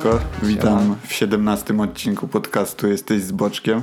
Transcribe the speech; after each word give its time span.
Siemanko, 0.00 0.24
witam 0.42 0.96
w 1.06 1.12
17 1.12 1.80
odcinku 1.80 2.28
podcastu 2.28 2.88
Jesteś 2.88 3.22
z 3.22 3.32
Boczkiem. 3.32 3.82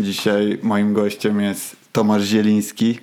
Dzisiaj 0.00 0.58
moim 0.62 0.92
gościem 0.92 1.40
jest 1.40 1.76
Tomasz 1.92 2.22
Zieliński, 2.22 2.98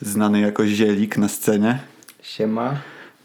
znany 0.00 0.40
jako 0.40 0.66
Zielik 0.66 1.18
na 1.18 1.28
scenie. 1.28 1.78
Siema. 2.22 2.76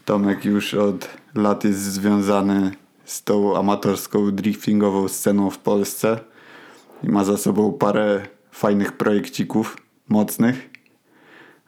Tomek 0.04 0.44
już 0.44 0.74
od 0.74 1.08
lat 1.34 1.64
jest 1.64 1.78
związany 1.82 2.70
z 3.04 3.22
tą 3.24 3.56
amatorską 3.56 4.30
driftingową 4.30 5.08
sceną 5.08 5.50
w 5.50 5.58
Polsce 5.58 6.18
i 7.04 7.08
ma 7.08 7.24
za 7.24 7.36
sobą 7.36 7.72
parę 7.72 8.22
fajnych 8.52 8.92
projekcików 8.92 9.76
mocnych. 10.08 10.70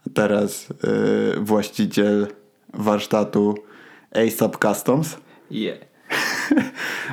A 0.06 0.10
teraz 0.14 0.68
yy, 0.68 1.40
właściciel 1.40 2.26
warsztatu 2.74 3.54
ASAP 4.14 4.56
Customs. 4.64 5.16
Yeah. 5.50 5.89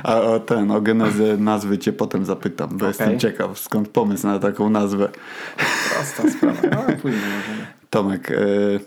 A 0.02 0.20
o 0.20 0.40
ten, 0.40 0.70
o 0.70 0.80
genezę 0.80 1.36
nazwy 1.36 1.78
cię 1.78 1.92
potem 1.92 2.24
zapytam, 2.24 2.68
bo 2.68 2.76
Okay. 2.76 2.88
jestem 2.88 3.18
ciekaw, 3.18 3.58
skąd 3.58 3.88
pomysł 3.88 4.26
na 4.26 4.38
taką 4.38 4.70
nazwę. 4.70 5.08
Prosta 5.94 6.30
sprawa. 6.30 6.60
No, 6.70 6.82
później 7.02 7.22
możemy. 7.22 7.66
Tomek, 7.90 8.30
yy, 8.30 8.80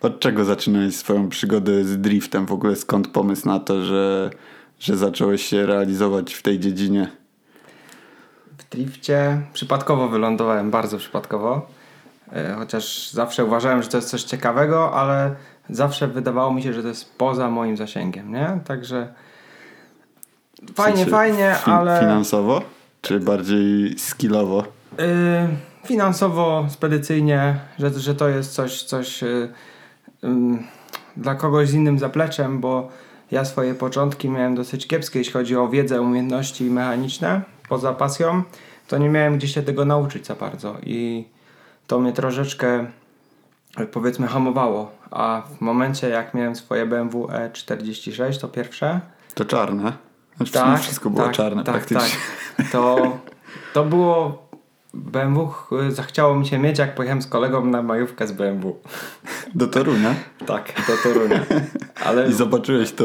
od 0.00 0.20
czego 0.20 0.44
zaczynałeś 0.44 0.96
swoją 0.96 1.28
przygodę 1.28 1.84
z 1.84 2.00
driftem? 2.00 2.46
W 2.46 2.52
ogóle 2.52 2.76
skąd 2.76 3.08
pomysł 3.08 3.48
na 3.48 3.60
to, 3.60 3.82
że, 3.84 4.30
że 4.80 4.96
zacząłeś 4.96 5.42
się 5.46 5.66
realizować 5.66 6.34
w 6.34 6.42
tej 6.42 6.58
dziedzinie? 6.60 7.08
W 8.58 8.68
drifcie 8.70 9.40
przypadkowo 9.52 10.08
wylądowałem, 10.08 10.70
bardzo 10.70 10.98
przypadkowo. 10.98 11.66
E, 12.32 12.54
Chociaż 12.58 13.10
zawsze 13.10 13.44
uważałem, 13.44 13.82
że 13.82 13.88
to 13.88 13.96
jest 13.96 14.08
coś 14.08 14.22
ciekawego, 14.22 14.94
ale 14.94 15.34
zawsze 15.70 16.08
wydawało 16.08 16.52
mi 16.54 16.62
się, 16.62 16.72
że 16.72 16.82
to 16.82 16.88
jest 16.88 17.14
poza 17.18 17.50
moim 17.50 17.76
zasięgiem, 17.76 18.32
nie? 18.32 18.60
Także 18.64 19.12
W 20.70 20.74
fajnie, 20.74 20.96
sensie 20.96 21.10
fajnie, 21.10 21.54
fi- 21.64 21.70
ale 21.70 22.00
Finansowo? 22.00 22.62
Czy 23.02 23.20
bardziej 23.20 23.98
skillowo? 23.98 24.64
y, 25.00 25.86
finansowo, 25.86 26.66
spedycyjnie, 26.68 27.58
że, 27.78 27.90
że 27.90 28.14
to 28.14 28.28
jest 28.28 28.52
coś, 28.54 28.82
coś 28.82 29.22
y, 29.22 29.48
ym, 30.24 30.62
dla 31.16 31.34
kogoś 31.34 31.68
z 31.68 31.74
innym 31.74 31.98
zapleczem, 31.98 32.60
bo 32.60 32.88
ja 33.30 33.44
swoje 33.44 33.74
początki 33.74 34.28
miałem 34.30 34.54
dosyć 34.54 34.86
kiepskie, 34.86 35.18
jeśli 35.18 35.32
chodzi 35.32 35.56
o 35.56 35.68
wiedzę, 35.68 36.00
umiejętności 36.00 36.64
mechaniczne, 36.64 37.40
poza 37.68 37.92
pasją, 37.92 38.42
to 38.88 38.98
nie 38.98 39.08
miałem 39.08 39.36
gdzie 39.38 39.48
się 39.48 39.62
tego 39.62 39.84
nauczyć 39.84 40.26
za 40.26 40.34
bardzo 40.34 40.76
i 40.82 41.24
to 41.86 41.98
mnie 41.98 42.12
troszeczkę 42.12 42.86
y, 43.80 43.86
powiedzmy 43.86 44.26
hamowało, 44.26 44.90
a 45.10 45.42
w 45.58 45.60
momencie 45.60 46.08
jak 46.08 46.34
miałem 46.34 46.56
swoje 46.56 46.86
BMW 46.86 47.26
E46, 47.26 48.40
to 48.40 48.48
pierwsze, 48.48 49.00
To 49.34 49.44
czarne. 49.44 49.92
Znaczy 50.50 50.64
w 50.66 50.68
sumie 50.70 50.78
wszystko 50.78 51.10
było 51.10 51.28
czarne 51.28 51.64
tak, 51.64 51.74
praktycznie. 51.74 52.16
Tak. 52.56 52.66
To, 52.72 53.16
to 53.74 53.84
było 53.84 54.42
BMW, 54.94 55.46
ch- 55.48 55.70
zachciało 55.88 56.34
mi 56.34 56.46
się 56.46 56.58
mieć, 56.58 56.78
jak 56.78 56.94
pojechałem 56.94 57.22
z 57.22 57.26
kolegą 57.26 57.64
na 57.66 57.82
majówkę 57.82 58.26
z 58.26 58.32
BMW. 58.32 58.76
Do 59.54 59.66
Torunia. 59.66 60.14
Tak, 60.46 60.72
do 60.88 60.96
Torunia. 61.10 61.40
Ale 62.04 62.28
I 62.28 62.32
zobaczyłeś 62.32 62.92
to 62.92 63.04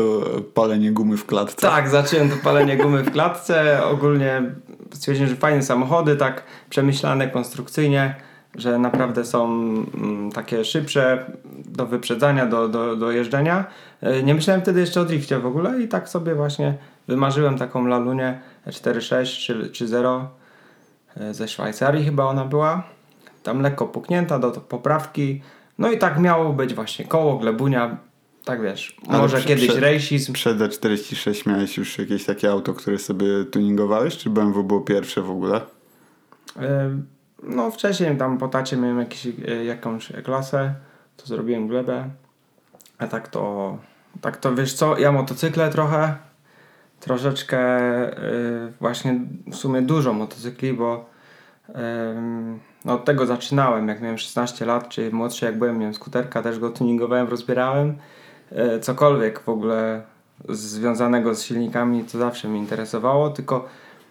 palenie 0.54 0.92
gumy 0.92 1.18
w 1.18 1.26
klatce. 1.26 1.68
tak, 1.68 1.90
zacząłem 1.90 2.30
to 2.30 2.36
palenie 2.44 2.78
gumy 2.78 3.04
w 3.04 3.12
klatce. 3.12 3.84
Ogólnie 3.86 4.42
stwierdziłem, 4.94 5.30
że 5.30 5.36
fajne 5.36 5.64
samochody, 5.64 6.16
tak 6.16 6.44
przemyślane 6.70 7.28
konstrukcyjnie, 7.28 8.16
że 8.56 8.80
naprawdę 8.80 9.26
są 9.26 9.46
mm, 9.46 10.32
takie 10.32 10.66
szybsze 10.66 11.32
do 11.66 11.86
wyprzedzania, 11.86 12.46
do, 12.46 12.68
do, 12.68 12.96
do 12.96 13.12
jeżdżenia. 13.12 13.66
E, 14.02 14.24
Nie 14.24 14.36
myślałem 14.36 14.62
wtedy 14.62 14.80
jeszcze 14.80 15.02
o 15.02 15.06
drifcie 15.06 15.40
w 15.40 15.46
ogóle 15.46 15.82
i 15.82 15.88
tak 15.88 16.10
sobie 16.10 16.36
właśnie 16.36 16.74
wymarzyłem 17.08 17.58
taką 17.58 17.86
lalunię 17.88 18.40
4.6 18.68 19.26
czy, 19.46 19.70
czy 19.70 19.88
0 19.88 20.30
e, 21.18 21.34
ze 21.34 21.48
Szwajcarii 21.48 22.06
chyba 22.06 22.24
ona 22.26 22.46
była. 22.46 22.84
Tam 23.44 23.62
lekko 23.62 23.88
puknięta 23.88 24.40
do 24.40 24.52
poprawki. 24.52 25.42
No 25.78 25.92
i 25.92 25.98
tak 25.98 26.20
miało 26.20 26.54
być 26.54 26.74
właśnie 26.74 27.06
koło, 27.06 27.38
glebunia, 27.38 27.98
tak 28.46 28.62
wiesz, 28.62 28.98
Ale 29.10 29.18
może 29.18 29.38
prze- 29.38 29.48
kiedyś 29.48 29.68
prze- 29.68 29.80
rejsizm. 29.80 30.34
Przed 30.34 30.58
E46 30.58 31.50
miałeś 31.50 31.78
już 31.78 31.98
jakieś 31.98 32.26
takie 32.26 32.52
auto, 32.52 32.74
które 32.74 33.00
sobie 33.00 33.46
tuningowałeś, 33.52 34.18
czy 34.18 34.30
BMW 34.30 34.64
było 34.64 34.82
pierwsze 34.82 35.22
w 35.22 35.32
ogóle? 35.32 35.62
E, 36.62 36.90
No 37.44 37.72
wcześniej 37.72 38.18
tam 38.18 38.38
po 38.38 38.48
tacie 38.48 38.78
miałem 38.78 39.00
jakieś, 39.00 39.28
e, 39.48 39.66
jakąś 39.66 40.12
klasę, 40.24 40.74
to 41.18 41.26
zrobiłem 41.26 41.68
glebę. 41.68 42.10
A 42.98 43.08
tak 43.08 43.28
to, 43.28 43.78
tak 44.22 44.38
to 44.38 44.56
wiesz 44.56 44.74
co, 44.74 44.98
ja 44.98 45.12
motocykle 45.12 45.70
trochę, 45.70 46.16
troszeczkę 47.00 47.60
e, 47.60 48.12
właśnie 48.80 49.20
w 49.52 49.56
sumie 49.56 49.82
dużo 49.82 50.14
motocykli, 50.14 50.74
bo 50.74 51.06
no 52.86 52.94
od 52.94 53.06
tego 53.06 53.26
zaczynałem, 53.26 53.88
jak 53.88 54.02
miałem 54.02 54.18
16 54.18 54.66
lat, 54.66 54.90
czy 54.90 55.12
młodszy 55.12 55.46
jak 55.46 55.58
byłem, 55.58 55.78
miałem 55.78 55.94
skuterka, 55.94 56.42
też 56.42 56.60
go 56.60 56.70
tuningowałem, 56.70 57.28
rozbierałem. 57.28 57.98
E, 58.52 58.80
Cokolwiek 58.80 59.40
w 59.40 59.50
ogóle 59.50 60.02
związanego 60.50 61.36
z 61.36 61.44
silnikami, 61.44 62.04
to 62.04 62.18
zawsze 62.18 62.48
mnie 62.48 62.60
interesowało, 62.60 63.30
tylko 63.30 63.68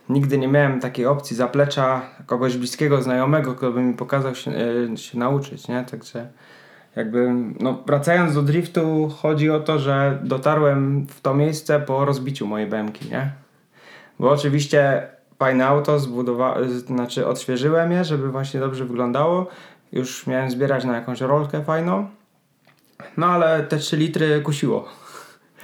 nigdy 0.08 0.38
nie 0.38 0.48
miałem 0.48 0.80
takiej 0.80 1.06
opcji 1.06 1.36
zaplecza 1.36 2.02
kogoś 2.26 2.56
bliskiego, 2.56 3.02
znajomego, 3.02 3.54
kto 3.54 3.72
by 3.72 3.82
mi 3.82 3.94
pokazał 3.94 4.34
się, 4.34 4.50
e, 4.92 4.96
się 4.96 5.18
nauczyć, 5.18 5.68
nie? 5.68 5.84
Także 5.84 6.28
jakby, 6.96 7.34
no 7.60 7.82
wracając 7.86 8.34
do 8.34 8.42
driftu, 8.42 9.08
chodzi 9.08 9.50
o 9.50 9.60
to, 9.60 9.78
że 9.78 10.18
dotarłem 10.22 11.06
w 11.06 11.20
to 11.20 11.34
miejsce 11.34 11.80
po 11.80 12.04
rozbiciu 12.04 12.46
mojej 12.46 12.66
BMki, 12.66 13.10
nie? 13.10 13.30
Bo 14.18 14.30
oczywiście 14.30 15.08
fajne 15.38 15.66
auto, 15.66 15.98
znaczy 16.86 17.26
odświeżyłem 17.26 17.92
je, 17.92 18.04
żeby 18.04 18.30
właśnie 18.30 18.60
dobrze 18.60 18.84
wyglądało. 18.84 19.46
Już 19.92 20.26
miałem 20.26 20.50
zbierać 20.50 20.84
na 20.84 20.94
jakąś 20.94 21.20
rolkę 21.20 21.64
fajną. 21.64 22.08
No 23.16 23.26
ale 23.26 23.62
te 23.62 23.78
3 23.78 23.96
litry 23.96 24.40
kusiło. 24.40 24.88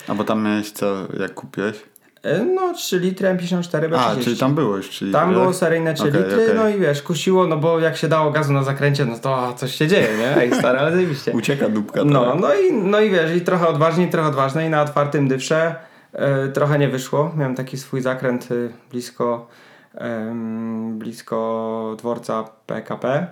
A 0.09 0.14
bo 0.14 0.25
tam 0.25 0.44
miałeś 0.44 0.70
co, 0.70 0.87
jak 1.20 1.34
kupiłeś? 1.34 1.92
Y, 2.27 2.44
No 2.55 2.72
3 2.75 2.99
litry 2.99 3.28
M54 3.28 3.88
B30. 3.88 3.97
A, 3.99 4.16
czyli 4.25 4.37
tam 4.37 4.55
było 4.55 4.77
już 4.77 4.88
3 4.88 5.05
litry, 5.05 5.21
Tam 5.21 5.28
tak? 5.31 5.38
było 5.38 5.53
seryjne 5.53 5.94
3 5.94 6.09
Okej, 6.09 6.21
litry, 6.22 6.44
okej. 6.44 6.56
no 6.56 6.69
i 6.69 6.78
wiesz, 6.81 7.03
kusiło, 7.03 7.47
no 7.47 7.56
bo 7.56 7.81
jak 7.81 7.97
się 7.97 8.09
dało 8.09 8.31
gazu 8.31 8.53
na 8.53 8.62
zakręcie, 8.62 9.05
no 9.05 9.19
to 9.19 9.53
coś 9.56 9.75
się 9.75 9.88
dzieje, 9.88 10.09
nie? 10.19 10.37
Ej 10.37 10.55
stary, 10.55 10.78
ale 10.78 10.93
zajebiście. 10.93 11.32
Ucieka 11.38 11.69
dupka. 11.69 12.05
No, 12.05 12.31
tak? 12.32 12.41
no 12.41 12.55
i, 12.55 12.72
no 12.72 13.00
i 13.00 13.11
wiesz, 13.11 13.37
i 13.37 13.41
trochę 13.41 13.69
odważniej, 13.69 14.09
trochę 14.11 14.28
odważniej 14.28 14.71
na 14.71 14.82
otwartym 14.82 15.28
dywsze 15.28 15.75
e, 16.12 16.49
trochę 16.49 16.78
nie 16.78 16.88
wyszło. 16.88 17.32
Miałem 17.37 17.55
taki 17.55 17.78
swój 17.78 18.00
zakręt 18.00 18.50
y, 18.50 18.72
blisko, 18.91 19.49
em, 19.94 20.99
blisko 20.99 21.94
dworca 21.99 22.44
PKP 22.66 23.27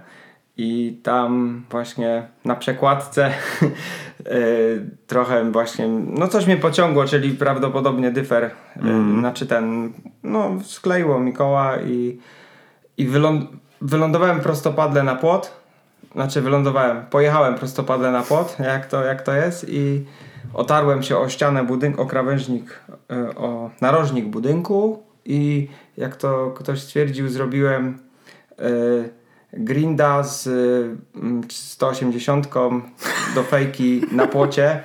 i 0.56 1.00
tam 1.02 1.62
właśnie 1.70 2.28
na 2.44 2.56
przekładce 2.56 3.26
e, 3.26 3.32
trochę 5.06 5.50
właśnie, 5.50 5.88
no 5.88 6.28
coś 6.28 6.46
mnie 6.46 6.56
pociągło, 6.56 7.04
czyli 7.04 7.30
prawdopodobnie 7.30 8.10
dyfer, 8.10 8.44
e, 8.44 8.50
znaczy 9.18 9.46
ten, 9.46 9.92
no 10.22 10.50
skleiło 10.64 11.20
mi 11.20 11.32
koła 11.32 11.76
i, 11.80 12.18
i 12.96 13.06
wyląd, 13.06 13.50
wylądowałem 13.80 14.40
prostopadle 14.40 15.02
na 15.02 15.14
płot, 15.14 15.60
znaczy 16.12 16.40
wylądowałem, 16.40 17.06
pojechałem 17.10 17.54
prostopadle 17.54 18.10
na 18.10 18.22
płot, 18.22 18.56
jak 18.58 18.86
to, 18.86 19.04
jak 19.04 19.22
to 19.22 19.32
jest 19.32 19.66
i 19.68 20.04
otarłem 20.54 21.02
się 21.02 21.18
o 21.18 21.28
ścianę 21.28 21.64
budynku, 21.64 22.02
o 22.02 22.06
krawężnik, 22.06 22.80
y, 23.12 23.36
o 23.36 23.70
narożnik 23.80 24.26
budynku 24.26 25.02
i 25.24 25.68
jak 25.96 26.16
to 26.16 26.50
ktoś 26.50 26.80
stwierdził, 26.80 27.28
zrobiłem 27.28 27.98
grinda 29.52 30.22
z 30.22 30.46
y, 30.46 30.96
mm, 31.14 31.42
180 31.50 32.48
do 33.34 33.42
fejki 33.42 34.02
na 34.12 34.26
płocie 34.26 34.82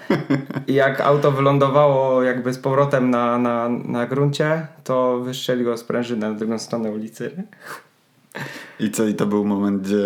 i 0.67 0.73
jak 0.73 1.01
auto 1.01 1.31
wylądowało 1.31 2.23
jakby 2.23 2.53
z 2.53 2.57
powrotem 2.57 3.09
na, 3.09 3.37
na, 3.37 3.69
na 3.69 4.05
gruncie, 4.05 4.67
to 4.83 5.19
wystrzeliło 5.19 5.77
sprężynę 5.77 6.29
na 6.29 6.37
drugą 6.37 6.59
stronę 6.59 6.91
ulicy. 6.91 7.43
I 8.79 8.91
co, 8.91 9.05
i 9.07 9.13
to 9.13 9.25
był 9.25 9.45
moment, 9.45 9.81
gdzie 9.81 10.05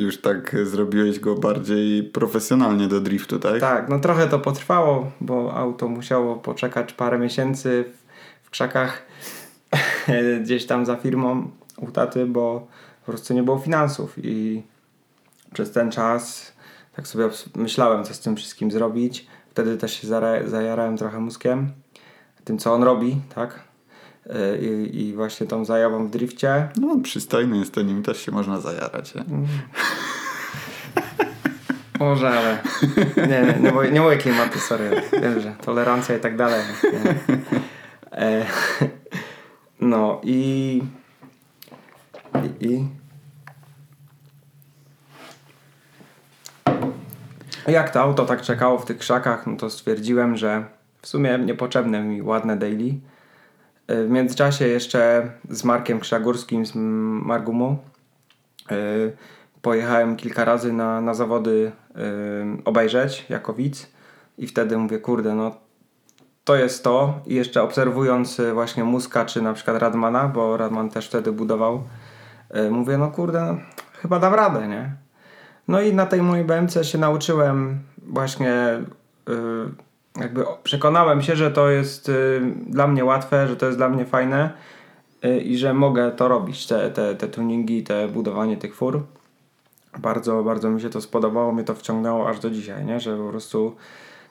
już 0.00 0.20
tak 0.20 0.56
zrobiłeś 0.64 1.20
go 1.20 1.34
bardziej 1.34 2.02
profesjonalnie 2.02 2.88
do 2.88 3.00
driftu, 3.00 3.38
tak? 3.38 3.60
Tak, 3.60 3.88
no 3.88 3.98
trochę 3.98 4.28
to 4.28 4.38
potrwało, 4.38 5.10
bo 5.20 5.54
auto 5.54 5.88
musiało 5.88 6.36
poczekać 6.36 6.92
parę 6.92 7.18
miesięcy 7.18 7.84
w, 7.92 8.46
w 8.46 8.50
krzakach 8.50 9.02
gdzieś 10.42 10.66
tam 10.66 10.86
za 10.86 10.96
firmą 10.96 11.50
u 11.76 11.90
taty, 11.90 12.26
bo 12.26 12.66
po 13.06 13.12
prostu 13.12 13.34
nie 13.34 13.42
było 13.42 13.58
finansów 13.58 14.14
i 14.16 14.62
przez 15.52 15.72
ten 15.72 15.90
czas 15.90 16.52
tak 16.96 17.06
sobie 17.06 17.28
myślałem, 17.56 18.04
co 18.04 18.14
z 18.14 18.20
tym 18.20 18.36
wszystkim 18.36 18.70
zrobić. 18.70 19.26
Wtedy 19.50 19.76
też 19.76 20.00
się 20.00 20.08
zajarałem 20.46 20.96
trochę 20.96 21.20
mózgiem, 21.20 21.72
tym 22.44 22.58
co 22.58 22.74
on 22.74 22.82
robi, 22.82 23.20
tak? 23.34 23.60
Y, 24.26 24.58
I, 24.58 25.00
i 25.00 25.14
właśnie 25.14 25.46
tą 25.46 25.64
zajawą 25.64 26.06
w 26.06 26.10
drifcie. 26.10 26.68
No, 26.80 26.96
przystojny 27.02 27.58
jest, 27.58 27.74
to 27.74 27.82
nim 27.82 28.02
też 28.02 28.20
się 28.20 28.32
można 28.32 28.60
zajarać. 28.60 29.14
Nie? 29.14 29.24
Może, 32.00 32.30
ale 32.30 32.58
nie, 33.16 33.26
nie, 33.26 33.60
nie, 33.60 33.72
moje, 33.72 33.90
nie 33.90 34.00
moje 34.00 34.16
klimaty, 34.16 34.58
sorry. 34.58 35.02
Wiem, 35.22 35.40
że 35.40 35.54
tolerancja 35.64 36.16
i 36.16 36.20
tak 36.20 36.36
dalej. 36.36 36.60
E, 38.12 38.46
no 39.80 40.20
i, 40.22 40.82
i, 42.60 42.84
jak 47.68 47.90
to 47.90 48.00
auto 48.00 48.24
tak 48.24 48.42
czekało 48.42 48.78
w 48.78 48.84
tych 48.84 48.98
krzakach, 48.98 49.46
no 49.46 49.56
to 49.56 49.70
stwierdziłem, 49.70 50.36
że 50.36 50.64
w 51.02 51.06
sumie 51.06 51.38
niepotrzebne 51.38 52.02
mi 52.02 52.22
ładne 52.22 52.56
daily. 52.56 52.94
E, 53.86 54.04
w 54.04 54.10
międzyczasie 54.10 54.68
jeszcze 54.68 55.30
z 55.50 55.64
Markiem 55.64 56.00
Krzagórskim 56.00 56.66
z 56.66 56.72
Margumu 56.74 57.78
e, 58.70 58.76
pojechałem 59.62 60.16
kilka 60.16 60.44
razy 60.44 60.72
na, 60.72 61.00
na 61.00 61.14
zawody 61.14 61.72
e, 61.96 62.00
obejrzeć 62.64 63.26
jako 63.28 63.54
widz 63.54 63.92
i 64.38 64.46
wtedy 64.46 64.78
mówię, 64.78 64.98
kurde, 64.98 65.34
no 65.34 65.56
to 66.44 66.56
jest 66.56 66.84
to. 66.84 67.20
I 67.26 67.34
jeszcze 67.34 67.62
obserwując 67.62 68.40
właśnie 68.54 68.84
Muska 68.84 69.24
czy 69.24 69.42
na 69.42 69.52
przykład 69.52 69.78
Radmana, 69.78 70.28
bo 70.28 70.56
Radman 70.56 70.90
też 70.90 71.08
wtedy 71.08 71.32
budował, 71.32 71.82
mówię, 72.70 72.98
no 72.98 73.10
kurde, 73.10 73.40
no, 73.40 73.56
chyba 74.02 74.18
dam 74.18 74.34
radę, 74.34 74.68
nie? 74.68 74.92
No 75.68 75.80
i 75.80 75.94
na 75.94 76.06
tej 76.06 76.22
mojej 76.22 76.44
BMC 76.44 76.84
się 76.84 76.98
nauczyłem 76.98 77.78
właśnie 78.06 78.80
jakby 80.20 80.44
przekonałem 80.62 81.22
się, 81.22 81.36
że 81.36 81.50
to 81.50 81.70
jest 81.70 82.08
y, 82.08 82.40
dla 82.66 82.86
mnie 82.86 83.04
łatwe, 83.04 83.48
że 83.48 83.56
to 83.56 83.66
jest 83.66 83.78
dla 83.78 83.88
mnie 83.88 84.04
fajne 84.04 84.50
i 85.44 85.58
że 85.58 85.74
mogę 85.74 86.10
to 86.10 86.28
robić, 86.28 86.66
te, 86.66 86.90
te, 86.90 87.14
te 87.14 87.28
tuningi, 87.28 87.82
te 87.82 88.08
budowanie 88.08 88.56
tych 88.56 88.76
fur. 88.76 89.00
Bardzo, 89.98 90.42
bardzo 90.42 90.70
mi 90.70 90.80
się 90.80 90.90
to 90.90 91.00
spodobało, 91.00 91.52
mnie 91.52 91.64
to 91.64 91.74
wciągnęło 91.74 92.28
aż 92.28 92.40
do 92.40 92.50
dzisiaj, 92.50 92.84
nie? 92.84 93.00
że 93.00 93.16
po 93.16 93.28
prostu 93.28 93.76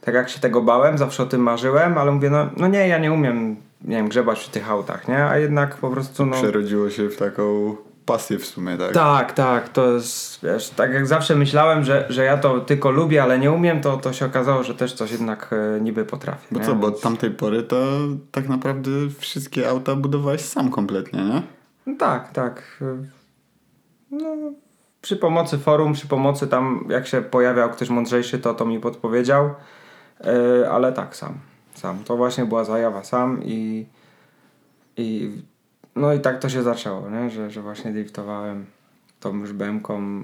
tak 0.01 0.15
jak 0.15 0.29
się 0.29 0.39
tego 0.39 0.61
bałem, 0.61 0.97
zawsze 0.97 1.23
o 1.23 1.25
tym 1.25 1.41
marzyłem, 1.41 1.97
ale 1.97 2.11
mówię, 2.11 2.29
no, 2.29 2.49
no 2.57 2.67
nie, 2.67 2.87
ja 2.87 2.97
nie 2.97 3.11
umiem, 3.11 3.55
nie 3.81 3.95
wiem, 3.95 4.07
grzebać 4.07 4.39
w 4.39 4.49
tych 4.49 4.71
autach, 4.71 5.07
nie? 5.07 5.25
A 5.25 5.37
jednak 5.37 5.77
po 5.77 5.89
prostu, 5.89 6.25
no... 6.25 6.35
Przerodziło 6.35 6.89
się 6.89 7.09
w 7.09 7.17
taką 7.17 7.75
pasję 8.05 8.39
w 8.39 8.45
sumie, 8.45 8.77
tak? 8.77 8.93
Tak, 8.93 9.33
tak, 9.33 9.69
to 9.69 9.93
jest, 9.93 10.39
wiesz, 10.43 10.69
tak 10.69 10.93
jak 10.93 11.07
zawsze 11.07 11.35
myślałem, 11.35 11.83
że, 11.83 12.05
że 12.09 12.23
ja 12.23 12.37
to 12.37 12.59
tylko 12.59 12.91
lubię, 12.91 13.23
ale 13.23 13.39
nie 13.39 13.51
umiem, 13.51 13.81
to, 13.81 13.97
to 13.97 14.13
się 14.13 14.25
okazało, 14.25 14.63
że 14.63 14.75
też 14.75 14.93
coś 14.93 15.11
jednak 15.11 15.49
e, 15.53 15.81
niby 15.81 16.05
potrafię. 16.05 16.47
Bo 16.51 16.59
nie? 16.59 16.65
co, 16.65 16.75
bo 16.75 16.87
od 16.87 17.01
tamtej 17.01 17.31
pory 17.31 17.63
to 17.63 17.99
tak 18.31 18.49
naprawdę 18.49 18.91
wszystkie 19.19 19.69
auta 19.69 19.95
budowałeś 19.95 20.41
sam 20.41 20.71
kompletnie, 20.71 21.23
nie? 21.23 21.41
No 21.85 21.95
tak, 21.99 22.31
tak. 22.31 22.83
No, 24.11 24.35
przy 25.01 25.17
pomocy 25.17 25.57
forum, 25.57 25.93
przy 25.93 26.07
pomocy 26.07 26.47
tam, 26.47 26.85
jak 26.89 27.07
się 27.07 27.21
pojawiał 27.21 27.69
ktoś 27.69 27.89
mądrzejszy, 27.89 28.39
to 28.39 28.53
to 28.53 28.65
mi 28.65 28.79
podpowiedział, 28.79 29.49
e, 30.21 30.69
ale 30.69 30.93
tak, 30.93 31.15
sam. 31.15 31.33
Sam. 31.73 32.03
To 32.03 32.17
właśnie 32.17 32.45
była 32.45 32.63
zajawa 32.63 33.03
sam 33.03 33.39
i, 33.43 33.85
i 34.97 35.31
no 35.95 36.13
i 36.13 36.19
tak 36.19 36.39
to 36.39 36.49
się 36.49 36.63
zaczęło, 36.63 37.09
nie? 37.09 37.29
Że, 37.29 37.51
że 37.51 37.61
właśnie 37.61 37.91
driftowałem 37.91 38.65
tą 39.19 39.37
już 39.37 39.53
BM-ką. 39.53 40.23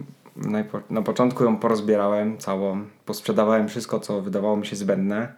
Na 0.90 1.02
początku 1.02 1.44
ją 1.44 1.58
porozbierałem 1.58 2.38
całą, 2.38 2.86
posprzedawałem 3.06 3.68
wszystko, 3.68 4.00
co 4.00 4.22
wydawało 4.22 4.58
mi 4.58 4.66
się 4.66 4.76
zbędne. 4.76 5.34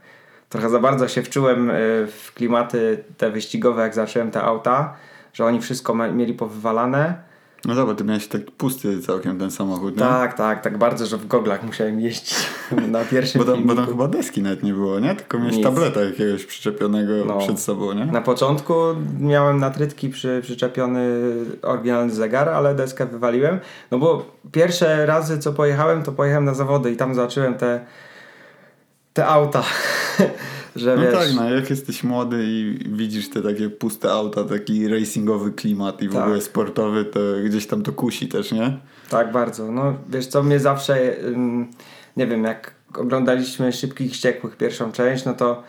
Trochę 0.49 0.69
za 0.69 0.79
bardzo 0.79 1.07
się 1.07 1.23
wczułem 1.23 1.69
y, 1.69 1.73
w 2.07 2.31
klimaty 2.35 3.03
te 3.17 3.31
wyścigowe, 3.31 3.81
jak 3.81 3.95
zacząłem 3.95 4.31
te 4.31 4.41
auta, 4.41 4.93
że 5.33 5.45
oni 5.45 5.61
wszystko 5.61 5.95
mieli 5.95 6.33
powywalane 6.33 7.30
no 7.65 7.75
dobra, 7.75 7.95
ty 7.95 8.03
miałeś 8.03 8.27
tak 8.27 8.51
pusty 8.51 9.01
całkiem 9.01 9.39
ten 9.39 9.51
samochód, 9.51 9.95
nie? 9.95 9.99
Tak, 9.99 10.33
tak, 10.33 10.61
tak 10.61 10.77
bardzo, 10.77 11.05
że 11.05 11.17
w 11.17 11.27
goglach 11.27 11.63
musiałem 11.63 11.99
jeździć 11.99 12.35
na 12.87 13.05
pierwszym 13.05 13.45
bo, 13.45 13.51
tam, 13.51 13.63
bo 13.63 13.75
tam 13.75 13.85
chyba 13.85 14.07
deski 14.07 14.41
nawet 14.41 14.63
nie 14.63 14.73
było, 14.73 14.99
nie? 14.99 15.15
Tylko 15.15 15.39
miałeś 15.39 15.55
Nic. 15.55 15.65
tableta 15.65 16.01
jakiegoś 16.01 16.45
przyczepionego 16.45 17.13
no. 17.25 17.37
przed 17.37 17.59
sobą, 17.59 17.93
nie? 17.93 18.05
Na 18.05 18.21
początku 18.21 18.73
miałem 19.19 19.59
na 19.59 19.69
trytki 19.69 20.09
przy, 20.09 20.39
przyczepiony 20.43 21.09
oryginalny 21.61 22.13
zegar, 22.13 22.49
ale 22.49 22.75
deskę 22.75 23.05
wywaliłem. 23.05 23.59
No 23.91 23.97
bo 23.97 24.25
pierwsze 24.51 25.05
razy 25.05 25.39
co 25.39 25.53
pojechałem, 25.53 26.03
to 26.03 26.11
pojechałem 26.11 26.45
na 26.45 26.53
zawody 26.53 26.91
i 26.91 26.95
tam 26.95 27.15
zobaczyłem 27.15 27.55
te, 27.55 27.85
te 29.13 29.27
auta. 29.27 29.63
że 30.75 30.95
no 30.95 31.01
wiesz... 31.01 31.13
tak, 31.13 31.27
no 31.35 31.49
jak 31.49 31.69
jesteś 31.69 32.03
młody 32.03 32.43
i 32.43 32.79
widzisz 32.87 33.29
te 33.29 33.41
takie 33.41 33.69
puste 33.69 34.11
auta, 34.11 34.43
taki 34.43 34.87
racingowy 34.87 35.51
klimat 35.51 36.01
i 36.01 36.09
w 36.09 36.13
tak. 36.13 36.23
ogóle 36.23 36.41
sportowy, 36.41 37.05
to 37.05 37.19
gdzieś 37.45 37.67
tam 37.67 37.83
to 37.83 37.91
kusi 37.91 38.27
też, 38.27 38.51
nie? 38.51 38.77
Tak, 39.09 39.31
bardzo. 39.31 39.71
No 39.71 39.93
wiesz 40.09 40.27
co, 40.27 40.43
mnie 40.43 40.59
zawsze, 40.59 41.15
nie 42.17 42.27
wiem, 42.27 42.43
jak 42.43 42.71
oglądaliśmy 42.95 43.73
Szybkich 43.73 44.15
Ściekłych 44.15 44.57
pierwszą 44.57 44.91
część, 44.91 45.25
no 45.25 45.33
to 45.33 45.63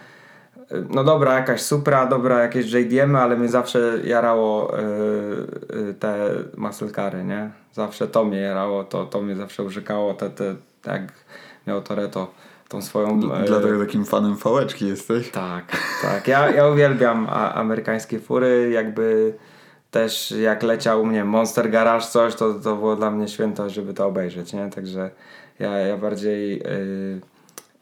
no 0.90 1.04
dobra, 1.04 1.34
jakaś 1.34 1.60
Supra, 1.60 2.06
dobra, 2.06 2.42
jakieś 2.42 2.72
JDM, 2.72 3.16
ale 3.16 3.36
mnie 3.36 3.48
zawsze 3.48 3.98
jarało 4.04 4.76
yy, 5.70 5.94
te 5.94 6.30
muscle 6.56 6.88
nie? 7.24 7.50
Zawsze 7.72 8.08
to 8.08 8.24
mnie 8.24 8.38
jarało, 8.38 8.84
to, 8.84 9.06
to 9.06 9.22
mnie 9.22 9.36
zawsze 9.36 9.62
urzekało, 9.62 10.14
te, 10.14 10.30
te, 10.30 10.54
jak 10.86 11.12
miał 11.66 11.82
Toreto 11.82 12.34
tą 12.72 12.82
swoją... 12.82 13.20
Dlatego 13.46 13.86
takim 13.86 14.04
fanem 14.04 14.36
fałeczki 14.36 14.86
jesteś? 14.86 15.30
Tak, 15.30 15.64
tak. 16.02 16.28
Ja, 16.28 16.50
ja 16.50 16.68
uwielbiam 16.68 17.26
amerykańskie 17.54 18.20
fury, 18.20 18.70
jakby 18.70 19.34
też 19.90 20.30
jak 20.30 20.62
leciał 20.62 21.02
u 21.02 21.06
mnie 21.06 21.24
Monster 21.24 21.70
Garage 21.70 22.06
coś, 22.06 22.34
to, 22.34 22.54
to 22.54 22.76
było 22.76 22.96
dla 22.96 23.10
mnie 23.10 23.28
świętość, 23.28 23.74
żeby 23.74 23.94
to 23.94 24.06
obejrzeć, 24.06 24.52
nie? 24.52 24.70
Także 24.70 25.10
ja, 25.58 25.70
ja 25.78 25.96
bardziej... 25.96 26.58
Yy, 26.58 27.31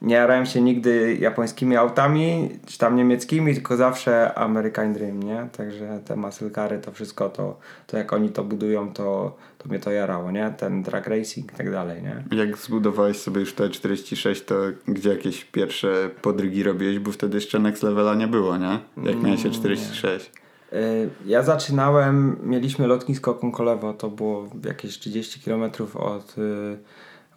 nie 0.01 0.15
jarałem 0.15 0.45
się 0.45 0.61
nigdy 0.61 1.17
japońskimi 1.19 1.75
autami, 1.75 2.49
czy 2.65 2.77
tam 2.77 2.95
niemieckimi, 2.95 3.53
tylko 3.53 3.77
zawsze 3.77 4.33
American 4.33 4.93
Dream, 4.93 5.23
nie? 5.23 5.47
Także 5.57 5.99
te 6.05 6.15
muscle 6.15 6.79
to 6.81 6.91
wszystko 6.91 7.29
to, 7.29 7.59
to 7.87 7.97
jak 7.97 8.13
oni 8.13 8.29
to 8.29 8.43
budują, 8.43 8.93
to, 8.93 9.37
to 9.57 9.69
mnie 9.69 9.79
to 9.79 9.91
jarało, 9.91 10.31
nie? 10.31 10.53
Ten 10.57 10.83
drag 10.83 11.07
racing 11.07 11.53
i 11.53 11.55
tak 11.55 11.71
dalej, 11.71 12.03
nie? 12.03 12.37
Jak 12.37 12.57
zbudowałeś 12.57 13.17
sobie 13.17 13.39
już 13.39 13.53
te 13.53 13.69
46, 13.69 14.45
to 14.45 14.55
gdzie 14.87 15.09
jakieś 15.09 15.45
pierwsze 15.45 16.09
podrygi 16.21 16.63
robiłeś, 16.63 16.99
bo 16.99 17.11
wtedy 17.11 17.37
jeszcze 17.37 17.59
next 17.59 17.83
levela 17.83 18.15
nie 18.15 18.27
było, 18.27 18.57
nie? 18.57 18.79
Jak 19.03 19.23
miałeś 19.23 19.43
46. 19.51 20.31
Mm, 20.71 20.83
y, 20.83 21.09
ja 21.25 21.43
zaczynałem, 21.43 22.37
mieliśmy 22.43 22.87
lotnisko 22.87 23.33
Konkolewo, 23.33 23.93
to 23.93 24.09
było 24.09 24.49
jakieś 24.65 24.99
30 24.99 25.39
km 25.39 25.63
od 25.93 26.37
y, 26.37 26.77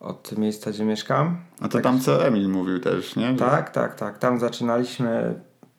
od 0.04 0.38
miejsca, 0.38 0.70
gdzie 0.70 0.84
mieszkam. 0.84 1.36
A 1.60 1.62
to 1.62 1.68
tak, 1.68 1.82
tam, 1.82 2.00
co 2.00 2.26
Emil 2.26 2.48
mówił 2.48 2.80
też, 2.80 3.16
nie? 3.16 3.36
Tak, 3.36 3.70
tak, 3.70 3.94
tak. 3.94 4.18
Tam 4.18 4.38
zaczynaliśmy, 4.38 5.34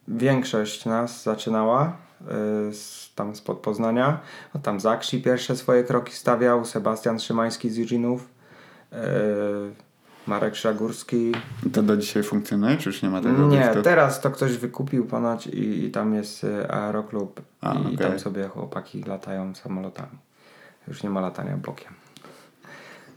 większość 0.08 0.86
nas 0.86 1.24
zaczynała 1.24 1.98
y, 2.22 2.74
z, 2.74 3.12
tam 3.16 3.36
spod 3.36 3.58
Poznania. 3.60 4.20
No, 4.54 4.62
tam 4.62 4.80
Zakrzy 4.80 5.22
pierwsze 5.22 5.56
swoje 5.56 5.84
kroki 5.84 6.14
stawiał, 6.14 6.66
Sebastian 6.66 7.20
Szymański 7.20 7.70
z 7.70 7.78
Jurinów, 7.78 8.30
y, 8.94 8.96
Marek 10.28 10.56
Szagórski. 10.56 11.32
I 11.66 11.70
to 11.70 11.84
do 11.84 11.98
dzisiaj 11.98 12.24
funkcjonuje, 12.24 12.78
czy 12.78 12.90
już 12.90 13.02
nie 13.02 13.10
ma 13.10 13.22
tego? 13.22 13.48
Nie, 13.48 13.70
teraz 13.84 14.22
to 14.22 14.32
ktoś 14.32 14.58
wykupił 14.58 15.06
ponoć 15.06 15.48
i, 15.48 15.86
i 15.86 15.92
tam 15.92 16.14
jest 16.14 16.44
y, 16.44 16.72
aeroklub 16.72 17.42
A, 17.62 17.74
i, 17.74 17.78
okay. 17.78 17.92
i 17.92 17.98
tam 17.98 18.20
sobie 18.20 18.48
chłopaki 18.48 19.04
latają 19.04 19.56
samolotami. 19.56 20.18
Już 20.88 21.04
nie 21.04 21.10
ma 21.10 21.22
latania 21.22 21.58
bokiem. 21.58 21.94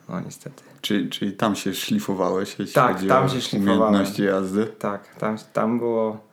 No 0.08 0.20
niestety. 0.20 0.67
Czyli, 0.80 1.08
czyli 1.08 1.32
tam 1.32 1.56
się 1.56 1.74
szlifowałeś, 1.74 2.56
jeśli 2.58 2.74
tak, 2.74 2.94
chodzi 2.96 3.08
tam 3.08 3.24
o 3.24 3.28
się 3.28 3.58
umiejętności 3.58 4.22
jazdy? 4.22 4.66
Tak, 4.66 5.14
tam, 5.14 5.36
tam 5.52 5.78
było 5.78 6.28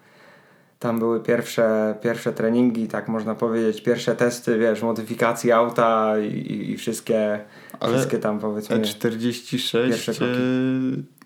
tam 0.79 0.99
były 0.99 1.19
pierwsze, 1.19 1.95
pierwsze 2.01 2.33
treningi, 2.33 2.87
tak 2.87 3.07
można 3.07 3.35
powiedzieć, 3.35 3.83
pierwsze 3.83 4.15
testy, 4.15 4.57
wiesz, 4.57 4.81
modyfikacji 4.81 5.51
auta 5.51 6.19
i, 6.19 6.27
i, 6.27 6.71
i 6.71 6.77
wszystkie, 6.77 7.39
Ale 7.79 7.93
wszystkie 7.93 8.17
tam 8.17 8.39
powiedzmy. 8.39 8.77
E46 8.77 10.25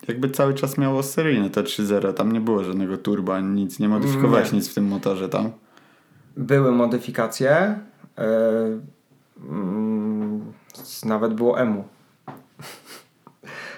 jakby 0.08 0.30
cały 0.30 0.54
czas 0.54 0.78
miało 0.78 1.04
seryjne 1.04 1.50
te 1.50 1.64
3.0, 1.64 2.14
tam 2.14 2.32
nie 2.32 2.42
było 2.42 2.64
żadnego 2.64 2.98
turba, 2.98 3.40
nic, 3.40 3.80
nie 3.80 3.90
modyfikowałeś 3.90 4.52
nie. 4.52 4.58
nic 4.58 4.70
w 4.70 4.74
tym 4.74 4.88
motorze 4.88 5.30
tam? 5.30 5.52
Były 6.38 6.72
modyfikacje, 6.72 7.80
yy, 8.18 8.24
yy, 11.04 11.10
nawet 11.10 11.34
było 11.34 11.60
EMU 11.60 11.84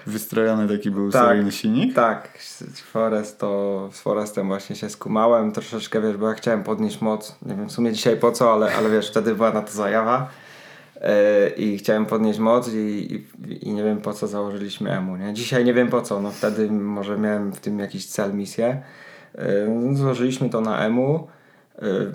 Wystrojony 0.06 0.68
taki 0.68 0.90
był 0.90 1.10
tak, 1.10 1.22
seryjny 1.22 1.52
silnik? 1.52 1.94
Tak, 1.94 2.38
Forest 2.92 3.38
to 3.38 3.88
z 3.92 4.00
Forestem 4.00 4.46
właśnie 4.46 4.76
się 4.76 4.90
skumałem 4.90 5.52
troszeczkę, 5.52 6.00
wiesz, 6.00 6.16
bo 6.16 6.28
ja 6.28 6.34
chciałem 6.34 6.62
podnieść 6.62 7.00
moc, 7.00 7.36
nie 7.46 7.54
wiem 7.54 7.68
w 7.68 7.72
sumie 7.72 7.92
dzisiaj 7.92 8.16
po 8.16 8.32
co, 8.32 8.52
ale, 8.52 8.74
ale 8.74 8.90
wiesz, 8.90 9.10
wtedy 9.10 9.34
była 9.34 9.52
na 9.52 9.62
to 9.62 9.72
zajawa 9.72 10.28
yy, 10.94 11.48
i 11.56 11.78
chciałem 11.78 12.06
podnieść 12.06 12.38
moc 12.38 12.68
i, 12.68 12.76
i, 12.78 13.68
i, 13.68 13.72
nie 13.72 13.84
wiem 13.84 14.00
po 14.00 14.12
co 14.12 14.26
założyliśmy 14.26 14.90
EMU, 14.90 15.16
nie? 15.16 15.32
Dzisiaj 15.32 15.64
nie 15.64 15.74
wiem 15.74 15.88
po 15.88 16.02
co, 16.02 16.20
no 16.20 16.30
wtedy 16.30 16.70
może 16.70 17.18
miałem 17.18 17.52
w 17.52 17.60
tym 17.60 17.78
jakiś 17.78 18.06
cel, 18.06 18.34
misję. 18.34 18.82
Yy, 19.34 19.96
złożyliśmy 19.96 20.50
to 20.50 20.60
na 20.60 20.78
EMU, 20.86 21.26
yy, 21.82 22.12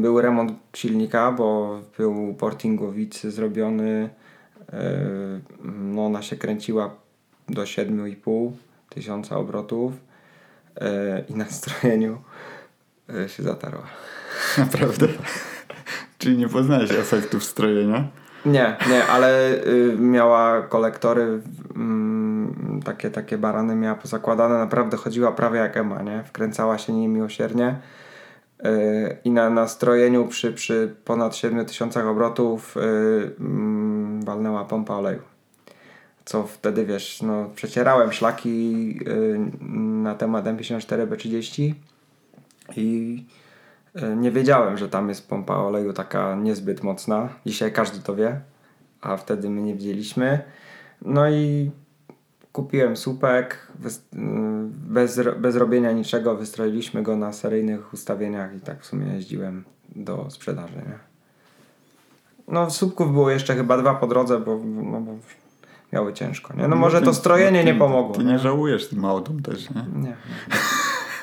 był 0.00 0.20
remont 0.20 0.52
silnika, 0.76 1.32
bo 1.32 1.78
był 1.98 2.34
portingowic 2.34 3.20
zrobiony 3.22 4.10
no 5.64 6.06
ona 6.06 6.22
się 6.22 6.36
kręciła 6.36 6.94
do 7.48 7.62
7,5 7.62 8.50
tysiąca 8.88 9.36
obrotów 9.36 9.92
i 11.28 11.34
na 11.34 11.44
strojeniu 11.44 12.18
y, 13.24 13.28
się 13.28 13.42
zatarła. 13.42 13.86
Naprawdę? 14.58 15.08
Czyli 16.18 16.38
nie 16.38 16.48
poznałeś 16.48 16.90
efektów 16.90 17.44
strojenia? 17.44 18.08
Nie, 18.46 18.76
nie, 18.90 19.06
ale 19.06 19.54
y, 19.66 19.96
miała 19.98 20.62
kolektory, 20.62 21.40
mm, 21.76 22.80
takie, 22.84 23.10
takie 23.10 23.38
barany 23.38 23.76
miała 23.76 23.94
pozakładane, 23.94 24.58
naprawdę 24.58 24.96
chodziła 24.96 25.32
prawie 25.32 25.58
jak 25.58 25.76
Ema, 25.76 26.02
nie? 26.02 26.24
Wkręcała 26.24 26.78
się 26.78 26.92
niemiłosiernie 26.92 27.76
y, 28.66 29.16
i 29.24 29.30
na, 29.30 29.50
na 29.50 29.68
strojeniu 29.68 30.28
przy, 30.28 30.52
przy 30.52 30.94
ponad 31.04 31.36
7000 31.36 32.08
obrotów 32.08 32.76
y, 32.76 32.80
mm, 33.40 33.93
walnęła 34.24 34.64
pompa 34.64 34.94
oleju. 34.94 35.22
Co 36.24 36.46
wtedy, 36.46 36.86
wiesz, 36.86 37.22
no 37.22 37.50
przecierałem 37.54 38.12
szlaki 38.12 38.50
y, 39.08 39.38
na 39.80 40.14
temat 40.14 40.44
M54B30 40.44 41.72
i 42.76 43.24
y, 43.96 44.16
nie 44.16 44.30
wiedziałem, 44.30 44.78
że 44.78 44.88
tam 44.88 45.08
jest 45.08 45.28
pompa 45.28 45.56
oleju 45.56 45.92
taka 45.92 46.34
niezbyt 46.34 46.82
mocna. 46.82 47.28
Dzisiaj 47.46 47.72
każdy 47.72 47.98
to 47.98 48.16
wie, 48.16 48.40
a 49.00 49.16
wtedy 49.16 49.50
my 49.50 49.62
nie 49.62 49.74
wiedzieliśmy. 49.74 50.42
No 51.02 51.30
i 51.30 51.70
kupiłem 52.52 52.96
słupek, 52.96 53.68
y, 53.86 54.18
bez, 54.70 55.20
bez 55.38 55.56
robienia 55.56 55.92
niczego 55.92 56.36
wystroiliśmy 56.36 57.02
go 57.02 57.16
na 57.16 57.32
seryjnych 57.32 57.92
ustawieniach 57.92 58.56
i 58.56 58.60
tak 58.60 58.82
w 58.82 58.86
sumie 58.86 59.06
jeździłem 59.06 59.64
do 59.96 60.30
sprzedaży, 60.30 60.76
nie? 60.76 61.13
No 62.48 62.70
słupków 62.70 63.12
było 63.12 63.30
jeszcze 63.30 63.54
chyba 63.54 63.78
dwa 63.78 63.94
po 63.94 64.06
drodze, 64.06 64.38
bo, 64.40 64.60
no, 64.64 65.00
bo 65.00 65.12
miały 65.92 66.12
ciężko, 66.12 66.54
nie? 66.56 66.68
No 66.68 66.76
może 66.76 66.98
ty- 66.98 67.04
to 67.04 67.14
strojenie 67.14 67.60
ty- 67.60 67.66
nie 67.66 67.74
pomogło, 67.74 68.14
Ty 68.16 68.24
nie 68.24 68.38
żałujesz 68.38 68.88
tym 68.88 69.04
autem 69.04 69.42
też, 69.42 69.70
nie? 69.70 69.84
Nie. 69.94 70.02
nie. 70.02 70.16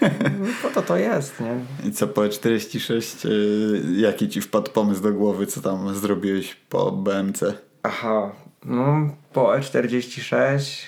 No, 0.01 0.47
po 0.61 0.69
to 0.69 0.81
to 0.81 0.97
jest, 0.97 1.39
nie? 1.39 1.55
I 1.89 1.91
co 1.91 2.07
po 2.07 2.29
46, 2.29 3.25
y, 3.25 3.81
jaki 3.95 4.29
ci 4.29 4.41
wpadł 4.41 4.71
pomysł 4.71 5.01
do 5.01 5.11
głowy, 5.11 5.45
co 5.47 5.61
tam 5.61 5.95
zrobiłeś 5.95 6.55
po 6.69 6.91
BMC? 6.91 7.43
Aha, 7.83 8.31
no 8.65 9.09
po 9.33 9.41
E46 9.57 10.87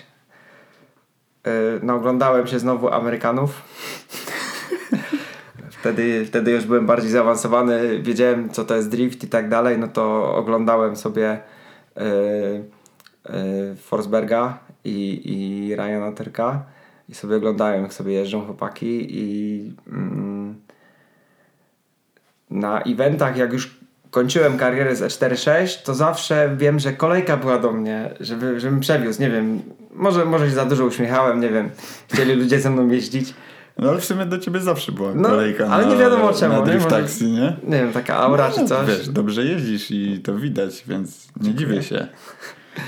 yy, 1.46 1.52
no 1.84 1.96
oglądałem 1.96 2.48
się 2.48 2.60
znowu 2.60 2.90
Amerykanów. 2.90 3.62
Wtedy, 5.84 6.26
wtedy 6.26 6.52
już 6.52 6.66
byłem 6.66 6.86
bardziej 6.86 7.12
zaawansowany, 7.12 8.02
wiedziałem 8.02 8.50
co 8.50 8.66
to 8.66 8.76
jest 8.76 8.90
drift 8.90 9.24
i 9.24 9.28
tak 9.28 9.50
dalej, 9.50 9.78
no 9.78 9.88
to 9.88 10.36
oglądałem 10.36 10.96
sobie 10.96 11.40
yy, 11.96 12.04
yy, 13.30 13.76
Forsberga 13.76 14.58
i, 14.84 15.22
i 15.26 15.76
Ryana 15.76 16.12
Terka 16.12 16.64
i 17.10 17.16
sobie 17.16 17.36
oglądałem 17.36 17.82
jak 17.82 17.94
sobie 17.94 18.14
jeżdżą 18.14 18.46
chłopaki 18.46 19.08
i 19.10 19.74
mm, 19.88 20.56
na 22.50 22.82
eventach, 22.82 23.38
jak 23.38 23.54
już 23.54 23.78
kończyłem 24.12 24.58
karierę 24.58 24.96
z 24.96 25.02
E46, 25.02 25.86
to 25.86 25.94
zawsze 25.94 26.56
wiem, 26.58 26.80
że 26.80 26.94
kolejka 26.94 27.38
była 27.38 27.60
do 27.60 27.72
mnie, 27.72 28.10
żeby, 28.20 28.60
żebym 28.60 28.80
przewiózł, 28.80 29.22
nie 29.22 29.30
wiem, 29.30 29.62
może, 29.92 30.26
może 30.26 30.50
się 30.50 30.56
za 30.56 30.66
dużo 30.66 30.86
uśmiechałem, 30.86 31.40
nie 31.40 31.50
wiem, 31.50 31.70
chcieli 32.14 32.34
ludzie 32.34 32.60
ze 32.60 32.70
mną 32.70 32.88
jeździć. 32.88 33.34
No 33.78 33.90
ale 33.90 34.00
w 34.00 34.06
sumie 34.06 34.26
do 34.26 34.38
ciebie 34.38 34.60
zawsze 34.60 34.92
była 34.92 35.12
No, 35.16 35.30
kolejka 35.30 35.68
ale 35.68 35.86
na, 35.86 35.92
nie 35.94 35.98
wiadomo 35.98 36.34
czemu, 36.34 36.54
na 36.54 36.60
nie? 36.60 36.66
drift 36.66 36.84
Może- 36.84 36.96
taxi, 36.98 37.26
nie? 37.32 37.56
Nie 37.64 37.78
wiem, 37.78 37.94
taka 37.94 38.16
aura 38.18 38.52
czy 38.52 38.66
coś. 38.66 38.88
Wiesz, 38.88 39.10
dobrze 39.10 39.46
jeździsz 39.46 39.92
i 39.92 40.22
to 40.24 40.36
widać, 40.36 40.84
więc 40.88 41.28
nie 41.42 41.54
dziwię 41.56 41.84
się. 41.84 42.08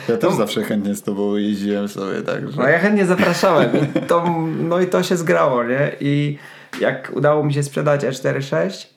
Ja 0.09 0.17
też 0.17 0.29
No. 0.29 0.35
zawsze 0.35 0.63
chętnie 0.63 0.95
z 0.95 1.03
tobą 1.03 1.35
jeździłem 1.35 1.87
sobie, 1.87 2.21
tak, 2.21 2.51
że... 2.51 2.57
No 2.57 2.67
ja 2.67 2.79
chętnie 2.79 3.05
zapraszałem 3.05 3.69
to, 4.07 4.25
no 4.59 4.79
i 4.79 4.87
to 4.87 5.03
się 5.03 5.17
zgrało, 5.17 5.63
nie? 5.63 5.91
I 5.99 6.37
jak 6.81 7.11
udało 7.15 7.43
mi 7.43 7.53
się 7.53 7.63
sprzedać 7.63 8.01
E46, 8.03 8.87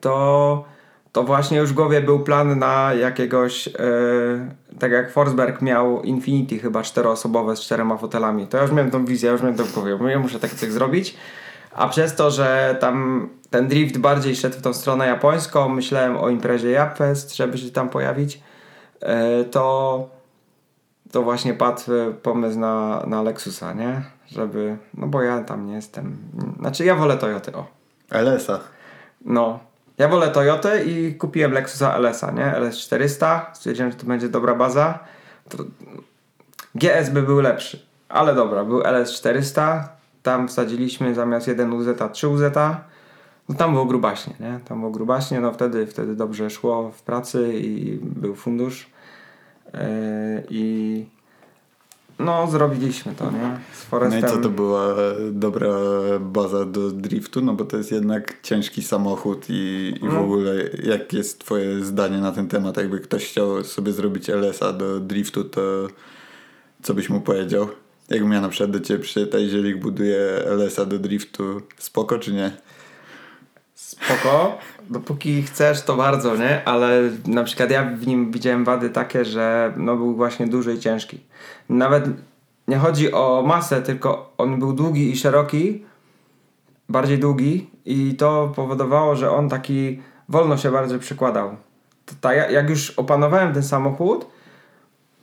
to, 0.00 0.64
to 1.12 1.24
właśnie 1.24 1.58
już 1.58 1.70
w 1.70 1.74
głowie 1.74 2.00
był 2.00 2.20
plan 2.20 2.58
na 2.58 2.94
jakiegoś, 2.94 3.68
e, 3.68 3.72
tak 4.78 4.92
jak 4.92 5.12
Forsberg 5.12 5.62
miał 5.62 6.02
Infinity 6.02 6.58
chyba 6.58 6.82
czteroosobowe 6.82 7.56
z 7.56 7.60
czterema 7.60 7.96
fotelami, 7.96 8.46
to 8.46 8.56
ja 8.56 8.62
już 8.62 8.72
miałem 8.72 8.90
tą 8.90 9.04
wizję, 9.04 9.26
ja 9.26 9.32
już 9.32 9.42
miałem 9.42 9.56
to 9.56 9.64
w 9.64 9.72
głowie, 9.72 9.98
ja 10.08 10.18
muszę 10.18 10.40
takie 10.40 10.56
coś 10.56 10.72
zrobić, 10.72 11.16
a 11.74 11.88
przez 11.88 12.16
to, 12.16 12.30
że 12.30 12.76
tam 12.80 13.28
ten 13.50 13.68
drift 13.68 13.98
bardziej 13.98 14.36
szedł 14.36 14.58
w 14.58 14.62
tą 14.62 14.72
stronę 14.72 15.06
japońską, 15.06 15.68
myślałem 15.68 16.16
o 16.16 16.28
imprezie 16.28 16.70
Japfest, 16.70 17.36
żeby 17.36 17.58
się 17.58 17.70
tam 17.70 17.88
pojawić, 17.88 18.40
e, 19.00 19.44
to 19.44 20.08
to 21.12 21.22
właśnie 21.22 21.54
padł 21.54 21.80
e, 21.94 22.12
pomysł 22.12 22.58
na, 22.58 23.04
na 23.06 23.22
Lexusa, 23.22 23.72
nie? 23.72 24.02
Żeby, 24.26 24.76
no 24.94 25.06
bo 25.06 25.22
ja 25.22 25.44
tam 25.44 25.66
nie 25.66 25.74
jestem, 25.74 26.16
znaczy 26.58 26.84
ja 26.84 26.94
wolę 26.94 27.16
Toyoty, 27.16 27.52
o. 27.52 27.66
LS-a. 28.10 28.60
No, 29.24 29.58
ja 30.00 30.08
wolę 30.08 30.28
Toyotę 30.28 30.84
i 30.84 31.14
kupiłem 31.14 31.52
Lexusa 31.52 31.96
LS-a, 31.96 32.30
nie? 32.30 32.54
LS400, 32.56 33.40
stwierdziłem, 33.52 33.90
że 33.90 33.96
to 33.96 34.06
będzie 34.06 34.28
dobra 34.28 34.54
baza. 34.54 34.98
GS 36.74 37.10
by 37.10 37.22
był 37.22 37.40
lepszy, 37.40 37.86
ale 38.08 38.34
dobra, 38.34 38.64
był 38.64 38.80
LS400, 38.80 39.82
tam 40.22 40.48
wsadziliśmy 40.48 41.14
zamiast 41.14 41.48
1 41.48 41.72
UZ 41.72 41.86
3 42.12 42.28
UZ. 42.28 42.42
No 43.48 43.54
tam 43.54 43.72
było 43.72 43.84
grubaśnie, 43.84 44.34
nie? 44.40 44.60
Tam 44.64 44.78
było 44.80 44.92
grubaśnie, 44.92 45.40
no 45.40 45.52
wtedy, 45.52 45.86
wtedy 45.86 46.16
dobrze 46.16 46.50
szło 46.50 46.90
w 46.90 47.02
pracy 47.02 47.52
i 47.54 47.98
był 48.02 48.34
fundusz. 48.34 48.90
Yy, 49.74 49.80
I 50.50 51.06
no 52.20 52.46
zrobiliśmy 52.50 53.14
to, 53.14 53.24
nie? 53.30 53.38
Z 53.72 53.84
No 53.84 53.90
Forestem. 53.90 54.20
i 54.24 54.32
co 54.32 54.38
to 54.38 54.48
była 54.48 54.94
dobra 55.32 55.68
baza 56.20 56.64
do 56.64 56.90
driftu? 56.90 57.40
No 57.40 57.52
bo 57.54 57.64
to 57.64 57.76
jest 57.76 57.92
jednak 57.92 58.42
ciężki 58.42 58.82
samochód 58.82 59.44
i, 59.48 59.92
i 60.02 60.08
w 60.08 60.12
No. 60.12 60.20
ogóle 60.20 60.54
jak 60.82 61.12
jest 61.12 61.38
twoje 61.38 61.84
zdanie 61.84 62.18
na 62.18 62.32
ten 62.32 62.48
temat? 62.48 62.76
Jakby 62.76 63.00
ktoś 63.00 63.24
chciał 63.30 63.64
sobie 63.64 63.92
zrobić 63.92 64.30
LS-a 64.30 64.72
do 64.72 65.00
driftu, 65.00 65.44
to 65.44 65.60
co 66.82 66.94
byś 66.94 67.08
mu 67.08 67.20
powiedział? 67.20 67.68
Jakbym 68.10 68.32
ja 68.32 68.40
na 68.40 68.48
przykład 68.48 68.70
do 68.70 68.80
ciebie 68.80 69.02
przyszedł, 69.02 69.38
jeżeli 69.38 69.74
buduje 69.76 70.18
LS-a 70.46 70.84
do 70.84 70.98
driftu, 70.98 71.60
spoko 71.78 72.18
czy 72.18 72.32
nie? 72.32 72.50
Spoko, 73.74 74.58
dopóki 74.90 75.42
chcesz 75.42 75.82
to 75.82 75.96
bardzo, 75.96 76.36
nie? 76.36 76.64
Ale 76.64 77.02
na 77.26 77.44
przykład 77.44 77.70
ja 77.70 77.84
w 77.84 78.06
nim 78.06 78.30
widziałem 78.30 78.64
wady 78.64 78.90
takie, 78.90 79.24
że 79.24 79.72
no 79.76 79.96
był 79.96 80.14
właśnie 80.14 80.46
duży 80.46 80.74
i 80.74 80.78
ciężki. 80.78 81.20
Nawet 81.68 82.04
nie 82.68 82.78
chodzi 82.78 83.12
o 83.12 83.42
masę, 83.46 83.82
tylko 83.82 84.32
on 84.38 84.58
był 84.58 84.72
długi 84.72 85.10
i 85.10 85.16
szeroki, 85.16 85.84
bardziej 86.88 87.18
długi 87.18 87.70
i 87.84 88.14
to 88.14 88.52
powodowało, 88.56 89.16
że 89.16 89.30
on 89.30 89.48
taki 89.48 90.02
wolno 90.28 90.56
się 90.56 90.70
bardzo 90.70 90.98
przykładał. 90.98 91.56
Ta, 92.20 92.34
jak 92.34 92.70
już 92.70 92.90
opanowałem 92.90 93.54
ten 93.54 93.62
samochód, 93.62 94.26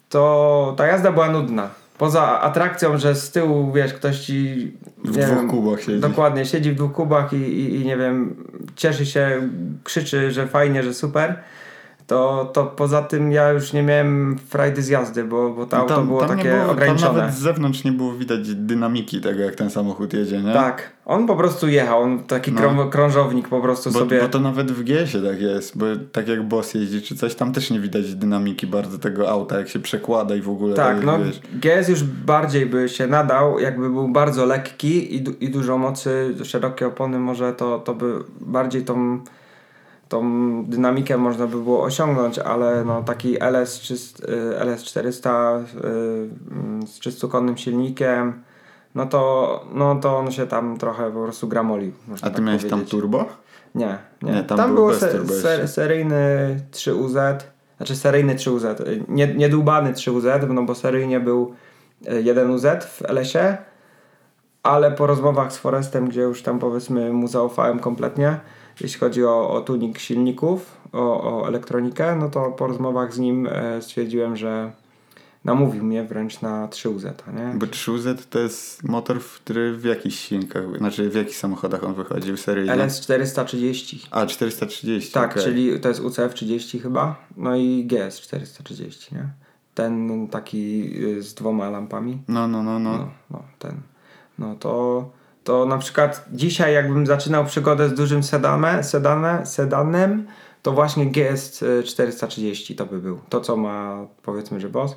to 0.09 0.73
ta 0.77 0.87
jazda 0.87 1.11
była 1.11 1.29
nudna. 1.29 1.69
Poza 1.97 2.41
atrakcją, 2.41 2.97
że 2.97 3.15
z 3.15 3.31
tyłu, 3.31 3.71
wiesz, 3.71 3.93
ktoś 3.93 4.19
ci... 4.19 4.71
W 4.97 5.11
dwóch 5.11 5.25
wiem, 5.25 5.49
kubach 5.49 5.81
siedzi. 5.81 5.99
Dokładnie, 5.99 6.45
siedzi 6.45 6.71
w 6.71 6.75
dwóch 6.75 6.91
kubach 6.91 7.33
i, 7.33 7.35
i, 7.35 7.75
i 7.75 7.85
nie 7.85 7.97
wiem, 7.97 8.35
cieszy 8.75 9.05
się, 9.05 9.49
krzyczy, 9.83 10.31
że 10.31 10.47
fajnie, 10.47 10.83
że 10.83 10.93
super. 10.93 11.35
To, 12.07 12.49
to 12.53 12.63
poza 12.65 13.01
tym 13.01 13.31
ja 13.31 13.49
już 13.51 13.73
nie 13.73 13.83
miałem 13.83 14.37
frajdy 14.49 14.81
z 14.81 14.87
jazdy, 14.87 15.23
bo, 15.23 15.49
bo 15.49 15.65
to 15.65 15.75
No 15.77 15.81
auto 15.83 16.01
było 16.03 16.21
nie 16.21 16.27
takie 16.27 16.43
było, 16.49 16.59
Tam 16.61 16.69
ograniczone. 16.69 17.19
nawet 17.19 17.35
z 17.35 17.39
zewnątrz 17.39 17.83
nie 17.83 17.91
było 17.91 18.13
widać 18.13 18.55
dynamiki 18.55 19.21
tego, 19.21 19.39
jak 19.41 19.55
ten 19.55 19.69
samochód 19.69 20.13
jedzie, 20.13 20.41
nie? 20.41 20.53
Tak, 20.53 20.91
on 21.05 21.27
po 21.27 21.35
prostu 21.35 21.67
jechał, 21.67 22.01
on 22.01 22.19
taki 22.23 22.51
No. 22.51 22.61
krą- 22.61 22.89
krążownik 22.89 23.47
po 23.49 23.61
prostu 23.61 23.91
Bo, 23.91 23.99
sobie... 23.99 24.21
bo 24.21 24.27
to 24.27 24.39
nawet 24.39 24.71
w 24.71 24.83
GS-ie 24.83 25.23
tak 25.31 25.41
jest, 25.41 25.77
bo 25.77 25.85
tak 26.11 26.27
jak 26.27 26.43
Boss 26.47 26.73
jeździ 26.73 27.01
czy 27.01 27.15
coś, 27.15 27.35
tam 27.35 27.53
też 27.53 27.71
nie 27.71 27.79
widać 27.79 28.15
dynamiki 28.15 28.67
bardzo 28.67 28.97
tego 28.99 29.29
auta, 29.29 29.57
jak 29.57 29.69
się 29.69 29.79
przekłada 29.79 30.35
i 30.35 30.41
w 30.41 30.49
ogóle. 30.49 30.75
Tak, 30.75 31.03
no 31.05 31.19
wiesz. 31.19 31.39
GS 31.53 31.89
już 31.89 32.03
bardziej 32.03 32.65
by 32.65 32.89
się 32.89 33.07
nadał, 33.07 33.59
jakby 33.59 33.89
był 33.89 34.07
bardzo 34.09 34.45
lekki 34.45 35.15
i, 35.15 35.21
du- 35.21 35.35
i 35.39 35.49
dużo 35.49 35.77
mocy, 35.77 36.35
szerokie 36.43 36.87
opony 36.87 37.19
może 37.19 37.53
to, 37.53 37.79
to 37.79 37.93
by 37.93 38.13
bardziej 38.41 38.85
tą, 38.85 39.19
tą 39.21 39.31
dynamikę 40.63 41.17
można 41.17 41.47
by 41.47 41.57
było 41.57 41.83
osiągnąć, 41.83 42.39
ale 42.39 42.83
no 42.85 43.03
taki 43.03 43.43
LS, 43.43 43.91
y, 43.91 44.59
LS400 44.59 45.59
y, 46.83 46.87
z 46.87 46.99
czystokonnym 46.99 47.57
silnikiem, 47.57 48.43
no 48.95 49.05
to, 49.05 49.65
no 49.73 49.95
to 49.95 50.17
on 50.17 50.31
się 50.31 50.47
tam 50.47 50.77
trochę 50.77 51.11
po 51.11 51.23
prostu 51.23 51.47
gramolił. 51.47 51.91
A 52.21 52.29
ty 52.29 52.35
tak 52.35 52.45
miałeś 52.45 52.61
tam 52.61 52.69
powiedzieć. 52.69 52.91
turbo? 52.91 53.25
Nie, 53.75 53.97
nie. 54.21 54.31
Nie, 54.31 54.43
tam 54.43 54.57
tam, 54.57 54.75
był 54.75 54.87
bez 54.87 54.99
se, 54.99 55.07
turbo 55.07 55.33
se, 55.33 55.51
jeszcze. 55.51 55.67
seryjny 55.67 56.59
3UZ, 56.71 57.35
znaczy 57.77 57.95
seryjny 57.95 58.35
3UZ, 58.35 58.87
y, 58.87 59.03
nie, 59.07 59.35
niedłubany 59.35 59.93
3UZ, 59.93 60.49
no 60.53 60.63
bo 60.63 60.75
seryjnie 60.75 61.19
był 61.19 61.53
y, 62.07 62.23
1UZ 62.23 62.81
w 62.81 63.01
LS-ie, 63.01 63.57
ale 64.63 64.91
po 64.91 65.07
rozmowach 65.07 65.53
z 65.53 65.57
Forestem, 65.57 66.09
gdzie 66.09 66.21
już 66.21 66.41
tam 66.41 66.59
powiedzmy 66.59 67.13
mu 67.13 67.27
zaufałem 67.27 67.79
kompletnie, 67.79 68.39
jeśli 68.81 68.99
chodzi 68.99 69.25
o, 69.25 69.49
o 69.49 69.61
tuning 69.61 69.99
silników, 69.99 70.77
o, 70.93 71.23
o 71.23 71.47
elektronikę, 71.47 72.15
no 72.15 72.29
to 72.29 72.51
po 72.51 72.67
rozmowach 72.67 73.13
z 73.13 73.19
nim 73.19 73.47
e, 73.51 73.81
stwierdziłem, 73.81 74.35
że, 74.35 74.71
namówił 75.47 75.83
mnie 75.83 76.03
wręcz 76.03 76.41
na 76.41 76.67
3UZ, 76.67 77.13
nie? 77.33 77.59
Bo 77.59 77.65
3UZ 77.65 78.17
to 78.29 78.39
jest 78.39 78.83
motor, 78.83 79.19
który 79.21 79.77
w 79.77 79.83
jakichś 79.83 80.19
silnikach, 80.19 80.77
znaczy 80.77 81.09
w 81.09 81.15
jakich 81.15 81.37
samochodach 81.37 81.83
on 81.83 81.93
wychodził 81.93 82.37
seryjnie? 82.37 82.71
LS430. 82.71 84.07
A, 84.11 84.25
430. 84.25 85.11
Tak, 85.11 85.31
okej. 85.31 85.43
czyli 85.43 85.79
to 85.79 85.89
jest 85.89 86.01
UCF 86.01 86.33
30 86.33 86.79
chyba, 86.79 87.15
no 87.37 87.55
i 87.55 87.85
GS 87.85 88.19
430, 88.19 89.15
nie? 89.15 89.29
Ten 89.75 90.27
taki 90.27 90.93
y, 91.03 91.23
z 91.23 91.33
dwoma 91.33 91.69
lampami. 91.69 92.21
No, 92.27 92.47
no, 92.47 92.63
no, 92.63 92.79
no. 92.79 92.97
No, 92.97 93.09
no 93.31 93.43
ten. 93.59 93.81
No 94.39 94.55
to, 94.55 95.09
to 95.47 95.65
na 95.65 95.77
przykład 95.77 96.25
dzisiaj 96.31 96.73
jakbym 96.73 97.05
zaczynał 97.05 97.45
przygodę 97.45 97.89
z 97.89 97.93
dużym 97.93 98.23
sedame, 98.23 98.83
sedane, 98.83 99.45
sedanem, 99.45 100.27
to 100.61 100.71
właśnie 100.71 101.05
GS 101.05 101.63
430 101.85 102.75
to 102.75 102.85
by 102.85 102.99
był. 102.99 103.19
To 103.29 103.41
co 103.41 103.57
ma 103.57 104.07
powiedzmy, 104.23 104.59
że 104.59 104.69
boss, 104.69 104.95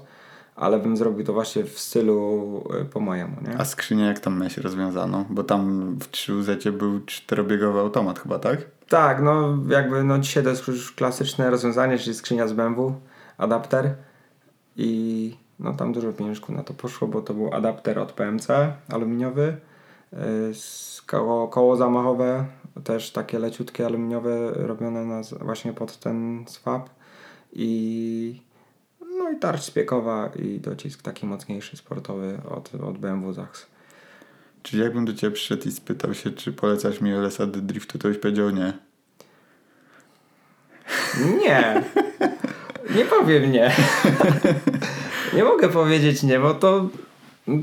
ale 0.56 0.78
bym 0.78 0.96
zrobił 0.96 1.26
to 1.26 1.32
właśnie 1.32 1.64
w 1.64 1.78
stylu 1.78 2.64
y, 2.82 2.84
po 2.84 3.00
mojemu, 3.00 3.36
nie? 3.48 3.58
A 3.58 3.64
skrzynię 3.64 4.04
jak 4.04 4.18
tam 4.18 4.38
miałeś 4.38 4.56
rozwiązaną? 4.56 5.24
Bo 5.30 5.44
tam 5.44 5.94
w 5.98 6.10
3UZ 6.10 6.72
był 6.72 7.00
czterobiegowy 7.00 7.80
automat 7.80 8.18
chyba, 8.18 8.38
tak? 8.38 8.58
Tak, 8.88 9.22
no 9.22 9.58
jakby 9.68 10.04
no 10.04 10.18
dzisiaj 10.18 10.44
to 10.44 10.50
jest 10.50 10.68
już 10.68 10.92
klasyczne 10.92 11.50
rozwiązanie, 11.50 11.98
czyli 11.98 12.14
skrzynia 12.14 12.48
z 12.48 12.52
BMW, 12.52 12.94
adapter 13.38 13.94
i 14.76 15.36
no 15.58 15.72
tam 15.72 15.92
dużo 15.92 16.12
pieniążków 16.12 16.56
na 16.56 16.62
to 16.62 16.74
poszło, 16.74 17.08
bo 17.08 17.22
to 17.22 17.34
był 17.34 17.54
adapter 17.54 17.98
od 17.98 18.12
PMC 18.12 18.72
aluminiowy, 18.88 19.56
koło, 21.06 21.48
koło 21.48 21.76
zamachowe, 21.76 22.46
też 22.84 23.10
takie 23.10 23.38
leciutkie 23.38 23.86
aluminiowe 23.86 24.52
robione 24.54 25.04
na, 25.04 25.20
właśnie 25.40 25.72
pod 25.72 25.98
ten 25.98 26.44
swap 26.48 26.90
i 27.52 28.42
no 29.18 29.30
i 29.30 29.36
tarcz 29.36 29.62
spiekowa 29.62 30.30
i 30.36 30.60
docisk 30.60 31.02
taki 31.02 31.26
mocniejszy, 31.26 31.76
sportowy 31.76 32.38
od, 32.50 32.74
od 32.74 32.98
BMW 32.98 33.32
Zax. 33.32 33.66
Czyli 34.62 34.82
jakbym 34.82 35.04
do 35.04 35.14
ciebie 35.14 35.34
przyszedł 35.34 35.68
i 35.68 35.72
spytał 35.72 36.14
się, 36.14 36.30
czy 36.30 36.52
polecasz 36.52 37.00
mi 37.00 37.12
LSA 37.12 37.46
do 37.46 37.60
driftu, 37.60 37.98
to 37.98 38.08
byś 38.08 38.18
powiedział 38.18 38.50
nie. 38.50 38.72
Nie. 41.40 41.82
Nie 42.96 43.04
powiem 43.04 43.52
nie. 43.52 43.72
nie 45.36 45.44
mogę 45.44 45.68
powiedzieć 45.68 46.22
nie, 46.22 46.40
bo 46.40 46.54
to, 46.54 46.88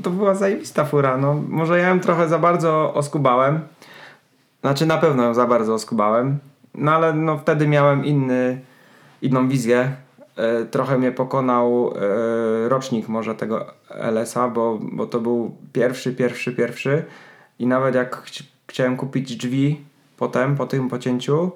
to 0.02 0.10
była 0.10 0.34
zajebista 0.34 0.84
fura. 0.84 1.16
No, 1.16 1.42
może 1.48 1.78
ja 1.78 1.88
ją 1.88 2.00
trochę 2.00 2.28
za 2.28 2.38
bardzo 2.38 2.94
oskubałem. 2.94 3.60
Znaczy 4.60 4.86
na 4.86 4.98
pewno 4.98 5.22
ją 5.22 5.34
za 5.34 5.46
bardzo 5.46 5.74
oskubałem. 5.74 6.38
No 6.74 6.92
ale 6.92 7.12
no, 7.12 7.38
wtedy 7.38 7.68
miałem 7.68 8.04
inny, 8.04 8.60
inną 9.22 9.48
wizję. 9.48 9.92
E, 10.36 10.64
trochę 10.64 10.98
mnie 10.98 11.12
pokonał 11.12 11.94
e, 11.96 12.68
rocznik 12.68 13.08
może 13.08 13.34
tego 13.34 13.66
LS-a, 13.90 14.48
bo, 14.48 14.78
bo 14.82 15.06
to 15.06 15.20
był 15.20 15.56
pierwszy, 15.72 16.12
pierwszy, 16.12 16.52
pierwszy. 16.52 17.04
I 17.58 17.66
nawet 17.66 17.94
jak 17.94 18.22
chci- 18.26 18.46
chciałem 18.66 18.96
kupić 18.96 19.36
drzwi 19.36 19.80
potem, 20.16 20.56
po 20.56 20.66
tym 20.66 20.88
pocięciu, 20.88 21.50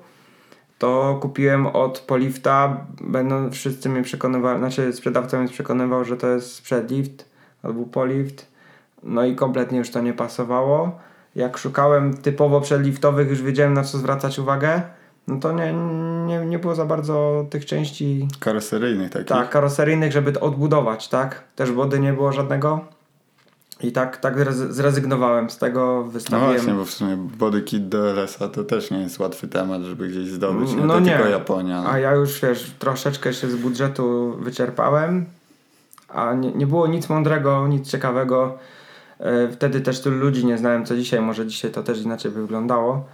to 0.79 1.19
kupiłem 1.21 1.67
od 1.67 1.99
Polifta, 1.99 2.87
będą 3.01 3.51
wszyscy 3.51 3.89
mnie 3.89 4.03
przekonywali, 4.03 4.59
znaczy 4.59 4.93
sprzedawca 4.93 5.39
mnie 5.39 5.49
przekonywał, 5.49 6.05
że 6.05 6.17
to 6.17 6.27
jest 6.29 6.63
przedlift 6.63 7.32
albo 7.63 7.85
polift, 7.85 8.47
no 9.03 9.25
i 9.25 9.37
kompletnie 9.37 9.79
już 9.79 9.91
to 9.91 10.01
nie 10.01 10.13
pasowało. 10.13 10.99
Jak 11.35 11.59
szukałem 11.59 12.17
typowo 12.17 12.61
przedliftowych, 12.61 13.29
już 13.31 13.43
wiedziałem 13.43 13.75
na 13.75 13.83
co 13.85 13.99
zwracać 13.99 14.39
uwagę, 14.39 14.83
no 15.29 15.41
to 15.41 15.53
nie, 15.53 15.73
nie, 16.27 16.47
nie 16.47 16.59
było 16.59 16.75
za 16.75 16.85
bardzo 16.85 17.47
tych 17.51 17.67
części 17.67 18.29
Karoseryjnych 18.41 19.11
takich. 19.11 19.29
tak, 19.29 19.51
karoseryjnych, 19.51 20.13
żeby 20.13 20.33
to 20.33 20.41
odbudować, 20.41 21.09
tak? 21.09 21.43
Też 21.57 21.73
wody 21.73 22.01
nie 22.01 22.13
było 22.13 22.33
żadnego. 22.33 22.81
I 23.81 23.93
tak, 23.93 24.17
tak 24.17 24.37
zrez- 24.37 24.71
zrezygnowałem 24.73 25.51
z 25.51 25.59
tego, 25.59 26.03
No 26.07 26.11
wystawiłem. 26.11 26.53
właśnie, 26.55 26.73
bo 26.75 26.85
w 26.85 26.91
sumie 26.91 27.17
body 27.17 27.63
kit 27.63 27.89
do 27.89 28.11
LS-a 28.11 28.49
to 28.49 28.65
też 28.65 28.91
nie 28.91 28.99
jest 29.01 29.19
łatwy 29.19 29.49
temat, 29.49 29.83
żeby 29.83 30.09
gdzieś 30.09 30.29
zdobyć. 30.29 30.71
Nie? 30.75 30.77
No 30.85 30.95
to 30.95 31.01
nie. 31.01 31.13
tylko 31.17 31.29
Japonia. 31.29 31.83
No. 31.83 31.91
A 31.91 31.99
ja 31.99 32.13
już 32.13 32.41
wiesz, 32.41 32.75
troszeczkę 32.79 33.33
się 33.35 33.51
z 33.51 33.57
budżetu 33.57 34.37
wyczerpałem, 34.41 35.27
a 36.15 36.35
nie, 36.35 36.53
nie 36.53 36.67
było 36.67 36.87
nic 36.87 37.09
mądrego, 37.09 37.69
nic 37.69 37.91
ciekawego. 37.91 38.59
E, 39.21 39.49
Wtedy 39.49 39.81
też 39.81 40.01
tylu 40.03 40.19
ludzi 40.19 40.47
nie 40.47 40.59
znałem 40.59 40.85
co 40.87 40.97
dzisiaj, 40.97 41.21
może 41.21 41.47
dzisiaj 41.47 41.71
to 41.71 41.83
też 41.83 42.03
inaczej 42.03 42.31
by 42.31 42.41
wyglądało, 42.43 43.05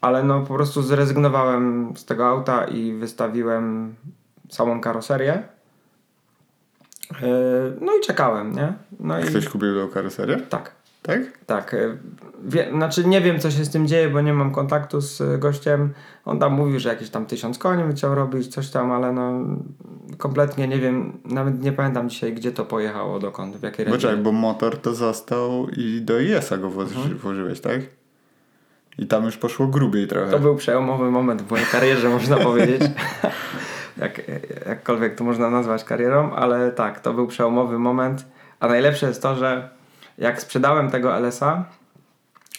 ale 0.00 0.22
no 0.22 0.40
po 0.40 0.54
prostu 0.54 0.82
zrezygnowałem 0.82 1.92
z 1.96 2.04
tego 2.04 2.26
auta 2.28 2.64
i 2.64 2.92
wystawiłem 2.92 3.94
samą 4.50 4.80
karoserię. 4.80 5.32
E, 5.32 5.42
No 7.80 7.92
i 7.96 8.00
czekałem, 8.00 8.52
nie? 8.52 8.72
No 9.00 9.18
i 9.20 9.22
Ktoś 9.22 9.48
kupił 9.48 9.74
tą 9.80 9.88
karoserię? 9.88 10.36
tak. 10.36 10.72
Tak? 11.06 11.20
Tak, 11.46 11.74
e, 11.74 11.96
wie, 12.44 12.70
znaczy 12.72 13.04
nie 13.04 13.20
wiem 13.20 13.38
co 13.40 13.50
się 13.50 13.64
z 13.64 13.70
tym 13.70 13.86
dzieje, 13.88 14.08
bo 14.10 14.20
nie 14.20 14.32
mam 14.32 14.50
kontaktu 14.50 15.00
z 15.00 15.20
e, 15.20 15.38
gościem. 15.38 15.92
On 16.24 16.38
tam 16.38 16.52
mówił, 16.52 16.80
że 16.80 16.88
jakieś 16.88 17.10
tam 17.10 17.26
tysiąc 17.26 17.58
koni 17.58 17.92
chciał 17.92 18.14
robić, 18.14 18.46
coś 18.54 18.70
tam, 18.70 18.92
ale 18.92 19.12
no 19.12 19.32
kompletnie 20.18 20.68
nie 20.68 20.78
wiem, 20.78 21.18
nawet 21.24 21.62
nie 21.62 21.72
pamiętam 21.72 22.08
dzisiaj 22.08 22.32
gdzie 22.34 22.52
to 22.52 22.64
pojechało, 22.64 23.18
dokąd, 23.18 23.56
w 23.56 23.62
jakiej 23.62 23.84
regionie. 23.84 24.02
czekaj, 24.02 24.16
bo 24.16 24.32
motor 24.32 24.76
to 24.78 24.94
został 24.94 25.68
i 25.76 26.00
do 26.02 26.20
IS-a 26.20 26.56
go 26.56 26.70
włoży, 26.70 26.94
Mhm. 26.96 27.18
włożyłeś, 27.18 27.60
tak? 27.60 27.80
I 28.98 29.06
tam 29.06 29.24
już 29.24 29.36
poszło 29.36 29.66
grubiej 29.66 30.06
trochę. 30.08 30.30
To 30.30 30.38
był 30.38 30.56
przełomowy 30.56 31.10
moment 31.10 31.42
w 31.42 31.50
mojej 31.50 31.66
karierze, 31.66 32.08
można 32.08 32.36
powiedzieć. 32.48 32.82
Jak, 33.96 34.20
jakkolwiek 34.66 35.14
to 35.14 35.24
można 35.24 35.50
nazwać 35.50 35.84
karierą, 35.84 36.30
ale 36.32 36.72
tak, 36.72 37.00
to 37.00 37.14
był 37.14 37.26
przełomowy 37.26 37.78
moment. 37.78 38.26
A 38.60 38.68
najlepsze 38.68 39.06
jest 39.06 39.22
to, 39.22 39.36
że 39.36 39.68
jak 40.18 40.42
sprzedałem 40.42 40.90
tego 40.90 41.16
LS-a, 41.16 41.64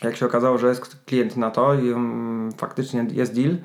jak 0.04 0.16
się 0.16 0.26
okazało, 0.26 0.58
że 0.58 0.68
jest 0.68 1.06
klient 1.06 1.38
na 1.38 1.52
to 1.52 1.74
i 1.74 1.90
mm, 1.90 2.52
faktycznie 2.52 3.08
jest 3.12 3.36
deal, 3.36 3.58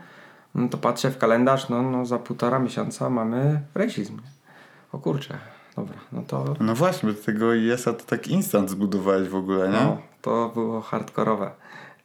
no 0.54 0.68
to 0.68 0.78
patrzę 0.78 1.10
w 1.10 1.18
kalendarz, 1.18 1.68
no, 1.68 1.82
no 1.82 2.06
za 2.06 2.18
półtora 2.18 2.58
miesiąca 2.58 3.10
mamy 3.10 3.60
rasizm. 3.74 4.20
O 4.92 4.98
kurczę, 4.98 5.38
dobra, 5.76 5.96
no 6.12 6.22
to 6.26 6.54
No 6.60 6.74
właśnie, 6.74 7.12
bo 7.12 7.22
tego 7.22 7.54
IS-a 7.54 7.92
to 7.92 8.04
tak 8.04 8.28
instant 8.28 8.70
zbudowałeś 8.70 9.28
w 9.28 9.34
ogóle, 9.34 9.68
nie? 9.68 9.72
no, 9.72 9.98
to 10.22 10.50
było 10.54 10.80
hardkorowe. 10.80 11.50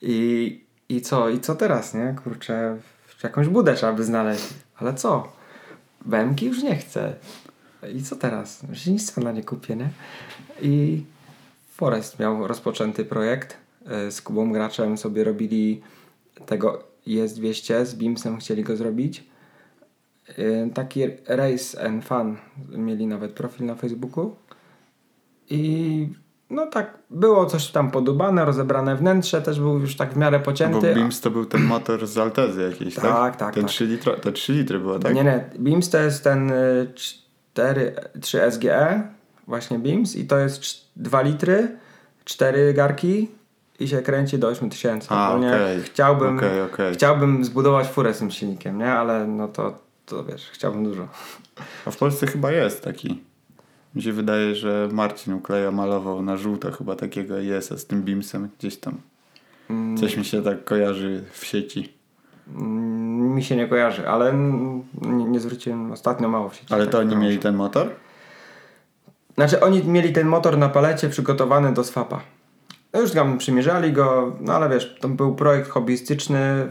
I, 0.01 0.63
I 0.89 1.01
co? 1.01 1.29
I 1.29 1.39
co 1.39 1.55
teraz, 1.55 1.93
nie? 1.93 2.15
Kurczę, 2.23 2.77
jakąś 3.23 3.47
budę 3.47 3.73
trzeba 3.73 3.93
by 3.93 4.03
znaleźć. 4.03 4.53
Ale 4.77 4.93
co? 4.93 5.27
BMK 6.05 6.41
już 6.41 6.63
nie 6.63 6.75
chcę. 6.75 7.13
I 7.95 8.03
co 8.03 8.15
teraz? 8.15 8.63
Już 8.69 8.85
nic 8.85 9.11
dla 9.11 9.31
nie 9.31 9.43
kupię, 9.43 9.75
nie? 9.75 9.89
I 10.61 11.03
Forest 11.75 12.19
miał 12.19 12.47
rozpoczęty 12.47 13.05
projekt. 13.05 13.57
e, 13.85 14.11
Z 14.11 14.21
Kubą 14.21 14.51
Graczem 14.51 14.97
sobie 14.97 15.23
robili 15.23 15.81
tego 16.45 16.83
IS-200, 17.05 17.85
z 17.85 17.93
Beamsem 17.93 18.37
chcieli 18.37 18.63
go 18.63 18.75
zrobić. 18.75 19.23
E, 20.27 20.69
Taki 20.69 21.01
Race 21.27 21.85
and 21.85 22.05
Fun. 22.05 22.37
Mieli 22.69 23.07
nawet 23.07 23.31
profil 23.31 23.65
na 23.65 23.75
Facebooku. 23.75 24.35
I 25.49 26.09
no 26.49 26.67
tak, 26.67 26.97
było 27.09 27.45
coś 27.45 27.71
tam 27.71 27.91
podubane, 27.91 28.45
rozebrane 28.45 28.95
wnętrze, 28.95 29.41
też 29.41 29.59
był 29.59 29.79
już 29.79 29.95
tak 29.95 30.13
w 30.13 30.17
miarę 30.17 30.39
Bo 30.39 30.45
pocięty. 30.45 30.93
Beams 30.95 31.21
to 31.21 31.31
był 31.31 31.45
ten 31.45 31.63
motor 31.63 32.07
z 32.07 32.17
Altezy 32.17 32.61
jakiś, 32.61 32.95
tak? 32.95 33.03
Tak, 33.03 33.35
tak, 33.35 33.53
Ten 33.53 33.63
tak. 33.63 33.71
3 33.71 33.85
litro, 33.85 34.13
to 34.13 34.31
3 34.31 34.53
litry 34.53 34.79
było, 34.79 34.99
tak? 34.99 35.15
Nie, 35.15 35.23
nie, 35.23 35.49
Beams 35.59 35.89
to 35.89 35.97
jest 35.97 36.23
ten 36.23 36.51
y, 36.51 36.93
4, 37.53 37.95
3 38.21 38.51
SGE, 38.51 39.01
właśnie 39.47 39.79
Beams 39.79 40.15
i 40.15 40.27
to 40.27 40.37
jest 40.37 40.84
2 40.95 41.21
litry, 41.21 41.77
4 42.25 42.73
garki 42.73 43.27
i 43.79 43.87
się 43.87 44.01
kręci 44.01 44.37
do 44.39 44.47
8000. 44.47 45.07
A, 45.15 45.29
Ogólnie 45.29 45.47
okej. 45.55 45.81
Chciałbym, 45.81 46.37
Okej, 46.37 46.61
okej. 46.61 46.93
chciałbym 46.93 47.45
zbudować 47.45 47.87
furę 47.87 48.13
z 48.13 48.19
tym 48.19 48.31
silnikiem, 48.31 48.77
nie? 48.77 48.91
Ale 48.93 49.27
no 49.27 49.47
to, 49.47 49.77
to 50.05 50.23
wiesz, 50.23 50.49
chciałbym 50.53 50.83
dużo. 50.83 51.07
A 51.85 51.91
w 51.91 51.97
Polsce 51.97 52.27
chyba 52.27 52.51
jest 52.51 52.83
taki. 52.83 53.21
Mi 53.95 54.01
się 54.01 54.13
wydaje, 54.13 54.55
że 54.55 54.89
Marcin 54.91 55.33
Ukleja 55.33 55.71
malował 55.71 56.21
na 56.21 56.37
żółto 56.37 56.71
chyba 56.71 56.95
takiego 56.95 57.39
IS-a 57.39 57.77
z 57.77 57.85
tym 57.85 58.01
Beamsem 58.03 58.49
gdzieś 58.59 58.77
tam. 58.77 58.93
Mm, 59.69 59.97
Coś 59.97 60.17
mi 60.17 60.25
się 60.25 60.41
tak 60.43 60.63
kojarzy 60.63 61.23
w 61.31 61.45
sieci. 61.45 61.93
mm, 62.55 63.35
mi 63.35 63.43
się 63.43 63.55
nie 63.55 63.67
kojarzy, 63.67 64.09
ale 64.09 64.33
nie, 65.01 65.25
nie 65.25 65.39
zwróciłem 65.39 65.91
ostatnio 65.91 66.29
mało 66.29 66.49
w 66.49 66.55
sieci. 66.55 66.73
Ale 66.73 66.83
tak 66.83 66.91
to 66.91 66.99
oni 66.99 67.15
mieli 67.15 67.37
ten 67.39 67.55
motor? 67.55 67.89
Znaczy 69.35 69.61
oni 69.61 69.83
mieli 69.83 70.13
ten 70.13 70.27
motor 70.27 70.57
na 70.57 70.69
palecie 70.69 71.09
przygotowany 71.09 71.73
do 71.73 71.83
swapa. 71.83 72.21
No 72.93 73.01
już 73.01 73.11
tam 73.11 73.37
przymierzali 73.37 73.93
go, 73.93 74.35
no 74.39 74.53
ale 74.53 74.69
wiesz, 74.69 74.97
to 75.01 75.09
był 75.09 75.35
projekt 75.35 75.69
hobbystyczny 75.69 76.67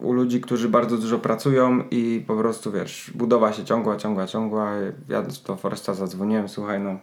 u 0.00 0.12
ludzi, 0.12 0.40
którzy 0.40 0.68
bardzo 0.68 0.96
dużo 0.96 1.18
pracują 1.18 1.84
i 1.90 2.24
po 2.26 2.36
prostu 2.36 2.72
wiesz, 2.72 3.10
budowa 3.14 3.52
się 3.52 3.64
ciągła, 3.64 3.96
ciągła, 3.96 4.26
ciągła. 4.26 4.72
Ja 5.08 5.22
do 5.46 5.56
Foresta 5.56 5.94
zadzwoniłem, 5.94 6.48
słuchaj 6.48 6.80
no, 6.80 6.98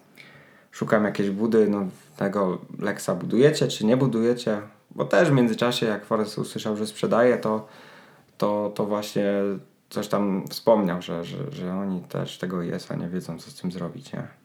szukam 0.72 1.06
jakiejś 1.06 1.30
budy, 1.30 1.68
no 1.70 1.88
tego 2.18 2.58
Lexa 2.80 3.10
budujecie 3.20 3.68
czy 3.68 3.86
nie 3.86 3.98
budujecie? 3.98 4.62
Bo 4.92 5.06
też 5.06 5.30
w 5.30 5.34
międzyczasie 5.34 5.86
jak 5.86 6.06
Forest 6.06 6.38
usłyszał, 6.38 6.78
że 6.78 6.88
sprzedaje, 6.88 7.38
to, 7.38 7.68
to, 8.38 8.72
to 8.76 8.86
właśnie 8.86 9.34
coś 9.90 10.08
tam 10.08 10.48
wspomniał, 10.50 11.02
że, 11.02 11.26
że, 11.26 11.38
że 11.52 11.74
oni 11.74 12.02
też 12.02 12.38
tego 12.38 12.64
IS-a 12.64 12.96
nie 12.96 13.08
wiedzą 13.08 13.40
co 13.40 13.52
z 13.52 13.56
tym 13.56 13.72
zrobić, 13.72 14.14
nie? 14.14 14.39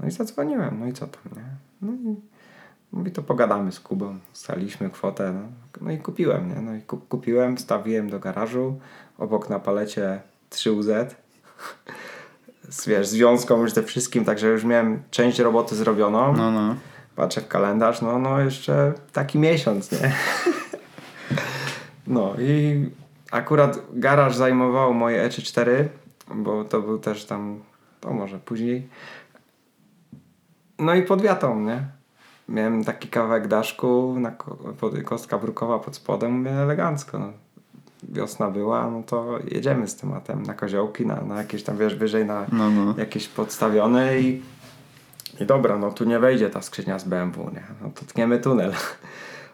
No 0.00 0.08
i 0.08 0.10
zadzwoniłem, 0.10 0.80
no 0.80 0.86
i 0.86 0.92
co 0.92 1.06
tam, 1.06 1.22
nie? 1.36 1.44
No 1.82 1.92
i 1.92 2.16
mówi, 2.92 3.12
to 3.12 3.22
pogadamy 3.22 3.72
z 3.72 3.80
Kubą. 3.80 4.18
Staliśmy 4.32 4.90
kwotę, 4.90 5.32
no, 5.32 5.40
no 5.80 5.90
i 5.90 5.98
kupiłem, 5.98 6.48
nie? 6.48 6.60
No 6.60 6.74
i 6.74 6.82
kup, 6.82 7.08
kupiłem, 7.08 7.58
stawiłem 7.58 8.10
do 8.10 8.18
garażu, 8.18 8.80
obok 9.18 9.50
na 9.50 9.58
palecie 9.58 10.20
3UZ. 10.50 11.06
Z, 12.68 12.86
wiesz, 12.86 13.08
związką 13.08 13.60
już 13.60 13.72
ze 13.72 13.82
wszystkim, 13.82 14.24
także 14.24 14.48
już 14.48 14.64
miałem 14.64 15.02
część 15.10 15.38
roboty 15.38 15.76
zrobioną. 15.76 16.36
No, 16.36 16.50
no. 16.50 16.76
Patrzę 17.16 17.40
w 17.40 17.48
kalendarz, 17.48 18.02
no, 18.02 18.18
no 18.18 18.40
jeszcze 18.40 18.92
taki 19.12 19.38
miesiąc, 19.38 19.92
nie? 19.92 20.12
No 22.06 22.34
i 22.38 22.86
akurat 23.30 23.78
garaż 23.92 24.36
zajmował 24.36 24.94
moje 24.94 25.28
E34, 25.28 25.84
bo 26.34 26.64
to 26.64 26.82
był 26.82 26.98
też 26.98 27.24
tam, 27.24 27.60
to 28.00 28.12
może 28.12 28.38
później. 28.38 28.88
No 30.78 30.94
i 30.94 31.02
pod 31.02 31.22
wiatą, 31.22 31.60
nie? 31.60 31.82
Miałem 32.48 32.84
taki 32.84 33.08
kawałek 33.08 33.48
daszku, 33.48 34.16
na 34.20 34.32
kostka 35.04 35.38
brukowa 35.38 35.78
pod 35.78 35.96
spodem, 35.96 36.32
mówię 36.38 36.50
elegancko. 36.50 37.18
No. 37.18 37.32
Wiosna 38.02 38.50
była, 38.50 38.90
no 38.90 39.02
to 39.06 39.38
jedziemy 39.50 39.88
z 39.88 39.96
tematem 39.96 40.42
na 40.42 40.54
koziołki, 40.54 41.06
na, 41.06 41.20
na 41.20 41.36
jakieś 41.38 41.62
tam, 41.62 41.76
wiesz, 41.78 41.94
wyżej 41.94 42.26
na 42.26 42.46
No, 42.52 42.70
no. 42.70 42.94
jakieś 42.98 43.28
podstawione 43.28 44.20
i, 44.20 44.42
i 45.40 45.46
dobra, 45.46 45.78
no 45.78 45.90
tu 45.92 46.04
nie 46.04 46.18
wejdzie 46.18 46.50
ta 46.50 46.62
skrzynia 46.62 46.98
z 46.98 47.04
BMW, 47.04 47.50
nie? 47.54 47.62
No 47.82 47.90
to 47.94 48.04
tniemy 48.12 48.38
tunel. 48.38 48.72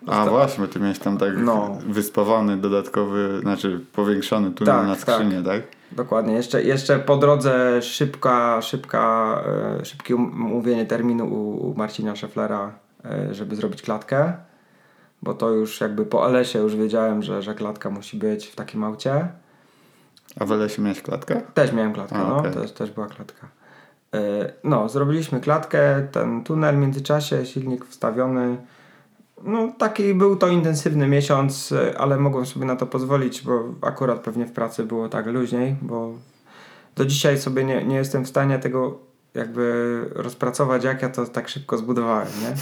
A 0.06 0.26
właśnie, 0.26 0.66
bo 0.66 0.72
ty 0.72 0.80
miałeś 0.80 0.98
tam 0.98 1.18
tak 1.18 1.30
No. 1.36 1.78
wyspawany 1.86 2.56
dodatkowy, 2.56 3.38
znaczy 3.40 3.84
powiększony 3.92 4.50
tunel 4.50 4.74
Tak, 4.74 4.86
na 4.86 4.94
skrzynię, 4.94 5.42
tak? 5.42 5.62
Dokładnie. 5.96 6.34
Jeszcze, 6.34 6.62
jeszcze 6.62 6.98
po 6.98 7.16
drodze 7.16 7.82
szybka, 7.82 8.62
szybka, 8.62 9.42
e, 9.80 9.84
szybkie 9.84 10.16
um- 10.16 10.46
umówienie 10.46 10.86
terminu 10.86 11.24
u, 11.26 11.70
u 11.70 11.74
Marcina 11.76 12.16
Szeflera, 12.16 12.72
e, 13.04 13.34
żeby 13.34 13.56
zrobić 13.56 13.82
klatkę. 13.82 14.32
Bo 15.22 15.34
to 15.34 15.50
już 15.50 15.80
jakby 15.80 16.06
po 16.06 16.24
Alesie 16.24 16.58
już 16.58 16.76
wiedziałem, 16.76 17.22
że, 17.22 17.42
że 17.42 17.54
klatka 17.54 17.90
musi 17.90 18.16
być 18.16 18.46
w 18.46 18.54
takim 18.56 18.84
aucie. 18.84 19.28
A 20.40 20.44
w 20.44 20.50
Lesie 20.50 20.82
miałeś 20.82 21.02
klatkę? 21.02 21.40
Też 21.54 21.72
miałem 21.72 21.92
klatkę, 21.92 22.16
A, 22.16 22.28
no. 22.28 22.36
okej. 22.36 22.52
Też, 22.52 22.72
też 22.72 22.90
była 22.90 23.06
klatka. 23.06 23.48
E, 24.14 24.52
No, 24.64 24.88
zrobiliśmy 24.88 25.40
klatkę, 25.40 26.08
ten 26.12 26.44
tunel 26.44 26.74
w 26.76 26.78
międzyczasie, 26.78 27.46
silnik 27.46 27.84
wstawiony. 27.84 28.56
No, 29.42 29.72
taki 29.78 30.14
był 30.14 30.36
to 30.36 30.48
intensywny 30.48 31.08
miesiąc, 31.08 31.72
e, 31.72 31.98
ale 31.98 32.16
mogłem 32.16 32.46
sobie 32.46 32.66
na 32.66 32.76
to 32.76 32.86
pozwolić, 32.86 33.42
bo 33.42 33.64
akurat 33.82 34.20
pewnie 34.20 34.46
w 34.46 34.52
pracy 34.52 34.84
było 34.84 35.08
tak 35.08 35.26
luźniej, 35.26 35.76
bo 35.82 36.12
do 36.96 37.04
dzisiaj 37.06 37.38
sobie 37.38 37.64
nie, 37.64 37.84
nie 37.84 37.96
jestem 37.96 38.24
w 38.24 38.28
stanie 38.28 38.58
tego 38.58 38.98
jakby 39.34 40.00
rozpracować, 40.14 40.84
jak 40.84 41.02
ja 41.02 41.08
to 41.08 41.26
tak 41.26 41.48
szybko 41.48 41.76
zbudowałem, 41.78 42.28
nie? 42.42 42.54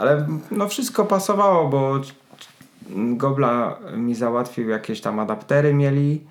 Ale 0.00 0.26
no 0.50 0.68
wszystko 0.68 1.04
pasowało, 1.04 1.68
bo 1.68 2.00
Gobla 3.16 3.78
mi 3.96 4.14
załatwił 4.14 4.68
jakieś 4.68 5.00
tam 5.00 5.18
adaptery 5.20 5.74
mieli, 5.74 6.26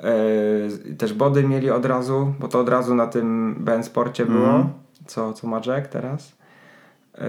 e, 0.00 0.94
też 0.94 1.12
body 1.14 1.42
mieli 1.44 1.70
od 1.70 1.84
razu, 1.84 2.34
bo 2.40 2.48
to 2.48 2.60
od 2.60 2.68
razu 2.68 2.94
na 2.94 3.06
tym 3.06 3.56
Ben 3.58 3.84
Sporcie 3.84 4.26
było, 4.26 4.46
Mhm. 4.48 4.68
co, 5.06 5.32
co 5.32 5.46
ma 5.46 5.60
Jack 5.66 5.86
teraz. 5.88 6.32
E, 7.14 7.24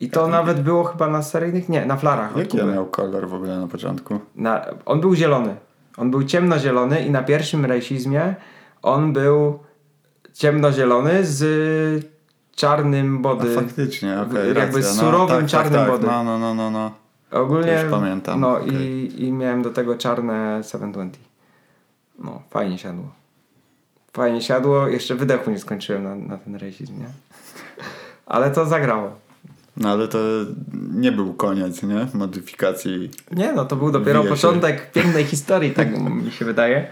I 0.00 0.10
to 0.10 0.28
nawet 0.28 0.62
było 0.62 0.84
chyba 0.84 1.08
na 1.08 1.22
seryjnych, 1.22 1.68
nie, 1.68 1.86
na 1.86 1.96
flarach. 1.96 2.36
Jaki 2.36 2.56
miał 2.56 2.86
kolor 2.86 3.28
w 3.28 3.34
ogóle 3.34 3.58
na 3.58 3.66
początku? 3.66 4.20
Na, 4.34 4.66
on 4.86 5.00
był 5.00 5.14
zielony. 5.14 5.56
On 5.96 6.10
był 6.10 6.24
ciemnozielony 6.24 7.00
i 7.00 7.10
na 7.10 7.22
pierwszym 7.22 7.64
rejsizmie 7.64 8.34
on 8.82 9.12
był 9.12 9.58
ciemnozielony 10.32 11.26
z 11.26 12.06
czarnym 12.56 13.22
body. 13.22 13.54
faktycznie, 13.54 14.20
okej, 14.20 14.48
jakby 14.48 14.60
racja. 14.60 14.82
z 14.82 14.96
no, 14.96 15.02
surowym 15.02 15.40
tak, 15.40 15.46
czarnym 15.46 15.72
tak, 15.72 15.82
tak. 15.82 15.90
bodym. 15.90 16.10
No, 16.10 16.24
no, 16.24 16.38
no, 16.38 16.54
no, 16.54 16.70
no. 16.70 16.92
Ogólnie. 17.30 17.76
To 17.76 17.82
już 17.82 17.90
pamiętam, 17.90 18.40
No 18.40 18.56
okej. 18.56 18.74
i, 18.74 19.24
i 19.24 19.32
miałem 19.32 19.62
do 19.62 19.70
tego 19.70 19.94
czarne 19.94 20.60
720. 20.72 21.18
No, 22.18 22.42
fajnie 22.50 22.78
siadło. 22.78 23.04
Fajnie 24.12 24.42
siadło. 24.42 24.88
Jeszcze 24.88 25.14
wydechu 25.14 25.50
nie 25.50 25.58
skończyłem 25.58 26.04
na, 26.04 26.14
na 26.14 26.36
ten 26.36 26.56
rejsizm, 26.56 26.98
nie? 26.98 27.08
Ale 28.26 28.50
to 28.50 28.66
zagrało. 28.66 29.10
No 29.76 29.88
ale 29.90 30.08
to 30.08 30.18
nie 30.94 31.12
był 31.12 31.34
koniec, 31.34 31.82
nie? 31.82 32.06
Modyfikacji. 32.14 33.10
Nie, 33.32 33.52
no 33.52 33.64
to 33.64 33.76
był 33.76 33.90
dopiero 33.90 34.24
początek 34.24 34.90
pięknej 34.92 35.24
historii, 35.24 35.70
tak 35.70 35.88
mi 36.24 36.30
się 36.32 36.44
wydaje. 36.44 36.86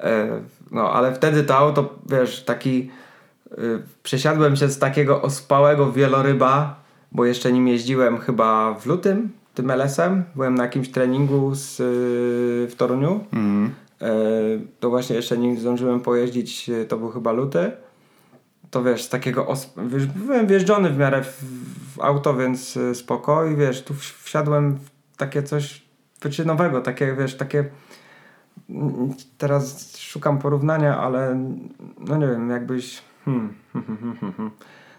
E, 0.00 0.40
No, 0.70 0.92
ale 0.92 1.14
wtedy 1.14 1.42
to 1.44 1.56
auto, 1.56 1.94
wiesz, 2.10 2.44
taki... 2.44 2.90
y, 3.52 3.82
Przesiadłem 4.02 4.56
się 4.56 4.68
z 4.68 4.78
takiego 4.78 5.22
ospałego 5.22 5.92
wieloryba, 5.92 6.80
bo 7.12 7.24
jeszcze 7.24 7.52
nim 7.52 7.68
jeździłem 7.68 8.18
chyba 8.18 8.74
w 8.74 8.86
lutym, 8.86 9.28
tym 9.54 9.70
LS-em. 9.70 10.24
Byłem 10.34 10.54
na 10.54 10.62
jakimś 10.64 10.88
treningu 10.90 11.54
z, 11.54 11.80
y, 11.80 12.70
w 12.70 12.74
Toruniu. 12.76 13.24
E, 14.02 14.08
To 14.80 14.90
właśnie 14.90 15.16
jeszcze 15.16 15.38
nim 15.38 15.58
zdążyłem 15.60 16.00
pojeździć, 16.00 16.68
y, 16.70 16.84
to 16.88 16.96
był 16.96 17.08
chyba 17.10 17.32
luty. 17.32 17.70
To 18.70 18.82
wiesz, 18.82 19.02
z 19.02 19.08
takiego 19.08 19.44
osp- 19.44 20.06
byłem 20.16 20.46
wjeżdżony 20.46 20.90
w 20.90 20.98
miarę 20.98 21.22
w, 21.22 21.42
w 21.96 22.00
auto, 22.00 22.34
więc 22.34 22.76
y, 22.76 22.94
spoko 22.94 23.44
i 23.46 23.56
wiesz, 23.56 23.84
tu 23.84 23.94
wsi- 23.94 24.22
wsiadłem 24.24 24.76
w 24.76 25.16
takie 25.16 25.42
coś 25.42 25.82
wyczynowego, 26.22 26.80
takie 26.80 27.14
wiesz, 27.14 27.36
takie 27.36 27.64
mm, 28.70 29.14
teraz 29.38 29.96
szukam 29.98 30.38
porównania, 30.38 30.98
ale 30.98 31.40
no 31.98 32.16
nie 32.16 32.26
wiem, 32.26 32.50
jakbyś 32.50 33.02
hmm, 33.24 33.54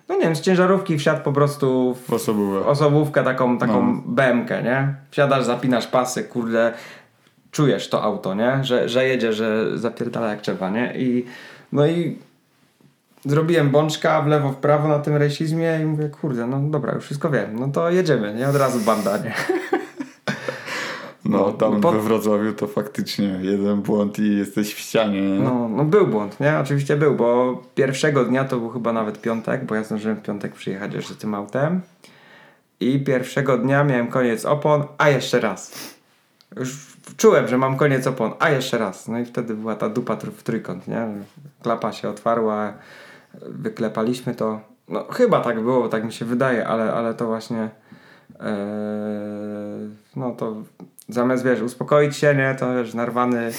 no 0.09 0.15
nie 0.15 0.21
wiem, 0.21 0.35
z 0.35 0.41
ciężarówki 0.41 0.97
wsiadł 0.99 1.23
po 1.23 1.33
prostu 1.33 1.95
w 2.07 2.13
Osobówę. 2.13 2.65
osobówkę 2.65 3.23
taką, 3.23 3.57
taką 3.57 3.93
No. 3.93 4.01
BMkę, 4.05 4.63
nie? 4.63 4.95
Wsiadasz, 5.11 5.45
zapinasz 5.45 5.87
pasy, 5.87 6.23
kurde, 6.23 6.73
czujesz 7.51 7.89
to 7.89 8.03
auto, 8.03 8.35
nie? 8.35 8.63
Że, 8.63 8.89
że 8.89 9.07
jedzie, 9.07 9.33
że 9.33 9.77
zapierdala 9.77 10.27
jak 10.29 10.41
trzeba, 10.41 10.69
nie? 10.69 10.93
I 10.97 11.25
no 11.71 11.87
i 11.87 12.17
zrobiłem 13.27 13.69
bączka 13.69 14.21
w 14.21 14.27
lewo, 14.27 14.49
w 14.49 14.55
prawo 14.55 14.87
na 14.87 14.99
tym 14.99 15.15
rejsizmie 15.15 15.79
i 15.81 15.85
mówię, 15.85 16.09
kurde, 16.09 16.47
no 16.47 16.59
dobra, 16.59 16.93
już 16.93 17.03
wszystko 17.03 17.29
wiem, 17.29 17.59
no 17.59 17.67
to 17.67 17.89
jedziemy, 17.89 18.33
nie? 18.33 18.49
Od 18.49 18.55
razu 18.55 18.79
banda, 18.79 19.17
nie? 19.17 19.33
No, 21.25 21.37
no, 21.37 21.51
tam 21.51 21.81
po- 21.81 21.91
we 21.91 21.99
Wrocławiu 21.99 22.53
to 22.53 22.67
faktycznie 22.67 23.39
jeden 23.41 23.81
błąd 23.81 24.19
i 24.19 24.37
jesteś 24.37 24.73
w 24.73 24.79
ścianie. 24.79 25.21
nie? 25.21 25.39
No, 25.39 25.69
no 25.69 25.85
był 25.85 26.07
błąd, 26.07 26.39
nie? 26.39 26.59
Oczywiście 26.59 26.97
był, 26.97 27.15
bo 27.15 27.61
pierwszego 27.75 28.25
dnia 28.25 28.43
to 28.45 28.57
był 28.57 28.69
chyba 28.69 28.93
nawet 28.93 29.21
piątek, 29.21 29.65
bo 29.65 29.75
ja 29.75 29.83
zdążyłem 29.83 30.17
w 30.17 30.21
piątek 30.21 30.53
przyjechać 30.53 30.93
jeszcze 30.93 31.15
tym 31.15 31.35
autem. 31.35 31.81
I 32.79 32.99
pierwszego 32.99 33.57
dnia 33.57 33.83
miałem 33.83 34.07
koniec 34.07 34.45
opon, 34.45 34.83
a 34.97 35.09
jeszcze 35.09 35.39
raz. 35.39 35.95
Już 36.55 36.97
czułem, 37.17 37.47
że 37.47 37.57
mam 37.57 37.77
koniec 37.77 38.07
opon, 38.07 38.31
a 38.39 38.49
jeszcze 38.49 38.77
raz. 38.77 39.07
No 39.07 39.19
i 39.19 39.25
wtedy 39.25 39.53
była 39.53 39.75
ta 39.75 39.89
dupa 39.89 40.15
w 40.15 40.43
trójkąt, 40.43 40.87
nie? 40.87 41.07
Klapa 41.63 41.93
się 41.93 42.09
otwarła, 42.09 42.73
wyklepaliśmy 43.41 44.35
to. 44.35 44.61
No 44.89 45.03
chyba 45.11 45.41
tak 45.41 45.61
było, 45.61 45.89
tak 45.89 46.03
mi 46.03 46.13
się 46.13 46.25
wydaje, 46.25 46.67
ale, 46.67 46.93
ale 46.93 47.13
to 47.13 47.25
właśnie 47.27 47.69
e, 48.39 48.57
no 50.15 50.31
to 50.31 50.55
zamiast 51.09 51.43
wiesz, 51.45 51.61
uspokoić 51.61 52.17
się, 52.17 52.35
nie? 52.35 52.55
To 52.59 52.75
wiesz, 52.75 52.93
narwany 52.93 53.51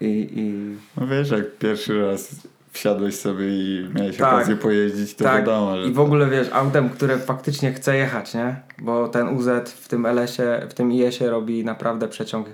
i, 0.00 0.28
i 0.34 0.76
No 1.00 1.06
wiesz, 1.06 1.30
jak 1.30 1.58
pierwszy 1.58 2.06
raz 2.06 2.36
wsiadłeś 2.72 3.14
sobie 3.14 3.46
i 3.48 3.88
miałeś 3.94 4.16
Tak. 4.16 4.34
okazję 4.34 4.56
pojeździć, 4.56 5.14
to 5.14 5.24
tak, 5.24 5.38
wiadomo, 5.38 5.76
że 5.76 5.88
i 5.88 5.92
w 5.92 6.00
ogóle 6.00 6.30
wiesz, 6.30 6.48
autem, 6.52 6.90
które 6.90 7.18
faktycznie 7.18 7.72
chce 7.72 7.96
jechać, 7.96 8.34
nie? 8.34 8.56
Bo 8.78 9.08
ten 9.08 9.28
UZ 9.28 9.48
w 9.66 9.88
tym 9.88 10.06
LS-ie, 10.06 10.66
w 10.68 10.74
tym 10.74 10.92
IS-ie 10.92 11.30
robi 11.30 11.64
naprawdę 11.64 12.08
przeciąg, 12.08 12.46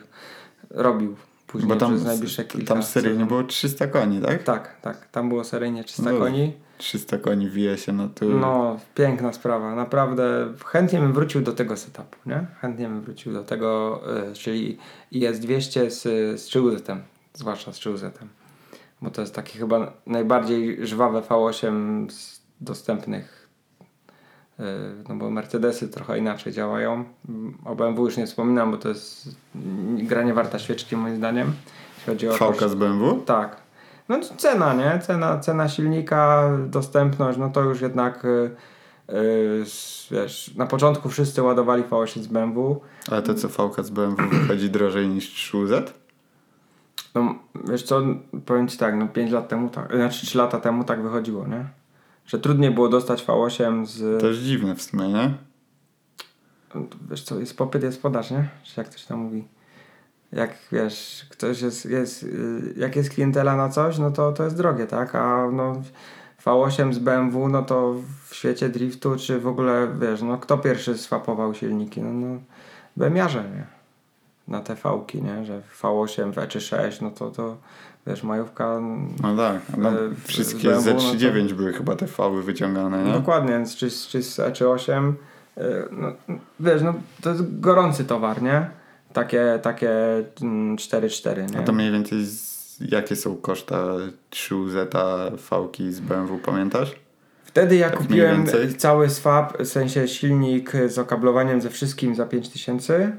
robił 0.70 1.16
później 1.52 1.68
Bo 1.68 1.76
tam, 1.76 1.90
przez 1.90 2.04
najbliższe 2.04 2.44
kilka 2.44 2.74
tam 2.74 2.82
seryjnie 2.82 3.26
było 3.26 3.42
300 3.44 3.86
koni, 3.86 4.20
tak? 4.20 4.42
Tak, 4.42 4.80
tak, 4.80 5.08
tam 5.08 5.28
było 5.28 5.44
seryjnie 5.44 5.84
300 5.84 6.12
No. 6.12 6.18
koni. 6.18 6.52
300 6.78 7.18
koni 7.18 7.50
wije 7.50 7.78
się, 7.78 7.92
no 7.92 8.08
to... 8.08 8.24
No, 8.24 8.78
piękna 8.94 9.32
sprawa, 9.32 9.74
naprawdę. 9.74 10.52
Chętnie 10.66 10.98
bym 11.00 11.12
wrócił 11.12 11.40
do 11.40 11.52
tego 11.52 11.76
setupu, 11.76 12.16
nie? 12.26 12.46
Chętnie 12.60 12.88
bym 12.88 13.00
wrócił 13.00 13.32
do 13.32 13.44
tego, 13.44 14.00
y, 14.30 14.34
czyli 14.34 14.78
IS-200 15.12 15.90
z, 15.90 16.02
z 16.40 16.50
Chilzetem, 16.50 17.02
zwłaszcza 17.34 17.72
z 17.72 17.76
Chilzetem. 17.80 18.28
Bo 19.02 19.10
to 19.10 19.20
jest 19.20 19.34
taki 19.34 19.58
chyba 19.58 19.92
najbardziej 20.06 20.86
żwawe 20.86 21.20
V8 21.20 22.10
z 22.10 22.40
dostępnych. 22.60 23.39
Y, 24.60 24.62
No 25.08 25.14
bo 25.16 25.30
Mercedesy 25.30 25.88
trochę 25.88 26.18
inaczej 26.18 26.52
działają. 26.52 27.04
O 27.64 27.74
BMW 27.76 28.04
już 28.04 28.16
nie 28.16 28.26
wspominam, 28.26 28.70
bo 28.70 28.76
to 28.76 28.88
jest 28.88 29.28
mm, 29.54 30.06
granie 30.06 30.34
warta 30.34 30.58
świeczki 30.58 30.96
moim 30.96 31.16
zdaniem. 31.16 31.52
Chodzi 32.06 32.28
o 32.28 32.32
Fałka 32.36 32.68
z 32.68 32.74
BMW? 32.74 33.22
tak. 33.26 33.56
No 34.08 34.20
cena, 34.36 34.74
nie? 34.74 34.98
Cena, 35.02 35.38
cena 35.38 35.68
silnika, 35.68 36.50
dostępność, 36.66 37.38
no 37.38 37.50
to 37.50 37.60
już 37.62 37.80
jednak 37.80 38.24
y, 38.24 38.28
y, 39.10 39.62
s- 39.62 40.06
wiesz, 40.10 40.54
na 40.56 40.66
początku 40.66 41.08
wszyscy 41.08 41.42
ładowali 41.42 41.82
V8 41.82 42.20
z 42.22 42.26
BMW. 42.26 42.80
Ale 43.10 43.22
to 43.22 43.34
co 43.34 43.48
Fałka 43.48 43.82
z 43.82 43.90
BMW 43.90 44.22
wychodzi 44.42 44.70
drożej 44.70 45.08
niż 45.08 45.50
3Z? 45.52 45.82
No, 47.14 47.34
wiesz 47.68 47.82
co, 47.82 48.00
powiem 48.46 48.68
Ci 48.68 48.78
tak, 48.78 48.96
no 48.96 49.08
5 49.08 49.30
lat 49.30 49.48
temu, 49.48 49.68
tak, 49.68 49.96
znaczy 49.96 50.26
3 50.26 50.38
lata 50.38 50.60
temu 50.60 50.84
tak 50.84 51.02
wychodziło, 51.02 51.46
nie? 51.46 51.64
Że 52.30 52.38
trudniej 52.38 52.70
było 52.70 52.88
dostać 52.88 53.24
V8 53.24 53.86
z... 53.86 54.20
To 54.20 54.26
jest 54.26 54.40
dziwne 54.40 54.74
w 54.74 54.82
sumie, 54.82 55.08
nie? 55.08 55.34
Wiesz 57.10 57.22
co, 57.22 57.40
jest 57.40 57.56
popyt, 57.56 57.82
jest 57.82 58.02
podaż, 58.02 58.30
nie? 58.30 58.48
Czy 58.62 58.80
jak 58.80 58.88
to 58.88 58.98
się 58.98 59.06
tam 59.08 59.18
mówi? 59.18 59.48
Jak, 60.32 60.50
wiesz, 60.72 61.26
ktoś 61.30 61.62
jest, 61.62 61.86
jest 61.86 62.22
y, 62.22 62.74
jak 62.76 62.96
jest 62.96 63.10
klientela 63.10 63.56
na 63.56 63.68
coś, 63.68 63.98
no 63.98 64.10
to 64.10 64.32
to 64.32 64.44
jest 64.44 64.56
drogie, 64.56 64.86
tak? 64.86 65.14
A 65.14 65.50
no 65.52 65.82
V8 66.44 66.92
z 66.92 66.98
BMW, 66.98 67.48
no 67.48 67.62
to 67.62 67.94
w 68.28 68.34
świecie 68.34 68.68
driftu, 68.68 69.16
czy 69.16 69.40
w 69.40 69.46
ogóle, 69.46 69.88
wiesz, 70.00 70.22
no 70.22 70.38
kto 70.38 70.58
pierwszy 70.58 70.98
swapował 70.98 71.54
silniki? 71.54 72.00
No, 72.00 72.12
no 72.12 72.40
BMiarze, 72.96 73.44
nie? 73.44 73.66
Na 74.48 74.60
te 74.60 74.74
V-ki, 74.74 75.22
nie? 75.22 75.44
Że 75.44 75.62
V8 75.82 76.32
w 76.32 76.36
E36, 76.36 77.02
no 77.02 77.10
to, 77.10 77.30
to 77.30 77.56
wiesz, 78.06 78.22
majówka... 78.22 78.80
No 79.22 79.36
tak, 79.36 79.60
no, 79.78 79.88
e, 79.88 80.08
w- 80.08 80.24
wszystkie 80.24 80.68
BMW, 80.68 80.94
no 80.94 81.00
to- 81.00 81.06
Z39 81.06 81.52
były 81.52 81.72
chyba 81.72 81.96
te 81.96 82.06
fały 82.06 82.42
wyciągane, 82.42 83.04
nie? 83.04 83.12
Dokładnie, 83.12 83.50
więc 83.52 83.76
czy, 83.76 83.90
z- 83.90 84.06
czy 84.08 84.22
z 84.22 84.38
E 84.40 84.52
czy 84.52 84.68
8, 84.68 85.14
y, 85.58 85.62
no, 85.90 86.08
wiesz, 86.60 86.82
no 86.82 86.94
to 87.22 87.30
jest 87.30 87.60
gorący 87.60 88.04
towar, 88.04 88.42
nie? 88.42 88.70
Takie, 89.12 89.58
takie 89.62 89.90
mm, 90.42 90.76
4-4, 90.76 91.52
nie? 91.52 91.58
A 91.58 91.62
to 91.62 91.72
mniej 91.72 91.92
więcej 91.92 92.24
z, 92.26 92.60
jakie 92.80 93.16
są 93.16 93.36
koszta 93.36 93.84
3Z 94.30 95.30
V-ki 95.50 95.92
z 95.92 96.00
BMW, 96.00 96.38
pamiętasz? 96.38 96.94
Wtedy 97.44 97.76
ja 97.76 97.90
tak 97.90 97.98
kupiłem 97.98 98.44
cały 98.78 99.08
swap, 99.10 99.58
w 99.62 99.66
sensie 99.68 100.08
silnik 100.08 100.72
z 100.88 100.98
okablowaniem 100.98 101.60
ze 101.60 101.70
wszystkim 101.70 102.14
za 102.14 102.26
5000, 102.26 103.12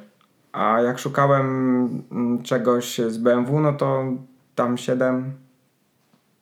a 0.52 0.82
jak 0.82 1.00
szukałem 1.00 1.46
mm, 2.12 2.44
czegoś 2.44 2.98
z 3.08 3.18
BMW, 3.18 3.60
no 3.60 3.74
to 3.74 4.04
tam 4.62 4.78
7. 4.78 5.34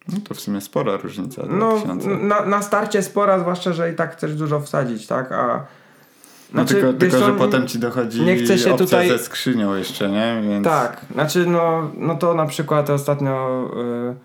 No 0.07 0.17
to 0.27 0.33
w 0.33 0.39
sumie 0.39 0.61
spora 0.61 0.97
różnica. 0.97 1.41
No 1.49 1.77
2000. 1.77 2.09
na, 2.09 2.45
na 2.45 2.61
starcie 2.61 3.03
spora, 3.03 3.39
zwłaszcza, 3.39 3.73
że 3.73 3.91
i 3.91 3.95
tak 3.95 4.15
chcesz 4.15 4.35
dużo 4.35 4.59
wsadzić, 4.59 5.07
tak? 5.07 5.31
A 5.31 5.65
No 6.53 6.65
znaczy, 6.65 6.73
tylko, 6.73 6.93
tylko 6.93 7.17
że 7.17 7.33
potem 7.33 7.67
ci 7.67 7.79
dochodzi 7.79 8.21
nie 8.21 8.35
chcę 8.35 8.57
się 8.57 8.77
tutaj- 8.77 9.09
ze 9.09 9.17
skrzynią 9.17 9.75
jeszcze, 9.75 10.09
nie? 10.09 10.41
Więc... 10.49 10.65
Tak, 10.65 11.01
znaczy 11.13 11.45
no, 11.45 11.91
no 11.97 12.15
to 12.15 12.33
na 12.33 12.45
przykład 12.45 12.89
ostatnio 12.89 13.65
y, 14.11 14.15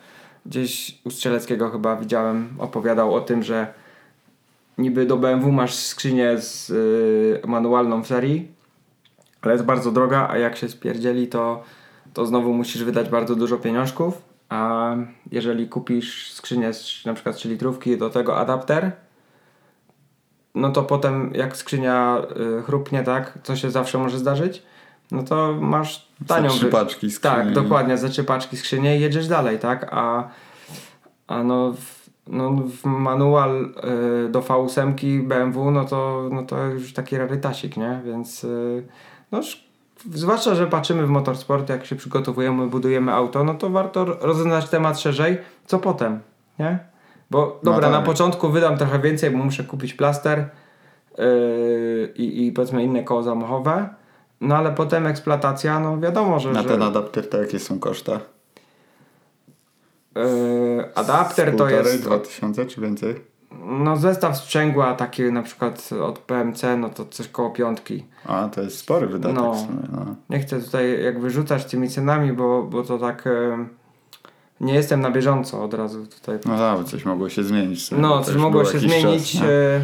gdzieś 0.47 0.99
u 1.05 1.11
Strzeleckiego 1.11 1.71
chyba 1.71 1.97
widziałem, 1.97 2.49
opowiadał 2.59 3.15
o 3.15 3.21
tym, 3.21 3.43
że 3.43 3.67
niby 4.79 5.07
do 5.07 5.17
BMW 5.17 5.53
masz 5.53 5.75
skrzynię 5.75 6.39
z 6.39 6.71
y, 6.71 7.47
manualną 7.47 8.03
w 8.03 8.07
serii, 8.07 8.49
ale 9.43 9.53
jest 9.53 9.65
bardzo 9.65 9.93
droga, 9.93 10.29
a 10.31 10.39
jak 10.39 10.57
się 10.57 10.69
spierdzieli, 10.69 11.27
to, 11.29 11.63
to 12.15 12.27
znowu 12.27 12.53
musisz 12.53 12.85
wydać 12.85 13.09
bardzo 13.09 13.35
dużo 13.35 13.57
pieniążków, 13.57 14.23
a 14.49 14.91
jeżeli 15.33 15.69
kupisz 15.69 16.33
skrzynię 16.33 16.73
z 16.73 17.05
na 17.05 17.15
przykład 17.15 17.37
3 17.37 17.49
litrówki 17.49 17.99
do 17.99 18.11
tego 18.11 18.37
adapter, 18.39 18.93
no 20.55 20.71
to 20.71 20.83
potem 20.83 21.31
jak 21.35 21.57
skrzynia 21.57 22.23
y, 22.59 22.63
chrupnie, 22.63 23.03
tak, 23.03 23.39
co 23.43 23.57
się 23.57 23.71
zawsze 23.71 23.99
może 23.99 24.19
zdarzyć, 24.19 24.63
no 25.11 25.23
to 25.23 25.53
masz 25.61 26.09
tanią... 26.27 26.51
Za 26.51 26.57
trzy 26.57 26.67
paczki 26.67 27.11
skrzyni. 27.11 27.35
Tak, 27.35 27.53
dokładnie, 27.53 27.99
za 27.99 28.09
trzy 28.09 28.25
paczki 28.25 28.57
skrzynię 28.57 28.97
i 28.99 29.01
jedziesz 29.01 29.29
dalej, 29.29 29.59
tak, 29.59 29.89
a, 29.91 30.29
a 31.27 31.43
no, 31.43 31.73
w, 31.73 32.11
no 32.27 32.51
w 32.51 32.85
manual 32.85 33.75
y, 34.27 34.29
do 34.29 34.41
V8 34.41 35.23
BMW, 35.23 35.71
no 35.71 35.85
to, 35.85 36.29
no 36.33 36.43
to 36.43 36.65
już 36.67 36.93
taki 36.93 37.19
rarytasik, 37.19 37.77
nie, 37.77 38.01
więc 38.05 38.45
y, 38.45 38.87
no 39.33 39.41
zwłaszcza, 40.13 40.55
że 40.55 40.67
patrzymy 40.67 41.07
w 41.07 41.11
motorsport, 41.11 41.69
jak 41.69 41.87
się 41.87 41.97
przygotowujemy, 41.97 42.67
budujemy 42.67 43.13
auto, 43.13 43.45
no 43.45 43.55
to 43.55 43.71
warto 43.71 44.05
rozeznać 44.05 44.69
temat 44.69 45.01
szerzej, 45.01 45.39
co 45.67 45.79
potem, 45.79 46.21
nie? 46.59 46.79
Bo 47.31 47.61
No 47.63 47.73
dobra, 47.73 47.91
tak. 47.91 48.01
na 48.01 48.03
początku 48.03 48.49
wydam 48.49 48.79
trochę 48.79 48.99
więcej, 48.99 49.31
bo 49.31 49.39
muszę 49.39 49.65
kupić 49.65 49.95
plaster 49.95 50.49
yy, 51.19 52.13
i, 52.17 52.53
powiedzmy 52.53 52.83
inne 52.83 53.03
koło 53.03 53.23
zamachowe, 53.23 53.89
no 54.41 54.57
ale 54.57 54.73
potem 54.73 55.07
eksploatacja, 55.07 55.81
no 55.81 56.01
wiadomo, 56.01 56.41
że... 56.41 56.53
Na 56.53 56.63
że 56.63 56.69
ten 56.69 56.83
adapter 56.83 57.29
to 57.29 57.43
jakie 57.43 57.59
są 57.59 57.79
koszta? 57.79 58.21
yy, 60.17 60.95
adapter 60.95 61.57
to 61.57 61.69
jest... 61.69 62.03
2000 62.03 62.67
czy 62.67 62.81
więcej? 62.81 63.34
No 63.67 63.97
zestaw 63.97 64.37
sprzęgła 64.37 64.95
taki 64.95 65.23
na 65.23 65.43
przykład 65.43 65.91
od 66.03 66.19
PMC, 66.19 66.77
no 66.77 66.89
to 66.89 67.05
coś 67.05 67.29
koło 67.29 67.51
piątki. 67.51 68.05
A, 68.27 68.49
to 68.49 68.61
jest 68.63 68.79
spory 68.79 69.07
wydatek 69.07 69.37
No. 69.37 69.55
sumie. 69.55 69.79
No. 69.93 70.15
Nie 70.31 70.41
chcę 70.41 70.61
tutaj 70.61 71.03
jak 71.05 71.21
wyrzucać 71.21 71.65
tymi 71.65 71.89
cenami, 71.89 72.33
bo, 72.33 72.63
bo 72.63 72.83
to 72.83 72.99
tak... 72.99 73.25
Yy, 73.27 73.67
nie 74.61 74.75
jestem 74.75 75.01
na 75.01 75.11
bieżąco 75.11 75.65
od 75.65 75.75
razu 75.75 76.07
tutaj 76.07 76.39
No 76.47 76.59
tak, 76.59 76.87
coś 76.87 77.05
mogło 77.05 77.29
się 77.29 77.43
zmienić. 77.45 77.91
bo 77.91 77.97
No, 77.97 78.23
coś 78.23 78.37
mogło 78.37 78.65
się 78.65 78.79
zmienić, 78.79 79.33
czas, 79.33 79.43
nie? 79.43 79.49
e, 79.49 79.81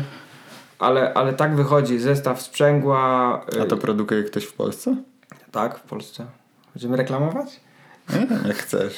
ale, 0.78 1.14
ale 1.14 1.32
tak 1.32 1.56
wychodzi. 1.56 1.98
Zestaw 1.98 2.42
sprzęgła. 2.42 3.40
e, 3.58 3.62
A 3.62 3.66
to 3.66 3.76
produkuje 3.76 4.22
ktoś 4.22 4.44
w 4.44 4.52
Polsce? 4.52 4.96
Tak, 5.52 5.78
w 5.78 5.82
Polsce. 5.82 6.26
Będziemy 6.74 6.96
reklamować? 6.96 7.60
Jak 8.48 8.56
chcesz. 8.56 8.94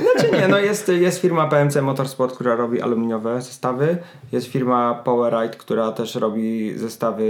Znaczy 0.00 0.32
nie, 0.32 0.48
no 0.48 0.58
jest, 0.58 0.88
jest 0.88 1.20
firma 1.20 1.46
PMC 1.48 1.82
Motorsport, 1.82 2.34
która 2.34 2.56
robi 2.56 2.82
aluminiowe 2.82 3.42
zestawy. 3.42 3.98
Jest 4.32 4.46
firma 4.46 4.94
Powerride, 4.94 5.56
która 5.56 5.92
też 5.92 6.14
robi 6.14 6.78
zestawy 6.78 7.24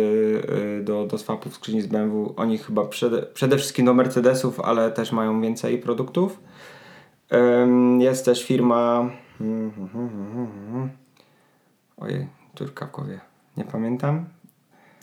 y, 0.80 0.84
do, 0.84 1.06
do 1.06 1.18
swapów 1.18 1.54
skrzyni 1.54 1.82
z 1.82 1.86
BMW. 1.86 2.34
Oni 2.36 2.58
chyba 2.58 2.84
przede, 2.84 3.22
przede 3.22 3.56
wszystkim 3.56 3.86
do 3.86 3.94
Mercedesów, 3.94 4.60
ale 4.60 4.90
też 4.90 5.12
mają 5.12 5.40
więcej 5.40 5.78
produktów. 5.78 6.40
Jest 7.98 8.24
też 8.24 8.44
firma... 8.44 9.10
Ojej, 11.96 12.28
dziurka 12.54 12.86
w 12.86 12.90
głowie. 12.90 13.20
Nie 13.56 13.64
pamiętam. 13.64 14.24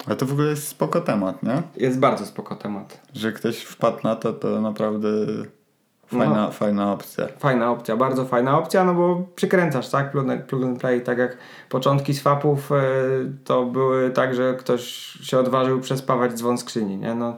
Ale 0.06 0.16
to 0.16 0.26
w 0.26 0.32
ogóle 0.32 0.50
jest 0.50 0.68
spoko 0.68 1.02
temat, 1.02 1.44
nie? 1.44 1.62
Jest 1.78 2.00
bardzo 2.00 2.26
spoko 2.26 2.56
temat. 2.56 3.02
Że 3.14 3.32
ktoś 3.32 3.62
wpadł 3.62 3.98
na 4.04 4.16
to, 4.16 4.34
to 4.34 4.62
naprawdę 4.62 5.10
fajna, 6.20 6.36
No. 6.36 6.52
fajna 6.52 6.94
opcja. 6.94 7.28
Fajna 7.40 7.72
opcja, 7.72 7.98
bardzo 7.98 8.26
fajna 8.26 8.58
opcja, 8.58 8.84
no 8.84 8.94
bo 8.94 9.24
przykręcasz, 9.36 9.90
tak? 9.90 10.12
Plug 10.12 10.30
and, 10.30 10.44
plug 10.46 10.64
and 10.64 10.80
play, 10.80 11.02
tak 11.02 11.18
jak 11.18 11.38
początki 11.70 12.14
swapów 12.14 12.72
e, 12.72 12.82
to 13.44 13.66
były 13.66 14.10
tak, 14.10 14.36
że 14.36 14.54
ktoś 14.54 14.84
się 15.22 15.40
odważył 15.40 15.80
przespawać 15.80 16.34
dzwon 16.34 16.58
skrzyni, 16.58 16.98
nie? 16.98 17.16
No 17.16 17.38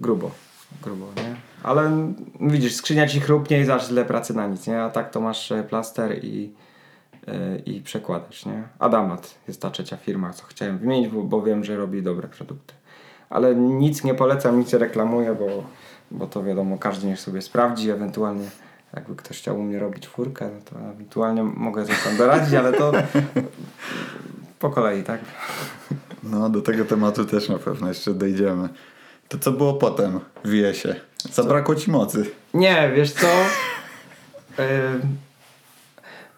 grubo, 0.00 0.30
grubo, 0.82 1.06
nie? 1.16 1.34
Ale 1.62 1.90
widzisz, 2.40 2.74
skrzynia 2.74 3.06
ci 3.06 3.20
chrupnie 3.20 3.60
i 3.60 3.64
zaś 3.64 3.86
tyle 3.86 4.04
pracy 4.04 4.34
na 4.34 4.46
nic, 4.46 4.66
nie? 4.66 4.82
A 4.82 4.90
tak 4.90 5.10
to 5.10 5.20
masz 5.20 5.52
e, 5.52 5.62
plaster 5.62 6.24
i, 6.24 6.52
e, 7.28 7.58
i 7.58 7.80
przekładasz, 7.80 8.46
nie? 8.46 8.62
Adamat 8.78 9.34
jest 9.48 9.62
ta 9.62 9.70
trzecia 9.70 9.96
firma, 9.96 10.32
co 10.32 10.44
chciałem 10.46 10.78
wymienić, 10.78 11.08
bo, 11.08 11.22
bo 11.22 11.42
wiem, 11.42 11.64
że 11.64 11.76
robi 11.76 12.02
dobre 12.02 12.28
produkty. 12.28 12.74
Ale 13.30 13.54
nic 13.54 14.04
nie 14.04 14.14
polecam, 14.14 14.58
nic 14.58 14.72
nie 14.72 14.78
reklamuję, 14.78 15.34
bo, 15.34 15.46
bo 16.10 16.26
to 16.26 16.42
wiadomo, 16.42 16.78
każdy 16.78 17.06
niech 17.06 17.20
sobie 17.20 17.42
sprawdzi, 17.42 17.90
ewentualnie 17.90 18.50
jakby 18.94 19.16
ktoś 19.16 19.38
chciał 19.38 19.58
u 19.58 19.62
mnie 19.62 19.78
robić 19.78 20.02
czwórkę, 20.02 20.50
no 20.54 20.60
to 20.70 20.90
ewentualnie 20.90 21.42
mogę 21.42 21.84
coś 21.84 22.04
tam 22.04 22.16
doradzić, 22.16 22.54
ale 22.54 22.72
to 22.72 22.92
po 24.58 24.70
kolei, 24.70 25.02
tak? 25.02 25.20
No, 26.22 26.50
do 26.50 26.62
tego 26.62 26.84
tematu 26.84 27.24
też 27.24 27.48
na 27.48 27.58
pewno 27.58 27.88
jeszcze 27.88 28.14
dojdziemy. 28.14 28.68
To 29.28 29.38
co 29.38 29.52
było 29.52 29.74
potem 29.74 30.20
w 30.44 30.54
IS-ie? 30.54 30.94
Zabrakło 31.32 31.74
ci 31.74 31.90
mocy. 31.90 32.30
Nie, 32.54 32.92
wiesz 32.94 33.12
co? 33.12 33.26
Yy, 34.58 34.64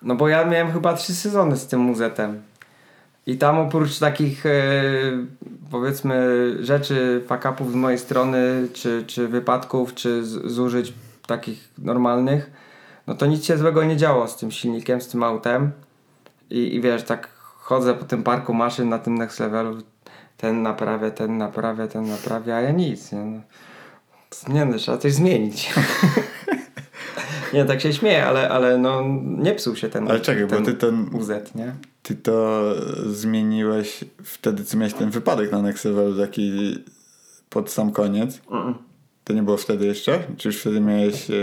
no 0.03 0.15
bo 0.15 0.29
ja 0.29 0.45
miałem 0.45 0.73
chyba 0.73 0.95
trzy 0.95 1.15
sezony 1.15 1.57
z 1.57 1.67
tym 1.67 1.81
muzetem. 1.81 2.43
I 3.27 3.39
tam 3.39 3.59
oprócz 3.59 3.99
takich 3.99 4.45
yy, 4.45 5.27
powiedzmy 5.71 6.57
rzeczy, 6.61 7.23
fakapów 7.27 7.73
z 7.73 7.75
mojej 7.75 7.99
strony, 7.99 8.69
czy, 8.73 9.05
czy 9.07 9.29
wypadków, 9.29 9.95
czy 9.95 10.25
zużyć 10.25 10.93
takich 11.27 11.69
normalnych, 11.79 12.51
no 13.07 13.15
to 13.15 13.27
nic 13.27 13.45
się 13.45 13.57
złego 13.57 13.85
nie 13.85 13.97
działo 13.97 14.29
z 14.29 14.37
tym 14.37 14.51
silnikiem, 14.51 15.01
z 15.01 15.09
tym 15.09 15.23
autem. 15.23 15.71
I, 16.51 16.75
i 16.75 16.81
wiesz, 16.81 17.03
tak 17.03 17.29
chodzę 17.59 17.95
po 17.95 18.05
tym 18.05 18.23
parku 18.23 18.55
maszyn 18.55 18.89
na 18.89 18.99
tym 18.99 19.19
next 19.19 19.41
levelu, 19.41 19.83
ten 20.37 20.63
naprawia, 20.63 21.11
ten 21.11 21.39
naprawia, 21.39 21.87
ten 21.89 22.09
naprawia, 22.09 22.57
a 22.57 22.61
ja 22.61 22.71
nic, 22.71 23.13
nie? 23.13 23.19
No. 23.19 23.41
Nie 24.49 24.65
no, 24.65 24.79
trzeba 24.79 24.99
coś 24.99 25.13
zmienić. 25.13 25.75
nie, 27.55 27.65
tak 27.65 27.81
się 27.81 27.93
śmieję, 27.93 28.27
ale, 28.27 28.49
ale 28.49 28.79
no 28.79 29.03
nie 29.23 29.55
psuł 29.55 29.77
się 29.77 29.89
ten 29.89 30.09
Ale 30.11 30.21
czekaj, 30.21 30.47
bo 30.47 30.57
ten 30.57 30.65
ty 30.65 30.75
ten- 30.75 31.15
UZ, 31.15 31.31
nie? 31.55 31.75
Ty 32.11 32.17
to 32.17 32.63
zmieniłeś 33.07 34.05
wtedy, 34.25 34.65
co 34.65 34.77
miałeś 34.77 34.95
ten 34.95 35.11
wypadek 35.11 35.53
na 35.53 35.63
Next 35.63 35.85
Level 35.85 36.17
taki 36.17 36.79
pod 37.51 37.71
sam 37.71 37.93
koniec. 37.93 38.41
To 39.25 39.33
nie 39.33 39.43
było 39.43 39.57
wtedy 39.57 39.87
jeszcze? 39.87 40.19
Czy 40.37 40.49
już 40.49 40.57
wtedy 40.61 40.81
miałeś... 40.81 41.31
e, 41.31 41.35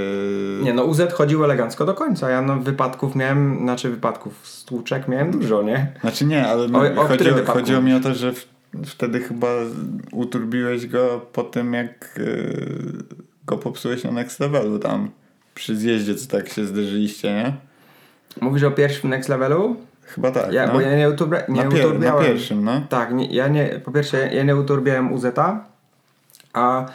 Nie 0.64 0.74
no, 0.74 0.84
UZ 0.84 1.02
chodził 1.14 1.44
elegancko 1.44 1.86
do 1.86 1.94
końca. 1.94 2.30
Ja 2.30 2.42
no 2.42 2.56
wypadków 2.60 3.16
miałem, 3.16 3.60
znaczy 3.62 3.90
wypadków, 3.90 4.48
stłuczek 4.48 5.08
miałem 5.08 5.32
dużo, 5.32 5.64
nie? 5.64 5.92
Znaczy 6.02 6.26
nie, 6.26 6.48
ale 6.48 6.64
O- 6.74 7.02
o 7.02 7.08
chodziło, 7.08 7.38
chodziło 7.46 7.82
mi 7.82 7.94
o 7.94 8.00
to, 8.00 8.14
że 8.14 8.34
w, 8.34 8.48
wtedy 8.86 9.20
chyba 9.20 9.48
uturbiłeś 10.12 10.88
go 10.88 11.22
po 11.34 11.44
tym, 11.44 11.74
jak 11.74 12.20
e, 12.20 12.24
go 13.46 13.58
popsułeś 13.58 14.04
na 14.04 14.12
Next 14.12 14.40
Levelu 14.40 14.80
tam 14.80 15.10
przy 15.56 15.76
zjeździe, 15.76 16.16
co 16.16 16.28
tak 16.28 16.50
się 16.50 16.66
zderzyliście, 16.66 17.34
nie? 17.34 17.54
Mówisz 18.42 18.64
o 18.64 18.72
pierwszym 18.72 19.10
Next 19.10 19.30
Levelu? 19.30 19.76
Chyba 20.08 20.32
tak, 20.32 20.54
Ja, 20.54 20.68
no. 20.68 20.74
bo 20.74 20.82
ja 20.82 20.96
nie, 20.98 21.10
uturbia, 21.10 21.38
nie 21.50 21.64
na, 21.64 21.70
pier- 21.70 21.82
na 21.82 21.88
uturbiałem. 21.88 22.26
pierwszym, 22.26 22.64
no. 22.64 22.82
Tak, 22.90 23.14
nie, 23.14 23.26
ja 23.26 23.48
nie, 23.48 23.66
po 23.86 23.92
pierwsze 23.92 24.34
ja 24.34 24.44
nie 24.44 24.56
uturbiałem 24.56 25.14
UZ, 25.14 25.26
a 26.54 26.86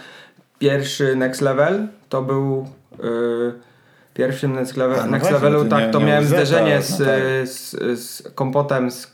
pierwszy 0.59 1.17
Next 1.17 1.41
Level 1.41 1.89
to 2.09 2.23
był 2.23 2.67
yy, 3.03 3.53
pierwszym 4.15 4.53
Next, 4.53 4.77
level, 4.77 5.01
A, 5.01 5.05
no 5.05 5.11
Next 5.11 5.31
właśnie, 5.31 5.49
Levelu 5.49 5.65
tak, 5.71 5.81
nie- 5.87 5.91
to 5.91 5.99
nie 5.99 6.05
miałem 6.07 6.25
zderzenie 6.25 6.77
no 6.77 6.83
z, 6.83 6.99
tak. 6.99 7.49
z, 7.49 7.71
z 8.01 8.23
kompotem 8.35 8.91
z, 8.91 9.13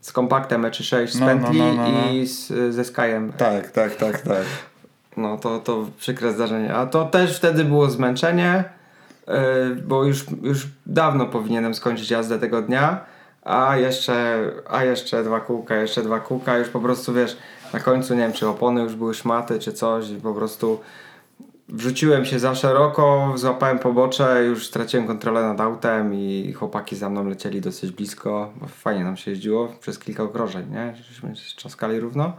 z 0.00 0.12
kompaktem 0.12 0.62
E36 0.62 1.06
z 1.06 1.20
No, 1.20 1.26
no, 1.26 1.32
Bentley 1.32 1.58
no, 1.58 1.74
no, 1.74 1.88
no. 1.90 2.10
i 2.12 2.26
z, 2.26 2.48
ze 2.74 2.84
Skyem. 2.84 3.32
Tak, 3.36 3.70
tak, 3.70 3.94
tak, 3.96 4.20
tak. 4.20 4.42
No 5.16 5.38
to, 5.38 5.58
to 5.58 5.86
przykre 5.98 6.32
zdarzenie. 6.32 6.74
A 6.74 6.86
to 6.86 7.04
też 7.04 7.36
wtedy 7.36 7.64
było 7.64 7.90
zmęczenie, 7.90 8.64
bo 9.86 10.04
już, 10.04 10.26
już 10.42 10.66
dawno 10.86 11.26
powinienem 11.26 11.74
skończyć 11.74 12.10
jazdę 12.10 12.38
tego 12.38 12.62
dnia, 12.62 13.04
a 13.42 13.76
jeszcze, 13.76 14.44
a 14.68 14.84
jeszcze 14.84 15.24
dwa 15.24 15.40
kółka, 15.40 15.76
jeszcze 15.76 16.02
dwa 16.02 16.20
kółka, 16.20 16.58
już 16.58 16.68
po 16.68 16.80
prostu 16.80 17.12
wiesz, 17.12 17.36
na 17.72 17.80
końcu 17.80 18.14
nie 18.14 18.20
wiem, 18.20 18.32
czy 18.32 18.48
opony 18.48 18.82
już 18.82 18.94
były 18.94 19.14
szmaty, 19.14 19.58
czy 19.58 19.72
coś 19.72 20.10
i 20.10 20.16
po 20.16 20.34
prostu 20.34 20.80
wrzuciłem 21.68 22.24
się 22.24 22.38
za 22.38 22.54
szeroko, 22.54 23.32
złapałem 23.34 23.78
pobocze, 23.78 24.44
już 24.44 24.66
straciłem 24.66 25.06
kontrolę 25.06 25.42
nad 25.42 25.60
autem 25.60 26.14
i 26.14 26.52
chłopaki 26.52 26.96
za 26.96 27.10
mną 27.10 27.28
lecieli 27.28 27.60
dosyć 27.60 27.92
blisko, 27.92 28.52
fajnie 28.68 29.04
nam 29.04 29.16
się 29.16 29.30
jeździło 29.30 29.68
przez 29.80 29.98
kilka 29.98 30.22
okrążeń, 30.22 30.70
nie? 30.70 30.94
Żeśmy 30.96 31.36
się 31.36 31.56
trzaskali 31.56 32.00
równo. 32.00 32.32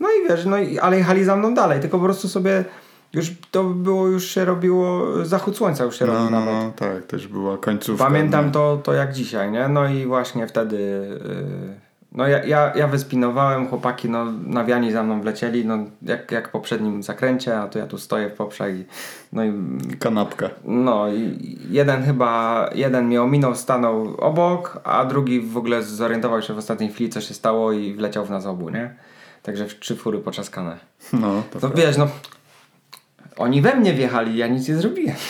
No 0.00 0.08
i 0.08 0.28
wiesz, 0.28 0.44
no 0.44 0.58
i, 0.58 0.78
ale 0.78 0.98
jechali 0.98 1.24
za 1.24 1.36
mną 1.36 1.54
dalej, 1.54 1.80
tylko 1.80 1.98
po 1.98 2.04
prostu 2.04 2.28
sobie 2.28 2.64
już 3.14 3.32
to 3.50 3.64
było, 3.64 4.06
już 4.06 4.24
się 4.28 4.44
robiło, 4.44 5.06
zachód 5.24 5.56
słońca 5.56 5.84
już 5.84 5.98
się 5.98 6.06
No, 6.06 6.12
robił 6.12 6.30
no, 6.30 6.40
nawet. 6.40 6.54
no, 6.54 6.72
tak, 6.76 7.06
też 7.06 7.28
była 7.28 7.58
końcówka. 7.58 8.04
Pamiętam 8.04 8.46
no. 8.46 8.50
to, 8.52 8.80
to 8.82 8.92
jak 8.92 9.12
dzisiaj, 9.12 9.50
nie? 9.52 9.68
No 9.68 9.88
i 9.88 10.06
właśnie 10.06 10.46
wtedy. 10.46 10.76
Yy, 10.78 11.84
no 12.12 12.28
ja, 12.28 12.44
ja, 12.44 12.72
ja 12.76 12.88
wyspinowałem, 12.88 13.68
chłopaki 13.68 14.10
no, 14.10 14.24
nawiani 14.46 14.92
za 14.92 15.02
mną 15.02 15.20
wlecieli, 15.20 15.64
no 15.66 15.78
jak, 16.02 16.32
jak 16.32 16.48
w 16.48 16.50
poprzednim 16.50 17.02
zakręcie, 17.02 17.58
a 17.60 17.68
to 17.68 17.78
ja 17.78 17.86
tu 17.86 17.98
stoję 17.98 18.30
w 18.30 18.32
poprzek 18.32 18.74
i 18.74 18.84
no 19.32 19.44
i 19.44 19.52
Kanapka. 20.00 20.50
no 20.64 21.08
i 21.12 21.58
jeden 21.70 22.02
chyba, 22.02 22.70
jeden 22.74 23.06
mnie 23.06 23.22
ominął, 23.22 23.54
stanął 23.54 24.16
obok, 24.18 24.80
a 24.84 25.04
drugi 25.04 25.40
w 25.40 25.56
ogóle 25.56 25.82
zorientował 25.82 26.42
się 26.42 26.54
w 26.54 26.58
ostatniej 26.58 26.90
chwili, 26.90 27.10
co 27.10 27.20
się 27.20 27.34
stało 27.34 27.72
i 27.72 27.94
wleciał 27.94 28.24
w 28.26 28.30
nas 28.30 28.46
obu, 28.46 28.70
nie? 28.70 28.94
Także 29.42 29.66
w 29.66 29.78
trzy 29.80 29.96
fury 29.96 30.18
poczaskane. 30.18 30.76
No, 31.12 31.20
to 31.20 31.34
No 31.54 31.60
prawda. 31.60 31.78
wiesz, 31.82 31.96
no 31.96 32.08
oni 33.36 33.62
we 33.62 33.74
mnie 33.76 33.94
wjechali, 33.94 34.36
ja 34.36 34.46
nic 34.46 34.68
nie 34.68 34.76
zrobiłem. 34.76 35.16